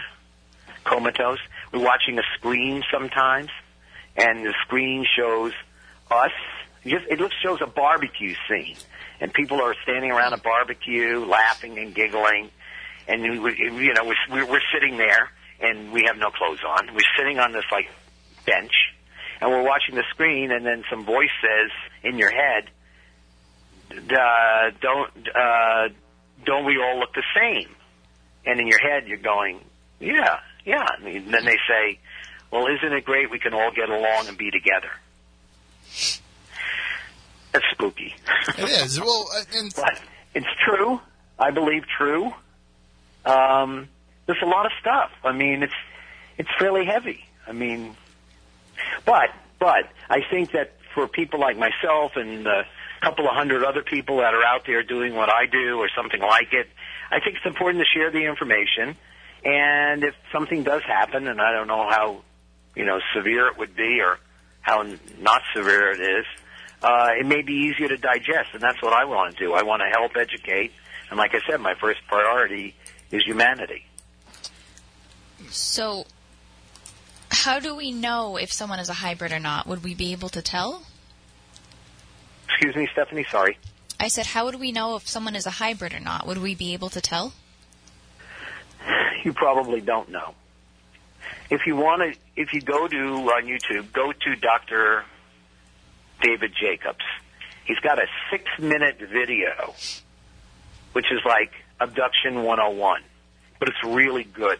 comatose. 0.84 1.38
We're 1.72 1.84
watching 1.84 2.18
a 2.18 2.22
screen 2.36 2.82
sometimes, 2.92 3.48
and 4.16 4.44
the 4.44 4.54
screen 4.66 5.06
shows 5.16 5.52
us. 6.10 6.30
Just 6.84 7.06
it 7.08 7.20
looks 7.20 7.36
shows 7.42 7.60
a 7.62 7.66
barbecue 7.66 8.34
scene, 8.48 8.76
and 9.22 9.32
people 9.32 9.62
are 9.62 9.74
standing 9.84 10.10
around 10.10 10.32
a 10.32 10.36
barbecue, 10.36 11.24
laughing 11.24 11.78
and 11.78 11.94
giggling, 11.94 12.50
and 13.06 13.22
we, 13.22 13.56
you 13.56 13.94
know 13.94 14.12
we're, 14.28 14.44
we're 14.44 14.60
sitting 14.74 14.96
there, 14.98 15.30
and 15.60 15.92
we 15.92 16.02
have 16.06 16.16
no 16.18 16.30
clothes 16.30 16.58
on. 16.68 16.88
We're 16.92 17.14
sitting 17.16 17.38
on 17.38 17.52
this 17.52 17.62
like 17.70 17.88
bench, 18.44 18.72
and 19.40 19.48
we're 19.48 19.62
watching 19.62 19.94
the 19.94 20.02
screen, 20.10 20.50
and 20.50 20.66
then 20.66 20.82
some 20.90 21.04
voice 21.04 21.30
says 21.40 21.70
in 22.02 22.18
your 22.18 22.32
head, 22.32 22.64
uh, 23.92 24.70
"Don't 24.80 25.28
uh, 25.28 25.88
don't 26.44 26.64
we 26.64 26.82
all 26.82 26.98
look 26.98 27.14
the 27.14 27.22
same?" 27.40 27.68
And 28.44 28.58
in 28.58 28.66
your 28.66 28.80
head, 28.80 29.06
you're 29.06 29.18
going, 29.18 29.60
"Yeah, 30.00 30.40
yeah." 30.64 30.88
And 31.00 31.32
then 31.32 31.44
they 31.44 31.58
say, 31.68 32.00
"Well, 32.50 32.66
isn't 32.66 32.92
it 32.92 33.04
great? 33.04 33.30
We 33.30 33.38
can 33.38 33.54
all 33.54 33.70
get 33.70 33.88
along 33.88 34.26
and 34.26 34.36
be 34.36 34.50
together." 34.50 34.90
Spooky. 37.82 38.14
It 38.58 38.68
is 38.68 39.00
well, 39.00 39.28
and 39.54 39.72
but 39.76 40.00
it's 40.34 40.46
true. 40.64 41.00
I 41.38 41.50
believe 41.50 41.82
true. 41.98 42.32
Um, 43.24 43.88
there's 44.26 44.42
a 44.42 44.46
lot 44.46 44.66
of 44.66 44.72
stuff. 44.80 45.10
I 45.24 45.32
mean, 45.32 45.62
it's 45.62 45.74
it's 46.38 46.48
fairly 46.58 46.84
heavy. 46.84 47.24
I 47.46 47.52
mean, 47.52 47.96
but 49.04 49.30
but 49.58 49.90
I 50.08 50.20
think 50.30 50.52
that 50.52 50.72
for 50.94 51.08
people 51.08 51.40
like 51.40 51.56
myself 51.56 52.12
and 52.16 52.46
a 52.46 52.64
couple 53.00 53.26
of 53.26 53.34
hundred 53.34 53.64
other 53.64 53.82
people 53.82 54.18
that 54.18 54.34
are 54.34 54.44
out 54.44 54.64
there 54.66 54.82
doing 54.82 55.14
what 55.14 55.28
I 55.28 55.46
do 55.46 55.78
or 55.78 55.88
something 55.96 56.20
like 56.20 56.52
it, 56.52 56.68
I 57.10 57.18
think 57.20 57.36
it's 57.36 57.46
important 57.46 57.84
to 57.84 57.98
share 57.98 58.10
the 58.10 58.24
information. 58.26 58.96
And 59.44 60.04
if 60.04 60.14
something 60.32 60.62
does 60.62 60.82
happen, 60.84 61.26
and 61.26 61.40
I 61.40 61.52
don't 61.52 61.66
know 61.66 61.88
how 61.88 62.22
you 62.76 62.84
know 62.84 63.00
severe 63.14 63.48
it 63.48 63.58
would 63.58 63.74
be 63.74 64.00
or 64.00 64.18
how 64.60 64.86
not 65.20 65.42
severe 65.52 65.90
it 65.90 66.00
is, 66.00 66.26
uh, 66.82 67.10
it 67.18 67.26
may 67.26 67.42
be 67.42 67.52
easier 67.52 67.88
to 67.88 67.96
digest, 67.96 68.50
and 68.54 68.62
that's 68.62 68.82
what 68.82 68.92
I 68.92 69.04
want 69.04 69.36
to 69.36 69.44
do. 69.44 69.52
I 69.54 69.62
want 69.62 69.82
to 69.82 69.88
help 69.88 70.12
educate, 70.16 70.72
and 71.10 71.18
like 71.18 71.34
I 71.34 71.40
said, 71.48 71.60
my 71.60 71.74
first 71.74 72.00
priority 72.08 72.74
is 73.10 73.24
humanity. 73.24 73.84
So, 75.50 76.06
how 77.30 77.60
do 77.60 77.74
we 77.74 77.92
know 77.92 78.36
if 78.36 78.52
someone 78.52 78.78
is 78.78 78.88
a 78.88 78.94
hybrid 78.94 79.32
or 79.32 79.38
not? 79.38 79.66
Would 79.66 79.84
we 79.84 79.94
be 79.94 80.12
able 80.12 80.28
to 80.30 80.42
tell? 80.42 80.82
Excuse 82.48 82.76
me, 82.76 82.88
Stephanie. 82.92 83.26
Sorry. 83.30 83.58
I 83.98 84.08
said, 84.08 84.26
how 84.26 84.46
would 84.46 84.58
we 84.58 84.72
know 84.72 84.96
if 84.96 85.08
someone 85.08 85.36
is 85.36 85.46
a 85.46 85.50
hybrid 85.50 85.94
or 85.94 86.00
not? 86.00 86.26
Would 86.26 86.38
we 86.38 86.54
be 86.54 86.72
able 86.72 86.90
to 86.90 87.00
tell? 87.00 87.32
You 89.24 89.32
probably 89.32 89.80
don't 89.80 90.08
know. 90.08 90.34
If 91.48 91.66
you 91.66 91.76
want 91.76 92.02
to, 92.02 92.18
if 92.34 92.52
you 92.52 92.60
go 92.60 92.88
to 92.88 92.96
on 92.96 93.44
YouTube, 93.44 93.92
go 93.92 94.10
to 94.10 94.36
Dr. 94.36 95.04
David 96.22 96.52
Jacobs. 96.58 97.04
He's 97.64 97.78
got 97.78 97.98
a 97.98 98.06
six-minute 98.30 98.98
video, 98.98 99.74
which 100.92 101.06
is 101.12 101.20
like 101.24 101.52
Abduction 101.80 102.42
101, 102.42 103.02
but 103.58 103.68
it's 103.68 103.84
really 103.84 104.24
good. 104.24 104.58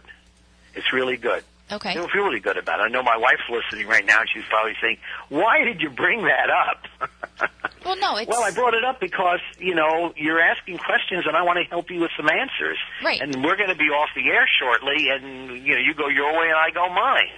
It's 0.74 0.92
really 0.92 1.16
good. 1.16 1.44
Okay. 1.70 1.94
You'll 1.94 2.08
feel 2.08 2.24
really 2.24 2.40
good 2.40 2.58
about 2.58 2.80
it. 2.80 2.82
I 2.84 2.88
know 2.88 3.02
my 3.02 3.16
wife's 3.16 3.48
listening 3.50 3.88
right 3.88 4.04
now, 4.04 4.20
and 4.20 4.28
she's 4.32 4.44
probably 4.48 4.74
saying, 4.80 4.98
"Why 5.30 5.64
did 5.64 5.80
you 5.80 5.88
bring 5.90 6.22
that 6.22 6.50
up?" 6.50 7.50
Well, 7.84 7.96
no, 7.96 8.16
it's 8.16 8.28
Well, 8.28 8.44
I 8.44 8.52
brought 8.52 8.74
it 8.74 8.84
up 8.84 9.00
because 9.00 9.40
you 9.58 9.74
know 9.74 10.12
you're 10.16 10.40
asking 10.40 10.78
questions, 10.78 11.24
and 11.26 11.36
I 11.36 11.42
want 11.42 11.58
to 11.58 11.64
help 11.64 11.90
you 11.90 12.00
with 12.00 12.12
some 12.16 12.28
answers. 12.28 12.78
Right. 13.02 13.20
And 13.20 13.42
we're 13.42 13.56
going 13.56 13.70
to 13.70 13.74
be 13.76 13.90
off 13.90 14.08
the 14.14 14.28
air 14.28 14.46
shortly, 14.60 15.08
and 15.10 15.66
you 15.66 15.74
know 15.74 15.80
you 15.80 15.94
go 15.94 16.08
your 16.08 16.32
way 16.32 16.46
and 16.46 16.56
I 16.56 16.70
go 16.70 16.88
mine. 16.88 17.30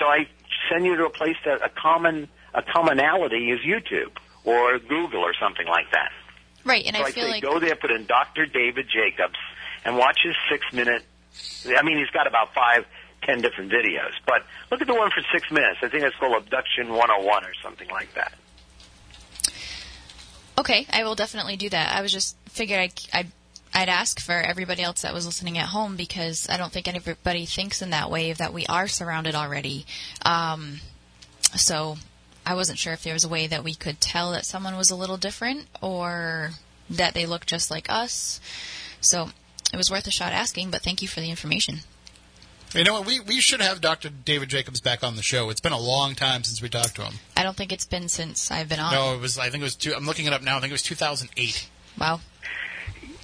So 0.00 0.06
I 0.06 0.26
send 0.68 0.84
you 0.86 0.96
to 0.96 1.06
a 1.06 1.10
place 1.10 1.36
that 1.44 1.62
a 1.64 1.68
common 1.68 2.28
a 2.54 2.62
commonality 2.62 3.50
is 3.50 3.60
YouTube 3.60 4.12
or 4.44 4.78
Google 4.78 5.20
or 5.20 5.34
something 5.40 5.66
like 5.66 5.90
that. 5.92 6.10
Right, 6.64 6.84
and 6.86 6.96
So 6.96 7.02
I 7.02 7.06
I'd 7.06 7.14
feel 7.14 7.24
say 7.24 7.30
like 7.30 7.42
go 7.42 7.58
there, 7.58 7.74
put 7.74 7.90
in 7.90 8.06
Dr. 8.06 8.46
David 8.46 8.86
Jacobs, 8.88 9.38
and 9.84 9.96
watch 9.96 10.18
his 10.22 10.36
six 10.50 10.64
minute. 10.72 11.02
I 11.76 11.82
mean, 11.82 11.98
he's 11.98 12.10
got 12.10 12.26
about 12.26 12.54
five, 12.54 12.84
ten 13.22 13.40
different 13.40 13.72
videos, 13.72 14.12
but 14.26 14.44
look 14.70 14.80
at 14.80 14.86
the 14.86 14.94
one 14.94 15.10
for 15.10 15.22
six 15.32 15.50
minutes. 15.50 15.78
I 15.82 15.88
think 15.88 16.04
it's 16.04 16.16
called 16.16 16.34
Abduction 16.36 16.90
101 16.90 17.44
or 17.44 17.52
something 17.62 17.88
like 17.90 18.14
that. 18.14 18.32
Okay, 20.58 20.86
I 20.92 21.02
will 21.04 21.14
definitely 21.14 21.56
do 21.56 21.68
that. 21.70 21.96
I 21.96 22.02
was 22.02 22.12
just 22.12 22.36
figured 22.48 22.78
I, 22.78 23.18
I, 23.18 23.26
I'd 23.74 23.88
ask 23.88 24.20
for 24.20 24.34
everybody 24.34 24.82
else 24.82 25.02
that 25.02 25.14
was 25.14 25.24
listening 25.26 25.58
at 25.58 25.66
home 25.66 25.96
because 25.96 26.46
I 26.48 26.58
don't 26.58 26.70
think 26.70 26.86
anybody 26.88 27.46
thinks 27.46 27.80
in 27.82 27.90
that 27.90 28.10
way 28.10 28.32
that 28.34 28.52
we 28.52 28.66
are 28.66 28.86
surrounded 28.86 29.34
already. 29.34 29.86
Um, 30.24 30.80
so 31.56 31.96
I 32.44 32.54
wasn't 32.54 32.78
sure 32.78 32.92
if 32.92 33.02
there 33.02 33.14
was 33.14 33.24
a 33.24 33.28
way 33.28 33.46
that 33.46 33.64
we 33.64 33.74
could 33.74 34.00
tell 34.00 34.32
that 34.32 34.44
someone 34.44 34.76
was 34.76 34.90
a 34.90 34.96
little 34.96 35.16
different 35.16 35.66
or 35.80 36.50
that 36.90 37.14
they 37.14 37.26
looked 37.26 37.48
just 37.48 37.70
like 37.70 37.90
us. 37.90 38.40
So 39.00 39.30
it 39.72 39.76
was 39.76 39.90
worth 39.90 40.06
a 40.06 40.10
shot 40.10 40.32
asking, 40.32 40.70
but 40.70 40.82
thank 40.82 41.02
you 41.02 41.08
for 41.08 41.20
the 41.20 41.30
information. 41.30 41.80
You 42.74 42.84
know 42.84 42.94
what? 42.94 43.06
We, 43.06 43.20
we 43.20 43.40
should 43.40 43.60
have 43.60 43.80
Dr. 43.80 44.08
David 44.08 44.48
Jacobs 44.48 44.80
back 44.80 45.04
on 45.04 45.16
the 45.16 45.22
show. 45.22 45.50
It's 45.50 45.60
been 45.60 45.72
a 45.72 45.78
long 45.78 46.14
time 46.14 46.42
since 46.42 46.62
we 46.62 46.70
talked 46.70 46.96
to 46.96 47.02
him. 47.02 47.14
I 47.36 47.42
don't 47.42 47.56
think 47.56 47.70
it's 47.70 47.84
been 47.84 48.08
since 48.08 48.50
I've 48.50 48.68
been 48.68 48.80
on. 48.80 48.92
No, 48.92 49.14
it 49.14 49.20
was. 49.20 49.38
I 49.38 49.50
think 49.50 49.60
it 49.60 49.64
was. 49.64 49.76
Two, 49.76 49.94
I'm 49.94 50.06
looking 50.06 50.26
it 50.26 50.32
up 50.32 50.42
now. 50.42 50.56
I 50.56 50.60
think 50.60 50.70
it 50.70 50.74
was 50.74 50.82
2008. 50.82 51.68
Wow. 52.00 52.20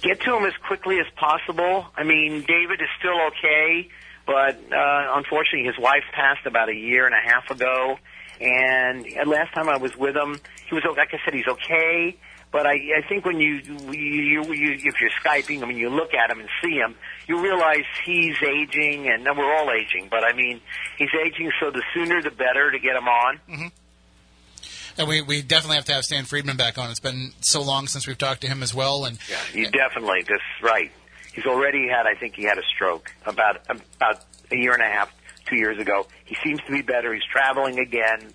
Get 0.03 0.21
to 0.21 0.37
him 0.37 0.45
as 0.45 0.53
quickly 0.67 0.99
as 0.99 1.07
possible. 1.15 1.87
I 1.95 2.03
mean, 2.03 2.43
David 2.47 2.79
is 2.79 2.87
still 2.99 3.19
okay, 3.27 3.89
but 4.27 4.55
uh, 4.71 5.13
unfortunately, 5.15 5.65
his 5.65 5.79
wife 5.79 6.03
passed 6.13 6.45
about 6.45 6.69
a 6.69 6.75
year 6.75 7.05
and 7.07 7.15
a 7.15 7.29
half 7.29 7.49
ago. 7.49 7.97
And 8.39 9.05
last 9.27 9.53
time 9.53 9.69
I 9.69 9.77
was 9.77 9.95
with 9.97 10.15
him, 10.15 10.39
he 10.67 10.75
was 10.75 10.83
like 10.95 11.13
I 11.13 11.19
said, 11.25 11.33
he's 11.33 11.47
okay. 11.47 12.17
But 12.51 12.65
I, 12.65 12.73
I 12.97 13.07
think 13.07 13.25
when 13.25 13.39
you, 13.39 13.61
you, 13.91 13.93
you, 13.93 14.53
you, 14.53 14.71
if 14.73 14.99
you're 14.99 15.11
skyping, 15.23 15.61
I 15.61 15.67
mean, 15.67 15.77
you 15.77 15.89
look 15.89 16.15
at 16.15 16.31
him 16.31 16.39
and 16.39 16.49
see 16.63 16.77
him, 16.77 16.95
you 17.27 17.39
realize 17.39 17.83
he's 18.03 18.41
aging, 18.41 19.07
and 19.07 19.23
we're 19.37 19.55
all 19.55 19.69
aging. 19.71 20.07
But 20.09 20.23
I 20.23 20.33
mean, 20.33 20.59
he's 20.97 21.09
aging, 21.23 21.51
so 21.59 21.69
the 21.69 21.83
sooner 21.93 22.23
the 22.23 22.31
better 22.31 22.71
to 22.71 22.79
get 22.79 22.95
him 22.95 23.07
on. 23.07 23.39
Mm-hmm. 23.47 23.67
And 24.97 25.07
we, 25.07 25.21
we 25.21 25.41
definitely 25.41 25.77
have 25.77 25.85
to 25.85 25.93
have 25.93 26.03
Stan 26.03 26.25
Friedman 26.25 26.57
back 26.57 26.77
on. 26.77 26.89
It's 26.89 26.99
been 26.99 27.31
so 27.41 27.61
long 27.61 27.87
since 27.87 28.07
we've 28.07 28.17
talked 28.17 28.41
to 28.41 28.47
him 28.47 28.63
as 28.63 28.73
well. 28.73 29.05
And 29.05 29.19
Yeah, 29.29 29.37
you 29.53 29.69
definitely. 29.69 30.23
That's 30.27 30.41
right. 30.61 30.91
He's 31.33 31.45
already 31.45 31.87
had. 31.87 32.05
I 32.05 32.15
think 32.15 32.35
he 32.35 32.43
had 32.43 32.57
a 32.57 32.63
stroke 32.63 33.13
about 33.25 33.61
about 33.69 34.25
a 34.51 34.57
year 34.57 34.73
and 34.73 34.81
a 34.81 34.87
half, 34.87 35.13
two 35.49 35.55
years 35.57 35.79
ago. 35.79 36.07
He 36.25 36.35
seems 36.43 36.59
to 36.61 36.71
be 36.71 36.81
better. 36.81 37.13
He's 37.13 37.23
traveling 37.23 37.79
again, 37.79 38.33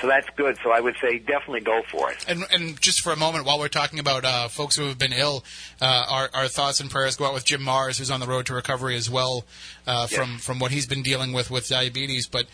so 0.00 0.06
that's 0.06 0.28
good. 0.36 0.56
So 0.62 0.72
I 0.72 0.80
would 0.80 0.96
say 1.00 1.18
definitely 1.18 1.60
go 1.60 1.82
for 1.90 2.10
it. 2.10 2.24
And, 2.28 2.44
and 2.52 2.80
just 2.80 3.00
for 3.02 3.12
a 3.12 3.16
moment, 3.16 3.44
while 3.44 3.58
we're 3.58 3.68
talking 3.68 3.98
about 3.98 4.24
uh, 4.24 4.48
folks 4.48 4.76
who 4.76 4.84
have 4.86 4.98
been 4.98 5.12
ill, 5.12 5.44
uh, 5.80 6.04
our, 6.08 6.30
our 6.34 6.48
thoughts 6.48 6.80
and 6.80 6.90
prayers 6.90 7.16
go 7.16 7.26
out 7.26 7.34
with 7.34 7.44
Jim 7.44 7.60
Marrs, 7.62 7.98
who's 7.98 8.10
on 8.10 8.20
the 8.20 8.26
road 8.26 8.46
to 8.46 8.54
recovery 8.54 8.96
as 8.96 9.10
well 9.10 9.44
uh, 9.86 10.06
from 10.06 10.32
Yes. 10.32 10.44
from 10.44 10.58
what 10.58 10.70
he's 10.72 10.86
been 10.86 11.02
dealing 11.02 11.32
with 11.32 11.50
with 11.50 11.68
diabetes. 11.68 12.26
But 12.26 12.46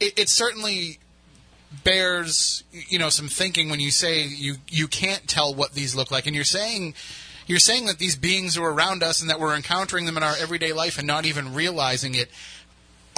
it, 0.00 0.18
it 0.18 0.28
certainly 0.28 0.98
bears 1.84 2.64
you 2.72 2.98
know 2.98 3.10
some 3.10 3.28
thinking 3.28 3.68
when 3.68 3.78
you 3.80 3.90
say 3.90 4.22
you 4.24 4.56
you 4.68 4.88
can't 4.88 5.28
tell 5.28 5.54
what 5.54 5.72
these 5.74 5.94
look 5.94 6.10
like, 6.10 6.26
and 6.26 6.34
you're 6.34 6.44
saying. 6.44 6.94
You're 7.46 7.60
saying 7.60 7.86
that 7.86 7.98
these 7.98 8.14
beings 8.14 8.58
are 8.58 8.70
around 8.70 9.02
us 9.02 9.22
and 9.22 9.30
that 9.30 9.40
we're 9.40 9.56
encountering 9.56 10.04
them 10.04 10.18
in 10.18 10.22
our 10.22 10.34
everyday 10.38 10.74
life 10.74 10.98
and 10.98 11.06
not 11.06 11.24
even 11.24 11.54
realizing 11.54 12.14
it. 12.14 12.28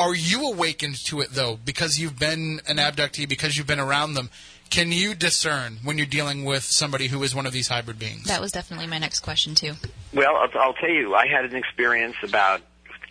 Are 0.00 0.14
you 0.14 0.50
awakened 0.50 0.96
to 1.08 1.20
it 1.20 1.28
though, 1.32 1.58
because 1.62 1.98
you've 1.98 2.18
been 2.18 2.62
an 2.66 2.78
abductee, 2.78 3.28
because 3.28 3.58
you've 3.58 3.66
been 3.66 3.78
around 3.78 4.14
them? 4.14 4.30
Can 4.70 4.92
you 4.92 5.14
discern 5.14 5.76
when 5.84 5.98
you're 5.98 6.06
dealing 6.06 6.44
with 6.46 6.62
somebody 6.64 7.08
who 7.08 7.22
is 7.22 7.34
one 7.34 7.44
of 7.44 7.52
these 7.52 7.68
hybrid 7.68 7.98
beings? 7.98 8.24
That 8.24 8.40
was 8.40 8.50
definitely 8.50 8.86
my 8.86 8.98
next 8.98 9.20
question, 9.20 9.54
too. 9.54 9.74
Well, 10.14 10.36
I'll, 10.36 10.48
I'll 10.58 10.72
tell 10.72 10.88
you, 10.88 11.14
I 11.14 11.26
had 11.26 11.44
an 11.44 11.54
experience 11.54 12.16
about 12.22 12.62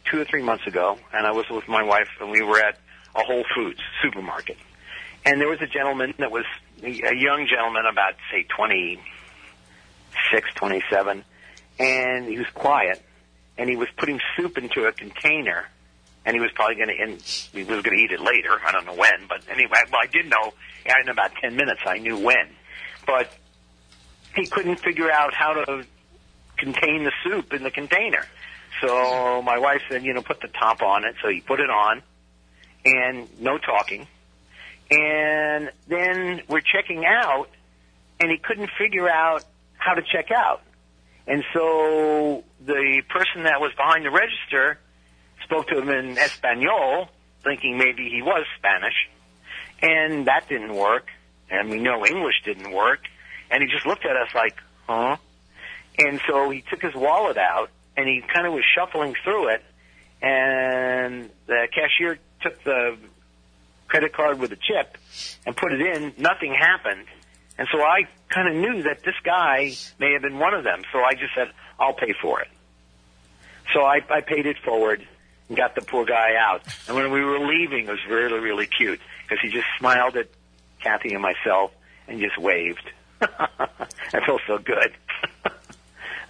two 0.10 0.20
or 0.20 0.26
three 0.26 0.42
months 0.42 0.66
ago, 0.66 0.98
and 1.14 1.28
I 1.28 1.32
was 1.32 1.48
with 1.50 1.68
my 1.68 1.84
wife, 1.84 2.08
and 2.20 2.32
we 2.32 2.42
were 2.42 2.60
at 2.60 2.80
a 3.14 3.24
Whole 3.24 3.44
Foods 3.54 3.82
supermarket, 4.02 4.58
and 5.26 5.40
there 5.40 5.50
was 5.50 5.62
a 5.62 5.68
gentleman 5.68 6.16
that 6.18 6.32
was 6.32 6.46
a 6.82 6.90
young 6.90 7.46
gentleman, 7.48 7.86
about 7.86 8.16
say 8.32 8.44
twenty 8.44 9.00
six, 10.34 10.52
twenty 10.56 10.82
seven, 10.90 11.24
and 11.78 12.26
he 12.26 12.38
was 12.38 12.48
quiet, 12.56 13.00
and 13.60 13.70
he 13.70 13.76
was 13.76 13.90
putting 13.98 14.20
soup 14.36 14.58
into 14.58 14.86
a 14.86 14.92
container, 14.92 15.68
and 16.30 16.36
he 16.36 16.40
was 16.40 16.52
probably 16.52 16.76
going 16.76 16.90
to, 16.90 17.02
and 17.02 17.20
he 17.20 17.64
was 17.64 17.82
going 17.82 17.98
to 17.98 18.04
eat 18.04 18.12
it 18.12 18.20
later. 18.20 18.52
I 18.64 18.72
don't 18.72 18.86
know 18.86 18.94
when, 18.94 19.26
but 19.28 19.42
anyway, 19.50 19.80
well, 19.92 20.02
I 20.04 20.06
did 20.06 20.30
know 20.30 20.54
in 20.86 21.10
about 21.10 21.32
ten 21.42 21.56
minutes. 21.56 21.82
I 21.88 21.98
knew 21.98 22.20
when, 22.20 22.50
but 23.08 23.34
he 24.36 24.46
couldn't 24.46 24.76
figure 24.76 25.12
out 25.12 25.34
how 25.34 25.54
to 25.54 25.86
contain 26.56 27.04
the 27.04 27.12
soup 27.24 27.52
in 27.52 27.64
the 27.64 27.72
container. 27.72 28.28
So 28.80 29.42
my 29.42 29.58
wife 29.58 29.82
said, 29.90 30.04
you 30.04 30.14
know, 30.14 30.22
put 30.22 30.40
the 30.40 30.50
top 30.50 30.84
on 30.84 31.04
it. 31.04 31.16
So 31.24 31.30
he 31.30 31.42
put 31.42 31.60
it 31.60 31.72
on, 31.72 32.04
and 32.86 33.28
no 33.42 33.58
talking. 33.58 34.06
And 34.92 35.72
then 35.88 36.44
we're 36.48 36.62
checking 36.62 37.06
out, 37.08 37.50
and 38.20 38.30
he 38.30 38.38
couldn't 38.38 38.70
figure 38.78 39.10
out 39.10 39.46
how 39.78 39.96
to 39.96 40.04
check 40.04 40.30
out. 40.30 40.62
And 41.26 41.44
so 41.54 42.44
the 42.64 43.02
person 43.10 43.46
that 43.46 43.60
was 43.60 43.72
behind 43.76 44.06
the 44.06 44.12
register 44.12 44.78
spoke 45.50 45.68
to 45.68 45.80
him 45.80 45.90
in 45.90 46.18
Espanol, 46.18 47.10
thinking 47.44 47.78
maybe 47.78 48.08
he 48.08 48.22
was 48.22 48.46
Spanish. 48.58 49.10
And 49.82 50.28
that 50.28 50.48
didn't 50.48 50.76
work. 50.76 51.08
And 51.50 51.70
we 51.70 51.80
know 51.80 52.06
English 52.06 52.44
didn't 52.46 52.72
work. 52.72 53.00
And 53.50 53.64
he 53.64 53.70
just 53.70 53.86
looked 53.86 54.06
at 54.06 54.16
us 54.16 54.30
like, 54.36 54.56
huh? 54.88 55.18
And 55.98 56.22
so 56.28 56.52
he 56.52 56.64
took 56.70 56.82
his 56.82 56.94
wallet 56.94 57.38
out 57.38 57.72
and 57.98 58.08
he 58.08 58.22
kind 58.22 58.46
of 58.46 58.54
was 58.54 58.64
shuffling 58.76 59.16
through 59.24 59.50
it. 59.50 59.64
And 60.22 61.32
the 61.48 61.68
cashier 61.74 62.20
took 62.42 62.64
the 62.64 62.98
credit 63.88 64.14
card 64.14 64.40
with 64.40 64.52
a 64.52 64.56
chip 64.58 64.98
and 65.48 65.58
put 65.58 65.74
it 65.74 65.82
in. 65.82 66.14
Nothing 66.18 66.54
happened. 66.54 67.08
And 67.58 67.68
so 67.72 67.82
I 67.82 68.04
kind 68.30 68.48
of 68.48 68.56
knew 68.56 68.84
that 68.84 69.04
this 69.04 69.16
guy 69.24 69.74
may 69.98 70.14
have 70.14 70.22
been 70.22 70.38
one 70.38 70.54
of 70.54 70.64
them. 70.64 70.84
So 70.94 71.00
I 71.00 71.14
just 71.14 71.34
said, 71.36 71.50
I'll 71.80 71.94
pay 71.94 72.14
for 72.22 72.40
it. 72.42 72.50
So 73.74 73.82
I, 73.82 74.02
I 74.10 74.22
paid 74.22 74.46
it 74.46 74.58
forward 74.64 75.06
and 75.50 75.58
got 75.58 75.76
the 75.76 75.82
poor 75.82 76.06
guy 76.06 76.36
out. 76.40 76.62
And 76.88 76.96
when 76.96 77.12
we 77.12 77.22
were 77.24 77.40
leaving, 77.40 77.88
it 77.88 77.92
was 77.92 78.06
really, 78.10 78.40
really 78.40 78.68
cute 78.68 79.02
because 79.24 79.42
he 79.42 79.50
just 79.50 79.68
smiled 79.78 80.16
at 80.16 80.30
Kathy 80.80 81.14
and 81.14 81.22
myself 81.22 81.72
and 82.08 82.20
just 82.20 82.38
waved. 82.38 82.90
I 83.22 84.26
felt 84.26 84.42
so 84.48 84.58
good. 84.58 84.94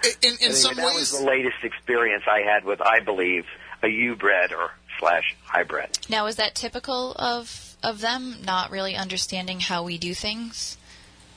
In, 0.01 0.11
in 0.21 0.37
Anyway, 0.39 0.53
some 0.53 0.75
that 0.77 0.85
was 0.95 1.11
ways, 1.11 1.19
the 1.19 1.25
latest 1.25 1.61
experience 1.61 2.23
I 2.25 2.39
had 2.49 2.63
with, 2.63 2.79
I 2.81 3.01
believe, 3.01 3.43
a 3.83 3.89
U-bred 3.89 4.53
or 4.53 4.71
slash 4.97 5.35
hybrid. 5.43 5.99
Now, 6.07 6.27
is 6.27 6.37
that 6.37 6.55
typical 6.55 7.11
of 7.17 7.75
of 7.83 7.99
them 7.99 8.37
not 8.45 8.71
really 8.71 8.95
understanding 8.95 9.59
how 9.59 9.83
we 9.83 9.97
do 9.97 10.13
things? 10.13 10.77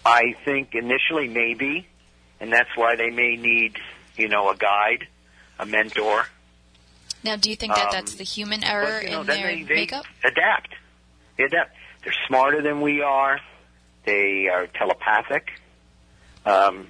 I 0.06 0.34
think 0.44 0.76
initially 0.76 1.26
maybe, 1.26 1.88
and 2.38 2.52
that's 2.52 2.70
why 2.76 2.94
they 2.94 3.10
may 3.10 3.34
need, 3.34 3.78
you 4.16 4.28
know, 4.28 4.48
a 4.48 4.56
guide, 4.56 5.09
a 5.59 5.66
mentor. 5.66 6.26
Now, 7.24 7.36
do 7.36 7.51
you 7.51 7.57
think 7.57 7.74
that 7.74 7.86
Um, 7.86 7.93
that's 7.93 8.15
the 8.15 8.24
human 8.24 8.65
error 8.65 9.01
But, 9.01 9.05
you 9.05 9.11
know, 9.11 9.20
in 9.23 9.27
their 9.27 9.47
they, 9.47 9.62
they 9.62 9.74
makeup? 9.74 10.05
adapt. 10.24 10.74
They 11.36 11.44
adapt. 11.44 11.77
They're 12.03 12.15
smarter 12.27 12.61
than 12.62 12.81
we 12.81 13.01
are. 13.03 13.40
They 14.05 14.49
are 14.49 14.66
telepathic. 14.66 15.53
Um, 16.44 16.89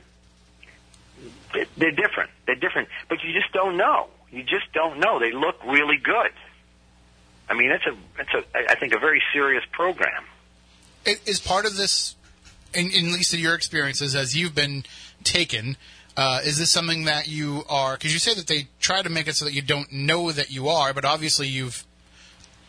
they- 1.53 1.67
they're 1.77 1.91
different. 1.93 2.31
They're 2.47 2.55
different, 2.57 2.89
but 3.09 3.23
you 3.23 3.33
just 3.39 3.53
don't 3.53 3.77
know. 3.77 4.09
You 4.31 4.43
just 4.43 4.73
don't 4.73 4.99
know. 4.99 5.19
They 5.19 5.33
look 5.33 5.63
really 5.65 5.99
good. 5.99 6.33
I 7.51 7.55
mean, 7.55 7.71
it's 7.71 7.85
a, 7.85 7.95
it's 8.19 8.33
a, 8.33 8.71
I 8.71 8.77
think, 8.77 8.95
a 8.95 8.99
very 8.99 9.23
serious 9.33 9.65
program. 9.73 10.25
i- 11.07 11.19
is 11.27 11.41
part 11.41 11.67
of 11.67 11.77
this, 11.77 12.15
in, 12.73 12.91
in 12.93 13.07
at 13.09 13.13
least 13.13 13.35
in 13.35 13.41
your 13.41 13.55
experiences 13.55 14.15
as 14.15 14.35
you've 14.37 14.55
been 14.55 14.85
taken, 15.25 15.77
uh, 16.17 16.41
is 16.45 16.59
this 16.59 16.71
something 16.71 17.05
that 17.05 17.29
you 17.29 17.65
are? 17.69 17.95
Because 17.95 18.13
you 18.13 18.19
say 18.19 18.35
that 18.35 18.47
they 18.47 18.69
try 18.81 19.03
to 19.03 19.09
make 19.09 19.29
it 19.29 19.37
so 19.37 19.45
that 19.45 19.55
you 19.55 19.63
don't 19.63 19.91
know 19.93 20.31
that 20.31 20.51
you 20.51 20.69
are, 20.69 20.93
but 20.93 21.05
obviously 21.05 21.49
you've 21.49 21.85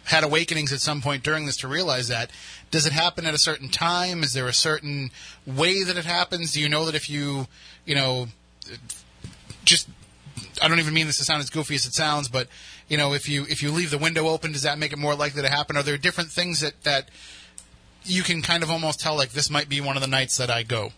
had 0.06 0.24
awakenings 0.24 0.72
at 0.74 0.82
some 0.82 1.02
point 1.02 1.24
during 1.24 1.46
this 1.46 1.58
to 1.58 1.68
realize 1.68 2.08
that. 2.08 2.32
Does 2.72 2.86
it 2.86 2.94
happen 2.94 3.26
at 3.26 3.34
a 3.34 3.38
certain 3.38 3.70
time? 3.70 4.24
Is 4.24 4.34
there 4.34 4.48
a 4.48 4.54
certain 4.54 5.12
way 5.46 5.84
that 5.84 5.98
it 5.98 6.06
happens? 6.06 6.54
Do 6.54 6.62
you 6.62 6.70
know 6.70 6.86
that 6.86 6.96
if 6.96 7.10
you, 7.10 7.48
you 7.86 7.96
know, 7.96 8.28
just 9.64 9.88
I 10.62 10.68
don't 10.68 10.80
even 10.80 10.94
mean 10.94 11.08
this 11.08 11.18
to 11.18 11.24
sound 11.24 11.42
as 11.42 11.50
goofy 11.50 11.76
as 11.76 11.86
it 11.86 11.94
sounds, 11.94 12.30
but 12.30 12.48
you 12.88 12.98
know, 12.98 13.14
if 13.14 13.30
you 13.30 13.46
if 13.50 13.62
you 13.62 13.72
leave 13.72 13.92
the 13.92 13.98
window 13.98 14.28
open, 14.28 14.52
does 14.52 14.64
that 14.64 14.78
make 14.78 14.94
it 14.94 15.00
more 15.00 15.16
likely 15.16 15.42
to 15.42 15.50
happen? 15.50 15.78
Are 15.78 15.84
there 15.84 15.98
different 15.98 16.32
things 16.32 16.62
that 16.62 16.84
that 16.84 17.10
you 18.04 18.24
can 18.24 18.42
kind 18.42 18.64
of 18.64 18.70
almost 18.70 19.00
tell 19.00 19.16
like 19.16 19.32
this 19.32 19.50
might 19.50 19.70
be 19.70 19.80
one 19.82 19.96
of 19.96 20.02
the 20.02 20.08
nights 20.08 20.38
that 20.38 20.50
I 20.50 20.64
go? 20.64 20.92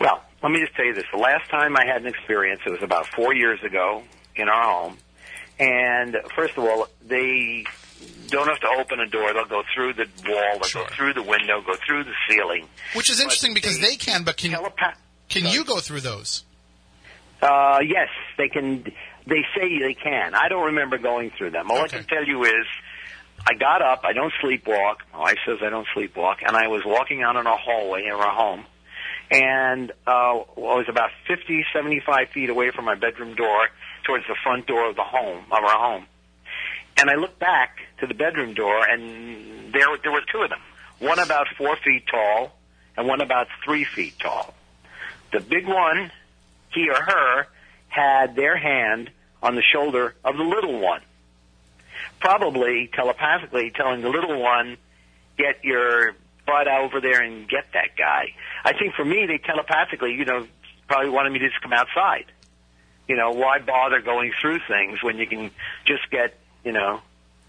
Well, 0.00 0.22
let 0.42 0.52
me 0.52 0.60
just 0.60 0.74
tell 0.74 0.84
you 0.84 0.94
this. 0.94 1.04
The 1.12 1.18
last 1.18 1.48
time 1.50 1.76
I 1.76 1.84
had 1.86 2.02
an 2.02 2.06
experience, 2.08 2.60
it 2.66 2.70
was 2.70 2.82
about 2.82 3.06
four 3.14 3.34
years 3.34 3.62
ago 3.62 4.02
in 4.36 4.48
our 4.48 4.62
home. 4.62 4.98
And 5.58 6.16
first 6.34 6.56
of 6.56 6.64
all, 6.64 6.88
they 7.06 7.64
don't 8.28 8.48
have 8.48 8.60
to 8.60 8.68
open 8.78 9.00
a 9.00 9.06
door. 9.06 9.32
They'll 9.34 9.44
go 9.44 9.62
through 9.74 9.94
the 9.94 10.06
wall, 10.26 10.52
they'll 10.54 10.62
Sure. 10.62 10.84
go 10.84 10.94
through 10.94 11.14
the 11.14 11.22
window, 11.22 11.60
go 11.60 11.74
through 11.86 12.04
the 12.04 12.14
ceiling. 12.28 12.66
Which 12.94 13.10
is 13.10 13.20
interesting 13.20 13.52
because 13.54 13.78
they- 13.78 13.88
they 13.90 13.96
can, 13.96 14.22
but 14.24 14.36
can 14.38 14.52
Telepath. 14.52 14.96
can 15.28 15.46
you 15.46 15.64
go 15.64 15.80
through 15.80 16.00
those? 16.00 16.44
Uh, 17.42 17.80
yes, 17.82 18.08
they 18.36 18.48
can. 18.48 18.84
They 19.26 19.46
say 19.54 19.78
they 19.78 19.94
can. 19.94 20.34
I 20.34 20.48
don't 20.48 20.66
remember 20.66 20.98
going 20.98 21.30
through 21.30 21.50
them. 21.50 21.70
All 21.70 21.78
Okay. 21.82 21.96
I 21.98 22.00
can 22.00 22.04
tell 22.08 22.24
you 22.24 22.42
is, 22.44 22.66
I 23.46 23.54
got 23.54 23.80
up. 23.82 24.00
I 24.04 24.12
don't 24.12 24.32
sleepwalk. 24.42 24.96
My 25.12 25.18
wife 25.20 25.38
says 25.46 25.58
I 25.62 25.70
don't 25.70 25.86
sleepwalk, 25.94 26.36
and 26.46 26.56
I 26.56 26.68
was 26.68 26.82
walking 26.84 27.22
out 27.22 27.36
in 27.36 27.46
a 27.46 27.56
hallway 27.56 28.04
in 28.04 28.12
our 28.12 28.30
home, 28.30 28.64
and 29.30 29.92
uh, 30.06 30.10
I 30.10 30.44
was 30.56 30.86
about 30.88 31.10
fifty, 31.26 31.64
seventy-five 31.72 32.30
feet 32.30 32.50
away 32.50 32.70
from 32.70 32.84
my 32.84 32.94
bedroom 32.94 33.34
door, 33.34 33.68
towards 34.04 34.26
the 34.26 34.36
front 34.42 34.66
door 34.66 34.88
of 34.88 34.96
the 34.96 35.04
home 35.04 35.44
of 35.50 35.64
our 35.64 35.78
home. 35.78 36.06
And 36.98 37.08
I 37.08 37.14
looked 37.14 37.38
back 37.38 37.78
to 38.00 38.06
the 38.06 38.14
bedroom 38.14 38.54
door, 38.54 38.84
and 38.86 39.72
there 39.72 39.86
there 40.02 40.12
were 40.12 40.22
two 40.32 40.42
of 40.42 40.50
them. 40.50 40.60
One 40.98 41.18
about 41.18 41.46
four 41.56 41.76
feet 41.76 42.04
tall, 42.10 42.52
and 42.96 43.06
one 43.06 43.20
about 43.20 43.48
three 43.64 43.84
feet 43.84 44.18
tall. 44.18 44.54
The 45.32 45.40
big 45.40 45.66
one 45.66 46.10
he 46.74 46.88
or 46.90 47.00
her 47.00 47.46
had 47.88 48.36
their 48.36 48.56
hand 48.56 49.10
on 49.42 49.54
the 49.54 49.62
shoulder 49.62 50.14
of 50.24 50.36
the 50.36 50.44
little 50.44 50.78
one. 50.80 51.00
Probably 52.20 52.90
telepathically 52.92 53.70
telling 53.70 54.02
the 54.02 54.10
little 54.10 54.40
one, 54.40 54.76
get 55.38 55.64
your 55.64 56.14
butt 56.50 56.68
over 56.68 57.00
there 57.00 57.22
and 57.22 57.48
get 57.48 57.66
that 57.74 57.96
guy. 57.96 58.26
I 58.64 58.72
think 58.72 58.94
for 58.94 59.04
me, 59.04 59.26
they 59.26 59.38
telepathically, 59.38 60.14
you 60.14 60.24
know, 60.24 60.46
probably 60.88 61.10
wanted 61.10 61.30
me 61.32 61.38
to 61.40 61.48
just 61.48 61.60
come 61.62 61.72
outside. 61.72 62.26
You 63.08 63.16
know, 63.16 63.30
why 63.32 63.58
bother 63.58 64.00
going 64.00 64.32
through 64.40 64.60
things 64.68 65.02
when 65.02 65.16
you 65.18 65.26
can 65.26 65.50
just 65.84 66.10
get, 66.10 66.38
you 66.64 66.72
know, 66.72 67.00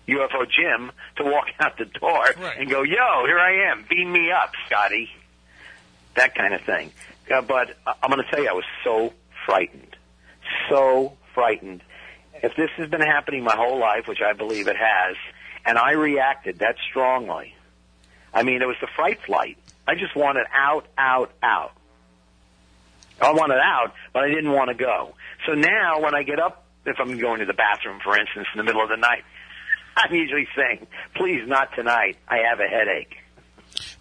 UFO 0.07 0.45
Jim 0.49 0.91
to 1.17 1.23
walk 1.23 1.45
out 1.59 1.77
the 1.77 1.85
door 1.85 2.25
Right. 2.39 2.57
and 2.59 2.69
go, 2.69 2.83
yo, 2.83 3.25
here 3.25 3.39
I 3.39 3.71
am, 3.71 3.85
beam 3.89 4.11
me 4.11 4.31
up, 4.31 4.51
Scotty. 4.67 5.09
That 6.15 6.35
kind 6.35 6.53
of 6.53 6.61
thing. 6.61 6.91
Uh, 7.33 7.41
but 7.41 7.77
I'm 7.85 8.09
going 8.11 8.23
to 8.23 8.29
tell 8.29 8.41
you, 8.43 8.49
I 8.49 8.53
was 8.53 8.65
so 8.83 9.13
frightened. 9.45 9.95
So 10.69 11.17
frightened. 11.33 11.81
If 12.43 12.55
this 12.55 12.69
has 12.77 12.89
been 12.89 13.01
happening 13.01 13.43
my 13.43 13.55
whole 13.55 13.79
life, 13.79 14.07
which 14.07 14.19
I 14.21 14.33
believe 14.33 14.67
it 14.67 14.75
has, 14.75 15.15
and 15.65 15.77
I 15.77 15.91
reacted 15.91 16.59
that 16.59 16.75
strongly, 16.89 17.55
I 18.33 18.43
mean, 18.43 18.61
it 18.61 18.67
was 18.67 18.77
the 18.81 18.87
fright 18.95 19.19
flight. 19.25 19.57
I 19.87 19.95
just 19.95 20.15
wanted 20.15 20.45
out, 20.53 20.85
out, 20.97 21.31
out. 21.43 21.73
I 23.21 23.33
wanted 23.33 23.59
out, 23.59 23.93
but 24.13 24.23
I 24.23 24.29
didn't 24.29 24.51
want 24.51 24.69
to 24.69 24.73
go. 24.73 25.13
So 25.45 25.53
now 25.53 26.01
when 26.01 26.15
I 26.15 26.23
get 26.23 26.39
up, 26.39 26.63
if 26.85 26.97
I'm 26.99 27.17
going 27.19 27.39
to 27.39 27.45
the 27.45 27.53
bathroom, 27.53 27.99
for 28.03 28.17
instance, 28.17 28.47
in 28.53 28.57
the 28.57 28.63
middle 28.63 28.81
of 28.81 28.89
the 28.89 28.97
night, 28.97 29.23
I'm 29.97 30.13
usually 30.13 30.47
saying, 30.55 30.87
please 31.15 31.47
not 31.47 31.75
tonight. 31.75 32.17
I 32.27 32.37
have 32.49 32.59
a 32.59 32.67
headache. 32.67 33.17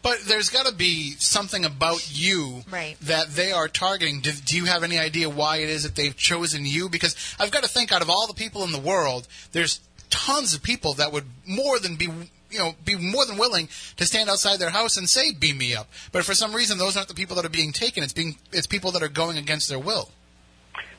But 0.02 0.20
there's 0.26 0.48
got 0.48 0.66
to 0.66 0.74
be 0.74 1.12
something 1.18 1.64
about 1.64 2.10
you 2.10 2.62
Right. 2.70 2.96
that 3.02 3.28
they 3.28 3.52
are 3.52 3.68
targeting. 3.68 4.20
Do, 4.20 4.32
do 4.32 4.56
you 4.56 4.64
have 4.64 4.82
any 4.82 4.98
idea 4.98 5.28
why 5.28 5.58
it 5.58 5.68
is 5.68 5.82
that 5.82 5.94
they've 5.94 6.16
chosen 6.16 6.64
you? 6.64 6.88
Because 6.88 7.14
I've 7.38 7.50
got 7.50 7.62
to 7.62 7.68
think, 7.68 7.92
out 7.92 8.02
of 8.02 8.08
all 8.10 8.26
the 8.26 8.34
people 8.34 8.64
in 8.64 8.72
the 8.72 8.80
world, 8.80 9.28
there's 9.52 9.80
tons 10.08 10.54
of 10.54 10.62
people 10.62 10.94
that 10.94 11.12
would 11.12 11.26
more 11.46 11.78
than 11.78 11.96
be, 11.96 12.08
you 12.50 12.58
know, 12.58 12.74
be 12.84 12.96
more 12.96 13.26
than 13.26 13.38
willing 13.38 13.68
to 13.96 14.04
stand 14.04 14.28
outside 14.28 14.58
their 14.58 14.70
house 14.70 14.96
and 14.96 15.08
say, 15.08 15.32
"Beam 15.32 15.58
me 15.58 15.74
up." 15.74 15.88
But 16.12 16.24
for 16.24 16.34
some 16.34 16.54
reason, 16.54 16.78
those 16.78 16.96
aren't 16.96 17.08
the 17.08 17.14
people 17.14 17.36
that 17.36 17.44
are 17.44 17.50
being 17.50 17.72
taken. 17.72 18.02
It's 18.02 18.12
being, 18.12 18.36
it's 18.52 18.66
people 18.66 18.92
that 18.92 19.02
are 19.02 19.08
going 19.08 19.38
against 19.38 19.68
their 19.68 19.78
will. 19.78 20.10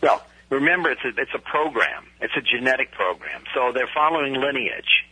Well, 0.02 0.24
remember, 0.50 0.90
it's 0.92 1.04
a, 1.04 1.10
it's 1.20 1.34
a 1.34 1.40
program. 1.40 2.06
It's 2.20 2.34
a 2.36 2.42
genetic 2.42 2.92
program. 2.92 3.44
So 3.54 3.72
they're 3.74 3.90
following 3.94 4.34
lineage. 4.34 5.06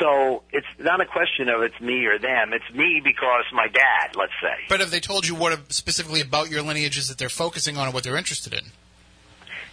So 0.00 0.42
it's 0.52 0.66
not 0.78 1.00
a 1.00 1.06
question 1.06 1.48
of 1.48 1.62
it's 1.62 1.80
me 1.80 2.04
or 2.06 2.18
them. 2.18 2.52
It's 2.52 2.76
me 2.76 3.00
because 3.02 3.44
my 3.52 3.68
dad, 3.68 4.14
let's 4.14 4.32
say. 4.42 4.64
But 4.68 4.80
have 4.80 4.90
they 4.90 5.00
told 5.00 5.26
you 5.26 5.34
what 5.34 5.72
specifically 5.72 6.20
about 6.20 6.50
your 6.50 6.62
lineage 6.62 6.98
is 6.98 7.08
that 7.08 7.18
they're 7.18 7.28
focusing 7.28 7.76
on 7.78 7.88
or 7.88 7.90
what 7.92 8.04
they're 8.04 8.16
interested 8.16 8.52
in? 8.52 8.64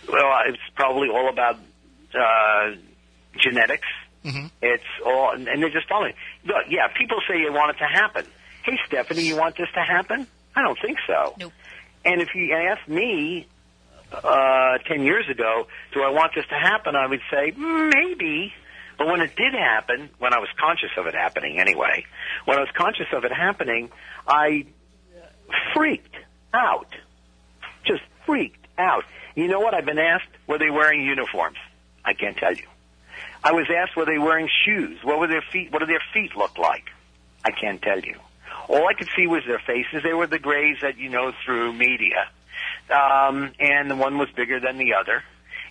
Well, 0.08 0.40
it's 0.46 0.62
probably 0.76 1.10
all 1.10 1.30
about 1.30 1.58
uh, 2.14 2.76
genetics. 3.38 3.88
Mhm. 4.24 4.52
It's 4.62 4.84
all, 5.06 5.32
and 5.32 5.45
they're 5.45 5.70
just 5.70 5.88
following. 5.90 6.14
Look, 6.45 6.66
yeah, 6.70 6.88
people 6.98 7.18
say 7.28 7.40
you 7.40 7.52
want 7.52 7.76
it 7.76 7.80
to 7.80 7.88
happen. 7.88 8.26
Hey, 8.64 8.80
Stephanie, 8.88 9.24
you 9.24 9.36
want 9.36 9.58
this 9.58 9.68
to 9.74 9.82
happen? 9.82 10.28
I 10.56 10.62
don't 10.62 10.80
think 10.82 10.98
so. 11.06 11.36
Nope. 11.40 11.52
And 12.06 12.22
if 12.22 12.30
you 12.36 12.54
asked 12.54 12.88
me 12.88 13.48
uh, 14.12 14.78
ten 14.88 15.04
years 15.04 15.28
ago, 15.30 15.68
do 15.94 16.02
I 16.04 16.10
want 16.10 16.34
this 16.36 16.45
to 16.48 16.56
happen? 16.56 16.95
I 16.95 17.08
would 17.08 17.22
say 17.32 17.52
"Mm, 17.52 17.91
maybe. 17.94 18.54
But 18.98 19.08
when 19.08 19.22
it 19.22 19.36
did 19.36 19.54
happen, 19.54 20.10
when 20.20 20.34
I 20.34 20.40
was 20.40 20.50
conscious 20.60 20.91
of 20.98 21.08
it 21.08 21.16
happening, 21.16 21.60
anyway, 21.60 22.06
when 22.45 22.58
I 22.58 22.62
was 22.62 22.70
conscious 22.76 23.08
of 23.12 23.26
it 23.26 23.32
happening, 23.34 23.90
I 24.28 24.66
freaked 25.74 26.16
out. 26.54 26.88
Just 27.86 28.04
freaked 28.26 28.66
out. 28.78 29.04
You 29.36 29.48
know 29.48 29.60
what? 29.60 29.74
I've 29.74 29.86
been 29.86 29.98
asked, 30.00 30.28
were 30.48 30.60
they 30.60 30.70
wearing 30.70 31.02
uniforms? 31.02 31.58
I 32.06 32.14
can't 32.14 32.38
tell 32.38 32.54
you. 32.54 32.68
I 33.44 33.52
was 33.52 33.68
asked, 33.76 33.95
were 33.95 34.06
they 34.06 34.18
wearing 34.18 34.49
shoes? 34.65 34.99
What 35.03 35.20
were 35.20 35.28
their 35.28 35.44
feet? 35.52 35.72
What 35.72 35.80
do 35.80 35.86
their 35.86 36.03
feet 36.14 36.36
look 36.36 36.57
like? 36.57 36.86
I 37.44 37.52
can't 37.52 37.82
tell 37.82 37.99
you. 37.99 38.15
All 38.70 38.88
I 38.88 38.94
could 38.94 39.10
see 39.15 39.28
was 39.28 39.44
their 39.45 39.60
faces. 39.60 40.03
They 40.03 40.14
were 40.14 40.28
the 40.28 40.40
grays 40.40 40.78
that 40.82 40.98
you 40.98 41.10
know 41.10 41.34
through 41.45 41.74
media. 41.74 42.30
Um, 42.90 43.52
and 43.60 43.91
the 43.91 43.95
one 43.95 44.18
was 44.18 44.30
bigger 44.36 44.60
than 44.60 44.78
the 44.78 44.94
other. 44.94 45.24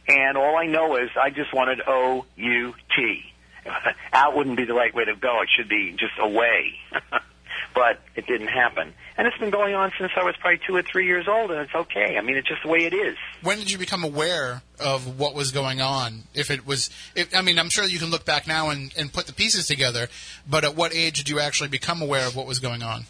And 0.08 0.36
all 0.36 0.56
I 0.56 0.66
know 0.66 0.96
is 0.96 1.10
I 1.20 1.30
just 1.30 1.54
wanted 1.54 1.80
O 1.86 2.26
U 2.36 2.74
T. 2.94 3.22
Out 4.12 4.36
wouldn't 4.36 4.56
be 4.56 4.64
the 4.64 4.74
right 4.74 4.94
way 4.94 5.04
to 5.04 5.14
go. 5.14 5.40
It 5.42 5.48
should 5.56 5.68
be 5.68 5.92
just 5.92 6.14
away. 6.20 6.74
but 7.74 8.00
it 8.16 8.26
didn't 8.26 8.48
happen. 8.48 8.92
And 9.16 9.26
it's 9.26 9.36
been 9.38 9.50
going 9.50 9.74
on 9.74 9.92
since 9.98 10.12
I 10.16 10.24
was 10.24 10.34
probably 10.40 10.60
two 10.66 10.74
or 10.74 10.82
three 10.82 11.06
years 11.06 11.26
old, 11.28 11.50
and 11.50 11.60
it's 11.60 11.74
okay. 11.74 12.16
I 12.18 12.22
mean, 12.22 12.36
it's 12.36 12.48
just 12.48 12.62
the 12.62 12.68
way 12.68 12.80
it 12.80 12.94
is. 12.94 13.16
when 13.42 13.58
did 13.58 13.70
you 13.70 13.78
become 13.78 14.04
aware 14.04 14.62
of 14.80 15.18
what 15.18 15.34
was 15.34 15.50
going 15.52 15.80
on? 15.80 16.22
If 16.34 16.50
it 16.50 16.66
was, 16.66 16.90
if, 17.14 17.34
I 17.34 17.42
mean, 17.42 17.58
I'm 17.58 17.70
sure 17.70 17.84
you 17.84 17.98
can 17.98 18.10
look 18.10 18.24
back 18.24 18.46
now 18.46 18.70
and, 18.70 18.92
and 18.96 19.12
put 19.12 19.26
the 19.26 19.32
pieces 19.32 19.66
together, 19.66 20.08
but 20.48 20.64
at 20.64 20.76
what 20.76 20.94
age 20.94 21.18
did 21.18 21.28
you 21.28 21.40
actually 21.40 21.68
become 21.68 22.02
aware 22.02 22.26
of 22.26 22.36
what 22.36 22.46
was 22.46 22.58
going 22.58 22.82
on? 22.82 23.04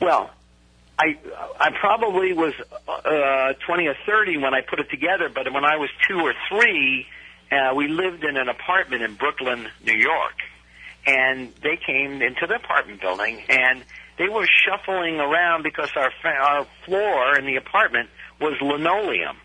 Well, 0.00 0.30
I 0.98 1.16
I 1.58 1.70
probably 1.80 2.32
was 2.32 2.54
uh, 2.88 3.52
20 3.66 3.86
or 3.86 3.94
30 4.06 4.38
when 4.38 4.54
I 4.54 4.60
put 4.60 4.80
it 4.80 4.90
together, 4.90 5.28
but 5.28 5.52
when 5.52 5.64
I 5.64 5.76
was 5.76 5.90
two 6.08 6.20
or 6.20 6.34
three, 6.48 7.06
uh, 7.50 7.74
we 7.74 7.88
lived 7.88 8.24
in 8.24 8.36
an 8.36 8.48
apartment 8.48 9.02
in 9.02 9.14
Brooklyn, 9.14 9.68
New 9.84 9.96
York, 9.96 10.34
and 11.06 11.52
they 11.62 11.76
came 11.76 12.22
into 12.22 12.46
the 12.46 12.54
apartment 12.54 13.00
building 13.00 13.42
and 13.48 13.84
they 14.18 14.28
were 14.28 14.46
shuffling 14.46 15.20
around 15.20 15.62
because 15.62 15.90
our 15.96 16.12
our 16.24 16.66
floor 16.84 17.38
in 17.38 17.46
the 17.46 17.56
apartment 17.56 18.08
was 18.40 18.54
linoleum, 18.60 19.36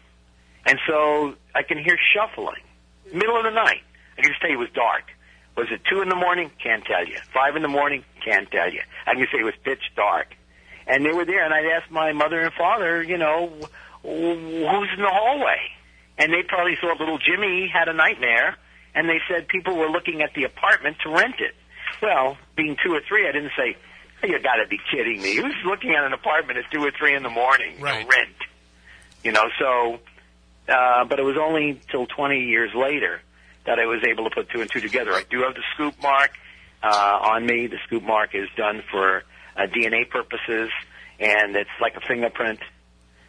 and 0.65 0.79
so 0.87 1.35
I 1.55 1.63
can 1.63 1.77
hear 1.77 1.97
shuffling, 2.13 2.61
middle 3.13 3.37
of 3.37 3.43
the 3.43 3.51
night. 3.51 3.81
I 4.17 4.21
can 4.21 4.31
just 4.31 4.41
tell 4.41 4.49
you 4.49 4.57
it 4.57 4.59
was 4.59 4.69
dark. 4.73 5.03
Was 5.55 5.67
it 5.71 5.81
two 5.89 6.01
in 6.01 6.09
the 6.09 6.15
morning? 6.15 6.51
Can't 6.61 6.83
tell 6.85 7.05
you. 7.05 7.17
Five 7.33 7.55
in 7.55 7.63
the 7.63 7.67
morning? 7.67 8.03
Can't 8.23 8.49
tell 8.51 8.71
you. 8.71 8.81
I 9.07 9.15
can 9.15 9.25
say 9.31 9.39
it 9.39 9.43
was 9.43 9.55
pitch 9.63 9.91
dark. 9.95 10.35
And 10.85 11.03
they 11.05 11.11
were 11.11 11.25
there, 11.25 11.43
and 11.43 11.53
I'd 11.53 11.65
ask 11.65 11.89
my 11.89 12.13
mother 12.13 12.39
and 12.41 12.53
father, 12.53 13.01
you 13.01 13.17
know, 13.17 13.51
who's 14.03 14.89
in 14.95 15.01
the 15.01 15.09
hallway? 15.11 15.59
And 16.17 16.31
they 16.31 16.43
probably 16.43 16.75
thought 16.79 16.99
little 16.99 17.17
Jimmy 17.17 17.67
had 17.67 17.89
a 17.89 17.93
nightmare, 17.93 18.55
and 18.97 19.07
they 19.07 19.19
said 19.29 19.47
people 19.47 19.75
were 19.77 19.89
looking 19.89 20.23
at 20.23 20.33
the 20.33 20.43
apartment 20.43 20.97
to 21.03 21.09
rent 21.09 21.35
it. 21.39 21.53
Well, 22.01 22.35
being 22.55 22.75
two 22.83 22.93
or 22.93 23.01
three, 23.07 23.27
I 23.29 23.31
didn't 23.31 23.51
say, 23.55 23.77
you 24.23 24.39
got 24.41 24.55
to 24.55 24.67
be 24.67 24.79
kidding 24.91 25.21
me. 25.21 25.35
Who's 25.35 25.55
looking 25.65 25.91
at 25.91 26.03
an 26.03 26.13
apartment 26.13 26.57
at 26.57 26.65
two 26.71 26.83
or 26.83 26.89
three 26.97 27.15
in 27.15 27.21
the 27.21 27.29
morning 27.29 27.79
Right. 27.79 28.01
to 28.01 28.07
rent? 28.07 28.35
You 29.23 29.31
know, 29.33 29.45
so, 29.59 29.99
uh, 30.67 31.05
but 31.05 31.19
it 31.19 31.23
was 31.23 31.37
only 31.37 31.79
till 31.91 32.07
20 32.07 32.39
years 32.39 32.71
later 32.75 33.21
that 33.65 33.77
I 33.79 33.85
was 33.85 34.03
able 34.03 34.23
to 34.23 34.31
put 34.31 34.49
two 34.49 34.61
and 34.61 34.71
two 34.71 34.79
together. 34.81 35.13
I 35.13 35.23
do 35.29 35.41
have 35.43 35.53
the 35.53 35.63
scoop 35.75 35.93
mark 36.01 36.31
uh, 36.81 37.19
on 37.21 37.45
me. 37.45 37.67
The 37.67 37.77
scoop 37.85 38.01
mark 38.03 38.33
is 38.33 38.47
done 38.57 38.81
for 38.89 39.23
uh, 39.55 39.61
DNA 39.67 40.09
purposes, 40.09 40.71
and 41.19 41.55
it's 41.55 41.69
like 41.79 41.95
a 41.95 42.01
fingerprint. 42.01 42.59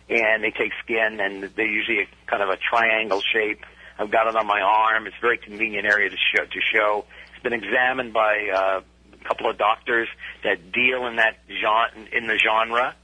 And 0.09 0.43
they 0.43 0.51
take 0.51 0.73
skin, 0.83 1.19
and 1.21 1.43
they're 1.55 1.67
usually 1.67 2.01
a, 2.01 2.07
kind 2.27 2.43
of 2.43 2.49
a 2.49 2.57
triangle 2.57 3.21
shape. 3.21 3.65
I've 3.99 4.11
got 4.11 4.29
it 4.29 4.37
on 4.37 4.47
my 4.47 4.61
arm. 4.61 5.07
It's 5.07 5.17
a 5.17 5.21
very 5.21 5.39
convenient 5.39 5.87
area 5.87 6.09
to 6.09 6.17
show. 6.17 6.45
To 6.45 6.61
show. 6.73 7.05
It's 7.33 7.43
been 7.43 7.53
examined 7.53 8.13
by 8.13 8.49
uh, 8.55 8.81
a 9.21 9.25
couple 9.25 9.51
of 9.51 9.59
doctors 9.59 10.09
that 10.45 10.73
deal 10.73 11.07
in 11.07 11.17
that 11.17 11.39
genre, 11.61 11.91
in 12.13 12.27
the 12.27 12.39
genre, 12.39 12.95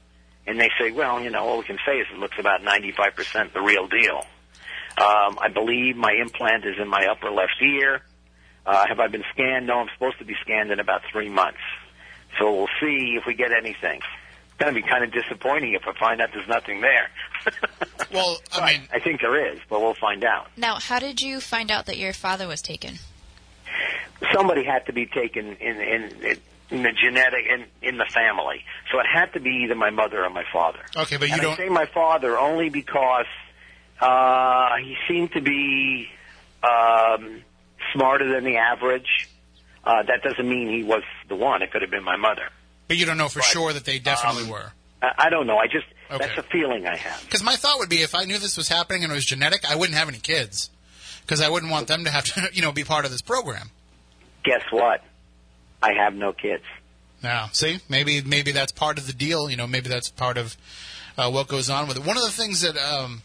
and 0.47 0.59
they 0.59 0.69
say, 0.79 0.91
well, 0.91 1.21
you 1.21 1.29
know, 1.29 1.43
all 1.43 1.57
we 1.57 1.63
can 1.63 1.79
say 1.85 1.97
is 1.97 2.07
it 2.13 2.19
looks 2.19 2.37
about 2.39 2.61
95% 2.61 3.53
the 3.53 3.61
real 3.61 3.87
deal. 3.87 4.23
Um, 4.97 5.37
I 5.41 5.49
believe 5.53 5.97
my 5.97 6.13
implant 6.13 6.65
is 6.65 6.75
in 6.81 6.87
my 6.87 7.07
upper 7.07 7.29
left 7.29 7.61
ear. 7.61 8.01
Uh, 8.65 8.87
have 8.87 8.99
I 8.99 9.07
been 9.07 9.23
scanned? 9.33 9.67
No, 9.67 9.79
I'm 9.79 9.89
supposed 9.93 10.19
to 10.19 10.25
be 10.25 10.35
scanned 10.41 10.71
in 10.71 10.79
about 10.79 11.01
three 11.11 11.29
months. 11.29 11.59
So 12.39 12.53
we'll 12.53 12.69
see 12.79 13.15
if 13.19 13.25
we 13.25 13.33
get 13.33 13.51
anything. 13.51 14.01
It's 14.55 14.63
going 14.63 14.73
to 14.73 14.81
be 14.81 14.87
kind 14.87 15.03
of 15.03 15.11
disappointing 15.11 15.73
if 15.73 15.83
I 15.85 15.93
find 15.99 16.21
out 16.21 16.29
there's 16.33 16.47
nothing 16.47 16.81
there. 16.81 17.09
Well, 18.13 18.37
I 18.53 18.71
mean, 18.73 18.81
I 18.93 18.99
think 18.99 19.19
there 19.19 19.51
is, 19.51 19.59
but 19.67 19.81
we'll 19.81 19.95
find 19.95 20.23
out. 20.23 20.47
Now, 20.55 20.75
how 20.79 20.99
did 20.99 21.19
you 21.19 21.41
find 21.41 21.69
out 21.69 21.87
that 21.87 21.97
your 21.97 22.13
father 22.13 22.47
was 22.47 22.61
taken? 22.61 22.99
somebody 24.33 24.63
had 24.63 24.85
to 24.85 24.93
be 24.93 25.05
taken 25.05 25.55
in 25.57 25.81
in 25.81 26.37
in 26.71 26.83
the 26.83 26.91
genetic 26.91 27.45
in 27.47 27.65
in 27.81 27.97
the 27.97 28.05
family. 28.05 28.63
So 28.91 28.99
it 28.99 29.05
had 29.11 29.33
to 29.33 29.39
be 29.39 29.63
either 29.63 29.75
my 29.75 29.89
mother 29.89 30.23
or 30.23 30.29
my 30.29 30.43
father. 30.51 30.79
Okay, 30.95 31.17
but 31.17 31.27
you 31.27 31.33
and 31.33 31.41
don't. 31.41 31.53
I 31.53 31.57
say 31.57 31.69
my 31.69 31.85
father 31.85 32.37
only 32.37 32.69
because 32.69 33.25
uh, 33.99 34.75
he 34.77 34.95
seemed 35.07 35.33
to 35.33 35.41
be 35.41 36.07
um, 36.63 37.41
smarter 37.93 38.31
than 38.31 38.43
the 38.43 38.57
average. 38.57 39.29
Uh, 39.83 40.01
that 40.03 40.23
doesn't 40.23 40.47
mean 40.47 40.69
he 40.69 40.83
was 40.83 41.03
the 41.29 41.35
one. 41.35 41.61
It 41.61 41.71
could 41.71 41.81
have 41.83 41.91
been 41.91 42.03
my 42.03 42.17
mother. 42.17 42.49
But 42.87 42.97
you 42.97 43.05
don't 43.05 43.17
know 43.17 43.29
for 43.29 43.39
But, 43.39 43.45
sure 43.45 43.73
that 43.73 43.85
they 43.85 43.99
definitely 43.99 44.43
um, 44.43 44.49
were. 44.49 44.71
I, 45.01 45.29
don't 45.29 45.47
know. 45.47 45.57
I 45.57 45.67
just 45.67 45.85
Okay. 46.11 46.25
that's 46.25 46.37
a 46.37 46.43
feeling 46.43 46.85
I 46.85 46.95
have. 46.95 47.21
Because 47.23 47.43
my 47.43 47.55
thought 47.55 47.79
would 47.79 47.89
be, 47.89 48.01
if 48.01 48.13
I 48.13 48.25
knew 48.25 48.37
this 48.37 48.57
was 48.57 48.67
happening 48.67 49.03
and 49.03 49.11
it 49.11 49.15
was 49.15 49.25
genetic, 49.25 49.69
I 49.69 49.75
wouldn't 49.75 49.97
have 49.97 50.07
any 50.07 50.19
kids. 50.19 50.69
Because 51.21 51.41
I 51.41 51.49
wouldn't 51.49 51.71
want 51.71 51.87
them 51.87 52.03
to 52.05 52.11
have 52.11 52.25
to, 52.25 52.49
you 52.53 52.61
know, 52.61 52.71
be 52.71 52.83
part 52.83 53.05
of 53.05 53.11
this 53.11 53.21
program. 53.21 53.71
Guess 54.43 54.61
what? 54.69 55.03
I 55.81 55.93
have 55.93 56.13
no 56.13 56.31
kids. 56.31 56.63
Now, 57.23 57.49
see, 57.51 57.79
maybe 57.89 58.21
maybe 58.21 58.51
that's 58.51 58.71
part 58.71 58.99
of 58.99 59.07
the 59.07 59.13
deal. 59.13 59.49
You 59.49 59.57
know, 59.57 59.65
maybe 59.65 59.89
that's 59.89 60.09
part 60.11 60.37
of 60.37 60.55
uh, 61.17 61.31
what 61.31 61.47
goes 61.47 61.69
on 61.69 61.87
with 61.87 61.97
it. 61.97 62.05
One 62.05 62.17
of 62.17 62.23
the 62.23 62.31
things 62.31 62.61
that 62.61 62.77
um, 62.77 63.23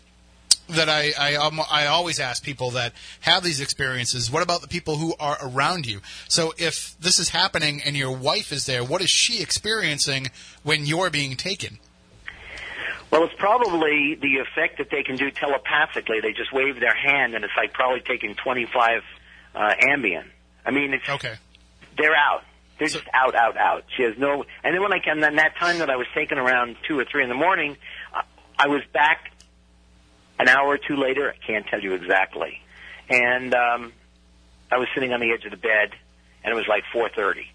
that 0.75 0.89
I 0.89 1.13
I, 1.19 1.35
um, 1.37 1.61
I 1.71 1.87
always 1.87 2.19
ask 2.21 2.43
people 2.43 2.71
that 2.73 2.93
have 3.21 3.43
these 3.43 3.61
experiences: 3.61 4.31
What 4.31 4.43
about 4.43 4.61
the 4.63 4.69
people 4.69 4.97
who 4.97 5.15
are 5.21 5.39
around 5.43 5.87
you? 5.87 6.01
So, 6.29 6.53
if 6.59 6.95
this 7.01 7.19
is 7.19 7.29
happening 7.31 7.83
and 7.85 7.97
your 7.97 8.17
wife 8.17 8.53
is 8.53 8.67
there, 8.67 8.83
what 8.85 9.01
is 9.01 9.11
she 9.11 9.43
experiencing 9.43 10.29
when 10.63 10.87
you're 10.87 11.11
being 11.11 11.37
taken? 11.37 11.79
Well, 13.11 13.25
it's 13.25 13.35
probably 13.39 14.15
the 14.21 14.37
effect 14.39 14.79
that 14.79 14.89
they 14.91 15.03
can 15.03 15.17
do 15.17 15.31
telepathically. 15.33 16.21
They 16.21 16.33
just 16.33 16.53
wave 16.53 16.79
their 16.79 16.95
hand, 16.95 17.35
and 17.35 17.45
it's 17.45 17.55
like 17.57 17.73
probably 17.73 18.01
taking 18.01 18.37
25 18.37 19.03
uh, 19.55 19.75
Ambien. 19.89 20.25
I 20.65 20.71
mean, 20.71 20.95
it's 20.95 21.09
Okay. 21.09 21.35
they're 21.99 22.15
out. 22.15 22.45
They're 22.79 22.89
So- 22.89 22.99
just 23.01 23.11
out, 23.13 23.35
out, 23.35 23.57
out. 23.57 23.85
She 23.97 24.05
has 24.05 24.17
no. 24.17 24.45
And 24.63 24.73
then 24.75 24.81
when 24.81 24.93
I 24.93 25.01
came, 25.01 25.19
then 25.21 25.37
that 25.37 25.57
time 25.59 25.79
that 25.79 25.91
I 25.91 25.97
was 25.97 26.07
taken 26.15 26.39
around 26.39 26.77
two 26.87 26.99
or 26.99 27.05
three 27.05 27.25
in 27.25 27.29
the 27.29 27.35
morning, 27.35 27.77
I- 28.15 28.23
I 28.59 28.69
was 28.69 28.83
back 28.93 29.33
an 30.41 30.49
hour 30.49 30.69
or 30.69 30.79
two 30.79 30.97
later. 30.97 31.33
I 31.33 31.47
can't 31.47 31.67
tell 31.67 31.81
you 31.81 31.93
exactly. 31.95 32.61
And 33.09 33.55
um, 33.55 33.93
I 34.73 34.79
was 34.79 34.89
sitting 34.95 35.13
on 35.13 35.21
the 35.21 35.33
edge 35.33 35.45
of 35.45 35.51
the 35.51 35.57
bed, 35.57 35.91
and 36.43 36.53
it 36.53 36.55
was 36.55 36.67
like 36.67 36.85
4:30. 36.95 37.47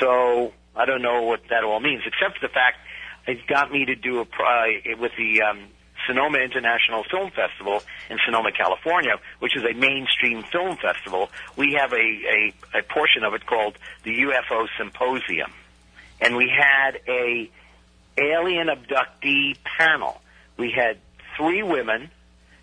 So 0.00 0.52
I 0.74 0.86
don't 0.86 1.02
know 1.02 1.22
what 1.22 1.42
that 1.50 1.64
all 1.64 1.80
means, 1.80 2.02
except 2.06 2.38
for 2.38 2.46
the 2.46 2.52
fact 2.52 2.78
it 3.26 3.46
got 3.46 3.70
me 3.70 3.84
to 3.84 3.94
do 3.94 4.20
a 4.20 4.24
pri- 4.24 4.82
with 4.98 5.12
the 5.16 5.42
um, 5.42 5.66
Sonoma 6.06 6.38
International 6.38 7.04
Film 7.04 7.30
Festival 7.30 7.82
in 8.08 8.18
Sonoma, 8.24 8.52
California, 8.52 9.16
which 9.40 9.56
is 9.56 9.62
a 9.64 9.74
mainstream 9.74 10.42
film 10.44 10.76
festival. 10.76 11.30
We 11.56 11.74
have 11.74 11.92
a, 11.92 11.96
a, 11.96 12.78
a 12.78 12.82
portion 12.82 13.22
of 13.24 13.34
it 13.34 13.46
called 13.46 13.76
the 14.02 14.10
UFO 14.10 14.66
Symposium, 14.78 15.52
and 16.20 16.36
we 16.36 16.48
had 16.48 17.00
a 17.06 17.50
alien 18.16 18.68
abductee 18.68 19.56
panel. 19.64 20.20
We 20.56 20.70
had 20.70 20.98
three 21.36 21.62
women 21.62 22.10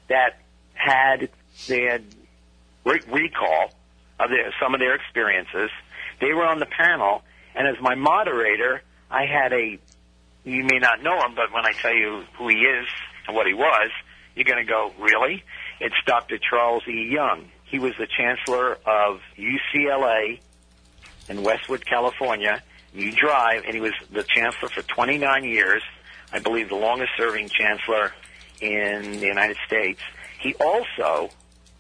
that 0.08 0.40
had 0.74 1.30
had 1.68 2.04
re- 2.86 3.02
recall 3.12 3.72
of 4.20 4.30
their, 4.30 4.54
some 4.62 4.74
of 4.74 4.80
their 4.80 4.96
experiences. 4.96 5.70
They 6.20 6.34
were 6.34 6.46
on 6.46 6.60
the 6.60 6.66
panel, 6.66 7.24
and 7.56 7.68
as 7.68 7.82
my 7.82 7.96
moderator, 7.96 8.82
I 9.10 9.26
had 9.26 9.54
a. 9.54 9.80
You 10.46 10.64
may 10.64 10.80
not 10.80 11.04
know 11.04 11.20
him, 11.22 11.36
but 11.36 11.54
when 11.54 11.66
I 11.66 11.74
tell 11.74 11.94
you 11.94 12.24
who 12.38 12.48
he 12.48 12.56
is 12.56 12.88
and 13.28 13.36
what 13.36 13.46
he 13.46 13.54
was, 13.54 13.92
you're 14.36 14.46
going 14.46 14.66
to 14.66 14.70
go, 14.70 14.94
really? 14.98 15.44
It's 15.80 15.96
Dr. 16.06 16.38
Charles 16.38 16.84
E. 16.88 17.10
Young. 17.12 17.50
He 17.66 17.78
was 17.78 17.94
the 18.00 18.08
chancellor 18.08 18.78
of 18.86 19.20
UCLA 19.38 20.40
in 21.28 21.44
Westwood, 21.44 21.86
California. 21.86 22.64
You 22.94 23.12
drive, 23.12 23.64
and 23.66 23.76
he 23.76 23.82
was 23.82 23.94
the 24.12 24.24
chancellor 24.24 24.70
for 24.70 24.82
29 24.82 25.44
years. 25.44 25.84
I 26.32 26.40
believe 26.40 26.70
the 26.70 26.76
longest 26.76 27.12
serving 27.18 27.50
chancellor 27.50 28.14
in 28.62 29.20
the 29.20 29.26
United 29.26 29.58
States. 29.66 30.02
He 30.40 30.54
also, 30.56 31.30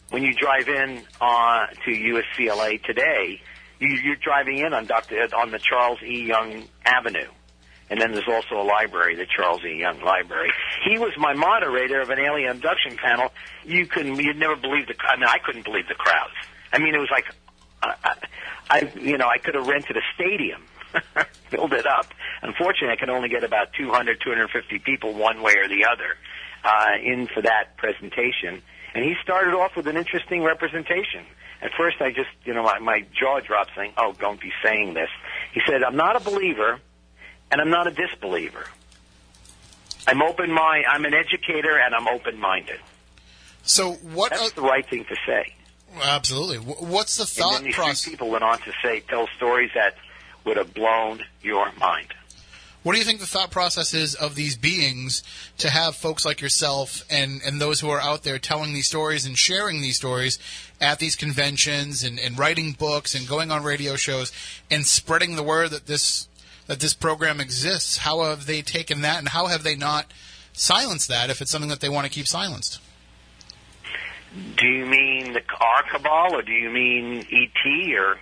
when 0.09 0.23
you 0.23 0.33
drive 0.33 0.67
in 0.67 1.03
uh, 1.21 1.67
to 1.85 1.91
USCLA 1.91 2.83
today, 2.83 3.41
you, 3.79 3.89
you're 4.03 4.15
driving 4.17 4.59
in 4.59 4.73
on 4.73 4.85
Dr. 4.85 5.15
on 5.35 5.51
the 5.51 5.59
Charles 5.59 5.99
E. 6.03 6.25
Young 6.25 6.63
Avenue. 6.85 7.29
And 7.89 7.99
then 7.99 8.11
there's 8.11 8.27
also 8.27 8.61
a 8.61 8.67
library, 8.67 9.15
the 9.15 9.25
Charles 9.25 9.63
E. 9.65 9.79
Young 9.79 10.01
Library. 10.01 10.51
He 10.87 10.99
was 10.99 11.11
my 11.17 11.33
moderator 11.33 12.01
of 12.01 12.11
an 12.11 12.19
alien 12.19 12.51
abduction 12.51 12.97
panel. 12.97 13.31
You 13.65 13.87
couldn't, 13.87 14.19
you'd 14.19 14.37
never 14.37 14.55
believe 14.55 14.87
the. 14.87 14.95
I 15.01 15.15
mean, 15.15 15.27
I 15.27 15.39
couldn't 15.39 15.65
believe 15.65 15.87
the 15.87 15.95
crowds. 15.95 16.33
I 16.71 16.77
mean, 16.77 16.93
it 16.93 16.99
was 16.99 17.09
like, 17.11 17.25
uh, 17.81 17.93
I, 18.03 18.15
I, 18.69 18.91
you 18.99 19.17
know, 19.17 19.27
I 19.27 19.39
could 19.39 19.55
have 19.55 19.65
rented 19.65 19.97
a 19.97 20.01
stadium, 20.13 20.65
filled 21.49 21.73
it 21.73 21.87
up. 21.87 22.13
Unfortunately, 22.43 22.93
I 22.93 22.95
could 22.95 23.09
only 23.09 23.29
get 23.29 23.43
about 23.43 23.73
200, 23.73 24.21
250 24.21 24.79
people 24.79 25.15
one 25.15 25.41
way 25.41 25.53
or 25.57 25.67
the 25.67 25.85
other 25.91 26.15
uh, 26.63 26.91
in 27.03 27.27
for 27.27 27.41
that 27.41 27.77
presentation. 27.77 28.61
And 28.93 29.03
he 29.05 29.15
started 29.23 29.53
off 29.53 29.75
with 29.75 29.87
an 29.87 29.97
interesting 29.97 30.43
representation. 30.43 31.25
At 31.61 31.71
first, 31.77 31.97
I 32.01 32.11
just, 32.11 32.29
you 32.45 32.53
know, 32.53 32.63
my, 32.63 32.79
my 32.79 33.05
jaw 33.13 33.39
dropped, 33.41 33.71
saying, 33.75 33.93
"Oh, 33.97 34.13
don't 34.19 34.39
be 34.39 34.51
saying 34.63 34.93
this." 34.93 35.09
He 35.53 35.61
said, 35.67 35.83
"I'm 35.83 35.95
not 35.95 36.15
a 36.15 36.19
believer." 36.19 36.79
and 37.51 37.59
I'm 37.59 37.71
not 37.71 37.87
a 37.87 37.91
disbeliever. 37.91 38.63
I'm 40.07 40.21
open 40.21 40.51
mind. 40.51 40.85
I'm 40.87 41.03
an 41.05 41.15
educator, 41.15 41.79
and 41.79 41.95
I'm 41.95 42.07
open 42.07 42.39
minded. 42.39 42.79
So, 43.63 43.93
what? 43.93 44.29
That's 44.29 44.51
Uh, 44.51 44.55
the 44.55 44.61
right 44.61 44.87
thing 44.87 45.03
to 45.05 45.15
say. 45.25 45.55
absolutely. 46.03 46.57
What's 46.57 47.15
the 47.17 47.23
And 47.23 47.29
thought 47.31 47.53
then 47.53 47.63
these 47.63 47.75
process? 47.75 48.07
people 48.07 48.29
went 48.29 48.43
on 48.43 48.59
to 48.59 48.71
say, 48.83 48.99
tell 49.01 49.27
stories 49.35 49.71
that 49.73 49.95
would 50.45 50.57
have 50.57 50.73
blown 50.75 51.23
your 51.41 51.71
mind. 51.79 52.13
What 52.81 52.93
do 52.93 52.99
you 52.99 53.05
think 53.05 53.19
the 53.19 53.25
thought 53.25 53.51
process 53.51 53.93
is 53.93 54.15
of 54.15 54.35
these 54.35 54.55
beings 54.55 55.21
to 55.57 55.69
have 55.69 55.97
folks 55.97 56.25
like 56.25 56.39
yourself 56.39 57.03
and, 57.09 57.41
and 57.43 57.59
those 57.59 57.81
who 57.81 57.89
are 57.89 57.99
out 57.99 58.23
there 58.23 58.39
telling 58.39 58.73
these 58.73 58.87
stories 58.87 59.25
and 59.25 59.37
sharing 59.37 59.81
these 59.81 59.97
stories 59.97 60.39
at 60.79 60.99
these 60.99 61.17
conventions 61.17 62.03
and, 62.03 62.17
and 62.19 62.39
writing 62.39 62.71
books 62.71 63.15
and 63.15 63.27
going 63.27 63.51
on 63.51 63.63
radio 63.63 63.97
shows 63.97 64.31
and 64.71 64.85
spreading 64.85 65.35
the 65.35 65.43
word 65.43 65.71
that 65.71 65.87
this 65.87 66.27
that 66.67 66.79
this 66.79 66.93
program 66.93 67.41
exists? 67.41 67.97
How 67.97 68.23
have 68.23 68.45
they 68.45 68.61
taken 68.61 69.01
that 69.01 69.19
and 69.19 69.27
how 69.27 69.47
have 69.47 69.63
they 69.63 69.75
not 69.75 70.05
silenced 70.53 71.09
that 71.09 71.29
if 71.29 71.41
it's 71.41 71.51
something 71.51 71.69
that 71.69 71.81
they 71.81 71.89
want 71.89 72.05
to 72.05 72.11
keep 72.11 72.27
silenced? 72.27 72.79
Do 74.55 74.67
you 74.67 74.85
mean 74.85 75.33
the 75.33 75.41
our 75.59 75.83
cabal, 75.91 76.35
or 76.35 76.43
do 76.43 76.51
you 76.51 76.69
mean 76.69 77.25
ET, 77.31 77.93
or 77.97 78.19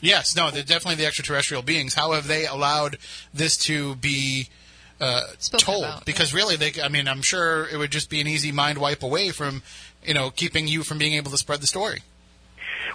Yes, 0.00 0.34
no, 0.34 0.50
they're 0.50 0.62
definitely 0.62 0.96
the 0.96 1.06
extraterrestrial 1.06 1.62
beings. 1.62 1.94
How 1.94 2.12
have 2.12 2.26
they 2.26 2.46
allowed 2.46 2.98
this 3.34 3.56
to 3.64 3.94
be 3.96 4.48
uh, 5.00 5.22
told? 5.58 5.84
about, 5.84 6.04
because 6.04 6.32
really, 6.32 6.56
they, 6.56 6.72
I 6.82 6.88
mean, 6.88 7.08
I'm 7.08 7.22
sure 7.22 7.68
it 7.68 7.76
would 7.76 7.90
just 7.90 8.08
be 8.08 8.20
an 8.20 8.26
easy 8.26 8.52
mind 8.52 8.78
wipe 8.78 9.02
away 9.02 9.30
from, 9.30 9.62
you 10.04 10.14
know, 10.14 10.30
keeping 10.30 10.68
you 10.68 10.82
from 10.82 10.98
being 10.98 11.14
able 11.14 11.30
to 11.30 11.36
spread 11.36 11.60
the 11.60 11.66
story. 11.66 12.00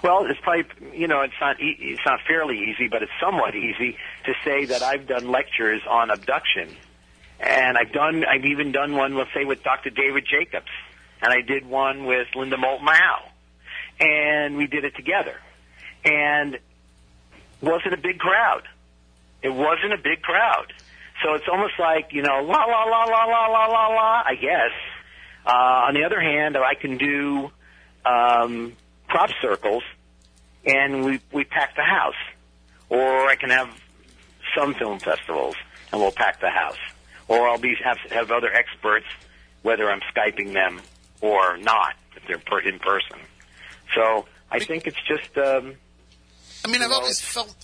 Well, 0.02 0.26
it's 0.26 0.40
probably 0.40 0.66
you 0.94 1.08
know 1.08 1.22
it's 1.22 1.34
not 1.40 1.60
e- 1.60 1.76
it's 1.80 2.04
not 2.04 2.20
fairly 2.26 2.58
easy, 2.58 2.88
but 2.88 3.02
it's 3.02 3.12
somewhat 3.20 3.54
easy 3.54 3.96
to 4.24 4.34
say 4.44 4.66
that 4.66 4.82
I've 4.82 5.06
done 5.06 5.30
lectures 5.30 5.82
on 5.88 6.10
abduction, 6.10 6.68
and 7.40 7.78
I've 7.78 7.92
done 7.92 8.24
I've 8.24 8.44
even 8.44 8.72
done 8.72 8.94
one, 8.94 9.14
let's 9.14 9.32
say, 9.32 9.44
with 9.44 9.62
Dr. 9.62 9.90
David 9.90 10.26
Jacobs, 10.26 10.70
and 11.22 11.32
I 11.32 11.40
did 11.40 11.66
one 11.66 12.04
with 12.04 12.28
Linda 12.34 12.56
Moulton 12.56 12.86
Howe, 12.86 13.28
and 14.00 14.56
we 14.56 14.66
did 14.66 14.84
it 14.84 14.94
together, 14.96 15.36
and 16.04 16.58
wasn't 17.60 17.94
a 17.94 17.98
big 17.98 18.18
crowd. 18.18 18.62
It 19.42 19.50
wasn't 19.50 19.92
a 19.92 19.98
big 19.98 20.22
crowd, 20.22 20.72
so 21.22 21.34
it's 21.34 21.46
almost 21.50 21.74
like 21.78 22.12
you 22.12 22.22
know 22.22 22.42
la 22.42 22.64
la 22.64 22.84
la 22.84 23.04
la 23.04 23.24
la 23.24 23.46
la 23.46 23.66
la 23.66 23.86
la. 23.88 24.22
I 24.24 24.34
guess. 24.40 24.72
Uh, 25.46 25.86
on 25.88 25.94
the 25.94 26.04
other 26.04 26.20
hand, 26.20 26.56
I 26.56 26.74
can 26.74 26.98
do. 26.98 27.50
Um, 28.04 28.76
crop 29.08 29.30
circles, 29.40 29.82
and 30.64 31.04
we 31.04 31.20
we 31.32 31.44
pack 31.44 31.76
the 31.76 31.82
house. 31.82 32.14
Or 32.88 33.26
I 33.26 33.36
can 33.36 33.50
have 33.50 33.68
some 34.56 34.74
film 34.74 35.00
festivals, 35.00 35.56
and 35.92 36.00
we'll 36.00 36.12
pack 36.12 36.40
the 36.40 36.50
house. 36.50 36.78
Or 37.28 37.48
I'll 37.48 37.58
be 37.58 37.74
have 37.82 37.98
have 38.10 38.30
other 38.30 38.52
experts, 38.52 39.06
whether 39.62 39.90
I'm 39.90 40.00
skyping 40.14 40.52
them 40.52 40.80
or 41.20 41.56
not, 41.56 41.94
if 42.14 42.26
they're 42.26 42.58
in 42.60 42.78
person. 42.78 43.18
So 43.94 44.26
I 44.50 44.60
think 44.60 44.86
it's 44.86 45.02
just 45.08 45.36
um, 45.38 45.74
I 46.66 46.72
mean, 46.72 46.82
I've 46.82 46.90
Well, 46.90 47.00
always 47.00 47.20
felt 47.20 47.54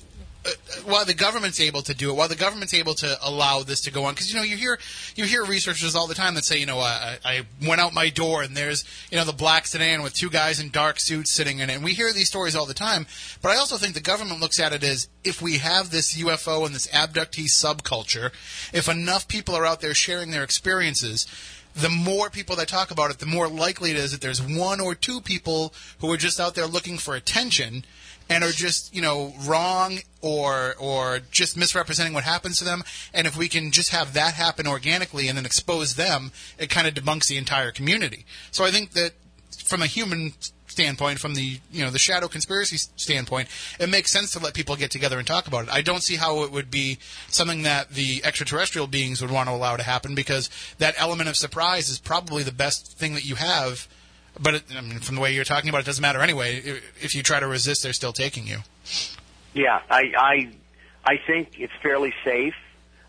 uh, 0.44 0.50
while 0.84 1.04
the 1.04 1.14
government's 1.14 1.60
able 1.60 1.82
to 1.82 1.94
do 1.94 2.10
it, 2.10 2.14
while 2.14 2.28
the 2.28 2.36
government's 2.36 2.74
able 2.74 2.94
to 2.94 3.16
allow 3.22 3.62
this 3.62 3.80
to 3.82 3.90
go 3.92 4.04
on, 4.04 4.14
because 4.14 4.28
you 4.30 4.36
know 4.36 4.42
you 4.44 4.56
hear 4.56 4.78
you 5.16 5.24
hear 5.24 5.44
researchers 5.44 5.94
all 5.94 6.06
the 6.06 6.14
time 6.14 6.34
that 6.34 6.44
say, 6.44 6.58
you 6.58 6.66
know, 6.66 6.78
I, 6.78 7.18
I 7.24 7.46
went 7.64 7.80
out 7.80 7.94
my 7.94 8.08
door 8.10 8.42
and 8.42 8.56
there's 8.56 8.84
you 9.10 9.18
know 9.18 9.24
the 9.24 9.32
black 9.32 9.66
sedan 9.66 10.02
with 10.02 10.14
two 10.14 10.30
guys 10.30 10.60
in 10.60 10.70
dark 10.70 10.98
suits 10.98 11.32
sitting 11.32 11.60
in 11.60 11.70
it, 11.70 11.74
and 11.74 11.84
we 11.84 11.94
hear 11.94 12.12
these 12.12 12.28
stories 12.28 12.56
all 12.56 12.66
the 12.66 12.74
time. 12.74 13.06
But 13.40 13.50
I 13.50 13.56
also 13.56 13.76
think 13.76 13.94
the 13.94 14.00
government 14.00 14.40
looks 14.40 14.60
at 14.60 14.72
it 14.72 14.82
as 14.84 15.08
if 15.24 15.42
we 15.42 15.58
have 15.58 15.90
this 15.90 16.16
UFO 16.16 16.64
and 16.66 16.74
this 16.74 16.88
abductee 16.88 17.46
subculture, 17.46 18.32
if 18.72 18.88
enough 18.88 19.28
people 19.28 19.54
are 19.54 19.66
out 19.66 19.80
there 19.80 19.94
sharing 19.94 20.30
their 20.30 20.44
experiences. 20.44 21.26
The 21.74 21.88
more 21.88 22.28
people 22.28 22.56
that 22.56 22.68
talk 22.68 22.90
about 22.90 23.10
it, 23.10 23.18
the 23.18 23.24
more 23.24 23.48
likely 23.48 23.92
it 23.92 23.96
is 23.96 24.12
that 24.12 24.20
there's 24.20 24.42
one 24.42 24.78
or 24.78 24.94
two 24.94 25.22
people 25.22 25.72
who 26.00 26.12
are 26.12 26.18
just 26.18 26.38
out 26.38 26.54
there 26.54 26.66
looking 26.66 26.98
for 26.98 27.14
attention 27.14 27.86
and 28.28 28.44
are 28.44 28.50
just 28.50 28.94
you 28.94 29.02
know 29.02 29.34
wrong 29.46 29.98
or 30.20 30.74
or 30.78 31.20
just 31.30 31.56
misrepresenting 31.56 32.14
what 32.14 32.24
happens 32.24 32.58
to 32.58 32.64
them. 32.64 32.82
And 33.12 33.26
if 33.26 33.36
we 33.36 33.48
can 33.48 33.70
just 33.70 33.90
have 33.90 34.14
that 34.14 34.34
happen 34.34 34.66
organically 34.66 35.28
and 35.28 35.36
then 35.36 35.46
expose 35.46 35.94
them, 35.94 36.32
it 36.58 36.70
kind 36.70 36.86
of 36.86 36.94
debunks 36.94 37.26
the 37.26 37.36
entire 37.36 37.70
community. 37.70 38.24
So 38.50 38.64
I 38.64 38.70
think 38.70 38.92
that 38.92 39.12
from 39.64 39.82
a 39.82 39.86
human 39.86 40.32
standpoint, 40.72 41.20
from 41.20 41.34
the 41.34 41.60
you 41.70 41.84
know 41.84 41.90
the 41.90 41.98
shadow 41.98 42.26
conspiracy 42.26 42.78
standpoint, 42.96 43.48
it 43.78 43.88
makes 43.88 44.10
sense 44.10 44.32
to 44.32 44.38
let 44.40 44.54
people 44.54 44.74
get 44.74 44.90
together 44.90 45.18
and 45.18 45.26
talk 45.26 45.46
about 45.46 45.64
it. 45.64 45.70
I 45.70 45.82
don't 45.82 46.02
see 46.02 46.16
how 46.16 46.42
it 46.42 46.50
would 46.50 46.70
be 46.70 46.98
something 47.28 47.62
that 47.62 47.90
the 47.90 48.22
extraterrestrial 48.24 48.86
beings 48.88 49.20
would 49.20 49.30
want 49.30 49.48
to 49.48 49.54
allow 49.54 49.76
to 49.76 49.82
happen 49.82 50.14
because 50.14 50.50
that 50.78 50.94
element 50.98 51.28
of 51.28 51.36
surprise 51.36 51.88
is 51.88 51.98
probably 51.98 52.42
the 52.42 52.52
best 52.52 52.98
thing 52.98 53.14
that 53.14 53.24
you 53.24 53.36
have. 53.36 53.86
But 54.42 54.54
it, 54.54 54.62
I 54.76 54.80
mean, 54.80 54.98
from 54.98 55.14
the 55.14 55.20
way 55.20 55.32
you're 55.32 55.44
talking 55.44 55.68
about 55.68 55.78
it, 55.78 55.82
it 55.82 55.86
doesn't 55.86 56.02
matter 56.02 56.20
anyway. 56.20 56.80
If 57.00 57.14
you 57.14 57.22
try 57.22 57.40
to 57.40 57.46
resist, 57.46 57.82
they're 57.82 57.92
still 57.92 58.12
taking 58.12 58.46
you. 58.46 58.58
Yeah, 59.54 59.80
I 59.90 60.02
I 60.16 60.48
I 61.04 61.16
think 61.26 61.58
it's 61.58 61.72
fairly 61.82 62.12
safe. 62.24 62.54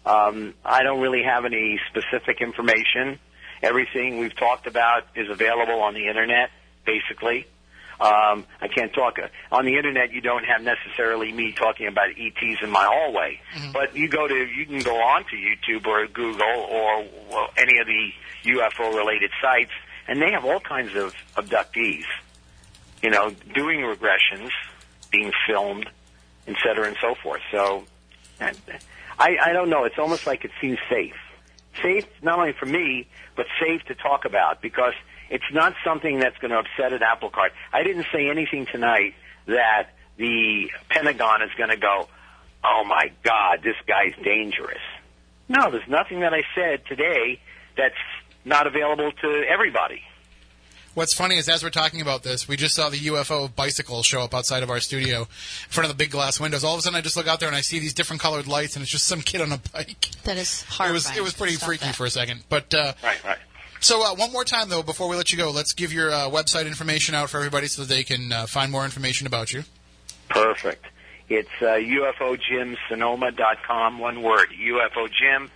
Um, 0.06 0.54
I 0.66 0.84
don't 0.84 1.02
really 1.02 1.24
have 1.24 1.46
any 1.46 1.80
specific 1.90 2.42
information. 2.42 3.20
Everything 3.62 4.20
we've 4.20 4.36
talked 4.36 4.68
about 4.68 5.04
is 5.16 5.30
available 5.30 5.80
on 5.82 5.94
the 5.94 6.08
internet, 6.08 6.50
basically. 6.86 7.48
Um, 8.02 8.46
I 8.60 8.68
can't 8.68 8.92
talk 8.92 9.18
on 9.52 9.66
the 9.66 9.78
internet. 9.78 10.12
You 10.12 10.20
don't 10.20 10.44
have 10.44 10.62
necessarily 10.62 11.32
me 11.32 11.54
talking 11.54 11.88
about 11.88 12.10
ETs 12.10 12.62
in 12.62 12.70
my 12.70 12.84
hallway, 12.84 13.40
but 13.72 13.96
you 13.96 14.10
go 14.10 14.28
to 14.28 14.36
you 14.36 14.66
can 14.66 14.80
go 14.80 14.96
on 15.02 15.24
to 15.26 15.36
YouTube 15.38 15.88
or 15.88 16.06
Google 16.08 16.44
or 16.44 17.06
any 17.56 17.80
of 17.80 17.88
the 17.88 18.10
UFO 18.52 18.94
related 18.94 19.32
sites, 19.42 19.72
and 20.08 20.22
they 20.22 20.32
have 20.32 20.46
all 20.46 20.60
kinds 20.60 20.96
of 20.96 21.14
abductees. 21.36 22.06
You 23.02 23.10
know, 23.10 23.32
doing 23.54 23.82
regressions, 23.82 24.52
being 25.12 25.32
filmed, 25.46 25.90
et 26.48 26.56
cetera, 26.64 26.88
and 26.88 26.96
so 27.02 27.16
forth. 27.22 27.42
So, 27.52 27.84
I, 28.40 28.56
I 29.20 29.52
don't 29.52 29.70
know. 29.70 29.84
It's 29.84 30.00
almost 30.00 30.26
like 30.26 30.46
it 30.46 30.52
seems 30.62 30.80
safe. 30.90 31.16
Safe 31.82 32.06
not 32.22 32.40
only 32.40 32.54
for 32.54 32.66
me, 32.66 33.08
but 33.36 33.46
safe 33.60 33.84
to 33.88 33.96
talk 33.96 34.26
about 34.26 34.62
because 34.62 34.94
it's 35.30 35.44
not 35.52 35.74
something 35.84 36.20
that's 36.20 36.38
going 36.38 36.52
to 36.52 36.60
upset 36.60 36.94
an 36.94 37.04
apple 37.04 37.30
cart. 37.30 37.52
I 37.74 37.84
didn't 37.84 38.06
say 38.14 38.30
anything 38.30 38.68
tonight 38.68 39.16
that 39.48 39.90
the 40.18 40.70
Pentagon 40.90 41.42
is 41.42 41.50
going 41.58 41.72
to 41.72 41.78
go, 41.78 42.08
oh 42.64 42.84
my 42.86 43.12
God, 43.24 43.60
this 43.64 43.76
guy's 43.88 44.14
dangerous. 44.24 44.82
No, 45.50 45.72
there's 45.72 45.88
nothing 45.90 46.22
that 46.22 46.34
I 46.34 46.44
said 46.56 46.86
today 46.86 47.42
that's 47.76 47.96
not 48.46 48.68
available 48.68 49.12
to 49.12 49.44
everybody. 49.48 50.02
What's 50.94 51.16
funny 51.16 51.38
is 51.38 51.50
as 51.50 51.64
we're 51.64 51.72
talking 51.72 52.02
about 52.02 52.22
this, 52.22 52.48
we 52.48 52.56
just 52.56 52.76
saw 52.76 52.90
the 52.90 52.98
UFO 53.00 53.54
bicycle 53.56 54.04
show 54.04 54.22
up 54.22 54.36
outside 54.36 54.62
of 54.62 54.70
our 54.70 54.80
studio 54.80 55.22
in 55.22 55.26
front 55.70 55.90
of 55.90 55.98
the 55.98 55.98
big 55.98 56.12
glass 56.12 56.40
windows. 56.40 56.64
All 56.64 56.74
of 56.76 56.80
a 56.80 56.82
sudden, 56.84 56.96
I 56.96 57.02
just 57.02 57.18
look 57.18 57.28
out 57.28 57.40
there 57.40 57.48
and 57.50 57.56
I 57.56 57.62
see 57.62 57.80
these 57.80 57.96
different 57.96 58.22
colored 58.22 58.46
lights, 58.46 58.76
and 58.76 58.84
it's 58.84 58.92
just 58.92 59.06
some 59.08 59.22
kid 59.22 59.42
on 59.42 59.52
a 59.52 59.58
bike. 59.74 60.10
That 60.26 60.38
is 60.38 60.62
It 60.62 60.68
horrifying. 60.74 60.94
was 60.94 61.18
it 61.18 61.24
was 61.24 61.34
pretty 61.34 61.56
freaky 61.56 61.86
that. 61.86 61.96
for 61.96 62.06
a 62.06 62.12
second. 62.12 62.44
But 62.48 62.72
uh, 62.76 62.94
Right, 63.04 63.24
right. 63.24 63.40
so 63.80 64.04
uh, 64.06 64.14
one 64.16 64.32
more 64.32 64.44
time 64.46 64.70
though, 64.70 64.84
before 64.84 65.08
we 65.10 65.16
let 65.16 65.32
you 65.32 65.38
go, 65.40 65.50
let's 65.50 65.74
give 65.74 65.92
your 65.92 66.12
uh, 66.12 66.30
website 66.30 66.68
information 66.68 67.16
out 67.16 67.32
for 67.32 67.38
everybody 67.38 67.66
so 67.66 67.82
that 67.82 67.90
they 67.90 68.04
can 68.04 68.32
uh, 68.32 68.46
find 68.46 68.72
more 68.72 68.86
information 68.86 69.26
about 69.26 69.52
you. 69.52 69.64
Perfect. 70.30 70.86
It's 71.28 71.50
uh, 71.60 71.80
UFOJimSonoma.com, 72.92 73.98
one 74.00 74.22
word. 74.22 74.50
UFOJim, 74.50 75.50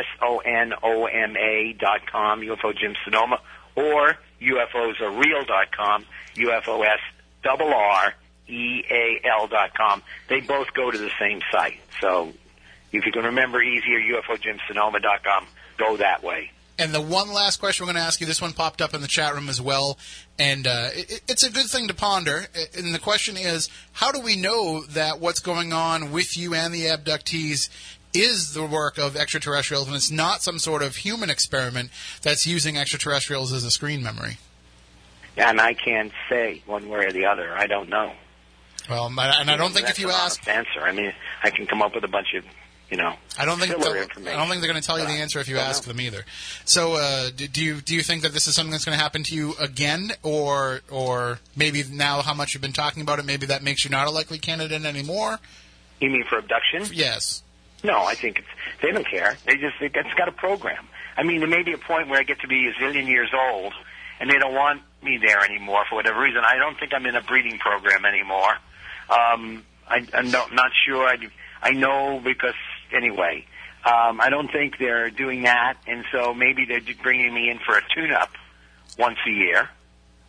S-O-N-O-M-A 0.00 1.76
dot 1.78 2.10
com, 2.10 2.40
UFO 2.40 2.76
Jim 2.76 2.94
Sonoma, 3.04 3.40
or 3.76 4.16
UFOsAreal.com, 4.40 6.04
UFOS 6.36 6.98
double 7.42 7.72
R 7.72 8.14
E 8.48 8.82
A 8.90 9.20
L 9.40 9.46
dot 9.46 9.76
com. 9.76 10.02
They 10.28 10.40
both 10.40 10.72
go 10.74 10.90
to 10.90 10.98
the 10.98 11.10
same 11.18 11.40
site. 11.52 11.80
So 12.00 12.32
if 12.92 13.06
you 13.06 13.12
can 13.12 13.24
remember 13.24 13.62
easier, 13.62 13.98
UFOJimSonoma 13.98 15.02
dot 15.02 15.24
com, 15.24 15.46
go 15.78 15.96
that 15.96 16.22
way. 16.22 16.50
And 16.76 16.92
the 16.92 17.00
one 17.00 17.32
last 17.32 17.60
question 17.60 17.86
we're 17.86 17.92
going 17.92 18.02
to 18.02 18.06
ask 18.06 18.20
you, 18.20 18.26
this 18.26 18.42
one 18.42 18.52
popped 18.52 18.82
up 18.82 18.94
in 18.94 19.00
the 19.00 19.06
chat 19.06 19.32
room 19.34 19.48
as 19.48 19.60
well, 19.60 19.96
and 20.40 20.66
uh, 20.66 20.88
it, 20.92 21.22
it's 21.28 21.44
a 21.44 21.50
good 21.50 21.66
thing 21.66 21.86
to 21.86 21.94
ponder. 21.94 22.46
And 22.76 22.92
the 22.92 22.98
question 22.98 23.36
is, 23.36 23.68
how 23.92 24.10
do 24.10 24.18
we 24.20 24.34
know 24.34 24.82
that 24.86 25.20
what's 25.20 25.38
going 25.38 25.72
on 25.72 26.10
with 26.10 26.36
you 26.36 26.52
and 26.54 26.74
the 26.74 26.86
abductees 26.86 27.68
is 28.14 28.54
the 28.54 28.64
work 28.64 28.96
of 28.98 29.16
extraterrestrials, 29.16 29.86
and 29.86 29.96
it's 29.96 30.10
not 30.10 30.42
some 30.42 30.58
sort 30.58 30.82
of 30.82 30.96
human 30.96 31.30
experiment 31.30 31.90
that's 32.22 32.46
using 32.46 32.76
extraterrestrials 32.78 33.52
as 33.52 33.64
a 33.64 33.70
screen 33.70 34.02
memory? 34.02 34.38
And 35.36 35.60
I 35.60 35.74
can't 35.74 36.12
say 36.28 36.62
one 36.66 36.88
way 36.88 37.06
or 37.06 37.12
the 37.12 37.26
other. 37.26 37.52
I 37.52 37.66
don't 37.66 37.88
know. 37.88 38.12
Well, 38.88 39.06
and 39.06 39.18
I 39.50 39.56
don't 39.56 39.72
think 39.72 39.86
That's 39.86 39.98
if 39.98 40.04
you 40.04 40.10
ask, 40.10 40.46
answer. 40.46 40.80
I 40.80 40.92
mean, 40.92 41.12
I 41.42 41.50
can 41.50 41.66
come 41.66 41.80
up 41.80 41.94
with 41.94 42.04
a 42.04 42.08
bunch 42.08 42.34
of, 42.34 42.44
you 42.90 42.98
know, 42.98 43.14
I 43.38 43.46
don't 43.46 43.58
think. 43.58 43.72
I 43.72 43.78
don't 43.78 44.48
think 44.48 44.60
they're 44.60 44.70
going 44.70 44.80
to 44.80 44.86
tell 44.86 44.98
you 44.98 45.06
the 45.06 45.12
answer 45.12 45.40
if 45.40 45.48
you 45.48 45.56
ask 45.56 45.86
know. 45.86 45.92
them 45.92 46.02
either. 46.02 46.24
So, 46.66 46.92
uh, 46.94 47.30
do, 47.34 47.48
do 47.48 47.64
you 47.64 47.80
do 47.80 47.94
you 47.94 48.02
think 48.02 48.22
that 48.22 48.32
this 48.32 48.46
is 48.46 48.54
something 48.54 48.72
that's 48.72 48.84
going 48.84 48.96
to 48.96 49.02
happen 49.02 49.22
to 49.24 49.34
you 49.34 49.54
again, 49.58 50.12
or 50.22 50.82
or 50.90 51.38
maybe 51.56 51.82
now 51.90 52.20
how 52.20 52.34
much 52.34 52.52
you've 52.52 52.60
been 52.62 52.74
talking 52.74 53.00
about 53.00 53.18
it, 53.18 53.24
maybe 53.24 53.46
that 53.46 53.62
makes 53.62 53.84
you 53.84 53.90
not 53.90 54.06
a 54.06 54.10
likely 54.10 54.38
candidate 54.38 54.84
anymore? 54.84 55.40
You 56.00 56.10
mean 56.10 56.24
for 56.28 56.36
abduction? 56.36 56.84
Yes. 56.92 57.42
No, 57.84 58.02
I 58.02 58.14
think 58.14 58.38
it's 58.38 58.48
they 58.82 58.90
don't 58.90 59.06
care. 59.06 59.36
They 59.44 59.56
just 59.56 59.78
think 59.78 59.94
it's 59.94 60.14
got 60.14 60.28
a 60.28 60.32
program. 60.32 60.88
I 61.16 61.22
mean, 61.22 61.40
there 61.40 61.48
may 61.48 61.62
be 61.62 61.74
a 61.74 61.78
point 61.78 62.08
where 62.08 62.18
I 62.18 62.22
get 62.24 62.40
to 62.40 62.48
be 62.48 62.66
a 62.66 62.72
zillion 62.82 63.06
years 63.06 63.30
old, 63.32 63.74
and 64.18 64.28
they 64.28 64.38
don't 64.38 64.54
want 64.54 64.82
me 65.02 65.18
there 65.18 65.44
anymore 65.44 65.84
for 65.88 65.96
whatever 65.96 66.20
reason. 66.20 66.42
I 66.44 66.56
don't 66.56 66.78
think 66.80 66.92
I'm 66.94 67.04
in 67.06 67.14
a 67.14 67.22
breeding 67.22 67.58
program 67.58 68.06
anymore. 68.06 68.52
Um, 69.10 69.64
I, 69.86 70.06
I'm 70.14 70.30
not, 70.30 70.52
not 70.52 70.70
sure. 70.86 71.06
I, 71.06 71.18
I 71.62 71.72
know 71.72 72.20
because 72.24 72.54
anyway, 72.90 73.44
um, 73.84 74.18
I 74.18 74.30
don't 74.30 74.50
think 74.50 74.78
they're 74.78 75.10
doing 75.10 75.42
that, 75.42 75.76
and 75.86 76.04
so 76.10 76.32
maybe 76.32 76.64
they're 76.64 76.80
bringing 77.02 77.34
me 77.34 77.50
in 77.50 77.58
for 77.58 77.76
a 77.76 77.82
tune-up 77.94 78.30
once 78.98 79.18
a 79.28 79.30
year, 79.30 79.68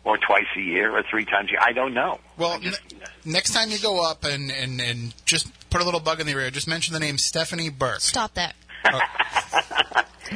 or 0.04 0.18
twice 0.18 0.46
a 0.56 0.60
year, 0.60 0.94
or 0.94 1.02
three 1.10 1.24
times 1.24 1.48
a 1.48 1.52
year. 1.52 1.60
I 1.62 1.72
don't 1.72 1.94
know. 1.94 2.20
Well, 2.36 2.58
just- 2.60 2.80
ne- 2.92 3.32
next 3.32 3.52
time 3.52 3.70
you 3.70 3.78
go 3.78 4.04
up 4.04 4.24
and, 4.24 4.50
and, 4.50 4.80
and 4.80 5.14
just 5.24 5.48
put 5.70 5.80
a 5.80 5.84
little 5.84 6.00
bug 6.00 6.20
in 6.20 6.26
the 6.26 6.32
ear, 6.32 6.50
just 6.50 6.68
mention 6.68 6.92
the 6.94 7.00
name 7.00 7.18
Stephanie 7.18 7.70
Burke. 7.70 8.00
Stop 8.00 8.34
that. 8.34 8.54
Oh. 8.92 9.00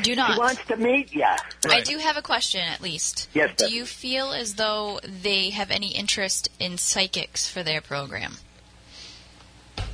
Do 0.02 0.10
he 0.10 0.16
not. 0.16 0.38
wants 0.38 0.64
to 0.66 0.76
meet 0.76 1.12
ya. 1.14 1.36
I 1.68 1.80
do 1.82 1.98
have 1.98 2.16
a 2.16 2.22
question, 2.22 2.60
at 2.60 2.80
least. 2.80 3.28
Yes, 3.34 3.50
Do 3.56 3.72
you 3.72 3.84
feel 3.84 4.32
as 4.32 4.54
though 4.54 5.00
they 5.04 5.50
have 5.50 5.70
any 5.70 5.88
interest 5.88 6.48
in 6.58 6.78
psychics 6.78 7.48
for 7.48 7.62
their 7.62 7.80
program? 7.80 8.36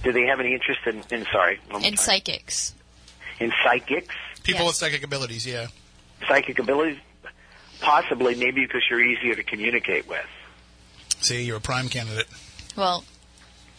Do 0.05 0.12
they 0.12 0.27
have 0.27 0.39
any 0.41 0.53
interest 0.55 0.81
in? 0.87 1.03
in 1.19 1.27
sorry, 1.33 1.61
In 1.74 1.81
time. 1.83 1.97
psychics? 1.97 2.74
in 3.41 3.53
psychics, 3.65 4.15
People 4.45 4.61
Yes. 4.61 4.66
with 4.69 4.77
psychic 4.77 5.03
abilities, 5.03 5.45
yeah. 5.47 5.66
psychic 6.28 6.59
abilities? 6.59 6.99
Possibly, 7.81 8.35
maybe 8.37 8.65
because 8.65 8.83
you're 8.89 9.03
easier 9.03 9.35
to 9.35 9.43
communicate 9.43 10.07
with. 10.09 10.24
See, 11.27 11.43
you're 11.43 11.57
a 11.57 11.61
prime 11.61 11.89
candidate. 11.89 12.27
Well, 12.77 13.05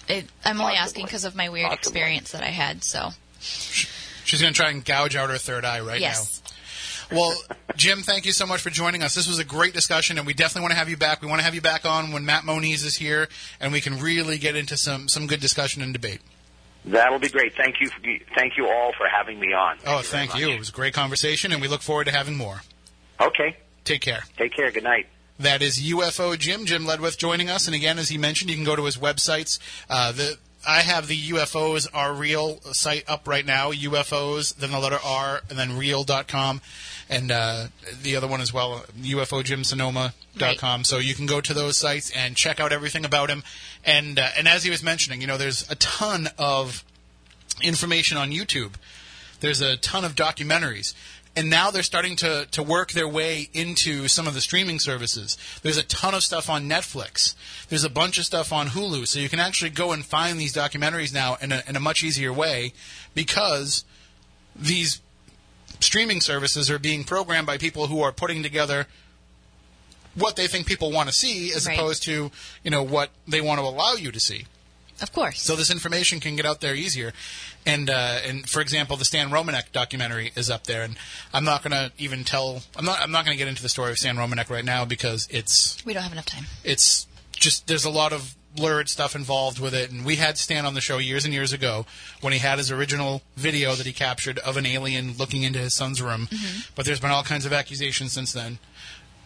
it, 0.10 0.26
I'm 0.44 0.60
only 0.60 0.74
Possibly. 0.74 0.78
asking 0.78 1.06
because 1.06 1.26
of 1.26 1.36
my 1.36 1.50
weird 1.50 1.70
Possibly. 1.70 1.80
experience 1.80 2.32
that 2.34 2.44
I 2.44 2.48
had. 2.48 2.84
So 2.84 3.12
She's 3.40 4.42
going 4.42 4.54
to 4.54 4.60
try 4.60 4.70
and 4.70 4.84
gouge 4.84 5.16
out 5.16 5.30
her 5.30 5.38
third 5.38 5.64
eye 5.64 5.80
right 5.80 6.02
yes, 6.02 6.42
now. 6.44 7.18
Well, 7.18 7.42
Jim, 7.78 8.02
thank 8.02 8.26
you 8.26 8.34
so 8.34 8.46
much 8.46 8.60
for 8.60 8.70
joining 8.70 9.02
us. 9.02 9.16
This 9.16 9.30
was 9.30 9.40
a 9.40 9.46
great 9.46 9.74
discussion, 9.74 10.18
and 10.18 10.28
we 10.28 10.34
definitely 10.34 10.64
want 10.64 10.74
to 10.74 10.78
have 10.78 10.90
you 10.90 10.98
back. 10.98 11.22
We 11.22 11.30
want 11.30 11.40
to 11.40 11.46
have 11.46 11.56
you 11.56 11.62
back 11.62 11.86
on 11.86 12.12
when 12.12 12.26
Matt 12.26 12.44
Moniz 12.44 12.84
is 12.84 12.98
here, 12.98 13.30
and 13.62 13.72
we 13.72 13.80
can 13.80 14.00
really 14.00 14.38
get 14.38 14.58
into 14.58 14.76
some, 14.76 15.08
some 15.08 15.26
good 15.26 15.40
discussion 15.40 15.82
and 15.82 15.94
debate. 15.94 16.20
That'll 16.84 17.20
be 17.20 17.30
great. 17.30 17.56
Thank 17.56 17.80
you. 17.80 17.90
Thank 18.36 18.58
you 18.58 18.68
all 18.68 18.92
for 18.98 19.08
having 19.08 19.40
me 19.40 19.54
on. 19.54 19.78
Oh, 19.86 19.92
very 19.92 20.04
thank 20.04 20.32
much. 20.32 20.42
you. 20.42 20.50
It 20.50 20.60
was 20.60 20.70
a 20.70 20.74
great 20.74 20.94
conversation, 20.94 21.54
and 21.54 21.62
we 21.62 21.70
look 21.70 21.82
forward 21.82 22.06
to 22.06 22.12
having 22.12 22.36
more. 22.36 22.62
Okay. 23.22 23.56
Take 23.86 24.02
care. 24.02 24.24
Take 24.36 24.54
care. 24.54 24.70
Good 24.72 24.84
night. 24.84 25.08
That 25.40 25.62
is 25.62 25.78
UFO 25.78 26.38
Jim, 26.38 26.66
Jim 26.66 26.86
Ledwith 26.86 27.18
joining 27.18 27.50
us. 27.50 27.68
And 27.68 27.76
again, 27.76 28.00
as 28.00 28.10
he 28.10 28.18
mentioned, 28.18 28.50
you 28.50 28.56
can 28.56 28.66
go 28.66 28.76
to 28.76 28.86
his 28.86 28.98
websites. 28.98 29.60
Uh, 29.90 30.12
the 30.12 30.38
I 30.68 30.82
have 30.82 31.08
the 31.08 31.18
UFOs 31.30 31.88
are 31.94 32.14
real 32.14 32.60
site 32.74 33.08
up 33.08 33.28
right 33.28 33.46
now. 33.46 33.72
UFOs, 33.72 34.54
then 34.56 34.72
the 34.72 34.80
letter 34.80 35.00
R, 35.04 35.42
and 35.50 35.58
then 35.58 35.78
real.com. 35.78 36.62
And 37.10 37.32
uh, 37.32 37.68
the 38.02 38.18
other 38.18 38.28
one 38.28 38.42
as 38.42 38.52
well, 38.52 38.84
UFOJimSonoma.com. 39.00 40.84
So 40.84 40.98
you 40.98 41.16
can 41.16 41.26
go 41.26 41.40
to 41.40 41.54
those 41.54 41.78
sites 41.78 42.12
and 42.12 42.36
check 42.36 42.60
out 42.60 42.74
everything 42.74 43.06
about 43.06 43.30
him. 43.30 43.44
And 43.86 44.20
uh, 44.20 44.28
and 44.38 44.48
as 44.48 44.64
he 44.64 44.70
was 44.70 44.84
mentioning, 44.84 45.22
you 45.22 45.28
know, 45.28 45.38
there's 45.38 45.70
a 45.72 45.76
ton 45.76 46.30
of 46.38 46.84
information 47.62 48.18
on 48.18 48.32
YouTube. 48.32 48.74
There's 49.40 49.62
a 49.62 49.78
ton 49.78 50.04
of 50.04 50.16
documentaries. 50.16 50.94
And 51.38 51.52
now 51.52 51.70
they're 51.70 51.84
starting 51.84 52.16
to, 52.18 52.48
to 52.50 52.64
work 52.64 52.94
their 52.94 53.08
way 53.08 53.48
into 53.54 54.08
some 54.08 54.26
of 54.28 54.34
the 54.34 54.42
streaming 54.42 54.80
services. 54.80 55.38
There's 55.62 55.78
a 55.78 55.84
ton 55.84 56.16
of 56.16 56.24
stuff 56.24 56.50
on 56.50 56.68
Netflix. 56.68 57.36
There's 57.70 57.84
a 57.84 57.92
bunch 57.92 58.18
of 58.18 58.26
stuff 58.26 58.52
on 58.52 58.70
Hulu. 58.70 59.06
So 59.08 59.20
you 59.20 59.30
can 59.30 59.40
actually 59.40 59.70
go 59.70 59.92
and 59.92 60.04
find 60.04 60.40
these 60.40 60.54
documentaries 60.54 61.14
now 61.14 61.38
in 61.40 61.52
a, 61.52 61.62
in 61.68 61.76
a 61.76 61.80
much 61.80 62.02
easier 62.04 62.34
way 62.34 62.74
because 63.14 63.86
these 64.56 65.00
streaming 65.80 66.22
services 66.22 66.72
are 66.72 66.80
being 66.80 67.04
programmed 67.04 67.46
by 67.46 67.60
people 67.60 67.86
who 67.86 68.02
are 68.02 68.12
putting 68.12 68.42
together 68.42 68.88
what 70.16 70.38
they 70.38 70.48
think 70.48 70.66
people 70.66 70.92
want 70.92 71.08
to 71.08 71.14
see 71.14 71.54
as 71.54 71.68
Right. 71.68 71.78
opposed 71.78 72.02
to, 72.06 72.32
you 72.64 72.72
know, 72.72 72.82
what 72.82 73.12
they 73.28 73.42
want 73.42 73.60
to 73.60 73.64
allow 73.64 73.94
you 73.94 74.12
to 74.12 74.20
see. 74.20 74.48
Of 75.02 75.12
course. 75.14 75.42
so 75.42 75.56
this 75.56 75.70
information 75.72 76.20
can 76.20 76.36
get 76.36 76.46
out 76.46 76.62
there 76.62 76.76
easier. 76.76 77.14
And 77.66 77.90
uh, 77.90 78.20
and 78.26 78.50
for 78.50 78.62
example, 78.62 78.98
the 78.98 79.06
Stan 79.06 79.30
Romanek 79.30 79.72
documentary 79.72 80.32
is 80.36 80.50
up 80.50 80.66
there, 80.66 80.84
and 80.84 80.98
I'm 81.34 81.44
not 81.44 81.64
going 81.64 81.72
to 81.74 81.92
even 81.98 82.24
tell. 82.24 82.62
I'm 82.76 82.86
not. 82.86 83.00
I'm 83.02 83.12
not 83.12 83.26
going 83.26 83.36
to 83.36 83.38
get 83.38 83.48
into 83.50 83.62
the 83.62 83.70
story 83.70 83.92
of 83.92 83.98
Stan 83.98 84.16
Romanek 84.16 84.50
right 84.50 84.66
now 84.66 84.86
because 84.86 85.28
it's 85.30 85.84
we 85.86 85.94
don't 85.94 86.04
have 86.04 86.12
enough 86.14 86.26
time. 86.26 86.46
it's 86.64 87.08
just 87.32 87.68
there's 87.68 87.86
a 87.86 87.90
lot 87.90 88.14
of 88.14 88.36
lurid 88.58 88.90
stuff 88.90 89.16
involved 89.16 89.60
with 89.60 89.76
it 89.76 89.92
and 89.92 90.04
we 90.04 90.16
had 90.16 90.36
Stan 90.36 90.66
on 90.66 90.74
the 90.74 90.82
show 90.82 90.98
years 90.98 91.26
and 91.26 91.34
years 91.34 91.54
ago 91.54 91.86
when 92.22 92.34
he 92.34 92.40
had 92.40 92.58
his 92.58 92.72
original 92.72 93.22
video 93.36 93.76
that 93.76 93.86
he 93.86 93.94
captured 93.94 94.40
of 94.40 94.58
an 94.58 94.66
alien 94.66 95.14
looking 95.18 95.44
into 95.44 95.60
his 95.60 95.76
son's 95.76 96.02
room 96.02 96.28
but 96.74 96.84
there's 96.84 97.00
been 97.00 97.12
all 97.12 97.22
kinds 97.22 97.46
of 97.46 97.54
accusations 97.54 98.12
since 98.14 98.34
then 98.34 98.58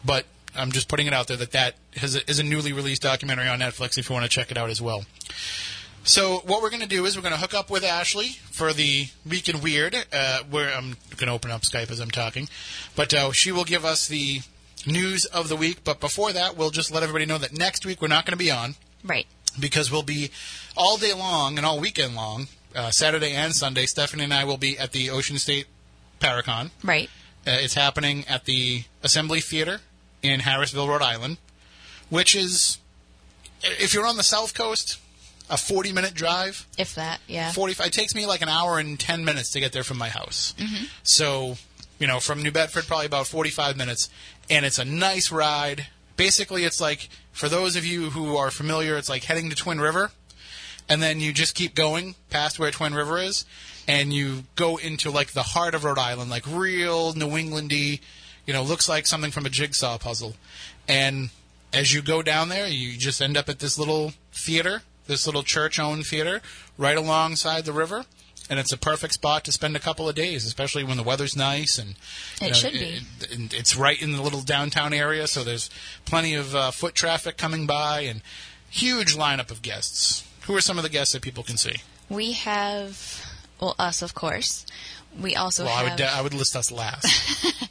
but 0.04 0.26
I'm 0.56 0.72
just 0.72 0.88
putting 0.88 1.08
it 1.08 1.14
out 1.14 1.28
there 1.28 1.38
that 1.38 1.52
that 1.52 1.76
has 1.96 2.16
a, 2.16 2.30
is 2.30 2.40
a 2.40 2.44
newly 2.44 2.74
released 2.74 3.02
documentary 3.02 3.48
on 3.48 3.60
Netflix 3.60 3.98
if 3.98 4.10
you 4.10 4.14
want 4.14 4.24
to 4.26 4.30
check 4.30 4.52
it 4.52 4.58
out 4.58 4.70
as 4.70 4.82
well 4.82 5.06
so 6.04 6.42
what 6.46 6.62
we're 6.64 6.72
going 6.72 6.82
to 6.82 6.88
do 6.88 7.06
is 7.06 7.16
we're 7.16 7.22
going 7.22 7.34
to 7.34 7.40
hook 7.40 7.54
up 7.54 7.70
with 7.70 7.84
Ashley 7.84 8.30
for 8.52 8.74
the 8.74 9.06
Week 9.30 9.48
in 9.48 9.62
Weird, 9.62 9.96
uh, 10.12 10.40
where 10.50 10.74
I'm 10.74 10.98
going 11.16 11.28
to 11.28 11.32
open 11.32 11.52
up 11.52 11.62
Skype 11.62 11.92
as 11.92 12.00
I'm 12.00 12.10
talking. 12.10 12.50
But 12.96 13.14
uh, 13.14 13.32
she 13.34 13.52
will 13.52 13.66
give 13.66 13.86
us 13.86 14.08
the 14.08 14.40
news 14.88 15.26
of 15.26 15.48
the 15.48 15.56
week. 15.56 15.84
But 15.84 16.00
before 16.00 16.34
that, 16.34 16.58
we'll 16.58 16.72
just 16.72 16.92
let 16.92 17.04
everybody 17.04 17.28
know 17.28 17.38
that 17.38 17.56
next 17.56 17.86
week 17.86 18.02
we're 18.02 18.08
not 18.08 18.26
going 18.26 18.36
to 18.38 18.44
be 18.44 18.50
on 18.50 18.76
Right. 19.04 19.28
because 19.60 19.92
we'll 19.92 20.02
be 20.02 20.32
all 20.76 20.98
day 20.98 21.14
long 21.14 21.58
and 21.58 21.66
all 21.68 21.80
weekend 21.80 22.16
long, 22.16 22.48
uh, 22.76 22.90
Saturday 22.90 23.34
and 23.34 23.54
Sunday. 23.54 23.86
Stephanie 23.86 24.24
and 24.24 24.34
I 24.34 24.44
will 24.44 24.58
be 24.58 24.80
at 24.80 24.94
the 24.94 25.12
Ocean 25.12 25.38
State 25.38 25.68
Paracon. 26.20 26.72
Right. 26.84 27.12
Uh, 27.46 27.52
it's 27.60 27.76
happening 27.76 28.26
at 28.28 28.46
the 28.46 28.86
Assembly 29.04 29.40
Theater 29.40 29.82
in 30.22 30.42
Harrisville, 30.42 30.88
Rhode 30.88 31.02
Island, 31.02 31.38
which 32.10 32.36
is, 32.36 32.78
if 33.62 33.94
you're 33.94 34.06
on 34.06 34.18
the 34.18 34.24
South 34.24 34.54
Coast, 34.54 35.00
a 35.52 35.58
40 35.58 35.92
minute 35.92 36.14
drive. 36.14 36.66
If 36.78 36.96
that, 36.96 37.20
yeah. 37.28 37.52
45 37.52 37.88
it 37.88 37.94
takes 37.94 38.16
me 38.16 38.26
like 38.26 38.42
an 38.42 38.50
hour 38.50 38.80
and 38.80 39.00
10 39.00 39.26
minutes 39.26 39.52
to 39.52 39.60
get 39.60 39.74
there 39.74 39.84
from 39.84 39.98
my 39.98 40.10
house 40.10 40.56
mm-hmm. 40.58 40.86
so 41.04 41.58
you 42.00 42.08
know 42.08 42.20
from 42.20 42.42
new 42.42 42.52
bedford 42.52 42.88
probably 42.88 43.06
about 43.06 43.28
45 43.28 43.78
minutes 43.78 44.10
and 44.50 44.66
it's 44.66 44.80
a 44.80 44.86
nice 44.86 45.32
ride 45.32 45.88
basically 46.16 46.64
it's 46.64 46.80
like 46.80 47.10
for 47.32 47.50
those 47.50 47.76
of 47.76 47.86
you 47.86 48.10
who 48.10 48.38
are 48.38 48.50
familiar 48.50 48.98
it's 48.98 49.10
like 49.10 49.26
heading 49.26 49.50
to 49.50 49.56
twin 49.56 49.80
river 49.80 50.12
and 50.88 51.02
then 51.02 51.20
you 51.20 51.34
just 51.34 51.54
keep 51.54 51.76
going 51.76 52.16
past 52.30 52.58
where 52.58 52.72
twin 52.72 52.94
river 52.94 53.20
is 53.20 53.46
and 53.88 54.14
you 54.14 54.44
go 54.56 54.78
into 54.78 55.12
like 55.12 55.34
the 55.34 55.44
heart 55.44 55.76
of 55.76 55.84
rhode 55.84 56.00
island 56.00 56.30
like 56.30 56.46
real 56.48 57.14
new 57.14 57.28
englandy 57.28 58.00
you 58.52 58.58
know 58.58 58.64
looks 58.64 58.90
like 58.90 59.08
something 59.08 59.32
from 59.32 59.46
a 59.46 59.50
jigsaw 59.50 59.98
puzzle. 59.98 60.36
And 60.86 61.30
as 61.72 61.94
you 61.94 62.02
go 62.02 62.22
down 62.22 62.50
there 62.50 62.68
you 62.68 62.98
just 62.98 63.22
end 63.22 63.38
up 63.38 63.48
at 63.48 63.60
this 63.60 63.78
little 63.80 64.12
theater 64.34 64.82
this 65.08 65.26
little 65.26 65.44
church 65.44 65.80
owned 65.80 66.06
theater 66.06 66.42
right 66.78 66.98
alongside 66.98 67.64
the 67.66 67.72
river. 67.74 68.04
And 68.50 68.60
it's 68.60 68.74
a 68.74 68.78
perfect 68.78 69.14
spot 69.14 69.46
to 69.46 69.54
spend 69.54 69.78
a 69.78 69.80
couple 69.80 70.10
of 70.10 70.16
days 70.16 70.46
especially 70.46 70.84
when 70.84 70.98
the 70.98 71.04
weather's 71.04 71.36
nice 71.38 71.78
and 71.78 71.96
It 72.42 72.56
should 72.58 72.74
be. 72.74 73.00
it- 73.22 73.32
and 73.32 73.54
it's 73.54 73.78
right 73.78 74.02
in 74.02 74.12
the 74.12 74.22
little 74.22 74.42
downtown 74.42 74.94
area 74.94 75.28
so 75.28 75.46
there's 75.46 75.70
plenty 76.04 76.34
of 76.34 76.54
uh, 76.54 76.72
foot 76.72 76.94
traffic 76.94 77.38
coming 77.38 77.66
by 77.66 78.02
and 78.02 78.22
huge 78.70 79.16
lineup 79.16 79.50
of 79.52 79.62
guests. 79.62 80.28
Who 80.48 80.56
are 80.58 80.62
some 80.62 80.78
of 80.78 80.84
the 80.84 80.90
guests 80.90 81.14
that 81.14 81.22
people 81.22 81.44
can 81.44 81.56
see? 81.58 81.76
We 82.10 82.34
have, 82.34 83.26
well, 83.62 83.76
us, 83.80 84.02
of 84.02 84.14
course. 84.14 84.66
We 85.20 85.36
also 85.36 85.66
well 85.66 85.76
i 85.78 85.84
would 85.84 86.00
I 86.02 86.22
would 86.22 86.34
list 86.34 86.56
us 86.56 86.72
last 86.72 87.06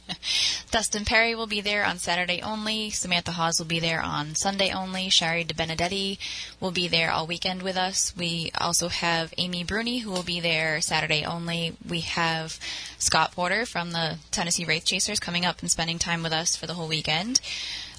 Dustin 0.71 1.05
Perry 1.05 1.35
will 1.35 1.47
be 1.47 1.61
there 1.61 1.85
on 1.85 1.97
Saturday 1.97 2.41
only. 2.41 2.89
Samantha 2.89 3.31
Hawes 3.31 3.59
will 3.59 3.65
be 3.65 3.79
there 3.79 4.01
on 4.01 4.35
Sunday 4.35 4.71
only. 4.71 5.09
Shari 5.09 5.43
De 5.43 5.53
Benedetti 5.53 6.19
will 6.59 6.71
be 6.71 6.87
there 6.87 7.11
all 7.11 7.27
weekend 7.27 7.61
with 7.61 7.75
us. 7.75 8.15
We 8.15 8.51
also 8.59 8.87
have 8.87 9.33
Amy 9.37 9.63
Bruni 9.63 9.99
who 9.99 10.11
will 10.11 10.23
be 10.23 10.39
there 10.39 10.79
Saturday 10.81 11.25
only. 11.25 11.75
We 11.87 12.01
have 12.01 12.59
Scott 12.97 13.33
Porter 13.33 13.65
from 13.65 13.91
the 13.91 14.17
Tennessee 14.31 14.65
Wraith 14.65 14.85
Chasers 14.85 15.19
coming 15.19 15.45
up 15.45 15.61
and 15.61 15.71
spending 15.71 15.99
time 15.99 16.23
with 16.23 16.33
us 16.33 16.55
for 16.55 16.67
the 16.67 16.75
whole 16.75 16.87
weekend. 16.87 17.41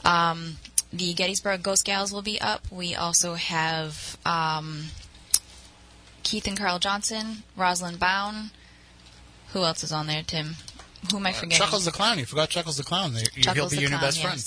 Um, 0.04 0.56
the 0.92 1.14
Gettysburg 1.14 1.62
Ghost 1.62 1.84
Gals 1.84 2.12
will 2.12 2.22
be 2.22 2.40
up. 2.40 2.70
We 2.70 2.94
also 2.94 3.34
have 3.34 4.16
um, 4.24 4.86
Keith 6.22 6.46
and 6.46 6.56
Carl 6.56 6.78
Johnson, 6.78 7.42
Rosalind 7.56 7.98
Bound. 7.98 8.50
Who 9.52 9.64
else 9.64 9.84
is 9.84 9.92
on 9.92 10.06
there, 10.06 10.22
Tim? 10.22 10.56
Who 11.10 11.16
am 11.16 11.26
I 11.26 11.32
forgetting? 11.32 11.58
chuckles 11.58 11.84
the 11.84 11.90
clown 11.90 12.18
you 12.18 12.26
forgot 12.26 12.48
chuckles 12.48 12.76
the 12.76 12.84
clown 12.84 13.14
They- 13.14 13.24
he'll 13.34 13.42
Chuckles 13.44 13.70
be 13.70 13.76
the 13.76 13.82
your 13.82 13.90
new 13.90 13.96
Clown, 13.98 14.08
best 14.08 14.22
friend. 14.22 14.44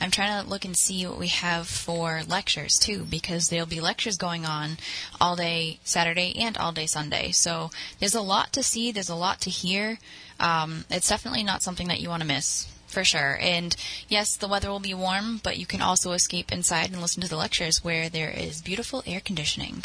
I'm 0.00 0.10
trying 0.10 0.42
to 0.42 0.48
look 0.48 0.64
and 0.64 0.76
see 0.76 1.04
what 1.06 1.18
we 1.18 1.28
have 1.28 1.66
for 1.68 2.22
lectures 2.28 2.78
too, 2.78 3.04
because 3.04 3.48
there'll 3.48 3.66
be 3.66 3.80
lectures 3.80 4.16
going 4.16 4.46
on 4.46 4.78
all 5.20 5.34
day 5.36 5.80
Saturday 5.84 6.34
and 6.38 6.56
all 6.56 6.70
day 6.72 6.86
Sunday. 6.86 7.32
So 7.32 7.70
there's 7.98 8.14
a 8.14 8.20
lot 8.20 8.52
to 8.52 8.62
see. 8.62 8.92
There's 8.92 9.08
a 9.08 9.16
lot 9.16 9.40
to 9.42 9.50
hear. 9.50 9.98
Um, 10.38 10.84
it's 10.90 11.08
definitely 11.08 11.42
not 11.42 11.62
something 11.62 11.88
that 11.88 12.00
you 12.00 12.08
want 12.08 12.22
to 12.22 12.26
miss. 12.28 12.68
For 12.86 13.02
sure. 13.04 13.36
And 13.42 13.74
yes, 14.08 14.36
the 14.36 14.48
weather 14.48 14.70
will 14.70 14.80
be 14.80 14.94
warm, 14.94 15.40
but 15.42 15.58
you 15.58 15.66
can 15.66 15.82
also 15.82 16.12
escape 16.12 16.50
inside 16.52 16.92
and 16.92 17.02
listen 17.02 17.20
to 17.22 17.28
the 17.28 17.36
lectures 17.36 17.82
where 17.82 18.08
there 18.08 18.30
is 18.30 18.62
beautiful 18.62 19.02
air 19.06 19.20
conditioning. 19.20 19.84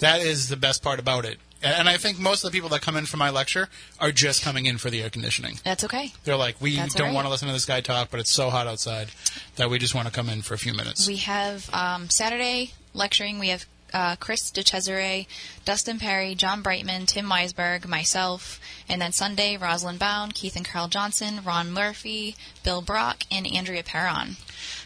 That 0.00 0.20
is 0.22 0.48
the 0.48 0.56
best 0.56 0.82
part 0.82 0.98
about 0.98 1.24
it. 1.26 1.38
And 1.62 1.88
I 1.88 1.96
think 1.98 2.18
most 2.18 2.44
of 2.44 2.50
the 2.50 2.56
people 2.56 2.70
that 2.70 2.80
come 2.80 2.96
in 2.96 3.06
for 3.06 3.16
my 3.16 3.30
lecture 3.30 3.68
are 3.98 4.12
just 4.12 4.42
coming 4.42 4.66
in 4.66 4.78
for 4.78 4.88
the 4.88 5.02
air 5.02 5.10
conditioning. 5.10 5.58
That's 5.62 5.84
okay. 5.84 6.12
They're 6.24 6.36
like, 6.36 6.60
we 6.60 6.76
That's 6.76 6.94
don't 6.94 7.08
right. 7.08 7.14
want 7.14 7.26
to 7.26 7.30
listen 7.30 7.48
to 7.48 7.54
this 7.54 7.66
guy 7.66 7.80
talk, 7.80 8.10
but 8.10 8.18
it's 8.18 8.32
so 8.32 8.48
hot 8.50 8.66
outside 8.66 9.08
that 9.56 9.68
we 9.68 9.78
just 9.78 9.94
want 9.94 10.06
to 10.06 10.12
come 10.12 10.28
in 10.28 10.42
for 10.42 10.54
a 10.54 10.58
few 10.58 10.72
minutes. 10.72 11.06
We 11.06 11.16
have 11.16 11.68
um, 11.72 12.08
Saturday 12.08 12.72
lecturing. 12.94 13.38
We 13.38 13.48
have 13.48 13.66
uh, 13.92 14.16
Chris 14.16 14.50
DeCesare, 14.50 15.26
Dustin 15.64 15.98
Perry, 15.98 16.34
John 16.34 16.62
Brightman, 16.62 17.06
Tim 17.06 17.26
Weisberg, 17.26 17.86
myself, 17.86 18.60
and 18.88 19.00
then 19.00 19.12
Sunday, 19.12 19.56
Rosalind 19.56 19.98
Bound, 19.98 20.34
Keith 20.34 20.56
and 20.56 20.64
Carl 20.64 20.88
Johnson, 20.88 21.40
Ron 21.44 21.72
Murphy, 21.72 22.36
Bill 22.64 22.82
Brock, 22.82 23.24
and 23.30 23.46
Andrea 23.46 23.82
Perron. 23.82 24.36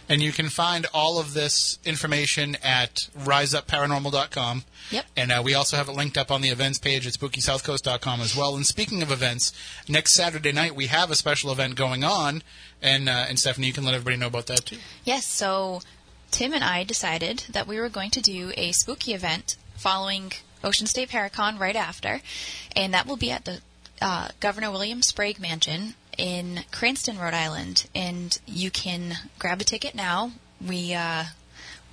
and 0.09 0.21
you 0.23 0.33
can 0.33 0.49
find 0.51 0.87
all 0.93 1.19
of 1.19 1.33
this 1.35 1.79
information 1.85 2.57
at 2.63 3.09
riseupparanormal.com. 3.19 4.65
Yep. 4.91 5.07
And 5.17 5.33
uh, 5.33 5.43
we 5.45 5.55
also 5.55 5.77
have 5.77 5.89
it 5.89 5.93
linked 5.93 6.19
up 6.19 6.31
on 6.31 6.43
the 6.43 6.51
events 6.51 6.79
page 6.79 7.07
at 7.07 7.15
spookysouthcoast.com 7.15 8.21
as 8.21 8.37
well. 8.37 8.55
And 8.55 8.67
speaking 8.67 9.03
of 9.03 9.11
events, 9.11 9.53
next 9.89 10.15
Saturday 10.15 10.53
night 10.53 10.75
we 10.77 10.87
have 10.87 11.11
a 11.11 11.15
special 11.17 11.51
event 11.51 11.77
going 11.77 12.05
on. 12.05 12.43
And, 12.83 13.09
uh, 13.09 13.25
and 13.29 13.39
Stephanie, 13.39 13.67
you 13.67 13.73
can 13.73 13.85
let 13.85 13.95
everybody 13.95 14.17
know 14.19 14.27
about 14.27 14.47
that 14.47 14.67
too. 14.67 14.77
Yes, 15.05 15.25
so 15.27 15.81
Tim 16.35 16.53
and 16.53 16.65
I 16.65 16.83
decided 16.83 17.45
that 17.51 17.69
we 17.69 17.79
were 17.79 17.89
going 17.89 18.11
to 18.11 18.21
do 18.21 18.53
a 18.57 18.73
spooky 18.73 19.15
event 19.15 19.57
following 19.77 20.33
Ocean 20.65 20.89
State 20.89 21.11
Paracon 21.11 21.61
right 21.61 21.77
after, 21.77 22.23
and 22.75 22.93
that 22.93 23.07
will 23.07 23.17
be 23.17 23.31
at 23.31 23.45
the 23.45 23.61
uh, 24.03 24.31
Governor 24.41 24.73
William 24.73 25.01
Sprague 25.01 25.39
Mansion 25.39 25.95
in 26.19 26.65
Cranston, 26.73 27.21
Rhode 27.21 27.35
Island. 27.35 27.89
And 27.95 28.37
you 28.47 28.73
can 28.73 29.15
grab 29.39 29.61
a 29.61 29.65
ticket 29.65 29.95
now. 29.95 30.33
We 30.61 30.93
uh, 30.93 31.27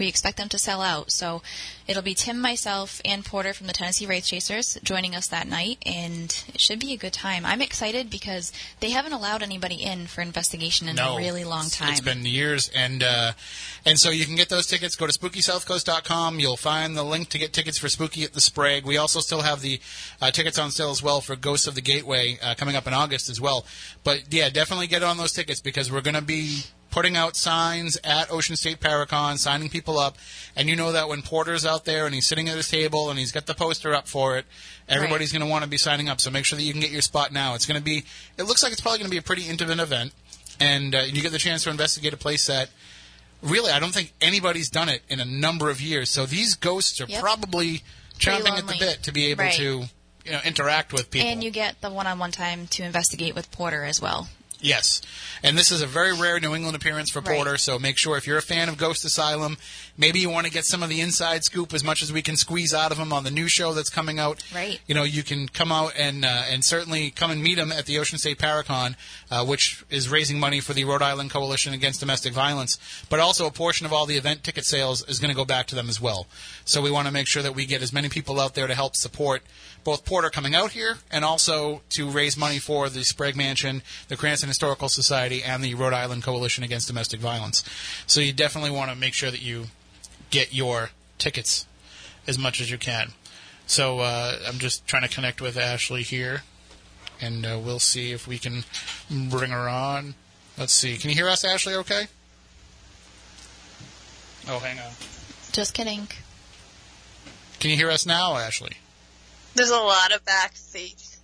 we 0.02 0.08
expect 0.08 0.38
them 0.38 0.50
to 0.50 0.58
sell 0.58 0.82
out, 0.82 1.12
so 1.12 1.44
it'll 1.88 2.02
be 2.02 2.16
Tim, 2.16 2.42
myself, 2.42 3.02
and 3.06 3.24
Porter 3.24 3.54
from 3.54 3.68
the 3.68 3.74
Tennessee 3.74 4.08
Wraith 4.08 4.26
Chasers 4.26 4.80
joining 4.84 5.14
us 5.14 5.28
that 5.28 5.48
night, 5.48 5.78
and 5.86 6.44
it 6.48 6.60
should 6.60 6.80
be 6.80 6.92
a 6.92 6.98
good 6.98 7.14
time. 7.14 7.46
I'm 7.46 7.62
excited 7.62 8.10
because 8.10 8.52
they 8.80 8.90
haven't 8.90 9.14
allowed 9.14 9.44
anybody 9.44 9.76
in 9.76 10.08
for 10.08 10.22
investigation 10.22 10.90
in 10.90 10.96
no, 10.96 11.14
a 11.14 11.18
really 11.18 11.44
long 11.44 11.70
time. 11.70 11.92
It's 11.92 12.02
been 12.02 12.26
years, 12.26 12.72
and 12.76 13.04
uh, 13.04 13.34
and 13.86 14.00
so 14.00 14.10
you 14.10 14.26
can 14.26 14.36
get 14.36 14.50
those 14.50 14.66
tickets. 14.66 14.96
Go 14.96 15.06
to 15.06 15.14
SpookySouthCoast.com. 15.14 16.40
You'll 16.40 16.58
find 16.58 16.98
the 16.98 17.04
link 17.04 17.30
to 17.30 17.38
get 17.38 17.54
tickets 17.54 17.78
for 17.78 17.88
Spooky 17.88 18.24
at 18.24 18.34
the 18.34 18.42
Sprague. 18.42 18.86
We 18.86 18.98
also 18.98 19.20
still 19.20 19.42
have 19.42 19.62
the 19.62 19.80
uh, 20.20 20.32
tickets 20.32 20.58
on 20.58 20.72
sale 20.72 20.90
as 20.90 21.04
well 21.04 21.22
for 21.22 21.36
Ghosts 21.36 21.68
of 21.68 21.76
the 21.76 21.82
Gateway 21.82 22.40
uh, 22.42 22.56
coming 22.56 22.76
up 22.76 22.88
in 22.88 22.96
August 22.96 23.30
as 23.30 23.40
well. 23.40 23.68
But 24.04 24.34
yeah, 24.34 24.50
definitely 24.50 24.88
get 24.88 25.04
on 25.04 25.18
those 25.18 25.32
tickets 25.32 25.62
because 25.62 25.92
we're 25.92 26.02
going 26.02 26.16
to 26.16 26.24
be 26.24 26.64
putting 26.92 27.16
out 27.18 27.36
signs 27.36 27.98
at 28.04 28.30
Ocean 28.32 28.56
State 28.56 28.80
Paracon, 28.80 29.38
signing 29.38 29.70
people 29.70 29.98
up, 29.98 30.18
and 30.56 30.70
you 30.70 30.76
know 30.76 30.92
that 30.92 31.08
when 31.10 31.22
Porter's 31.24 31.66
out 31.66 31.86
there 31.86 32.06
and 32.06 32.14
he's 32.14 32.28
sitting 32.28 32.48
at 32.50 32.56
his 32.58 32.70
table 32.70 33.10
and 33.10 33.18
he's 33.18 33.32
got 33.32 33.46
the 33.48 33.54
poster 33.56 33.94
up 33.96 34.08
for 34.08 34.38
it, 34.38 34.46
everybody's 34.88 35.32
going 35.32 35.42
to 35.42 35.48
want 35.48 35.64
to 35.64 35.70
be 35.70 35.78
signing 35.78 36.10
up. 36.10 36.22
So 36.22 36.30
make 36.30 36.46
sure 36.46 36.58
that 36.58 36.64
you 36.64 36.74
can 36.74 36.82
get 36.82 36.92
your 36.92 37.02
spot 37.02 37.32
now. 37.32 37.56
It's 37.56 37.66
going 37.66 37.80
to 37.80 37.84
be. 37.84 38.04
It 38.38 38.44
looks 38.44 38.62
like 38.62 38.72
it's 38.72 38.82
probably 38.82 39.00
going 39.00 39.08
to 39.10 39.12
be 39.12 39.18
a 39.18 39.22
pretty 39.24 39.44
intimate 39.48 39.80
event 39.80 40.14
and 40.60 40.94
uh, 40.94 41.00
you 41.08 41.22
get 41.22 41.32
the 41.32 41.40
chance 41.40 41.64
to 41.64 41.70
investigate 41.72 42.14
a 42.14 42.18
place 42.18 42.46
that 42.48 42.70
really 43.42 43.72
I 43.72 43.80
don't 43.80 43.94
think 43.94 44.14
anybody's 44.22 44.70
done 44.70 44.90
it 44.90 45.02
in 45.10 45.20
a 45.20 45.26
number 45.26 45.70
of 45.70 45.82
years. 45.82 46.10
So 46.10 46.26
these 46.26 46.56
ghosts 46.56 47.02
are 47.02 47.06
Yep. 47.08 47.22
probably 47.22 47.84
chomping 48.20 48.58
at 48.58 48.68
the 48.68 48.76
bit 48.80 49.04
to 49.04 49.12
be 49.12 49.28
able 49.28 49.46
Right. 49.46 49.54
to 49.56 49.86
you 50.26 50.32
know 50.32 50.40
interact 50.46 50.94
with 50.94 51.10
people. 51.10 51.28
And 51.28 51.44
you 51.44 51.50
get 51.50 51.82
the 51.82 51.90
one-on-one 51.90 52.32
time 52.32 52.68
to 52.68 52.84
investigate 52.84 53.34
with 53.34 53.50
Porter 53.52 53.84
as 53.86 54.00
well. 54.00 54.30
Yes. 54.62 55.02
And 55.44 55.58
this 55.58 55.72
is 55.72 55.82
a 55.82 55.88
very 55.88 56.14
rare 56.14 56.40
New 56.40 56.54
England 56.54 56.76
appearance 56.76 57.10
for 57.10 57.20
Right. 57.22 57.36
Porter, 57.36 57.58
so 57.58 57.80
make 57.80 57.98
sure 57.98 58.18
if 58.18 58.28
you're 58.28 58.38
a 58.38 58.44
fan 58.44 58.70
of 58.70 58.78
Ghost 58.78 59.04
Asylum, 59.06 59.58
maybe 59.98 60.20
you 60.20 60.30
want 60.30 60.46
to 60.46 60.52
get 60.52 60.66
some 60.66 60.84
of 60.84 60.90
the 60.90 61.02
inside 61.02 61.44
scoop 61.44 61.74
as 61.74 61.84
much 61.84 62.02
as 62.02 62.14
we 62.14 62.22
can 62.22 62.38
squeeze 62.38 62.74
out 62.74 62.92
of 62.92 62.98
him 62.98 63.12
on 63.12 63.24
the 63.24 63.32
new 63.32 63.48
show 63.48 63.74
that's 63.74 63.90
coming 63.90 64.20
out. 64.20 64.44
Right. 64.54 64.80
You 64.88 64.96
know, 64.96 65.04
you 65.04 65.24
can 65.24 65.48
come 65.48 65.72
out 65.72 65.94
and 65.98 66.24
uh, 66.24 66.44
and 66.50 66.64
certainly 66.64 67.10
come 67.12 67.32
and 67.32 67.42
meet 67.42 67.58
him 67.58 67.72
at 67.72 67.86
the 67.86 67.98
Ocean 68.00 68.18
State 68.20 68.38
Paracon, 68.38 68.96
uh, 69.32 69.46
which 69.46 69.84
is 69.90 70.10
raising 70.10 70.40
money 70.40 70.60
for 70.60 70.74
the 70.74 70.84
Rhode 70.86 71.02
Island 71.02 71.32
Coalition 71.32 71.74
Against 71.74 72.00
Domestic 72.00 72.34
Violence. 72.34 72.78
But 73.10 73.20
also 73.20 73.48
a 73.48 73.52
portion 73.52 73.86
of 73.86 73.94
all 73.94 74.06
the 74.06 74.18
event 74.18 74.44
ticket 74.44 74.66
sales 74.66 75.08
is 75.08 75.20
going 75.20 75.32
to 75.32 75.36
go 75.36 75.46
back 75.46 75.68
to 75.68 75.76
them 75.76 75.90
as 75.90 76.00
well. 76.00 76.28
So 76.66 76.82
we 76.82 76.92
want 76.92 77.08
to 77.08 77.14
make 77.14 77.28
sure 77.28 77.42
that 77.44 77.56
we 77.56 77.66
get 77.66 77.82
as 77.82 77.92
many 77.92 78.10
people 78.10 78.40
out 78.40 78.54
there 78.54 78.68
to 78.68 78.76
help 78.76 78.96
support 78.96 79.42
both 79.84 80.06
Porter 80.06 80.30
coming 80.30 80.56
out 80.56 80.72
here 80.72 80.98
and 81.12 81.26
also 81.26 81.82
to 81.90 82.10
raise 82.10 82.38
money 82.38 82.60
for 82.60 82.90
the 82.90 83.04
Sprague 83.04 83.36
Mansion, 83.36 83.82
the 84.08 84.18
Cranston 84.18 84.48
Historical 84.48 84.90
Society, 84.90 85.44
and 85.44 85.64
the 85.64 85.74
Rhode 85.74 85.94
Island 85.94 86.24
Coalition 86.24 86.64
Against 86.64 86.88
Domestic 86.88 87.20
Violence. 87.20 87.64
So 88.08 88.22
you 88.22 88.34
definitely 88.34 88.72
want 88.72 88.92
to 88.92 88.96
make 88.96 89.14
sure 89.14 89.32
that 89.32 89.42
you 89.42 89.66
get 90.30 90.54
your 90.54 90.92
tickets 91.18 91.66
as 92.28 92.38
much 92.38 92.62
as 92.62 92.70
you 92.70 92.78
can. 92.78 93.12
So 93.68 94.00
uh, 94.00 94.38
I'm 94.48 94.60
just 94.60 94.86
trying 94.88 95.04
to 95.04 95.10
connect 95.10 95.42
with 95.42 95.58
Ashley 95.58 96.04
here, 96.04 96.44
and 97.20 97.46
uh, 97.46 97.60
we'll 97.64 97.80
see 97.80 98.12
if 98.12 98.28
we 98.28 98.38
can 98.38 98.64
bring 99.10 99.52
her 99.52 99.70
on. 99.70 100.16
Let's 100.58 100.74
see. 100.74 100.98
Can 100.98 101.10
you 101.10 101.16
hear 101.16 101.30
us, 101.30 101.46
Ashley? 101.46 101.76
Okay. 101.76 102.08
Oh, 104.48 104.60
hang 104.60 104.80
on. 104.80 104.92
Just 105.52 105.74
kidding. 105.74 106.08
Can 107.60 107.70
you 107.70 107.78
hear 107.78 107.90
us 107.90 108.06
now, 108.06 108.38
Ashley? 108.38 108.78
There's 109.56 109.70
a 109.70 109.76
lot 109.78 110.12
of 110.14 110.24
backseat. 110.26 111.18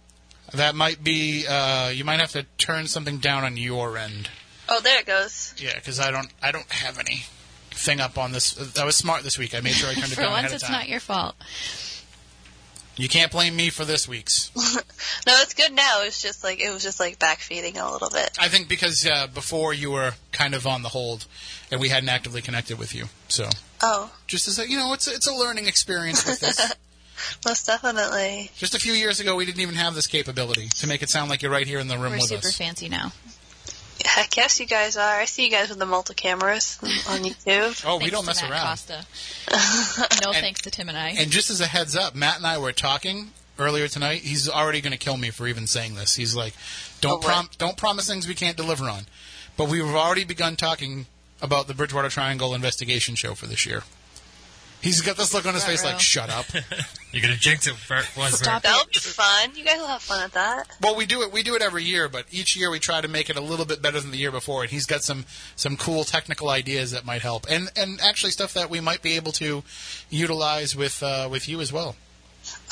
That 0.54 0.76
might 0.76 1.04
be. 1.04 1.46
Uh, 1.48 1.90
you 1.90 2.04
might 2.06 2.20
have 2.20 2.32
to 2.32 2.44
turn 2.58 2.88
something 2.88 3.18
down 3.20 3.44
on 3.44 3.58
your 3.58 3.98
end. 3.98 4.30
Oh, 4.70 4.80
there 4.82 5.00
it 5.00 5.06
goes. 5.06 5.54
Yeah, 5.58 5.76
because 5.76 6.00
I 6.00 6.12
don't. 6.12 6.30
I 6.42 6.52
don't 6.52 6.70
have 6.72 7.00
any 7.00 7.24
thing 7.72 8.00
up 8.00 8.18
on 8.18 8.32
this. 8.32 8.78
I 8.78 8.86
was 8.86 8.96
smart 8.96 9.24
this 9.24 9.38
week. 9.38 9.54
I 9.56 9.60
made 9.62 9.74
sure 9.74 9.90
I 9.90 9.94
turned 9.94 10.12
it 10.12 10.16
For 10.16 10.22
down 10.22 10.32
once, 10.32 10.40
ahead 10.40 10.52
of 10.52 10.56
it's 10.56 10.64
time. 10.64 10.72
not 10.74 10.90
your 10.90 11.00
fault. 11.00 11.36
You 13.00 13.08
can't 13.08 13.32
blame 13.32 13.56
me 13.56 13.70
for 13.70 13.86
this 13.86 14.08
week's. 14.08 14.52
No, 15.26 15.34
it's 15.42 15.54
good 15.54 15.74
now. 15.74 16.04
It's 16.04 16.22
just 16.22 16.42
like 16.44 16.62
it 16.62 16.72
was 16.72 16.82
just 16.84 17.00
like 17.02 17.20
backfeeding 17.20 17.76
a 17.76 17.92
little 17.92 18.10
bit. 18.10 18.30
I 18.40 18.48
think 18.48 18.70
because 18.70 19.06
uh, 19.06 19.28
before 19.28 19.74
you 19.74 19.92
were 19.92 20.14
kind 20.32 20.54
of 20.56 20.66
on 20.66 20.84
the 20.84 20.90
hold, 20.90 21.26
and 21.70 21.82
we 21.82 21.90
hadn't 21.90 22.08
actively 22.10 22.42
connected 22.42 22.80
with 22.80 22.96
you. 22.96 23.06
So 23.28 23.50
Oh, 23.82 24.10
just 24.26 24.48
as 24.48 24.58
a, 24.58 24.70
you 24.70 24.78
know, 24.78 24.94
it's 24.94 25.08
it's 25.08 25.28
a 25.28 25.34
learning 25.34 25.68
experience 25.68 26.26
with 26.26 26.40
this. 26.40 26.74
most 27.46 27.66
definitely. 27.66 28.52
just 28.56 28.76
a 28.76 28.80
few 28.80 28.94
years 28.94 29.20
ago, 29.20 29.36
we 29.36 29.46
didn't 29.46 29.62
even 29.62 29.76
have 29.76 29.96
this 29.96 30.08
capability 30.08 30.68
to 30.70 30.88
make 30.88 31.02
it 31.02 31.10
sound 31.10 31.30
like 31.30 31.42
you're 31.42 31.52
right 31.52 31.68
here 31.68 31.80
in 31.80 31.88
the 31.88 31.96
room 31.98 32.12
We're 32.12 32.18
with 32.18 32.28
super 32.30 32.48
us. 32.48 32.58
fancy 32.58 32.90
now. 32.90 33.12
Heck 34.06 34.38
yes, 34.38 34.60
you 34.60 34.68
guys 34.68 34.96
are. 34.96 35.20
I 35.20 35.26
see 35.26 35.46
you 35.46 35.52
guys 35.52 35.70
with 35.70 35.80
the 35.80 35.86
multi 35.86 36.14
cameras 36.14 36.78
on 37.10 37.20
YouTube. 37.24 37.84
Oh, 37.86 37.98
we 37.98 38.10
don't 38.12 38.22
to 38.22 38.28
mess 38.28 38.42
Matt 38.44 38.52
around. 38.52 38.68
Costa. 38.68 39.06
no 40.26 40.34
thanks 40.34 40.62
to 40.62 40.72
Tim 40.72 40.88
and 40.90 40.98
I. 40.98 41.10
And 41.18 41.32
just 41.32 41.50
as 41.50 41.62
a 41.62 41.66
heads 41.66 41.96
up, 41.96 42.14
Matt 42.16 42.38
and 42.38 42.46
I 42.46 42.58
were 42.60 42.72
talking 42.72 43.32
earlier 43.58 43.88
tonight. 43.88 44.22
He's 44.22 44.48
already 44.48 44.82
going 44.82 44.92
to 44.92 45.00
kill 45.00 45.18
me 45.18 45.32
for 45.32 45.48
even 45.48 45.66
saying 45.66 45.96
this. 45.96 46.14
He's 46.16 46.36
like, 46.36 46.54
"Don't 47.02 47.24
Oh, 47.24 47.28
prom- 47.28 47.50
don't 47.58 47.76
promise 47.76 48.08
things 48.08 48.28
we 48.28 48.36
can't 48.36 48.56
deliver 48.56 48.86
on." 48.86 49.08
But 49.58 49.68
we've 49.68 49.84
already 49.84 50.24
begun 50.26 50.56
talking 50.56 51.08
about 51.42 51.66
the 51.68 51.74
Bridgewater 51.74 52.10
Triangle 52.10 52.54
investigation 52.54 53.16
show 53.16 53.34
for 53.34 53.48
this 53.48 53.66
year. 53.66 53.82
He's 54.82 55.02
got 55.02 55.18
this 55.18 55.34
look 55.34 55.46
on 55.46 55.54
his 55.54 55.66
face 55.66 55.84
like, 55.84 56.00
"Shut 56.00 56.30
up." 56.30 56.46
You're 57.12 57.22
gonna 57.22 57.36
jinx 57.36 57.66
it. 57.68 57.74
For, 57.76 57.96
once 58.18 58.36
Stop 58.40 58.62
That'll 58.62 58.86
be 58.86 59.00
fun. 59.00 59.52
You 59.56 59.64
guys 59.66 59.78
will 59.80 59.88
have 59.88 60.02
fun 60.02 60.24
at 60.24 60.34
that. 60.34 60.66
well, 60.82 60.96
we 60.96 61.06
do 61.06 61.24
it. 61.24 61.32
We 61.32 61.42
do 61.42 61.56
it 61.56 61.62
every 61.62 61.84
year, 61.84 62.08
but 62.08 62.26
each 62.32 62.56
year 62.56 62.70
we 62.70 62.80
try 62.80 63.02
to 63.02 63.08
make 63.08 63.30
it 63.30 63.36
a 63.38 63.42
little 63.42 63.66
bit 63.66 63.82
better 63.82 64.00
than 64.00 64.12
the 64.12 64.18
year 64.18 64.32
before. 64.32 64.62
And 64.62 64.70
he's 64.72 64.86
got 64.86 65.02
some 65.02 65.26
some 65.56 65.78
cool 65.78 66.04
technical 66.04 66.50
ideas 66.50 66.92
that 66.92 67.06
might 67.06 67.22
help, 67.24 67.46
and 67.50 67.70
and 67.76 68.00
actually 68.02 68.32
stuff 68.32 68.54
that 68.54 68.70
we 68.70 68.80
might 68.80 69.02
be 69.02 69.14
able 69.14 69.32
to 69.34 69.64
utilize 70.10 70.76
with 70.76 71.02
uh, 71.02 71.28
with 71.30 71.50
you 71.50 71.60
as 71.62 71.74
well. 71.74 71.96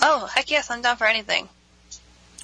Oh, 0.02 0.27
heck 0.27 0.52
yes, 0.52 0.69
I'm 0.69 0.82
down 0.82 0.98
for 0.98 1.07
anything. 1.07 1.49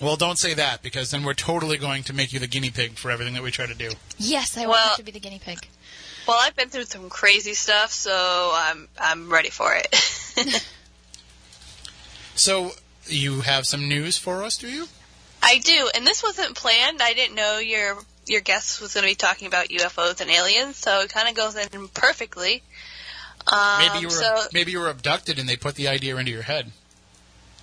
Well, 0.02 0.16
don't 0.16 0.40
say 0.40 0.56
that 0.56 0.82
because 0.82 1.12
then 1.12 1.24
we're 1.24 1.36
totally 1.36 1.78
going 1.78 2.02
to 2.04 2.14
make 2.14 2.34
you 2.34 2.40
the 2.40 2.48
guinea 2.48 2.72
pig 2.72 2.94
for 2.98 3.12
everything 3.12 3.36
that 3.36 3.44
we 3.44 3.52
try 3.52 3.68
to 3.68 3.76
do. 3.76 3.92
yes, 4.18 4.58
I 4.58 4.62
Well- 4.62 4.70
want 4.72 4.98
you 4.98 5.04
to 5.04 5.04
be 5.04 5.12
the 5.12 5.20
guinea 5.20 5.40
pig. 5.40 5.68
Well, 6.28 6.38
I've 6.40 6.56
been 6.56 6.70
through 6.70 6.86
some 6.86 7.10
crazy 7.10 7.54
stuff, 7.54 7.92
so 7.92 8.52
I'm 8.54 8.88
I'm 9.00 9.32
ready 9.32 9.50
for 9.50 9.74
it. 9.76 10.64
So 12.36 12.72
you 13.08 13.42
have 13.42 13.66
some 13.66 13.88
news 13.88 14.18
for 14.18 14.44
us, 14.44 14.58
do 14.58 14.68
you? 14.68 14.88
I 15.44 15.60
do, 15.60 15.90
and 15.94 16.06
this 16.08 16.24
wasn't 16.24 16.56
planned. 16.56 17.02
I 17.02 17.14
didn't 17.14 17.36
know 17.36 17.60
your 17.60 17.98
your 18.28 18.42
guest 18.42 18.80
was 18.82 18.94
going 18.94 19.04
to 19.04 19.12
be 19.12 19.16
talking 19.16 19.48
about 19.48 19.68
UFOs 19.68 20.22
and 20.22 20.30
aliens, 20.32 20.78
so 20.78 21.02
it 21.02 21.12
kind 21.12 21.28
of 21.28 21.36
goes 21.36 21.56
in 21.56 21.88
perfectly. 21.90 22.64
Um, 23.52 23.80
Maybe 23.80 24.00
you 24.00 24.08
were 24.08 24.12
so 24.12 24.44
maybe 24.54 24.72
you 24.72 24.80
were 24.80 24.90
abducted 24.90 25.40
and 25.40 25.50
they 25.50 25.56
put 25.58 25.76
the 25.76 25.88
idea 25.88 26.16
into 26.18 26.32
your 26.32 26.44
head. 26.44 26.72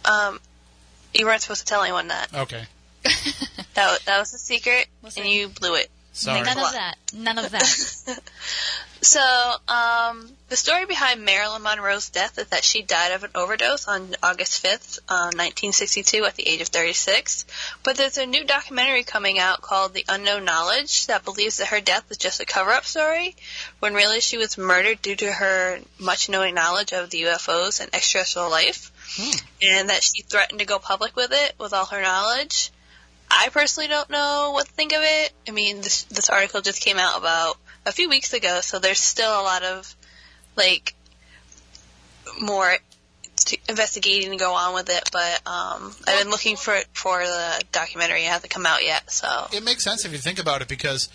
um, 0.04 0.40
you 1.14 1.24
weren't 1.26 1.40
supposed 1.40 1.60
to 1.60 1.66
tell 1.66 1.82
anyone 1.82 2.08
that. 2.08 2.28
Okay, 2.34 2.64
That 3.74 3.90
was, 3.92 3.98
that 4.04 4.18
was 4.18 4.34
a 4.34 4.38
secret, 4.38 4.86
Listen. 5.02 5.22
and 5.22 5.32
you 5.32 5.48
blew 5.48 5.76
it. 5.76 5.88
Sorry. 6.18 6.42
None 6.42 6.58
of 6.58 6.72
that. 6.72 6.96
None 7.14 7.38
of 7.38 7.50
that. 7.50 8.20
So, 9.00 9.20
um, 9.68 10.28
the 10.48 10.56
story 10.56 10.84
behind 10.84 11.24
Marilyn 11.24 11.62
Monroe's 11.62 12.10
death 12.10 12.36
is 12.36 12.48
that 12.48 12.64
she 12.64 12.82
died 12.82 13.12
of 13.12 13.22
an 13.22 13.30
overdose 13.36 13.86
on 13.86 14.16
August 14.24 14.64
5th, 14.64 14.98
uh, 15.08 15.30
1962, 15.30 16.24
at 16.24 16.34
the 16.34 16.48
age 16.48 16.60
of 16.60 16.68
36. 16.68 17.46
But 17.84 17.96
there's 17.96 18.18
a 18.18 18.26
new 18.26 18.44
documentary 18.44 19.04
coming 19.04 19.38
out 19.38 19.62
called 19.62 19.94
The 19.94 20.04
Unknown 20.08 20.44
Knowledge 20.44 21.06
that 21.06 21.24
believes 21.24 21.58
that 21.58 21.68
her 21.68 21.80
death 21.80 22.08
was 22.08 22.18
just 22.18 22.40
a 22.40 22.44
cover-up 22.44 22.84
story, 22.84 23.36
when 23.78 23.94
really 23.94 24.20
she 24.20 24.36
was 24.36 24.58
murdered 24.58 25.00
due 25.00 25.16
to 25.16 25.32
her 25.32 25.78
much 26.00 26.28
knowing 26.28 26.54
knowledge 26.54 26.92
of 26.92 27.10
the 27.10 27.22
UFOs 27.22 27.80
and 27.80 27.94
extraterrestrial 27.94 28.50
life, 28.50 28.90
and 29.62 29.90
that 29.90 30.02
she 30.02 30.22
threatened 30.22 30.58
to 30.58 30.66
go 30.66 30.80
public 30.80 31.14
with 31.14 31.30
it 31.32 31.54
with 31.58 31.72
all 31.72 31.86
her 31.86 32.02
knowledge. 32.02 32.72
I 33.30 33.48
personally 33.50 33.88
don't 33.88 34.08
know 34.10 34.50
what 34.54 34.66
to 34.66 34.72
think 34.72 34.92
of 34.92 35.00
it. 35.02 35.32
I 35.46 35.50
mean, 35.50 35.78
this 35.78 36.04
this 36.04 36.28
article 36.28 36.60
just 36.60 36.80
came 36.82 36.98
out 36.98 37.18
about 37.18 37.56
a 37.86 37.92
few 37.92 38.08
weeks 38.08 38.32
ago, 38.32 38.60
so 38.60 38.78
there's 38.78 39.00
still 39.00 39.30
a 39.30 39.42
lot 39.42 39.62
of 39.62 39.94
like 40.56 40.94
more 42.40 42.76
investigating 43.68 44.30
to 44.30 44.36
go 44.36 44.54
on 44.54 44.74
with 44.74 44.88
it. 44.90 45.10
But 45.12 45.40
um, 45.46 45.94
I've 46.06 46.22
been 46.22 46.30
looking 46.30 46.56
for 46.56 46.76
for 46.92 47.18
the 47.20 47.62
documentary. 47.72 48.24
It 48.24 48.28
hasn't 48.28 48.50
come 48.50 48.66
out 48.66 48.84
yet, 48.84 49.10
so 49.10 49.46
It 49.52 49.62
makes 49.62 49.84
sense 49.84 50.04
if 50.04 50.12
you 50.12 50.18
think 50.18 50.38
about 50.38 50.62
it 50.62 50.68
because 50.68 51.08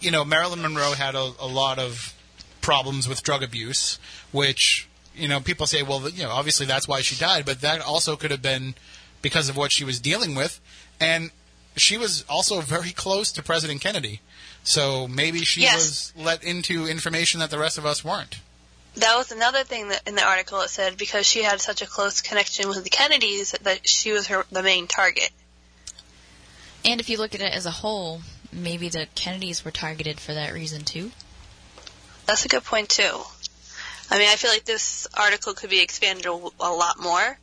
you 0.00 0.10
know 0.10 0.24
Marilyn 0.24 0.62
Monroe 0.62 0.92
had 0.92 1.14
a, 1.14 1.32
a 1.38 1.46
lot 1.46 1.78
of 1.78 2.14
problems 2.60 3.08
with 3.08 3.22
drug 3.22 3.42
abuse, 3.42 3.98
which 4.32 4.88
you 5.14 5.28
know 5.28 5.40
people 5.40 5.66
say, 5.66 5.82
well, 5.82 6.08
you 6.08 6.24
know, 6.24 6.30
obviously 6.30 6.66
that's 6.66 6.88
why 6.88 7.00
she 7.00 7.16
died, 7.16 7.44
but 7.46 7.60
that 7.60 7.80
also 7.80 8.16
could 8.16 8.30
have 8.30 8.42
been 8.42 8.74
because 9.22 9.48
of 9.48 9.56
what 9.56 9.72
she 9.72 9.84
was 9.84 9.98
dealing 9.98 10.34
with, 10.34 10.60
and 11.00 11.30
she 11.76 11.96
was 11.98 12.24
also 12.28 12.60
very 12.60 12.90
close 12.92 13.30
to 13.32 13.42
President 13.42 13.80
Kennedy. 13.80 14.20
So 14.64 15.06
maybe 15.06 15.40
she 15.44 15.60
Yes. 15.62 15.76
was 15.76 16.12
let 16.16 16.42
into 16.42 16.86
information 16.86 17.40
that 17.40 17.50
the 17.50 17.58
rest 17.58 17.78
of 17.78 17.86
us 17.86 18.02
weren't. 18.04 18.36
that 18.96 19.14
was 19.16 19.30
another 19.30 19.62
thing 19.62 19.88
that 19.90 20.02
in 20.08 20.14
the 20.14 20.24
article 20.24 20.60
it 20.62 20.70
said 20.70 20.96
because 20.96 21.26
she 21.26 21.42
had 21.42 21.60
such 21.60 21.82
a 21.82 21.86
close 21.86 22.22
connection 22.22 22.68
with 22.68 22.82
the 22.82 22.90
Kennedys 22.90 23.52
that 23.62 23.86
she 23.86 24.10
was 24.12 24.26
her 24.28 24.44
the 24.50 24.62
main 24.62 24.86
target. 24.86 25.30
and 26.84 27.00
if 27.00 27.08
you 27.10 27.18
look 27.18 27.34
at 27.34 27.40
it 27.40 27.52
as 27.52 27.66
a 27.66 27.70
whole, 27.70 28.22
maybe 28.52 28.88
the 28.88 29.06
Kennedys 29.14 29.64
were 29.64 29.70
targeted 29.70 30.18
for 30.20 30.32
that 30.34 30.52
reason 30.54 30.82
too. 30.82 31.10
That's 32.26 32.44
a 32.44 32.48
good 32.48 32.64
point 32.64 32.88
too. 32.88 33.20
I 34.10 34.18
mean, 34.18 34.28
I 34.28 34.36
feel 34.36 34.50
like 34.50 34.64
this 34.64 35.06
article 35.14 35.52
could 35.54 35.70
be 35.70 35.80
expanded 35.82 36.26
a, 36.26 36.30
a 36.30 36.70
lot 36.72 36.98
more. 37.00 37.38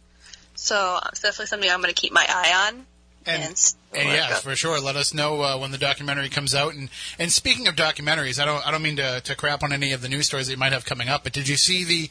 So 0.55 0.99
it's 1.09 1.19
definitely 1.21 1.47
something 1.47 1.69
I'm 1.69 1.81
going 1.81 1.93
to 1.93 2.01
keep 2.01 2.13
my 2.13 2.25
eye 2.27 2.67
on. 2.69 2.85
And, 3.25 3.43
s- 3.53 3.75
and 3.93 4.07
where 4.09 4.15
it 4.15 4.19
yeah, 4.19 4.35
for 4.35 4.55
sure. 4.55 4.79
Let 4.79 4.95
us 4.95 5.13
know 5.13 5.41
uh, 5.41 5.57
when 5.57 5.71
the 5.71 5.77
documentary 5.77 6.29
comes 6.29 6.53
out. 6.53 6.73
And 6.73 6.89
and 7.19 7.31
speaking 7.31 7.67
of 7.67 7.75
documentaries, 7.75 8.39
I 8.41 8.45
don't 8.45 8.65
I 8.67 8.71
don't 8.71 8.81
mean 8.81 8.97
to, 8.97 9.21
to 9.21 9.35
crap 9.35 9.63
on 9.63 9.71
any 9.71 9.91
of 9.93 10.01
the 10.01 10.09
news 10.09 10.27
stories 10.27 10.47
that 10.47 10.53
you 10.53 10.57
might 10.59 10.73
have 10.73 10.85
coming 10.85 11.09
up, 11.09 11.23
but 11.23 11.33
did 11.33 11.47
you 11.47 11.55
see 11.55 11.83
the 11.83 12.09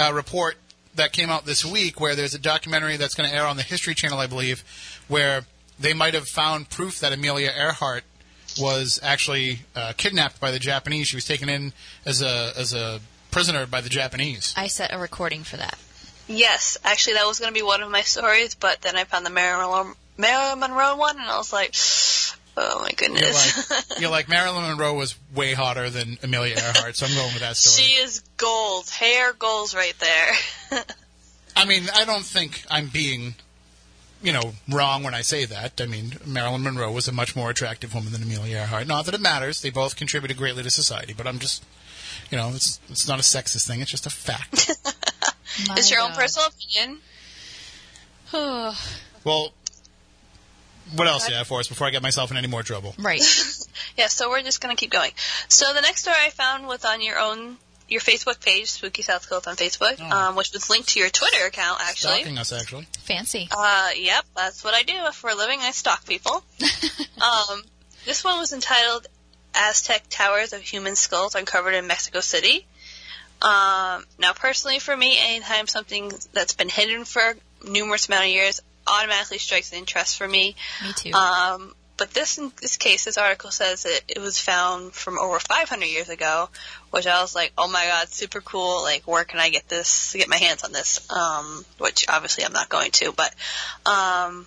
uh, 0.00 0.12
report 0.12 0.56
that 0.94 1.12
came 1.12 1.30
out 1.30 1.46
this 1.46 1.64
week 1.64 2.00
where 2.00 2.14
there's 2.14 2.34
a 2.34 2.38
documentary 2.38 2.96
that's 2.96 3.14
going 3.14 3.28
to 3.28 3.34
air 3.34 3.46
on 3.46 3.56
the 3.56 3.62
History 3.62 3.94
Channel, 3.94 4.18
I 4.18 4.26
believe, 4.26 4.62
where 5.08 5.42
they 5.80 5.94
might 5.94 6.14
have 6.14 6.28
found 6.28 6.68
proof 6.68 7.00
that 7.00 7.12
Amelia 7.12 7.50
Earhart 7.56 8.04
was 8.60 9.00
actually 9.02 9.60
uh, 9.74 9.94
kidnapped 9.96 10.38
by 10.38 10.50
the 10.50 10.58
Japanese. 10.58 11.08
She 11.08 11.16
was 11.16 11.24
taken 11.24 11.48
in 11.48 11.72
as 12.04 12.20
a 12.22 12.52
as 12.56 12.74
a 12.74 13.00
prisoner 13.30 13.64
by 13.66 13.80
the 13.80 13.88
Japanese. 13.88 14.52
I 14.56 14.66
set 14.66 14.92
a 14.92 14.98
recording 14.98 15.42
for 15.42 15.56
that. 15.56 15.78
Yes, 16.28 16.76
actually, 16.84 17.14
that 17.14 17.26
was 17.26 17.40
going 17.40 17.52
to 17.52 17.58
be 17.58 17.64
one 17.64 17.82
of 17.82 17.90
my 17.90 18.02
stories, 18.02 18.54
but 18.54 18.82
then 18.82 18.96
I 18.96 19.04
found 19.04 19.26
the 19.26 19.30
Marilyn, 19.30 19.94
Marilyn 20.16 20.60
Monroe 20.60 20.96
one, 20.96 21.18
and 21.18 21.28
I 21.28 21.36
was 21.38 21.52
like, 21.52 21.74
oh 22.56 22.80
my 22.80 22.88
You're 22.88 23.08
goodness. 23.08 23.70
like, 23.70 23.84
you're 24.00 24.10
like 24.10 24.28
Marilyn 24.28 24.62
Monroe 24.62 24.94
was 24.94 25.16
way 25.34 25.54
hotter 25.54 25.90
than 25.90 26.18
Amelia 26.22 26.56
Earhart, 26.56 26.96
so 26.96 27.06
I'm 27.06 27.14
going 27.14 27.32
with 27.32 27.40
that 27.40 27.56
story. 27.56 27.84
she 27.84 27.92
is 28.02 28.20
gold, 28.36 28.88
hair 28.90 29.32
goals 29.32 29.74
right 29.74 29.94
there. 29.98 30.82
I 31.56 31.64
mean, 31.64 31.84
I 31.94 32.04
don't 32.04 32.24
think 32.24 32.64
I'm 32.70 32.88
being 32.88 33.34
you 34.22 34.32
know, 34.32 34.52
wrong 34.68 35.02
when 35.02 35.14
I 35.14 35.22
say 35.22 35.44
that. 35.46 35.80
I 35.80 35.86
mean, 35.86 36.12
Marilyn 36.24 36.62
Monroe 36.62 36.92
was 36.92 37.08
a 37.08 37.12
much 37.12 37.34
more 37.34 37.50
attractive 37.50 37.92
woman 37.92 38.12
than 38.12 38.22
Amelia 38.22 38.58
Earhart. 38.58 38.86
Not 38.86 39.06
that 39.06 39.14
it 39.14 39.20
matters; 39.20 39.60
they 39.60 39.70
both 39.70 39.96
contributed 39.96 40.36
greatly 40.36 40.62
to 40.62 40.70
society. 40.70 41.12
But 41.12 41.26
I'm 41.26 41.40
just, 41.40 41.64
you 42.30 42.38
know, 42.38 42.50
it's 42.54 42.78
it's 42.88 43.08
not 43.08 43.18
a 43.18 43.22
sexist 43.22 43.66
thing; 43.66 43.80
it's 43.80 43.90
just 43.90 44.06
a 44.06 44.10
fact. 44.10 44.70
It's 45.76 45.90
your 45.90 46.00
own 46.00 46.12
personal 46.12 46.48
opinion. 46.48 47.00
well, 49.24 49.52
what 50.96 51.08
else 51.08 51.26
do 51.26 51.32
you 51.32 51.38
have 51.38 51.46
for 51.46 51.60
us 51.60 51.68
before 51.68 51.86
I 51.86 51.90
get 51.90 52.02
myself 52.02 52.30
in 52.30 52.36
any 52.36 52.48
more 52.48 52.62
trouble? 52.62 52.94
right. 52.98 53.22
Yeah, 53.96 54.06
so 54.06 54.30
we're 54.30 54.42
just 54.42 54.60
gonna 54.60 54.76
keep 54.76 54.90
going. 54.90 55.12
So 55.48 55.72
the 55.74 55.80
next 55.82 56.02
story 56.02 56.16
I 56.18 56.30
found 56.30 56.66
was 56.66 56.84
on 56.84 57.02
your 57.02 57.18
own 57.18 57.56
your 57.88 58.00
Facebook 58.00 58.42
page, 58.42 58.70
Spooky 58.70 59.02
South 59.02 59.28
Coast 59.28 59.46
on 59.46 59.56
Facebook, 59.56 59.96
Oh. 60.00 60.28
um, 60.28 60.36
which 60.36 60.52
was 60.52 60.70
linked 60.70 60.90
to 60.90 61.00
your 61.00 61.10
Twitter 61.10 61.44
account 61.46 61.78
actually. 61.82 62.20
Stalking 62.20 62.38
us, 62.38 62.52
actually. 62.52 62.86
Fancy. 63.00 63.48
Uh, 63.50 63.90
yep, 63.96 64.24
that's 64.34 64.64
what 64.64 64.72
I 64.72 64.82
do 64.82 64.94
for 65.12 65.28
a 65.30 65.34
living. 65.34 65.60
I 65.60 65.72
stalk 65.72 66.06
people. 66.06 66.42
um, 67.20 67.62
this 68.06 68.24
one 68.24 68.38
was 68.38 68.52
entitled 68.54 69.06
Aztec 69.54 70.04
Towers 70.08 70.52
of 70.54 70.62
Human 70.62 70.96
Skulls 70.96 71.34
Uncovered 71.34 71.74
in 71.74 71.86
Mexico 71.86 72.20
City. 72.20 72.66
Um, 73.42 74.04
now, 74.18 74.32
personally, 74.34 74.78
for 74.78 74.96
me, 74.96 75.18
anytime 75.20 75.66
something 75.66 76.12
that's 76.32 76.54
been 76.54 76.68
hidden 76.68 77.04
for 77.04 77.36
numerous 77.66 78.06
amount 78.08 78.24
of 78.24 78.30
years 78.30 78.60
automatically 78.86 79.38
strikes 79.38 79.72
an 79.72 79.78
interest 79.78 80.16
for 80.16 80.26
me. 80.26 80.56
Me 80.82 80.92
too. 80.92 81.12
Um, 81.12 81.74
but 81.96 82.14
this 82.14 82.38
in 82.38 82.50
this 82.60 82.78
case, 82.78 83.04
this 83.04 83.18
article 83.18 83.50
says 83.50 83.84
that 83.84 84.00
it 84.08 84.18
was 84.18 84.38
found 84.38 84.92
from 84.92 85.18
over 85.18 85.38
500 85.38 85.84
years 85.84 86.08
ago, 86.08 86.48
which 86.90 87.06
I 87.06 87.20
was 87.20 87.34
like, 87.34 87.52
oh 87.56 87.68
my 87.68 87.84
god, 87.86 88.08
super 88.08 88.40
cool. 88.40 88.82
Like, 88.82 89.06
where 89.06 89.24
can 89.24 89.38
I 89.38 89.50
get 89.50 89.68
this? 89.68 90.14
Get 90.14 90.28
my 90.28 90.36
hands 90.36 90.64
on 90.64 90.72
this? 90.72 91.08
Um, 91.10 91.64
which 91.78 92.06
obviously 92.08 92.44
I'm 92.44 92.52
not 92.52 92.68
going 92.68 92.90
to, 92.92 93.12
but 93.12 93.32
um, 93.86 94.46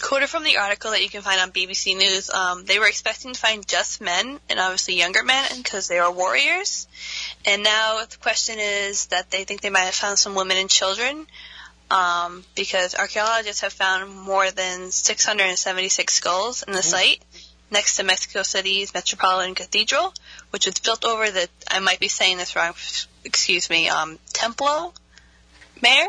quoted 0.00 0.28
from 0.28 0.44
the 0.44 0.58
article 0.58 0.92
that 0.92 1.02
you 1.02 1.08
can 1.08 1.22
find 1.22 1.40
on 1.40 1.50
BBC 1.50 1.96
News, 1.96 2.30
um, 2.30 2.64
they 2.64 2.78
were 2.78 2.86
expecting 2.86 3.32
to 3.32 3.40
find 3.40 3.66
just 3.66 4.00
men 4.00 4.38
and 4.48 4.60
obviously 4.60 4.96
younger 4.96 5.24
men 5.24 5.48
because 5.56 5.88
they 5.88 5.98
are 5.98 6.12
warriors. 6.12 6.86
And 7.44 7.62
now 7.62 8.04
the 8.08 8.16
question 8.18 8.56
is 8.58 9.06
that 9.06 9.30
they 9.30 9.44
think 9.44 9.60
they 9.60 9.70
might 9.70 9.80
have 9.80 9.94
found 9.94 10.18
some 10.18 10.34
women 10.34 10.56
and 10.56 10.70
children 10.70 11.26
um, 11.90 12.44
because 12.54 12.94
archaeologists 12.94 13.62
have 13.62 13.72
found 13.72 14.14
more 14.14 14.50
than 14.50 14.90
676 14.90 16.12
skulls 16.12 16.62
in 16.62 16.72
the 16.72 16.82
site 16.82 17.22
next 17.70 17.96
to 17.96 18.02
Mexico 18.02 18.42
City's 18.42 18.94
Metropolitan 18.94 19.54
Cathedral, 19.54 20.12
which 20.50 20.66
was 20.66 20.78
built 20.78 21.04
over 21.04 21.30
the, 21.30 21.48
I 21.70 21.80
might 21.80 22.00
be 22.00 22.08
saying 22.08 22.38
this 22.38 22.56
wrong, 22.56 22.74
excuse 23.24 23.70
me, 23.70 23.88
um, 23.88 24.18
Templo 24.32 24.92
Mayor? 25.82 26.06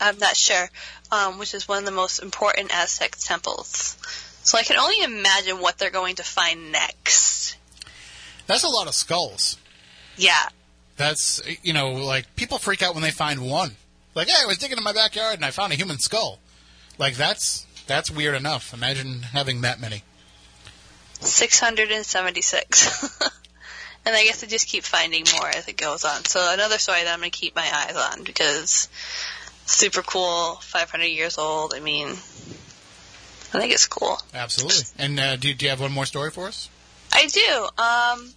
I'm 0.00 0.18
not 0.18 0.36
sure, 0.36 0.68
um, 1.10 1.38
which 1.38 1.54
is 1.54 1.66
one 1.66 1.78
of 1.78 1.84
the 1.84 1.90
most 1.90 2.18
important 2.18 2.70
Aztec 2.74 3.16
temples. 3.16 3.96
So 4.42 4.58
I 4.58 4.62
can 4.62 4.76
only 4.76 5.02
imagine 5.02 5.58
what 5.58 5.78
they're 5.78 5.90
going 5.90 6.16
to 6.16 6.22
find 6.22 6.70
next. 6.70 7.56
That's 8.46 8.62
a 8.62 8.68
lot 8.68 8.86
of 8.86 8.94
skulls. 8.94 9.56
Yeah. 10.16 10.48
That's 10.96 11.42
you 11.62 11.72
know, 11.72 11.92
like 11.92 12.36
people 12.36 12.58
freak 12.58 12.82
out 12.82 12.94
when 12.94 13.02
they 13.02 13.10
find 13.10 13.40
one. 13.40 13.76
Like, 14.16 14.28
hey, 14.28 14.42
I 14.42 14.46
was 14.46 14.56
digging 14.56 14.78
in 14.78 14.82
my 14.82 14.94
backyard 14.94 15.34
and 15.34 15.44
I 15.44 15.50
found 15.50 15.74
a 15.74 15.76
human 15.76 15.98
skull. 15.98 16.38
Like 16.98 17.16
that's 17.16 17.66
that's 17.86 18.10
weird 18.10 18.34
enough. 18.34 18.72
Imagine 18.72 19.20
having 19.22 19.60
that 19.60 19.78
many. 19.78 20.02
676. 21.20 23.20
and 24.06 24.16
I 24.16 24.24
guess 24.24 24.42
I 24.42 24.46
just 24.46 24.68
keep 24.68 24.84
finding 24.84 25.24
more 25.36 25.48
as 25.48 25.68
it 25.68 25.76
goes 25.76 26.06
on. 26.06 26.24
So 26.24 26.40
another 26.52 26.78
story 26.78 27.04
that 27.04 27.12
I'm 27.12 27.20
going 27.20 27.30
to 27.30 27.38
keep 27.38 27.54
my 27.54 27.68
eyes 27.70 27.94
on 27.94 28.24
because 28.24 28.88
super 29.66 30.00
cool, 30.00 30.54
500 30.62 31.04
years 31.04 31.36
old. 31.36 31.74
I 31.74 31.80
mean, 31.80 32.08
I 32.08 33.60
think 33.60 33.72
it's 33.72 33.86
cool. 33.86 34.18
Absolutely. 34.32 34.84
And 34.98 35.20
uh, 35.20 35.36
do, 35.36 35.52
do 35.52 35.66
you 35.66 35.70
have 35.70 35.80
one 35.80 35.92
more 35.92 36.06
story 36.06 36.30
for 36.30 36.48
us? 36.48 36.70
I 37.12 37.26
do. 37.26 37.68
Um, 37.82 38.32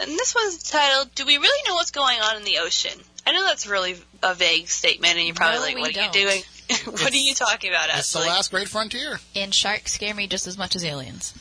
and 0.00 0.10
this 0.18 0.34
one's 0.34 0.64
titled, 0.64 1.14
Do 1.14 1.24
We 1.24 1.38
Really 1.38 1.68
Know 1.68 1.76
What's 1.76 1.92
Going 1.92 2.18
On 2.20 2.36
in 2.36 2.44
the 2.44 2.58
Ocean? 2.58 2.98
I 3.30 3.32
know 3.32 3.44
that's 3.44 3.66
really 3.68 3.96
a 4.22 4.34
vague 4.34 4.68
statement, 4.68 5.16
and 5.16 5.24
you're 5.26 5.34
probably 5.36 5.58
No, 5.58 5.64
like, 5.64 5.76
What 5.78 5.90
are 5.90 5.92
don't. 5.92 6.14
you 6.16 6.22
doing? 6.22 6.42
what 6.86 7.12
are 7.12 7.16
you 7.16 7.34
talking 7.36 7.70
about, 7.70 7.88
It's 7.94 8.12
the 8.12 8.18
last 8.20 8.50
great 8.50 8.68
frontier. 8.68 9.20
And 9.36 9.54
sharks 9.54 9.92
scare 9.92 10.14
me 10.14 10.26
just 10.26 10.46
as 10.46 10.58
much 10.58 10.74
as 10.74 10.84
aliens. 10.84 11.32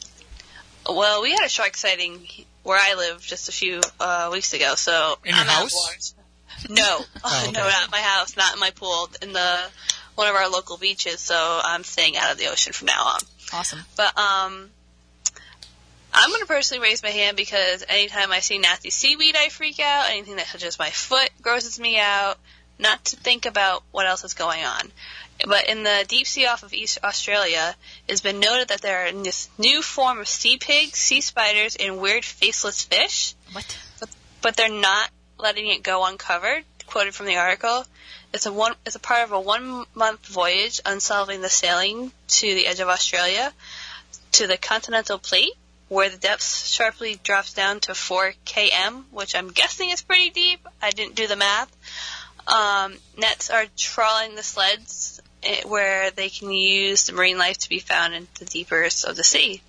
Well, 0.87 1.21
we 1.23 1.31
had 1.31 1.43
a 1.45 1.49
shark 1.49 1.75
sighting 1.75 2.27
where 2.63 2.79
I 2.81 2.93
live 2.95 3.21
just 3.21 3.49
a 3.49 3.51
few 3.51 3.81
uh, 3.99 4.29
weeks 4.31 4.53
ago, 4.53 4.75
so 4.75 5.17
In 5.25 5.31
your 5.33 5.39
I'm 5.41 5.47
house? 5.47 6.13
No, 6.69 6.99
Oh, 7.23 7.41
okay. 7.43 7.51
no, 7.51 7.63
not 7.63 7.85
in 7.85 7.91
my 7.91 8.01
house, 8.01 8.35
not 8.37 8.53
in 8.53 8.59
my 8.59 8.71
pool, 8.71 9.09
in 9.21 9.33
the 9.33 9.59
one 10.15 10.27
of 10.27 10.35
our 10.35 10.49
local 10.49 10.77
beaches. 10.77 11.19
So 11.21 11.61
I'm 11.63 11.83
staying 11.83 12.17
out 12.17 12.31
of 12.31 12.37
the 12.37 12.47
ocean 12.47 12.73
from 12.73 12.87
now 12.87 13.01
on. 13.05 13.19
Awesome. 13.53 13.79
But 13.95 14.17
um, 14.17 14.69
I'm 16.19 16.29
going 16.29 16.41
to 16.41 16.47
personally 16.47 16.83
raise 16.83 17.01
my 17.01 17.09
hand 17.09 17.37
because 17.37 17.83
anytime 17.87 18.31
I 18.31 18.41
see 18.41 18.57
nasty 18.57 18.89
seaweed, 18.89 19.35
I 19.37 19.47
freak 19.49 19.79
out. 19.79 20.09
Anything 20.09 20.35
that 20.35 20.47
touches 20.47 20.77
my 20.77 20.89
foot 20.89 21.29
grosses 21.41 21.79
me 21.79 21.97
out. 21.97 22.37
Not 22.77 23.03
to 23.05 23.15
think 23.15 23.45
about 23.45 23.83
what 23.91 24.05
else 24.05 24.23
is 24.23 24.33
going 24.33 24.63
on. 24.63 24.91
But 25.45 25.69
in 25.69 25.83
the 25.83 26.05
deep 26.07 26.27
sea 26.27 26.45
off 26.47 26.63
of 26.63 26.73
East 26.73 26.99
Australia, 27.03 27.75
it's 28.07 28.21
been 28.21 28.39
noted 28.39 28.69
that 28.69 28.81
there 28.81 29.07
are 29.07 29.11
this 29.11 29.49
new 29.57 29.81
form 29.81 30.19
of 30.19 30.27
sea 30.27 30.57
pigs, 30.57 30.99
sea 30.99 31.21
spiders, 31.21 31.77
and 31.77 31.99
weird 31.99 32.25
faceless 32.25 32.83
fish 32.83 33.33
What? 33.53 33.77
but 34.41 34.55
they're 34.55 34.69
not 34.69 35.09
letting 35.37 35.67
it 35.67 35.83
go 35.83 36.05
uncovered. 36.05 36.63
Quoted 36.87 37.13
from 37.13 37.27
the 37.27 37.37
article, 37.37 37.85
it's 38.33 38.45
a 38.47 38.51
one. 38.51 38.73
It's 38.85 38.95
a 38.95 38.99
part 38.99 39.23
of 39.23 39.31
a 39.31 39.39
one-month 39.39 40.25
voyage 40.25 40.81
unsolving 40.85 41.41
the 41.41 41.49
sailing 41.49 42.11
to 42.29 42.55
the 42.55 42.65
edge 42.65 42.79
of 42.79 42.87
Australia, 42.87 43.53
to 44.33 44.47
the 44.47 44.57
continental 44.57 45.19
plate, 45.19 45.53
where 45.89 46.09
the 46.09 46.17
depth 46.17 46.65
sharply 46.67 47.19
drops 47.23 47.53
down 47.53 47.79
to 47.81 47.95
4 47.95 48.33
km, 48.45 49.03
which 49.11 49.35
I'm 49.35 49.49
guessing 49.49 49.89
is 49.89 50.01
pretty 50.01 50.29
deep. 50.29 50.65
I 50.81 50.91
didn't 50.91 51.15
do 51.15 51.27
the 51.27 51.35
math. 51.35 51.75
Um, 52.47 52.95
nets 53.17 53.49
are 53.49 53.65
trawling 53.75 54.35
the 54.35 54.43
sleds 54.43 55.19
eh, 55.43 55.63
where 55.65 56.11
they 56.11 56.29
can 56.29 56.51
use 56.51 57.05
the 57.05 57.13
marine 57.13 57.37
life 57.37 57.57
to 57.59 57.69
be 57.69 57.79
found 57.79 58.13
in 58.13 58.27
the 58.39 58.45
deepers 58.45 59.03
of 59.03 59.15
the 59.15 59.23
sea 59.23 59.61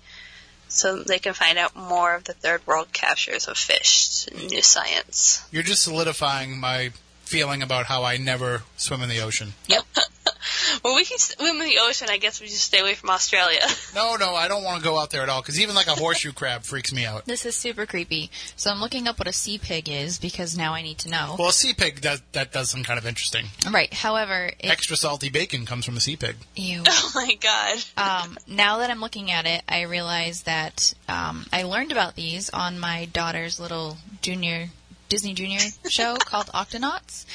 so 0.71 1.03
they 1.03 1.19
can 1.19 1.33
find 1.33 1.57
out 1.57 1.75
more 1.75 2.15
of 2.15 2.23
the 2.23 2.33
third 2.33 2.65
world 2.65 2.91
captures 2.93 3.47
of 3.47 3.57
fish 3.57 4.27
and 4.27 4.49
new 4.49 4.61
science. 4.61 5.43
You're 5.51 5.63
just 5.63 5.83
solidifying 5.83 6.59
my 6.59 6.91
feeling 7.23 7.61
about 7.61 7.85
how 7.85 8.03
I 8.03 8.17
never 8.17 8.63
swim 8.77 9.01
in 9.01 9.09
the 9.09 9.21
ocean. 9.21 9.53
Well, 10.83 10.95
we 10.95 11.05
can 11.05 11.17
swim 11.19 11.57
in 11.61 11.65
the 11.67 11.79
ocean. 11.81 12.07
I 12.09 12.17
guess 12.17 12.41
we 12.41 12.47
just 12.47 12.63
stay 12.63 12.79
away 12.79 12.95
from 12.95 13.09
Australia. 13.09 13.59
No, 13.93 14.15
no, 14.15 14.33
I 14.35 14.47
don't 14.47 14.63
want 14.63 14.81
to 14.81 14.83
go 14.87 14.97
out 14.99 15.09
there 15.11 15.21
at 15.21 15.27
all 15.29 15.41
because 15.41 15.59
even 15.59 15.75
like 15.75 15.87
a 15.87 15.91
horseshoe 15.91 16.31
crab 16.31 16.63
freaks 16.63 16.93
me 16.93 17.05
out. 17.05 17.25
This 17.25 17.45
is 17.45 17.55
super 17.55 17.85
creepy. 17.85 18.31
So 18.55 18.71
I'm 18.71 18.79
looking 18.79 19.05
up 19.07 19.19
what 19.19 19.27
a 19.27 19.33
sea 19.33 19.57
pig 19.57 19.89
is 19.89 20.17
because 20.17 20.57
now 20.57 20.73
I 20.73 20.81
need 20.81 20.97
to 20.99 21.09
know. 21.09 21.35
Well, 21.37 21.49
a 21.49 21.53
sea 21.53 21.73
pig 21.73 21.99
does 21.99 22.21
that 22.31 22.53
does 22.53 22.69
some 22.69 22.83
kind 22.83 22.97
of 22.97 23.05
interesting. 23.05 23.47
right. 23.69 23.93
However, 23.93 24.51
it, 24.59 24.69
Extra 24.69 24.95
salty 24.95 25.29
bacon 25.29 25.65
comes 25.65 25.83
from 25.85 25.97
a 25.97 25.99
sea 25.99 26.15
pig. 26.15 26.35
ew. 26.55 26.83
oh 26.87 27.11
my 27.15 27.35
god. 27.41 27.77
um, 27.97 28.37
now 28.47 28.77
that 28.77 28.89
I'm 28.89 29.01
looking 29.01 29.29
at 29.29 29.45
it, 29.45 29.61
I 29.67 29.81
realize 29.81 30.43
that 30.43 30.93
um, 31.09 31.45
I 31.51 31.63
learned 31.63 31.91
about 31.91 32.15
these 32.15 32.49
on 32.51 32.79
my 32.79 33.05
daughter's 33.11 33.59
little 33.59 33.97
junior 34.21 34.69
Disney 35.09 35.33
Junior 35.33 35.59
show 35.89 36.15
called 36.15 36.47
Octonauts, 36.47 37.25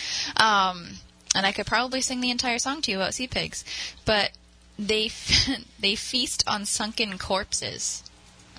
um, 0.41 0.89
and 1.37 1.47
I 1.47 1.53
could 1.53 1.67
probably 1.67 2.01
sing 2.01 2.21
the 2.21 2.31
entire 2.31 2.59
song 2.59 2.81
to 2.83 2.91
you 2.91 2.97
about 2.97 3.15
sea 3.15 3.27
pigs, 3.29 3.65
but 4.05 4.31
they 4.79 5.07
f- 5.07 5.49
they 5.79 5.95
feast 5.95 6.43
on 6.47 6.65
sunken 6.65 7.19
corpses. 7.19 8.03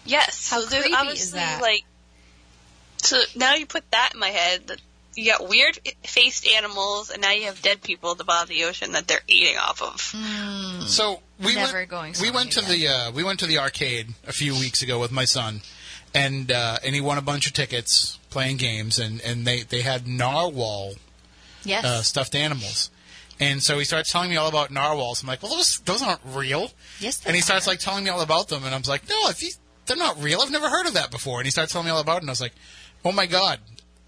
Yes. 0.05 0.49
How 0.49 0.61
so 0.61 0.67
there's 0.67 0.83
creepy 0.83 0.93
is 0.95 0.99
obviously 1.01 1.39
that? 1.39 1.61
like. 1.61 1.83
So 2.97 3.21
now 3.35 3.55
you 3.55 3.65
put 3.65 3.89
that 3.91 4.11
in 4.13 4.19
my 4.19 4.29
head 4.29 4.67
that 4.67 4.79
you 5.15 5.31
got 5.31 5.47
weird 5.49 5.79
faced 6.03 6.47
animals, 6.47 7.09
and 7.09 7.21
now 7.21 7.31
you 7.31 7.43
have 7.45 7.61
dead 7.61 7.81
people 7.81 8.11
at 8.11 8.17
the 8.17 8.23
bottom 8.23 8.43
of 8.43 8.49
the 8.49 8.63
ocean 8.65 8.91
that 8.93 9.07
they're 9.07 9.19
eating 9.27 9.57
off 9.57 9.81
of. 9.81 9.99
So 10.87 11.21
we 11.39 11.55
Never 11.55 11.73
went, 11.79 11.89
going 11.89 12.13
we 12.21 12.31
went 12.31 12.51
to 12.53 12.59
again. 12.59 12.71
the 12.79 12.87
uh, 12.87 13.11
we 13.11 13.23
went 13.23 13.39
to 13.39 13.47
the 13.47 13.57
arcade 13.59 14.13
a 14.27 14.31
few 14.31 14.53
weeks 14.53 14.81
ago 14.81 14.99
with 14.99 15.11
my 15.11 15.25
son, 15.25 15.61
and 16.13 16.51
uh, 16.51 16.77
and 16.83 16.93
he 16.95 17.01
won 17.01 17.17
a 17.17 17.21
bunch 17.21 17.47
of 17.47 17.53
tickets 17.53 18.17
playing 18.29 18.57
games, 18.57 18.99
and, 18.99 19.21
and 19.21 19.45
they, 19.45 19.63
they 19.63 19.81
had 19.81 20.07
narwhal 20.07 20.93
Yes. 21.67 21.85
uh, 21.85 22.01
stuffed 22.01 22.35
animals. 22.35 22.89
And 23.39 23.61
so 23.61 23.77
he 23.77 23.85
starts 23.85 24.11
telling 24.11 24.29
me 24.31 24.35
all 24.37 24.47
about 24.49 24.71
narwhals. 24.71 25.21
I'm 25.21 25.27
like, 25.27 25.43
well, 25.43 25.55
those 25.55 25.79
those 25.85 26.01
aren't 26.01 26.21
real. 26.25 26.71
yes. 26.99 27.17
they 27.17 27.27
And 27.29 27.35
he 27.35 27.41
are. 27.41 27.43
starts 27.43 27.67
like 27.67 27.79
telling 27.79 28.03
me 28.03 28.09
all 28.09 28.21
about 28.21 28.47
them, 28.49 28.63
and 28.63 28.73
I'm 28.73 28.81
like, 28.87 29.07
no, 29.07 29.29
if 29.29 29.43
you, 29.43 29.49
they're 29.85 29.95
not 29.97 30.21
real. 30.21 30.41
I've 30.41 30.51
never 30.51 30.69
heard 30.69 30.87
of 30.87 30.93
that 30.95 31.11
before. 31.11 31.39
And 31.39 31.45
he 31.45 31.51
starts 31.51 31.71
telling 31.71 31.85
me 31.85 31.91
all 31.91 31.99
about 31.99 32.17
it, 32.17 32.21
and 32.23 32.29
I 32.29 32.31
was 32.31 32.41
like, 32.41 32.53
oh 33.05 33.11
my 33.11 33.27
god, 33.27 33.59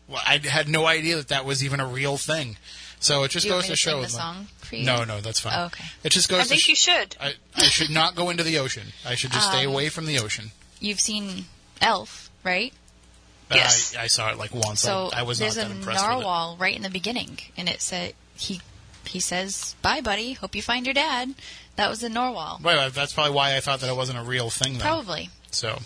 well, 0.08 0.22
I 0.26 0.40
had 0.40 0.68
no 0.68 0.88
idea 0.88 1.18
that 1.18 1.28
that 1.28 1.46
was 1.46 1.64
even 1.64 1.80
a 1.80 1.86
real 1.86 2.18
thing. 2.18 2.58
So 3.02 3.24
it 3.24 3.30
just 3.32 3.44
Do 3.44 3.50
you 3.50 3.54
want 3.54 3.64
goes 3.66 3.70
me 3.70 3.76
to 3.76 3.82
to 3.82 3.90
show. 3.90 3.92
sing 3.98 4.02
the 4.02 4.10
song 4.10 4.48
for 4.58 4.76
you? 4.76 4.86
No, 4.86 5.04
no, 5.06 5.22
that's 5.22 5.40
fine. 5.40 5.54
Oh, 5.56 5.66
okay. 5.68 5.86
It 6.04 6.12
just 6.12 6.28
goes 6.28 6.40
I 6.40 6.44
to 6.44 6.50
think 6.50 6.62
sh- 6.62 6.70
you 6.70 6.76
should. 6.76 7.16
I, 7.22 7.34
I 7.56 7.64
should 7.64 7.92
not 7.92 8.16
go 8.16 8.30
into 8.30 8.44
the 8.44 8.58
ocean. 8.58 8.88
I 9.06 9.14
should 9.16 9.32
just 9.32 9.48
stay 9.52 9.64
Um, 9.66 9.72
away 9.72 9.88
from 9.90 10.06
the 10.08 10.18
ocean. 10.20 10.52
You've 10.82 11.00
seen 11.00 11.46
Elf, 11.82 12.30
right? 12.44 12.74
Yes. 13.52 13.96
I, 13.98 14.04
I 14.04 14.08
saw 14.08 14.32
it 14.32 14.38
like 14.38 14.54
once. 14.54 14.82
So 14.82 15.10
I, 15.14 15.20
I 15.20 15.24
was 15.24 15.40
not 15.40 15.46
there's 15.46 15.56
that 15.56 15.68
a 15.68 15.72
impressed 15.72 16.04
with 16.08 16.18
narwhal 16.18 16.58
right 16.60 16.76
in 16.76 16.84
the 16.84 16.90
beginning, 16.90 17.40
and 17.58 17.68
it 17.70 17.82
said 17.82 18.14
he 18.36 18.62
he 19.06 19.20
says, 19.20 19.76
"Bye, 19.82 20.02
buddy. 20.02 20.34
Hope 20.34 20.56
you 20.56 20.62
find 20.62 20.86
your 20.86 20.94
dad." 20.94 21.34
That 21.76 21.90
was 21.90 22.04
in 22.04 22.14
Norwal. 22.14 22.62
Well, 22.62 22.80
uh, 22.80 22.90
that's 22.90 23.14
probably 23.14 23.34
why 23.34 23.56
I 23.56 23.62
thought 23.62 23.80
that 23.80 23.90
it 23.90 23.96
wasn't 23.96 24.20
a 24.20 24.24
real 24.24 24.50
thing. 24.50 24.74
Then. 24.74 24.82
Probably. 24.82 25.30
So 25.52 25.80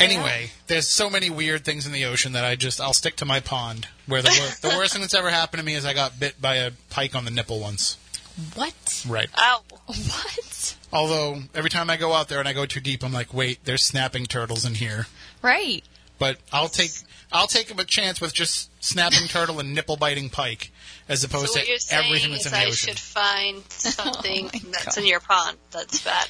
anyway, 0.00 0.50
there's 0.66 0.88
so 0.88 1.10
many 1.10 1.30
weird 1.30 1.64
things 1.64 1.86
in 1.86 1.92
the 1.92 2.04
ocean 2.06 2.32
that 2.32 2.44
I 2.44 2.56
just 2.56 2.80
I'll 2.80 2.94
stick 2.94 3.16
to 3.16 3.24
my 3.24 3.40
pond. 3.40 3.88
Where 4.06 4.22
the 4.22 4.30
wor- 4.30 4.70
the 4.70 4.76
worst 4.76 4.92
thing 4.92 5.02
that's 5.02 5.14
ever 5.14 5.30
happened 5.30 5.60
to 5.60 5.64
me 5.66 5.74
is 5.74 5.84
I 5.84 5.94
got 5.94 6.18
bit 6.18 6.40
by 6.40 6.56
a 6.56 6.72
pike 6.90 7.14
on 7.14 7.24
the 7.24 7.30
nipple 7.30 7.60
once. 7.60 7.98
What? 8.54 9.04
Right. 9.06 9.28
Oh, 9.36 9.62
What? 9.86 10.76
Although 10.92 11.42
every 11.54 11.70
time 11.70 11.88
I 11.90 11.96
go 11.96 12.12
out 12.12 12.28
there 12.28 12.38
and 12.38 12.48
I 12.48 12.52
go 12.52 12.66
too 12.66 12.80
deep, 12.80 13.02
I'm 13.04 13.12
like, 13.12 13.32
wait, 13.32 13.64
there's 13.64 13.82
snapping 13.82 14.26
turtles 14.26 14.64
in 14.64 14.74
here. 14.74 15.06
Right. 15.42 15.84
But 16.22 16.38
I'll 16.52 16.68
take 16.68 16.92
I'll 17.32 17.48
take 17.48 17.76
a 17.76 17.84
chance 17.84 18.20
with 18.20 18.32
just 18.32 18.70
snapping 18.78 19.26
turtle 19.28 19.58
and 19.58 19.74
nipple 19.74 19.96
biting 19.96 20.30
pike 20.30 20.70
as 21.08 21.24
opposed 21.24 21.48
So 21.52 21.58
what 21.58 21.66
you're 21.68 21.78
to 21.78 21.82
saying 21.82 22.04
everything 22.06 22.30
that's 22.30 22.46
is 22.46 22.52
in 22.52 22.58
the 22.60 22.64
I 22.64 22.68
ocean. 22.68 22.88
should 22.90 23.00
find 23.00 23.62
something 23.72 24.48
Oh 24.54 24.58
that's 24.70 24.94
God. 24.94 24.98
in 24.98 25.06
your 25.06 25.18
pond 25.18 25.56
that's 25.72 26.00
bad. 26.04 26.28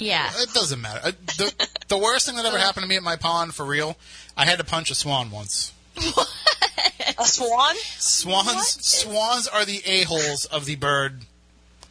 Yeah. 0.00 0.28
It 0.34 0.52
doesn't 0.52 0.80
matter. 0.80 1.00
Uh, 1.04 1.12
The, 1.38 1.68
the 1.86 1.96
worst 1.98 2.26
thing 2.26 2.34
that 2.36 2.44
ever 2.44 2.58
happened 2.58 2.82
to 2.82 2.88
me 2.88 2.96
at 2.96 3.04
my 3.04 3.14
pond, 3.14 3.54
for 3.54 3.64
real, 3.64 3.96
I 4.36 4.46
had 4.46 4.58
to 4.58 4.64
punch 4.64 4.90
a 4.90 4.96
swan 4.96 5.30
once. 5.30 5.72
A 7.18 7.24
swan? 7.24 7.76
Swans, 7.98 8.84
swans 8.84 9.46
are 9.46 9.64
the 9.64 9.80
a 9.84 10.02
holes 10.04 10.44
of 10.46 10.64
the 10.64 10.74
bird 10.76 11.22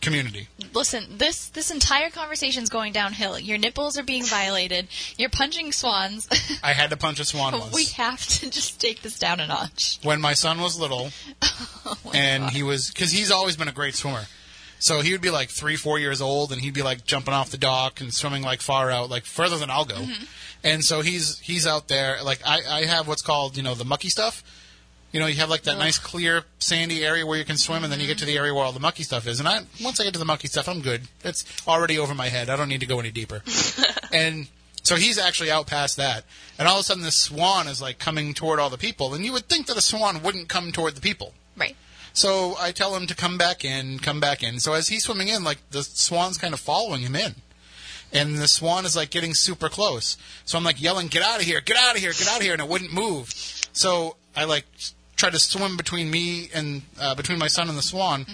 community. 0.10 0.48
Listen, 0.74 1.06
this 1.18 1.50
this 1.50 1.72
entire 1.72 2.10
conversation's 2.10 2.70
going 2.70 2.94
downhill. 2.94 3.38
Your 3.40 3.58
nipples 3.58 3.98
are 3.98 4.04
being 4.04 4.24
violated. 4.26 4.88
You're 5.18 5.30
punching 5.30 5.72
swans. 5.72 6.28
I 6.64 6.74
had 6.74 6.90
to 6.90 6.98
punch 6.98 7.20
a 7.20 7.26
swan 7.26 7.54
once. 7.54 7.74
we 7.74 7.86
have 7.86 8.26
to 8.26 8.50
just 8.50 8.80
take 8.82 9.02
this 9.02 9.18
down 9.20 9.40
a 9.40 9.48
notch. 9.48 10.00
when 10.04 10.20
my 10.22 10.34
son 10.34 10.60
was 10.62 10.80
little, 10.80 11.10
Oh 11.86 11.96
and 12.14 12.44
God. 12.44 12.54
he 12.54 12.64
was 12.64 12.90
because 12.90 13.12
he's 13.12 13.32
always 13.32 13.56
been 13.58 13.68
a 13.68 13.72
great 13.74 13.96
swimmer. 13.96 14.24
So 14.82 15.02
he 15.02 15.12
would 15.12 15.22
be 15.22 15.30
like 15.30 15.50
three, 15.50 15.76
four 15.76 16.00
years 16.00 16.22
old, 16.22 16.54
and 16.54 16.62
he'd 16.62 16.74
be 16.74 16.84
like 16.84 17.06
jumping 17.06 17.34
off 17.34 17.50
the 17.50 17.58
dock 17.58 18.00
and 18.00 18.14
swimming 18.14 18.44
like 18.44 18.62
far 18.62 18.90
out, 18.90 19.10
like 19.10 19.26
further 19.26 19.58
than 19.58 19.70
I'll 19.70 19.84
go. 19.86 19.96
Mm-hmm. 19.96 20.24
And 20.64 20.84
so 20.84 21.02
he's 21.02 21.38
he's 21.40 21.68
out 21.68 21.88
there. 21.90 22.18
Like 22.24 22.40
I, 22.46 22.62
I 22.70 22.86
have 22.86 23.08
what's 23.08 23.22
called 23.22 23.58
you 23.58 23.64
know 23.64 23.76
the 23.76 23.86
mucky 23.86 24.10
stuff. 24.10 24.44
You 25.12 25.20
know, 25.20 25.26
you 25.26 25.36
have 25.36 25.50
like 25.50 25.64
that 25.64 25.78
nice 25.78 25.98
clear 25.98 26.44
sandy 26.60 27.04
area 27.04 27.26
where 27.26 27.38
you 27.38 27.46
can 27.46 27.58
swim, 27.58 27.84
and 27.84 27.92
then 27.92 28.00
you 28.00 28.08
get 28.08 28.20
to 28.20 28.26
the 28.26 28.34
mm-hmm. 28.34 28.40
area 28.40 28.54
where 28.54 28.64
all 28.64 28.72
the 28.72 28.80
mucky 28.80 29.04
stuff 29.04 29.26
is. 29.28 29.40
And 29.40 29.50
I 29.50 29.62
once 29.84 30.00
I 30.00 30.04
get 30.04 30.14
to 30.14 30.20
the 30.20 30.26
mucky 30.26 30.48
stuff, 30.48 30.68
I'm 30.68 30.82
good. 30.82 31.02
It's 31.24 31.46
already 31.68 31.98
over 31.98 32.14
my 32.14 32.28
head. 32.28 32.50
I 32.50 32.56
don't 32.56 32.70
need 32.70 32.82
to 32.82 32.86
go 32.86 33.00
any 33.00 33.12
deeper. 33.12 33.42
and 34.14 34.48
so 34.84 34.96
he's 34.96 35.18
actually 35.18 35.52
out 35.52 35.68
past 35.68 35.98
that. 35.98 36.26
And 36.58 36.68
all 36.68 36.76
of 36.76 36.82
a 36.82 36.84
sudden, 36.84 37.04
this 37.04 37.18
swan 37.18 37.68
is 37.68 37.82
like 37.82 38.00
coming 38.00 38.34
toward 38.34 38.60
all 38.60 38.70
the 38.70 38.78
people, 38.78 39.14
and 39.14 39.26
you 39.26 39.34
would 39.34 39.48
think 39.48 39.68
that 39.68 39.78
a 39.78 39.82
swan 39.82 40.22
wouldn't 40.22 40.48
come 40.50 40.72
toward 40.72 40.96
the 40.96 41.02
people. 41.02 41.34
right. 41.58 41.76
So 42.14 42.56
I 42.60 42.72
tell 42.72 42.96
him 42.96 43.08
to 43.08 43.16
come 43.16 43.38
back 43.38 43.64
in, 43.64 44.00
come 44.00 44.20
back 44.20 44.44
in. 44.44 44.60
So 44.60 44.74
as 44.74 44.88
he's 44.88 45.04
swimming 45.04 45.28
in, 45.28 45.44
like 45.44 45.58
the 45.72 45.84
swan's 45.84 46.38
kind 46.38 46.54
of 46.54 46.60
following 46.60 47.02
him 47.02 47.16
in. 47.16 47.36
And 48.12 48.38
the 48.38 48.48
swan 48.48 48.86
is 48.86 48.96
like 48.96 49.12
getting 49.12 49.34
super 49.34 49.70
close. 49.70 50.18
So 50.44 50.58
I'm 50.58 50.64
like 50.64 50.82
yelling, 50.82 51.08
get 51.08 51.22
out 51.22 51.40
of 51.40 51.46
here, 51.46 51.62
get 51.62 51.78
out 51.78 51.96
of 51.96 52.02
here, 52.02 52.12
get 52.12 52.28
out 52.28 52.38
of 52.38 52.42
here. 52.42 52.54
And 52.54 52.62
it 52.62 52.68
wouldn't 52.68 52.92
move. 52.92 53.30
So 53.74 54.16
I 54.36 54.46
like 54.46 54.66
try 55.20 55.30
to 55.30 55.40
swim 55.40 55.78
between 55.78 56.10
me 56.10 56.50
and, 56.54 56.82
uh, 57.00 57.14
between 57.16 57.38
my 57.38 57.48
son 57.48 57.70
and 57.70 57.78
the 57.78 57.84
swan. 57.84 58.26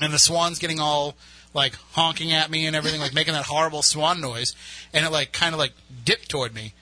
And 0.00 0.12
the 0.12 0.18
swan's 0.18 0.58
getting 0.58 0.80
all 0.80 1.14
like 1.52 1.76
honking 1.92 2.32
at 2.32 2.50
me 2.50 2.66
and 2.66 2.74
everything, 2.74 3.00
like 3.00 3.14
making 3.14 3.34
that 3.34 3.44
horrible 3.46 3.82
swan 3.82 4.20
noise. 4.20 4.54
And 4.92 5.04
it 5.06 5.10
like 5.10 5.32
kind 5.32 5.54
of 5.54 5.58
like 5.58 5.72
dipped 6.04 6.28
toward 6.28 6.54
me. 6.54 6.72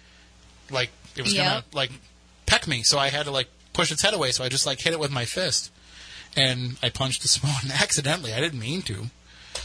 Like 0.70 0.90
it 1.16 1.22
was 1.22 1.34
gonna 1.44 1.64
like 1.74 1.90
peck 2.46 2.66
me. 2.66 2.82
So 2.82 2.98
I 2.98 3.08
had 3.08 3.24
to 3.26 3.30
like 3.30 3.48
push 3.74 3.92
its 3.92 4.02
head 4.02 4.14
away. 4.14 4.30
So 4.30 4.44
I 4.44 4.48
just 4.48 4.64
like 4.64 4.80
hit 4.80 4.92
it 4.94 5.00
with 5.00 5.10
my 5.10 5.24
fist 5.26 5.70
and 6.36 6.78
I 6.82 6.88
punched 6.88 7.22
the 7.22 7.28
swan 7.36 7.70
accidentally. 7.72 8.32
I 8.32 8.40
didn't 8.40 8.60
mean 8.60 8.82
to. 8.82 9.10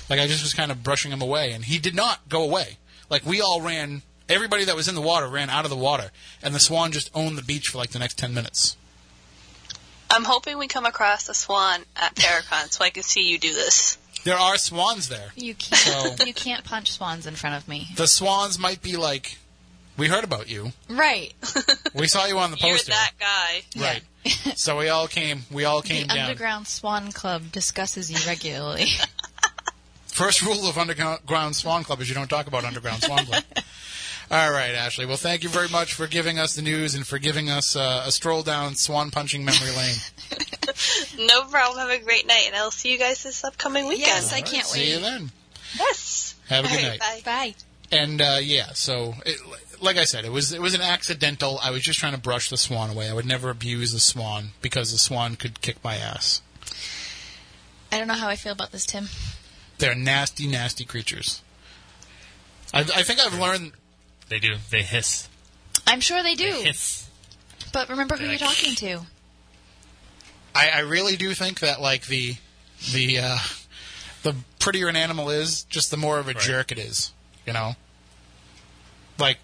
Like 0.10 0.20
I 0.20 0.28
just 0.28 0.44
was 0.44 0.54
kind 0.54 0.72
of 0.72 0.84
brushing 0.84 1.12
him 1.12 1.22
away, 1.22 1.52
and 1.52 1.66
he 1.66 1.80
did 1.80 1.96
not 1.96 2.28
go 2.30 2.44
away. 2.44 2.78
Like 3.10 3.26
we 3.26 3.42
all 3.42 3.62
ran. 3.62 4.02
Everybody 4.30 4.66
that 4.66 4.76
was 4.76 4.90
in 4.90 4.96
the 4.96 5.02
water 5.02 5.28
ran 5.28 5.50
out 5.50 5.64
of 5.64 5.70
the 5.70 5.78
water, 5.78 6.12
and 6.44 6.54
the 6.54 6.60
swan 6.60 6.92
just 6.92 7.10
owned 7.14 7.38
the 7.38 7.42
beach 7.44 7.68
for 7.68 7.78
like 7.78 7.92
the 7.92 8.00
next 8.00 8.18
ten 8.18 8.34
minutes. 8.34 8.76
I'm 10.10 10.24
hoping 10.24 10.58
we 10.58 10.68
come 10.68 10.86
across 10.86 11.30
a 11.30 11.34
swan 11.34 11.82
at 11.96 12.16
Paracon 12.16 12.72
so 12.72 12.84
I 12.84 12.90
can 12.90 13.04
see 13.04 13.30
you 13.30 13.38
do 13.38 13.54
this. 13.54 13.98
There 14.24 14.38
are 14.38 14.58
swans 14.58 15.10
there. 15.10 15.32
You 15.36 15.54
can't 15.56 16.18
So- 16.20 16.26
you 16.26 16.34
can't 16.34 16.64
punch 16.64 16.92
swans 16.92 17.26
in 17.28 17.36
front 17.36 17.56
of 17.56 17.68
me. 17.68 17.90
The 17.96 18.08
swans 18.08 18.58
might 18.60 18.82
be 18.82 18.98
like, 18.98 19.38
"We 19.96 20.08
heard 20.08 20.24
about 20.24 20.50
you. 20.50 20.74
Right. 20.90 21.34
We 21.94 22.08
saw 22.08 22.26
you 22.26 22.38
on 22.40 22.52
the 22.52 22.58
You're 22.62 22.72
poster." 22.74 22.92
that 22.92 23.12
guy. 23.20 23.64
Right. 23.80 24.04
so 24.58 24.78
we 24.78 24.90
all 24.90 25.08
came. 25.08 25.44
We 25.52 25.64
all 25.66 25.82
came 25.82 26.08
the 26.08 26.16
down. 26.16 26.26
Underground 26.26 26.68
Swan 26.68 27.12
Club 27.12 27.52
discusses 27.52 28.12
you 28.12 28.18
regularly. 28.28 28.88
First 30.08 30.42
rule 30.42 30.68
of 30.68 30.78
Underground 30.78 31.56
Swan 31.56 31.84
Club 31.84 32.02
is 32.02 32.10
you 32.10 32.16
don't 32.16 32.28
talk 32.30 32.48
about 32.48 32.66
Underground 32.66 33.04
Swan 33.04 33.26
Club. 33.26 33.44
All 34.30 34.52
right, 34.52 34.76
Ashley. 34.76 35.06
Well, 35.06 35.16
thank 35.16 35.44
you 35.44 35.50
very 35.50 35.70
much 35.70 35.94
for 35.94 36.06
giving 36.06 36.38
us 36.38 36.54
the 36.56 36.62
news 36.62 36.96
and 36.96 37.08
for 37.08 37.18
giving 37.18 37.50
us 37.50 37.78
uh, 37.78 38.04
a 38.06 38.12
stroll 38.12 38.44
down 38.44 38.76
swan 38.76 39.10
punching 39.10 39.44
memory 39.46 39.72
lane. 39.76 39.96
No 41.18 41.44
problem. 41.46 41.80
Have 41.80 41.90
a 41.90 42.04
great 42.04 42.28
night, 42.28 42.44
and 42.48 42.56
I'll 42.56 42.70
see 42.72 42.92
you 42.92 43.00
guys 43.00 43.24
this 43.24 43.44
upcoming 43.44 43.88
weekend. 43.88 44.08
Yes, 44.08 44.32
I 44.32 44.38
All 44.38 44.42
right, 44.44 44.52
can't 44.52 44.66
See 44.66 44.90
you 44.92 44.98
wait. 44.98 45.02
then. 45.02 45.32
Yes. 45.80 46.36
Have 46.50 46.66
a 46.66 46.68
All 46.68 46.76
good 46.76 46.84
right, 46.88 47.00
night. 47.00 47.24
Bye. 47.26 47.54
Bye. 47.92 47.98
And 47.98 48.22
uh, 48.22 48.38
yeah, 48.42 48.68
so 48.74 49.16
it, 49.26 49.40
like 49.82 49.98
I 49.98 50.04
said, 50.04 50.26
it 50.26 50.32
was 50.32 50.52
it 50.52 50.62
was 50.62 50.76
an 50.76 50.82
accidental. 50.82 51.58
I 51.64 51.72
was 51.72 51.82
just 51.82 51.98
trying 52.00 52.14
to 52.14 52.20
brush 52.20 52.50
the 52.50 52.58
swan 52.58 52.92
away. 52.92 53.10
I 53.10 53.14
would 53.14 53.26
never 53.26 53.50
abuse 53.50 53.92
the 53.94 54.00
swan 54.00 54.50
because 54.62 54.92
the 54.92 54.98
swan 55.00 55.36
could 55.36 55.62
kick 55.62 55.84
my 55.84 55.96
ass. 55.96 56.42
I 57.92 57.98
don't 57.98 58.08
know 58.08 58.14
how 58.14 58.28
I 58.28 58.36
feel 58.36 58.52
about 58.52 58.72
this, 58.72 58.86
Tim. 58.86 59.08
They're 59.80 59.96
nasty, 59.96 60.48
nasty 60.48 60.86
creatures. 60.86 61.42
I, 62.74 62.82
I 62.82 63.04
think 63.04 63.20
I've 63.20 63.40
learned. 63.40 63.72
They 64.30 64.40
do. 64.40 64.56
They 64.70 64.82
hiss. 64.84 65.28
I'm 65.86 66.02
sure 66.02 66.22
they 66.24 66.36
They 66.36 66.52
do. 66.52 66.58
hiss. 66.64 67.10
But 67.74 67.90
remember 67.90 68.16
who 68.16 68.24
They're 68.24 68.34
you're 68.36 68.40
like- 68.48 68.56
talking 68.58 68.76
to. 68.76 69.02
I, 70.56 70.70
I 70.70 70.80
really 70.80 71.16
do 71.18 71.34
think 71.34 71.60
that 71.60 71.82
like 71.82 72.08
the 72.08 72.36
the 72.94 73.20
uh, 73.20 73.38
the 74.24 74.36
prettier 74.60 74.88
an 74.88 74.96
animal 74.96 75.30
is, 75.30 75.64
just 75.64 75.92
the 75.92 75.98
more 75.98 76.18
of 76.20 76.28
a 76.28 76.34
Right. 76.34 76.40
jerk 76.42 76.72
it 76.72 76.80
is. 76.80 77.12
You 77.46 77.54
know, 77.54 77.76
like 79.20 79.38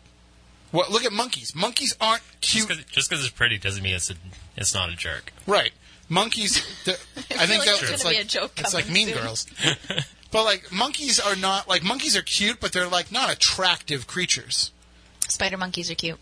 what? 0.72 0.90
Look 0.92 1.06
at 1.06 1.14
monkeys. 1.14 1.54
Monkeys 1.56 1.96
aren't 2.02 2.24
cute, 2.42 2.68
Just 2.92 3.10
because 3.10 3.24
it's 3.24 3.34
pretty 3.34 3.58
doesn't 3.58 3.84
mean 3.84 3.94
it's 3.96 4.10
a, 4.10 4.16
it's 4.58 4.74
not 4.74 4.90
a 4.90 4.96
jerk. 4.96 5.32
right? 5.46 5.72
Monkeys. 6.10 6.64
the- 6.86 6.94
I 7.40 7.46
think 7.46 7.66
like 7.66 7.80
that 7.80 7.90
it's 7.92 8.04
like 8.04 8.16
be 8.16 8.22
a 8.22 8.26
joke 8.26 8.52
it's 8.58 8.74
like 8.74 8.90
Mean 8.90 9.08
soon. 9.10 9.18
Girls. 9.18 9.46
But 10.32 10.46
like 10.46 10.72
monkeys 10.72 11.20
are 11.20 11.36
not 11.36 11.70
like 11.70 11.84
monkeys 11.84 12.18
are 12.18 12.24
cute, 12.24 12.60
but 12.60 12.74
they're 12.74 12.88
like 12.88 13.12
not 13.12 13.32
attractive 13.32 14.08
creatures. 14.08 14.72
Spider 15.34 15.58
monkeys 15.58 15.90
are 15.90 15.96
cute. 15.96 16.20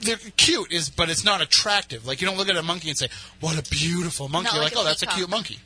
They're 0.00 0.16
cute, 0.36 0.72
is 0.72 0.90
but 0.90 1.10
it's 1.10 1.24
not 1.24 1.40
attractive. 1.40 2.06
Like 2.06 2.20
you 2.20 2.26
don't 2.26 2.36
look 2.36 2.48
at 2.48 2.56
a 2.56 2.62
monkey 2.62 2.88
and 2.88 2.96
say, 2.96 3.08
"What 3.40 3.58
a 3.58 3.68
beautiful 3.68 4.28
monkey!" 4.28 4.52
Not 4.52 4.62
like 4.62 4.72
like, 4.72 4.76
a 4.76 4.78
"Oh, 4.78 4.84
that's 4.84 5.02
a 5.02 5.06
cute 5.06 5.28
monkey." 5.28 5.58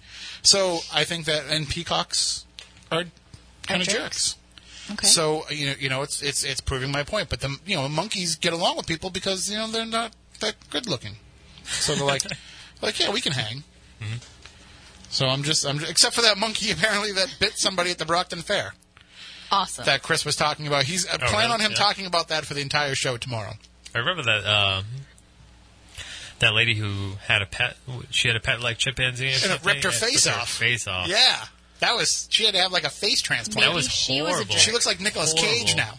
So 0.42 0.80
I 0.92 1.04
think 1.04 1.26
that 1.26 1.44
and 1.50 1.68
peacocks 1.68 2.46
are 2.90 3.04
kind 3.66 3.82
of 3.82 3.88
jerks. 3.88 4.34
jerks. 4.34 4.36
Okay. 4.92 5.06
So 5.06 5.48
you 5.50 5.66
know, 5.66 5.74
you 5.78 5.88
know, 5.90 6.02
it's 6.02 6.22
it's 6.22 6.44
it's 6.44 6.60
proving 6.62 6.90
my 6.90 7.02
point. 7.02 7.28
But 7.28 7.40
the 7.40 7.56
you 7.66 7.76
know 7.76 7.88
monkeys 7.88 8.36
get 8.36 8.54
along 8.54 8.78
with 8.78 8.86
people 8.86 9.10
because 9.10 9.50
you 9.50 9.58
know 9.58 9.68
they're 9.68 9.84
not 9.84 10.12
that 10.40 10.56
good 10.70 10.88
looking. 10.88 11.16
So 11.64 11.94
they're 11.94 12.06
like, 12.06 12.24
like 12.82 12.98
yeah, 12.98 13.10
we 13.10 13.20
can 13.20 13.32
hang. 13.32 13.64
Mm-hmm. 14.00 14.16
So 15.10 15.26
I'm 15.26 15.42
just 15.42 15.66
I'm 15.66 15.84
except 15.84 16.14
for 16.14 16.22
that 16.22 16.38
monkey 16.38 16.70
apparently 16.72 17.12
that 17.12 17.36
bit 17.38 17.58
somebody 17.58 17.90
at 17.90 17.98
the 17.98 18.06
Brockton 18.06 18.40
Fair 18.40 18.72
awesome. 19.52 19.84
that 19.84 20.02
Chris 20.02 20.24
was 20.24 20.34
talking 20.36 20.66
about. 20.66 20.84
He's 20.84 21.06
I 21.06 21.16
plan 21.18 21.32
really? 21.32 21.52
on 21.54 21.60
him 21.60 21.70
Yeah. 21.72 21.76
talking 21.76 22.06
about 22.06 22.28
that 22.28 22.44
for 22.46 22.54
the 22.54 22.60
entire 22.60 22.94
show 22.94 23.16
tomorrow. 23.16 23.52
I 23.94 23.98
remember 23.98 24.22
that 24.24 24.44
uh, 24.44 24.82
that 26.38 26.54
lady 26.54 26.74
who 26.74 27.12
had 27.26 27.42
a 27.42 27.46
pet. 27.46 27.76
She 28.10 28.28
had 28.28 28.36
a 28.36 28.40
pet 28.40 28.60
like 28.60 28.78
chimpanzee, 28.78 29.28
or 29.28 29.34
And 29.44 29.52
it 29.52 29.64
ripped 29.64 29.82
her 29.84 29.90
and 29.90 29.98
face 29.98 30.26
ripped 30.26 30.36
her 30.36 30.42
off. 30.42 30.48
face 30.50 30.86
off. 30.88 31.08
Yeah, 31.08 31.44
that 31.80 31.94
was 31.94 32.26
she 32.30 32.44
had 32.44 32.54
to 32.54 32.60
have 32.60 32.72
like 32.72 32.84
a 32.84 32.90
face 32.90 33.20
transplant. 33.22 33.66
that 33.68 33.74
was 33.74 33.86
Maybe 33.86 33.92
she 34.18 34.22
was 34.22 34.32
horrible. 34.32 34.54
she 34.56 34.72
looks 34.72 34.86
like 34.86 35.00
Nicolas 35.00 35.32
Cage 35.34 35.76
now. 35.76 35.98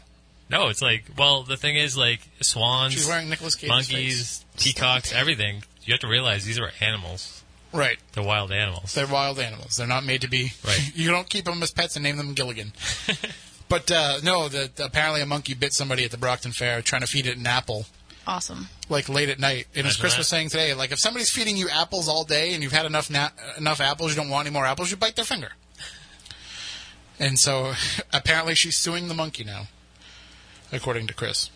No, 0.49 0.67
it's 0.67 0.81
like 0.81 1.05
well, 1.17 1.43
the 1.43 1.57
thing 1.57 1.75
is 1.77 1.95
like 1.95 2.19
swans, 2.41 2.93
She's 2.93 3.07
wearing 3.07 3.29
Nicolas 3.29 3.55
Cage's 3.55 3.69
monkeys, 3.69 4.45
peacocks, 4.59 5.13
everything. 5.13 5.63
You 5.83 5.93
have 5.93 6.01
to 6.01 6.07
realize 6.07 6.45
these 6.45 6.59
are 6.59 6.71
animals. 6.81 7.42
Right. 7.73 7.97
They're 8.13 8.23
wild 8.23 8.51
animals. 8.51 8.93
They're 8.93 9.07
wild 9.07 9.39
animals. 9.39 9.75
They're 9.75 9.87
not 9.87 10.05
made 10.05 10.21
to 10.21 10.29
be. 10.29 10.51
Right. 10.65 10.91
you 10.95 11.09
don't 11.09 11.29
keep 11.29 11.45
them 11.45 11.61
as 11.63 11.71
pets 11.71 11.95
and 11.95 12.03
name 12.03 12.17
them 12.17 12.33
Gilligan. 12.33 12.71
but 13.69 13.89
uh, 13.91 14.19
no, 14.23 14.47
the, 14.47 14.69
apparently 14.83 15.21
a 15.21 15.25
monkey 15.25 15.55
bit 15.55 15.73
somebody 15.73 16.05
at 16.05 16.11
the 16.11 16.17
Brockton 16.17 16.51
Fair 16.51 16.81
trying 16.81 17.01
to 17.01 17.07
feed 17.07 17.25
it 17.25 17.37
an 17.37 17.47
apple. 17.47 17.85
awesome. 18.27 18.69
Like 18.89 19.09
late 19.09 19.29
at 19.29 19.39
night, 19.39 19.67
and 19.75 19.87
as 19.87 19.97
Chris 19.97 20.13
that. 20.13 20.19
was 20.19 20.27
saying 20.27 20.49
today, 20.49 20.73
like 20.75 20.91
if 20.91 20.99
somebody's 20.99 21.31
feeding 21.31 21.57
you 21.57 21.67
apples 21.69 22.07
all 22.07 22.23
day 22.23 22.53
and 22.53 22.61
you've 22.61 22.71
had 22.73 22.85
enough 22.85 23.09
na- 23.09 23.29
enough 23.57 23.81
apples, 23.81 24.11
you 24.11 24.21
don't 24.21 24.29
want 24.29 24.45
any 24.45 24.53
more 24.53 24.65
apples, 24.65 24.91
you 24.91 24.97
bite 24.97 25.15
their 25.15 25.25
finger. 25.25 25.49
And 27.19 27.39
so 27.39 27.73
apparently 28.13 28.53
she's 28.53 28.77
suing 28.77 29.07
the 29.07 29.13
monkey 29.15 29.43
now, 29.43 29.63
according 30.71 31.07
to 31.07 31.13
Chris. 31.13 31.49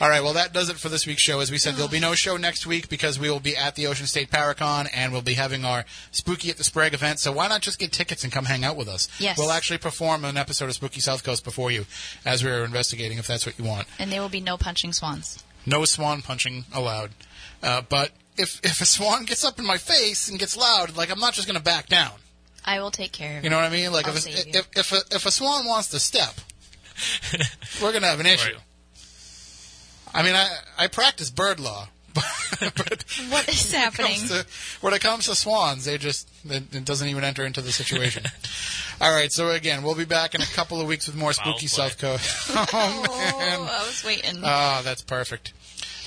All 0.00 0.08
right, 0.08 0.22
well, 0.22 0.34
that 0.34 0.52
does 0.52 0.68
it 0.68 0.76
for 0.76 0.88
this 0.88 1.08
week's 1.08 1.22
show. 1.22 1.40
As 1.40 1.50
we 1.50 1.58
said, 1.58 1.74
there'll 1.74 1.88
be 1.88 1.98
no 1.98 2.14
show 2.14 2.36
next 2.36 2.66
week 2.66 2.88
because 2.88 3.18
we 3.18 3.28
will 3.30 3.40
be 3.40 3.56
at 3.56 3.74
the 3.74 3.88
Ocean 3.88 4.06
State 4.06 4.30
Paracon 4.30 4.88
and 4.94 5.12
we'll 5.12 5.22
be 5.22 5.34
having 5.34 5.64
our 5.64 5.84
Spooky 6.12 6.50
at 6.50 6.56
the 6.56 6.62
Sprague 6.62 6.94
event. 6.94 7.18
So 7.18 7.32
why 7.32 7.48
not 7.48 7.62
just 7.62 7.80
get 7.80 7.90
tickets 7.90 8.22
and 8.22 8.32
come 8.32 8.44
hang 8.44 8.64
out 8.64 8.76
with 8.76 8.86
us? 8.86 9.08
Yes. 9.18 9.36
We'll 9.36 9.50
actually 9.50 9.78
perform 9.78 10.24
an 10.24 10.36
episode 10.36 10.66
of 10.66 10.74
Spooky 10.74 11.00
South 11.00 11.24
Coast 11.24 11.42
before 11.42 11.72
you 11.72 11.84
as 12.24 12.44
we're 12.44 12.64
investigating 12.64 13.18
if 13.18 13.26
that's 13.26 13.44
what 13.44 13.58
you 13.58 13.64
want. 13.64 13.88
And 13.98 14.12
there 14.12 14.20
will 14.20 14.28
be 14.28 14.40
no 14.40 14.56
punching 14.56 14.92
swans. 14.92 15.42
No 15.66 15.84
swan 15.84 16.22
punching 16.22 16.66
allowed. 16.72 17.10
Uh, 17.60 17.82
but 17.88 18.12
if, 18.36 18.60
if 18.64 18.80
a 18.80 18.86
swan 18.86 19.24
gets 19.24 19.44
up 19.44 19.58
in 19.58 19.66
my 19.66 19.78
face 19.78 20.28
and 20.28 20.38
gets 20.38 20.56
loud, 20.56 20.96
like, 20.96 21.10
I'm 21.10 21.18
not 21.18 21.34
just 21.34 21.48
going 21.48 21.58
to 21.58 21.64
back 21.64 21.88
down. 21.88 22.12
I 22.64 22.78
will 22.80 22.92
take 22.92 23.10
care 23.10 23.32
of 23.32 23.38
it. 23.38 23.44
You 23.44 23.50
know 23.50 23.56
what 23.56 23.64
I 23.64 23.70
mean? 23.70 23.92
Like, 23.92 24.06
I'll 24.06 24.14
if, 24.14 24.20
save 24.20 24.46
a, 24.46 24.48
you. 24.48 24.52
if, 24.60 24.68
if, 24.76 24.92
a, 24.92 25.16
if 25.16 25.26
a 25.26 25.30
swan 25.32 25.66
wants 25.66 25.88
to 25.88 25.98
step, 25.98 26.34
we're 27.82 27.90
going 27.90 28.02
to 28.02 28.08
have 28.08 28.20
an 28.20 28.26
issue. 28.26 28.54
Right. 28.54 28.62
I 30.14 30.22
mean, 30.22 30.34
I, 30.34 30.48
I 30.78 30.86
practice 30.88 31.30
bird 31.30 31.60
law, 31.60 31.88
but 32.14 33.04
What 33.28 33.48
is 33.48 33.72
when 33.72 33.80
happening? 33.82 34.16
comes 34.16 34.28
to, 34.30 34.46
when 34.80 34.94
it 34.94 35.00
comes 35.00 35.26
to 35.26 35.34
swans, 35.34 35.84
they 35.84 35.98
just 35.98 36.28
it, 36.44 36.74
it 36.74 36.84
doesn't 36.84 37.08
even 37.08 37.24
enter 37.24 37.44
into 37.44 37.60
the 37.60 37.72
situation. 37.72 38.24
All 39.00 39.12
right, 39.12 39.30
so 39.30 39.50
again, 39.50 39.82
we'll 39.84 39.94
be 39.94 40.04
back 40.04 40.34
in 40.34 40.40
a 40.42 40.46
couple 40.46 40.80
of 40.80 40.88
weeks 40.88 41.06
with 41.06 41.14
more 41.16 41.32
Foul 41.32 41.52
spooky 41.52 41.68
play. 41.68 41.88
South 41.88 41.98
Coast. 41.98 42.50
oh 42.50 43.02
man, 43.38 43.58
Oh, 43.60 43.68
I 43.82 43.86
was 43.86 44.02
waiting. 44.04 44.40
ah, 44.42 44.80
that's 44.84 45.02
perfect. 45.02 45.52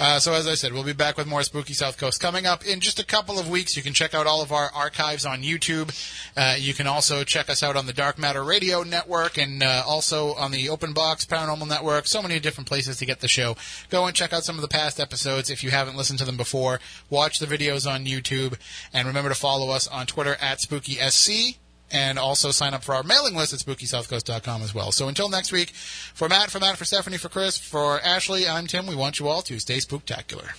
Uh, 0.01 0.19
so 0.19 0.33
as 0.33 0.47
I 0.47 0.55
said, 0.55 0.73
we'll 0.73 0.83
be 0.83 0.93
back 0.93 1.15
with 1.15 1.27
more 1.27 1.43
Spooky 1.43 1.73
South 1.73 1.95
Coast 1.95 2.19
coming 2.19 2.47
up 2.47 2.65
in 2.65 2.79
just 2.79 2.99
a 2.99 3.05
couple 3.05 3.37
of 3.37 3.47
weeks. 3.47 3.77
You 3.77 3.83
can 3.83 3.93
check 3.93 4.15
out 4.15 4.25
all 4.25 4.41
of 4.41 4.51
our 4.51 4.71
archives 4.73 5.27
on 5.27 5.43
YouTube. 5.43 5.93
Uh, 6.35 6.55
you 6.57 6.73
can 6.73 6.87
also 6.87 7.23
check 7.23 7.51
us 7.51 7.61
out 7.61 7.75
on 7.75 7.85
the 7.85 7.93
Dark 7.93 8.17
Matter 8.17 8.43
Radio 8.43 8.81
Network 8.81 9.37
and 9.37 9.61
uh, 9.61 9.83
also 9.85 10.33
on 10.33 10.49
the 10.49 10.69
Open 10.69 10.93
Box 10.93 11.23
Paranormal 11.23 11.67
Network. 11.67 12.07
So 12.07 12.19
many 12.23 12.39
different 12.39 12.67
places 12.67 12.97
to 12.97 13.05
get 13.05 13.19
the 13.19 13.27
show. 13.27 13.55
Go 13.91 14.07
and 14.07 14.15
check 14.15 14.33
out 14.33 14.43
some 14.43 14.55
of 14.55 14.63
the 14.63 14.67
past 14.67 14.99
episodes 14.99 15.51
if 15.51 15.63
you 15.63 15.69
haven't 15.69 15.95
listened 15.95 16.17
to 16.17 16.25
them 16.25 16.35
before. 16.35 16.79
Watch 17.11 17.37
the 17.37 17.45
videos 17.45 17.87
on 17.87 18.05
YouTube 18.05 18.57
and 18.91 19.07
remember 19.07 19.29
to 19.29 19.35
follow 19.35 19.69
us 19.69 19.87
on 19.87 20.07
Twitter 20.07 20.35
at 20.41 20.57
SpookySC 20.61 21.57
and 21.91 22.17
also 22.17 22.51
sign 22.51 22.73
up 22.73 22.83
for 22.83 22.95
our 22.95 23.03
mailing 23.03 23.35
list 23.35 23.53
at 23.53 23.59
SpookySouthCoast.com 23.59 24.61
as 24.61 24.73
well. 24.73 24.91
So 24.91 25.07
until 25.07 25.29
next 25.29 25.51
week, 25.51 25.71
for 25.71 26.29
Matt, 26.29 26.49
for 26.49 26.59
Matt, 26.59 26.77
for 26.77 26.85
Stephanie, 26.85 27.17
for 27.17 27.29
Chris, 27.29 27.57
for 27.57 27.99
Ashley, 28.01 28.47
I'm 28.47 28.67
Tim. 28.67 28.87
We 28.87 28.95
want 28.95 29.19
you 29.19 29.27
all 29.27 29.41
to 29.43 29.59
stay 29.59 29.77
spooktacular. 29.77 30.51